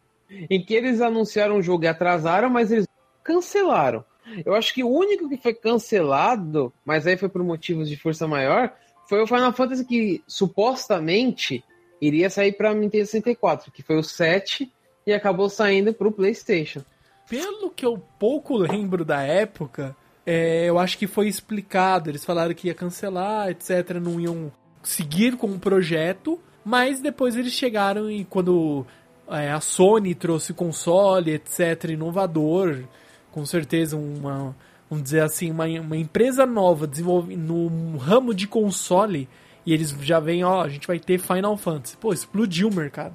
em 0.49 0.63
que 0.63 0.75
eles 0.75 1.01
anunciaram 1.01 1.57
o 1.57 1.61
jogo 1.63 1.85
e 1.85 1.87
atrasaram, 1.87 2.49
mas 2.49 2.71
eles 2.71 2.87
cancelaram. 3.23 4.05
Eu 4.45 4.53
acho 4.53 4.73
que 4.73 4.83
o 4.83 4.89
único 4.89 5.27
que 5.27 5.37
foi 5.37 5.53
cancelado, 5.53 6.71
mas 6.85 7.07
aí 7.07 7.17
foi 7.17 7.29
por 7.29 7.43
motivos 7.43 7.89
de 7.89 7.97
força 7.97 8.27
maior, 8.27 8.71
foi 9.09 9.21
o 9.21 9.27
Final 9.27 9.53
Fantasy 9.53 9.83
que 9.83 10.21
supostamente 10.27 11.63
iria 11.99 12.29
sair 12.29 12.51
para 12.51 12.73
Nintendo 12.73 13.05
64, 13.05 13.71
que 13.71 13.81
foi 13.81 13.97
o 13.97 14.03
7 14.03 14.71
e 15.07 15.13
acabou 15.13 15.49
saindo 15.49 15.93
para 15.93 16.07
o 16.07 16.11
PlayStation. 16.11 16.83
Pelo 17.29 17.69
que 17.69 17.85
eu 17.85 18.01
pouco 18.17 18.55
lembro 18.57 19.03
da 19.03 19.21
época, 19.21 19.95
é, 20.25 20.65
eu 20.65 20.79
acho 20.79 20.97
que 20.97 21.07
foi 21.07 21.27
explicado. 21.27 22.09
Eles 22.09 22.23
falaram 22.23 22.53
que 22.53 22.67
ia 22.67 22.73
cancelar, 22.73 23.49
etc. 23.49 23.95
Não 24.01 24.19
iam 24.19 24.51
seguir 24.81 25.35
com 25.35 25.47
o 25.47 25.59
projeto, 25.59 26.39
mas 26.63 27.01
depois 27.01 27.35
eles 27.35 27.53
chegaram 27.53 28.09
e 28.09 28.23
quando 28.25 28.85
é, 29.29 29.51
a 29.51 29.59
Sony 29.59 30.15
trouxe 30.15 30.53
console, 30.53 31.31
etc., 31.31 31.91
inovador, 31.91 32.83
com 33.31 33.45
certeza 33.45 33.97
uma, 33.97 34.55
vamos 34.89 35.03
dizer 35.03 35.21
assim, 35.21 35.51
uma, 35.51 35.65
uma 35.65 35.97
empresa 35.97 36.45
nova 36.45 36.89
no 37.37 37.97
ramo 37.97 38.33
de 38.33 38.47
console, 38.47 39.27
e 39.65 39.73
eles 39.73 39.89
já 40.01 40.19
vêm, 40.19 40.43
ó, 40.45 40.61
a 40.61 40.69
gente 40.69 40.87
vai 40.87 40.99
ter 40.99 41.19
Final 41.19 41.57
Fantasy. 41.57 41.97
Pô, 41.97 42.13
explodiu 42.13 42.69
o 42.69 42.73
mercado. 42.73 43.13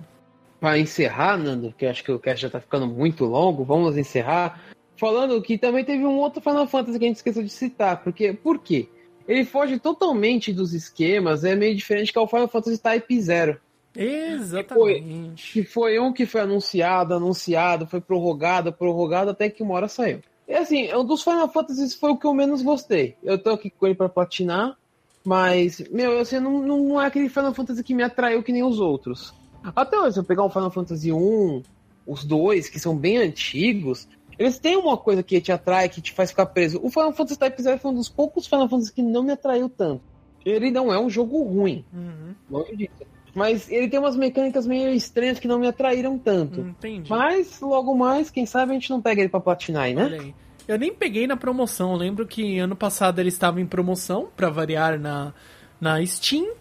Para 0.63 0.79
encerrar, 0.79 1.37
Nando, 1.37 1.75
que 1.77 1.85
acho 1.85 2.05
que 2.05 2.13
o 2.13 2.21
cast 2.21 2.41
já 2.41 2.49
tá 2.49 2.61
ficando 2.61 2.87
muito 2.87 3.25
longo, 3.25 3.65
vamos 3.65 3.97
encerrar 3.97 4.63
falando 4.97 5.43
que 5.43 5.59
também 5.59 5.85
teve 5.85 6.07
um 6.07 6.19
outro 6.19 6.41
Final 6.41 6.69
Fantasy 6.69 7.01
que 7.01 7.05
a 7.05 7.09
gente 7.09 7.17
esqueceu 7.17 7.43
de 7.43 7.49
citar, 7.49 8.05
porque 8.05 8.33
por 8.33 8.61
quê? 8.61 8.89
Ele 9.27 9.45
foge 9.45 9.81
totalmente 9.81 10.53
dos 10.53 10.73
esquemas, 10.73 11.43
é 11.43 11.57
meio 11.57 11.75
diferente 11.75 12.13
que 12.13 12.19
é 12.19 12.23
o 12.23 12.29
Final 12.29 12.47
Fantasy 12.47 12.81
Type 12.81 13.21
Zero. 13.21 13.61
Exatamente. 13.97 14.63
Que 14.63 14.73
foi, 14.73 15.33
que 15.35 15.65
foi 15.65 15.99
um 15.99 16.13
que 16.13 16.27
foi 16.27 16.43
anunciado, 16.43 17.15
anunciado, 17.15 17.85
foi 17.89 18.01
prorrogado, 18.01 18.73
prorrogado, 18.73 19.31
até 19.31 19.51
que 19.51 19.65
uma 19.65 19.75
hora 19.75 19.89
saiu. 19.89 20.21
E 20.47 20.55
assim, 20.55 20.95
um 20.95 21.05
dos 21.05 21.25
Final 21.25 21.49
Fantasy 21.49 21.99
foi 21.99 22.11
o 22.13 22.17
que 22.17 22.25
eu 22.29 22.33
menos 22.33 22.63
gostei. 22.63 23.17
Eu 23.21 23.37
tô 23.37 23.51
aqui 23.51 23.69
com 23.69 23.87
ele 23.87 23.97
pra 23.97 24.09
platinar, 24.09 24.77
mas, 25.25 25.81
meu, 25.91 26.21
assim, 26.21 26.39
não, 26.39 26.63
não 26.63 27.03
é 27.03 27.07
aquele 27.07 27.29
Final 27.29 27.53
Fantasy 27.53 27.83
que 27.83 27.95
me 27.95 28.05
atraiu 28.05 28.45
que 28.45 28.53
nem 28.53 28.63
os 28.63 28.79
outros. 28.79 29.35
Até 29.75 29.99
hoje, 29.99 30.15
se 30.15 30.19
eu 30.21 30.25
pegar 30.25 30.45
um 30.45 30.51
Final 30.51 30.71
Fantasy 30.71 31.13
1, 31.13 31.63
os 32.07 32.25
dois, 32.25 32.69
que 32.69 32.79
são 32.79 32.97
bem 32.97 33.19
antigos, 33.19 34.09
eles 34.39 34.59
têm 34.59 34.77
uma 34.77 34.97
coisa 34.97 35.23
que 35.23 35.41
te 35.41 35.53
atrai, 35.53 35.89
que 35.89 36.01
te 36.01 36.13
faz 36.13 36.31
ficar 36.31 36.47
preso. 36.47 36.81
O 36.83 36.91
Final 36.91 37.13
Fantasy 37.13 37.39
Type 37.39 37.63
Zero 37.63 37.79
foi 37.79 37.91
um 37.91 37.95
dos 37.95 38.09
poucos 38.09 38.47
Final 38.47 38.69
Fantasy 38.69 38.93
que 38.93 39.03
não 39.03 39.23
me 39.23 39.33
atraiu 39.33 39.69
tanto. 39.69 40.03
Ele 40.45 40.71
não 40.71 40.93
é 40.93 40.99
um 40.99 41.09
jogo 41.09 41.43
ruim, 41.43 41.85
uhum. 41.93 42.35
longe 42.51 42.77
disso. 42.77 43.13
Mas 43.35 43.71
ele 43.71 43.89
tem 43.89 43.99
umas 43.99 44.17
mecânicas 44.17 44.67
meio 44.67 44.91
estranhas 44.91 45.39
que 45.39 45.49
não 45.49 45.59
me 45.59 45.67
atraíram 45.67 46.19
tanto. 46.19 46.61
Entendi. 46.61 47.09
Mas 47.09 47.61
logo 47.61 47.95
mais, 47.95 48.31
quem 48.31 48.45
sabe 48.45 48.73
a 48.73 48.75
gente 48.75 48.91
não 48.91 49.01
pega 49.01 49.23
ele 49.23 49.31
pra 49.31 49.41
platinar 49.41 49.85
aí, 49.85 49.95
né? 49.95 50.05
Olha 50.05 50.21
aí. 50.21 50.35
Eu 50.69 50.79
nem 50.79 50.93
peguei 50.93 51.27
na 51.27 51.37
promoção. 51.37 51.93
Eu 51.93 51.99
lembro 51.99 52.27
que 52.27 52.59
ano 52.59 52.77
passado 52.77 53.19
ele 53.19 53.31
estava 53.31 53.61
em 53.61 53.67
promoção, 53.67 54.29
para 54.37 54.51
variar 54.51 54.99
na, 54.99 55.33
na 55.81 56.05
Steam. 56.05 56.53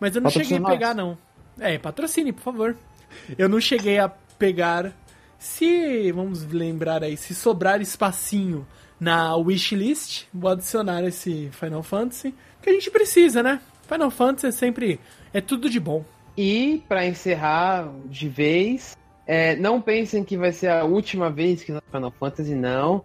Mas 0.00 0.16
eu 0.16 0.22
não 0.22 0.30
cheguei 0.30 0.58
a 0.58 0.62
pegar, 0.62 0.94
não. 0.94 1.16
É, 1.58 1.78
patrocine, 1.78 2.32
por 2.32 2.42
favor. 2.42 2.76
Eu 3.38 3.48
não 3.48 3.60
cheguei 3.60 3.98
a 3.98 4.08
pegar 4.08 4.92
se, 5.38 6.10
vamos 6.12 6.44
lembrar 6.46 7.02
aí, 7.02 7.16
se 7.16 7.34
sobrar 7.34 7.80
espacinho 7.80 8.66
na 8.98 9.36
wishlist, 9.36 10.24
vou 10.32 10.50
adicionar 10.50 11.04
esse 11.04 11.50
Final 11.52 11.82
Fantasy, 11.82 12.34
que 12.62 12.70
a 12.70 12.72
gente 12.72 12.90
precisa, 12.90 13.42
né? 13.42 13.60
Final 13.86 14.10
Fantasy 14.10 14.46
é 14.46 14.50
sempre, 14.50 15.00
é 15.32 15.40
tudo 15.40 15.68
de 15.68 15.78
bom. 15.78 16.04
E, 16.36 16.82
para 16.88 17.06
encerrar 17.06 17.92
de 18.06 18.28
vez, 18.28 18.96
é, 19.26 19.54
não 19.56 19.80
pensem 19.80 20.24
que 20.24 20.36
vai 20.36 20.52
ser 20.52 20.68
a 20.68 20.84
última 20.84 21.30
vez 21.30 21.62
que 21.62 21.72
nós 21.72 21.82
Final 21.92 22.10
Fantasy, 22.18 22.54
não. 22.54 23.04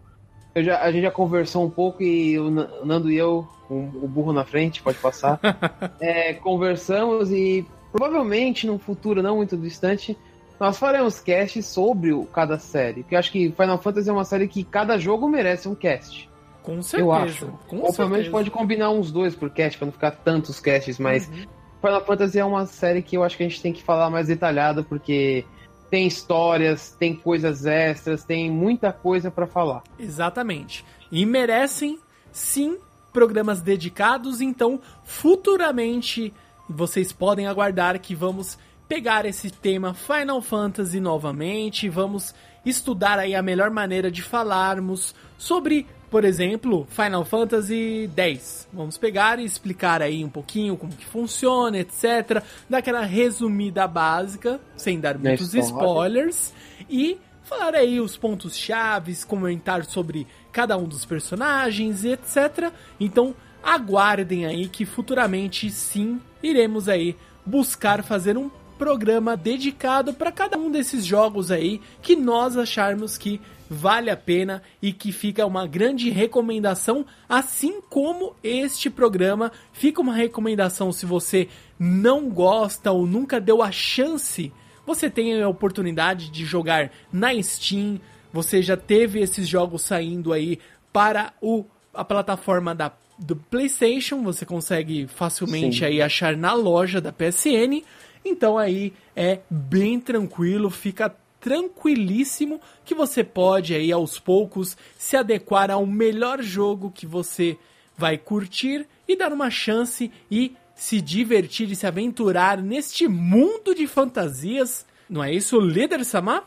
Já, 0.55 0.81
a 0.81 0.91
gente 0.91 1.03
já 1.03 1.11
conversou 1.11 1.65
um 1.65 1.69
pouco 1.69 2.01
e 2.01 2.39
o 2.39 2.49
Nando 2.49 3.11
e 3.11 3.17
eu, 3.17 3.47
o, 3.69 3.75
o 3.75 4.07
burro 4.07 4.33
na 4.33 4.43
frente, 4.43 4.81
pode 4.81 4.97
passar, 4.97 5.39
é, 5.99 6.33
conversamos 6.33 7.31
e 7.31 7.65
provavelmente 7.91 8.67
num 8.67 8.79
futuro 8.79 9.21
não 9.21 9.37
muito 9.37 9.57
distante 9.57 10.17
nós 10.59 10.77
faremos 10.77 11.19
cast 11.21 11.63
sobre 11.63 12.11
o, 12.11 12.25
cada 12.25 12.59
série. 12.59 13.01
Porque 13.01 13.15
eu 13.15 13.19
acho 13.19 13.31
que 13.31 13.51
Final 13.51 13.77
Fantasy 13.77 14.09
é 14.09 14.13
uma 14.13 14.25
série 14.25 14.47
que 14.47 14.63
cada 14.63 14.97
jogo 14.97 15.29
merece 15.29 15.69
um 15.69 15.75
cast. 15.75 16.29
Com 16.61 16.81
certeza. 16.81 17.01
Eu 17.01 17.11
acho. 17.13 17.47
Com 17.67 17.77
Ou 17.79 17.93
pelo 17.93 18.09
menos 18.09 18.27
pode 18.27 18.51
combinar 18.51 18.89
uns 18.89 19.11
dois 19.11 19.33
por 19.33 19.49
cast, 19.49 19.77
pra 19.77 19.85
não 19.85 19.93
ficar 19.93 20.11
tantos 20.11 20.59
casts, 20.59 20.99
mas 20.99 21.29
uhum. 21.29 21.45
Final 21.81 22.05
Fantasy 22.05 22.39
é 22.39 22.45
uma 22.45 22.65
série 22.65 23.01
que 23.01 23.15
eu 23.15 23.23
acho 23.23 23.37
que 23.37 23.43
a 23.43 23.47
gente 23.47 23.61
tem 23.61 23.71
que 23.71 23.81
falar 23.81 24.09
mais 24.09 24.27
detalhado, 24.27 24.83
porque 24.83 25.45
tem 25.89 26.05
histórias, 26.05 26.91
tem 26.99 27.15
coisas 27.15 27.65
extras, 27.65 28.25
tem 28.25 28.51
muita 28.51 28.91
coisa 28.91 29.31
para 29.31 29.47
falar. 29.47 29.81
Exatamente. 29.97 30.85
E 31.09 31.25
merecem, 31.25 31.97
sim, 32.31 32.77
programas 33.13 33.61
dedicados, 33.61 34.41
então 34.41 34.79
futuramente 35.03 36.33
vocês 36.69 37.11
podem 37.11 37.47
aguardar 37.47 37.99
que 37.99 38.13
vamos 38.13 38.57
pegar 38.87 39.25
esse 39.25 39.49
tema 39.49 39.93
Final 39.93 40.41
Fantasy 40.41 40.99
novamente, 40.99 41.89
vamos 41.89 42.33
estudar 42.65 43.17
aí 43.19 43.35
a 43.35 43.41
melhor 43.41 43.69
maneira 43.69 44.11
de 44.11 44.21
falarmos 44.21 45.15
sobre, 45.37 45.87
por 46.09 46.23
exemplo, 46.23 46.87
Final 46.89 47.23
Fantasy 47.25 48.09
X. 48.15 48.67
Vamos 48.73 48.97
pegar 48.97 49.39
e 49.39 49.45
explicar 49.45 50.01
aí 50.01 50.23
um 50.23 50.29
pouquinho 50.29 50.75
como 50.75 50.93
que 50.93 51.05
funciona, 51.05 51.77
etc, 51.77 52.43
dar 52.69 52.79
aquela 52.79 53.01
resumida 53.01 53.87
básica, 53.87 54.59
sem 54.75 54.99
dar 54.99 55.17
muitos 55.17 55.53
spoilers 55.53 56.53
e 56.89 57.19
falar 57.43 57.73
aí 57.73 57.99
os 57.99 58.15
pontos 58.15 58.55
chaves, 58.55 59.23
comentar 59.23 59.83
sobre 59.85 60.27
cada 60.51 60.77
um 60.77 60.85
dos 60.85 61.03
personagens, 61.05 62.05
etc. 62.05 62.71
Então, 62.99 63.35
aguardem 63.63 64.45
aí 64.45 64.67
que 64.67 64.85
futuramente 64.85 65.69
sim 65.69 66.19
iremos 66.41 66.87
aí 66.87 67.15
buscar 67.45 68.03
fazer 68.03 68.37
um 68.37 68.49
programa 68.77 69.35
dedicado 69.35 70.13
para 70.13 70.31
cada 70.31 70.57
um 70.57 70.71
desses 70.71 71.05
jogos 71.05 71.51
aí 71.51 71.81
que 72.01 72.15
nós 72.15 72.55
acharmos 72.55 73.17
que 73.17 73.41
vale 73.69 74.09
a 74.09 74.17
pena 74.17 74.63
e 74.81 74.91
que 74.91 75.11
fica 75.11 75.45
uma 75.45 75.67
grande 75.67 76.09
recomendação, 76.09 77.05
assim 77.27 77.81
como 77.81 78.35
este 78.43 78.89
programa. 78.89 79.51
Fica 79.71 80.01
uma 80.01 80.15
recomendação 80.15 80.91
se 80.91 81.05
você 81.05 81.47
não 81.77 82.29
gosta 82.29 82.91
ou 82.91 83.05
nunca 83.05 83.39
deu 83.39 83.61
a 83.61 83.71
chance, 83.71 84.51
você 84.85 85.09
tem 85.09 85.41
a 85.41 85.47
oportunidade 85.47 86.31
de 86.31 86.45
jogar 86.45 86.91
na 87.11 87.29
Steam, 87.43 87.99
você 88.33 88.61
já 88.61 88.75
teve 88.75 89.19
esses 89.19 89.47
jogos 89.47 89.83
saindo 89.83 90.33
aí 90.33 90.59
para 90.91 91.33
o, 91.41 91.65
a 91.93 92.03
plataforma 92.03 92.73
da 92.73 92.91
do 93.19 93.35
PlayStation, 93.35 94.23
você 94.23 94.45
consegue 94.45 95.05
facilmente 95.07 95.79
Sim. 95.79 95.85
aí 95.85 96.01
achar 96.01 96.37
na 96.37 96.53
loja 96.53 97.01
da 97.01 97.11
PSN 97.11 97.83
então 98.23 98.57
aí 98.57 98.93
é 99.15 99.39
bem 99.49 99.99
tranquilo, 99.99 100.69
fica 100.69 101.15
tranquilíssimo 101.39 102.59
que 102.83 102.93
você 102.93 103.23
pode 103.23 103.73
aí 103.73 103.91
aos 103.91 104.19
poucos 104.19 104.77
se 104.97 105.15
adequar 105.15 105.71
ao 105.71 105.85
melhor 105.85 106.41
jogo 106.41 106.91
que 106.91 107.05
você 107.05 107.57
vai 107.97 108.17
curtir 108.17 108.87
e 109.07 109.15
dar 109.15 109.31
uma 109.31 109.49
chance 109.49 110.11
e 110.29 110.55
se 110.75 111.01
divertir 111.01 111.69
e 111.71 111.75
se 111.75 111.87
aventurar 111.87 112.61
neste 112.61 113.07
mundo 113.07 113.73
de 113.73 113.87
fantasias. 113.87 114.85
Não 115.09 115.23
é 115.23 115.33
isso, 115.33 115.59
líder 115.59 116.05
Samar? 116.05 116.43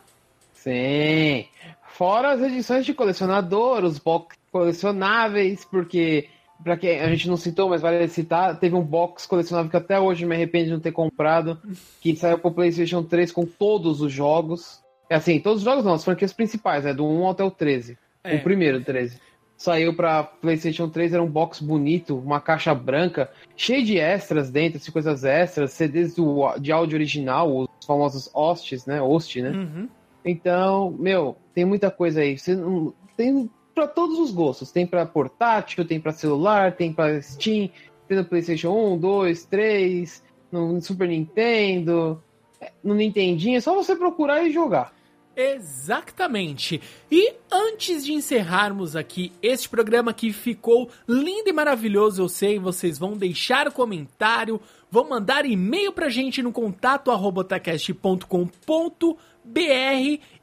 Sim. 0.55 1.47
Fora 1.87 2.33
as 2.33 2.41
edições 2.41 2.87
de 2.87 2.95
colecionador, 2.95 3.85
os 3.85 3.99
box 3.99 4.37
colecionáveis, 4.51 5.65
porque 5.65 6.29
para 6.63 6.77
quem 6.77 7.01
a 7.01 7.09
gente 7.09 7.29
não 7.29 7.37
citou, 7.37 7.69
mas 7.69 7.81
vale 7.81 8.07
citar, 8.09 8.59
teve 8.59 8.75
um 8.75 8.83
box 8.83 9.27
colecionável 9.27 9.71
que 9.71 9.77
até 9.77 9.99
hoje 9.99 10.25
me 10.25 10.35
arrependo 10.35 10.67
de 10.67 10.71
não 10.73 10.81
ter 10.81 10.93
comprado, 10.93 11.59
que 12.01 12.15
saiu 12.17 12.39
pro 12.39 12.53
PlayStation 12.53 13.03
3 13.03 13.33
com 13.33 13.45
todos 13.45 14.01
os 14.01 14.13
jogos. 14.13 14.81
É 15.11 15.17
assim, 15.17 15.41
todos 15.41 15.59
os 15.59 15.65
jogos 15.65 15.85
não, 15.85 15.95
as 15.95 16.05
franquias 16.05 16.33
principais, 16.33 16.85
né, 16.85 16.95
do 16.95 17.07
1 17.07 17.31
até 17.31 17.45
o 17.45 17.51
13. 17.51 17.99
É. 18.25 18.37
O 18.37 18.43
primeiro, 18.43 18.83
13. 18.83 19.21
Saiu 19.57 19.95
para 19.95 20.25
PlayStation 20.25 20.89
3, 20.89 21.13
era 21.13 21.23
um 21.23 21.31
box 21.31 21.61
bonito, 21.61 22.19
uma 22.19 22.41
caixa 22.41 22.75
branca, 22.75 23.31
cheio 23.57 23.85
de 23.85 23.99
extras 23.99 24.51
dentro, 24.51 24.79
assim, 24.79 24.91
coisas 24.91 25.25
extras, 25.25 25.73
CDs 25.73 26.15
do, 26.15 26.59
de 26.59 26.73
áudio 26.73 26.97
original, 26.97 27.57
os 27.57 27.87
famosos 27.87 28.31
hosts, 28.35 28.87
né, 28.87 28.99
host, 28.99 29.41
né? 29.41 29.51
Uhum. 29.51 29.89
Então, 30.25 30.91
meu, 30.99 31.37
tem 31.55 31.65
muita 31.65 31.91
coisa 31.91 32.21
aí. 32.21 32.39
Você 32.39 32.55
não, 32.55 32.93
tem 33.17 33.51
para 33.75 33.87
todos 33.89 34.19
os 34.19 34.31
gostos. 34.31 34.71
Tem 34.71 34.87
para 34.87 35.07
portátil, 35.07 35.87
tem 35.87 36.01
para 36.01 36.13
celular, 36.13 36.73
tem 36.73 36.93
para 36.93 37.21
Steam, 37.21 37.71
tem 38.09 38.17
no 38.17 38.25
PlayStation 38.25 38.71
1, 38.95 38.99
2, 38.99 39.45
3, 39.47 40.25
no 40.51 40.81
Super 40.81 41.09
Nintendo. 41.09 42.23
no 42.83 42.95
Nintendinho, 42.95 43.57
é 43.57 43.61
só 43.61 43.75
você 43.75 43.97
procurar 43.97 44.45
e 44.45 44.53
jogar. 44.53 44.93
Exatamente. 45.35 46.81
E 47.11 47.35
antes 47.51 48.05
de 48.05 48.13
encerrarmos 48.13 48.95
aqui 48.95 49.33
este 49.43 49.69
programa 49.69 50.13
que 50.13 50.33
ficou 50.33 50.91
lindo 51.09 51.49
e 51.49 51.53
maravilhoso, 51.53 52.23
eu 52.23 52.29
sei, 52.29 52.59
vocês 52.59 52.99
vão 52.99 53.17
deixar 53.17 53.73
comentário, 53.73 54.61
vão 54.91 55.09
mandar 55.09 55.47
e-mail 55.47 55.91
pra 55.93 56.11
gente 56.11 56.43
no 56.43 56.53
contato 56.53 57.11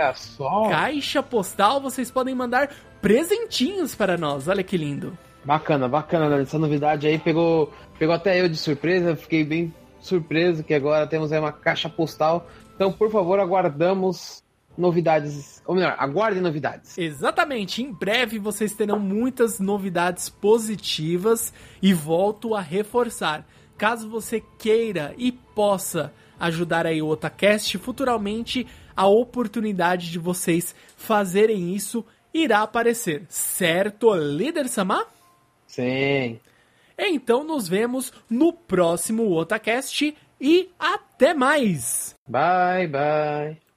caixa 0.70 1.23
postal. 1.23 1.81
Vocês 1.81 2.11
podem 2.11 2.35
mandar 2.35 2.70
presentinhos 3.01 3.94
para 3.94 4.19
nós. 4.19 4.48
Olha 4.48 4.62
que 4.62 4.77
lindo. 4.77 5.16
Bacana, 5.44 5.89
bacana. 5.89 6.40
Essa 6.40 6.59
novidade 6.59 7.07
aí 7.07 7.19
pegou, 7.19 7.73
pegou 7.98 8.15
até 8.15 8.40
eu 8.40 8.48
de 8.48 8.57
surpresa. 8.57 9.15
Fiquei 9.16 9.44
bem 9.44 9.74
surpreso 10.01 10.62
que 10.62 10.74
agora 10.74 11.07
temos 11.07 11.32
aí 11.32 11.39
uma 11.39 11.52
caixa 11.52 11.89
postal. 11.89 12.47
Então, 12.74 12.93
por 12.93 13.11
favor, 13.11 13.40
aguardamos 13.40 14.43
novidades, 14.81 15.62
ou 15.66 15.74
melhor, 15.74 15.94
aguardem 15.98 16.43
novidades. 16.43 16.97
Exatamente, 16.98 17.82
em 17.82 17.93
breve 17.93 18.39
vocês 18.39 18.74
terão 18.74 18.98
muitas 18.98 19.61
novidades 19.61 20.28
positivas 20.28 21.52
e 21.82 21.93
volto 21.93 22.55
a 22.55 22.61
reforçar. 22.61 23.47
Caso 23.77 24.11
você 24.11 24.43
queira 24.59 25.15
e 25.16 25.32
possa 25.32 26.12
ajudar 26.39 26.86
aí 26.86 27.01
o 27.01 27.09
Otacast, 27.09 27.77
futuramente 27.78 28.66
a 28.97 29.07
oportunidade 29.07 30.11
de 30.11 30.19
vocês 30.19 30.74
fazerem 30.97 31.74
isso 31.74 32.05
irá 32.32 32.62
aparecer, 32.62 33.24
certo, 33.28 34.15
líder 34.15 34.69
Samar? 34.69 35.07
Sim. 35.66 36.40
Então 36.98 37.44
nos 37.44 37.69
vemos 37.69 38.12
no 38.28 38.52
próximo 38.52 39.31
Otacast 39.32 40.15
e 40.40 40.70
até 40.78 41.35
mais. 41.35 42.15
Bye, 42.28 42.86
bye. 42.89 43.69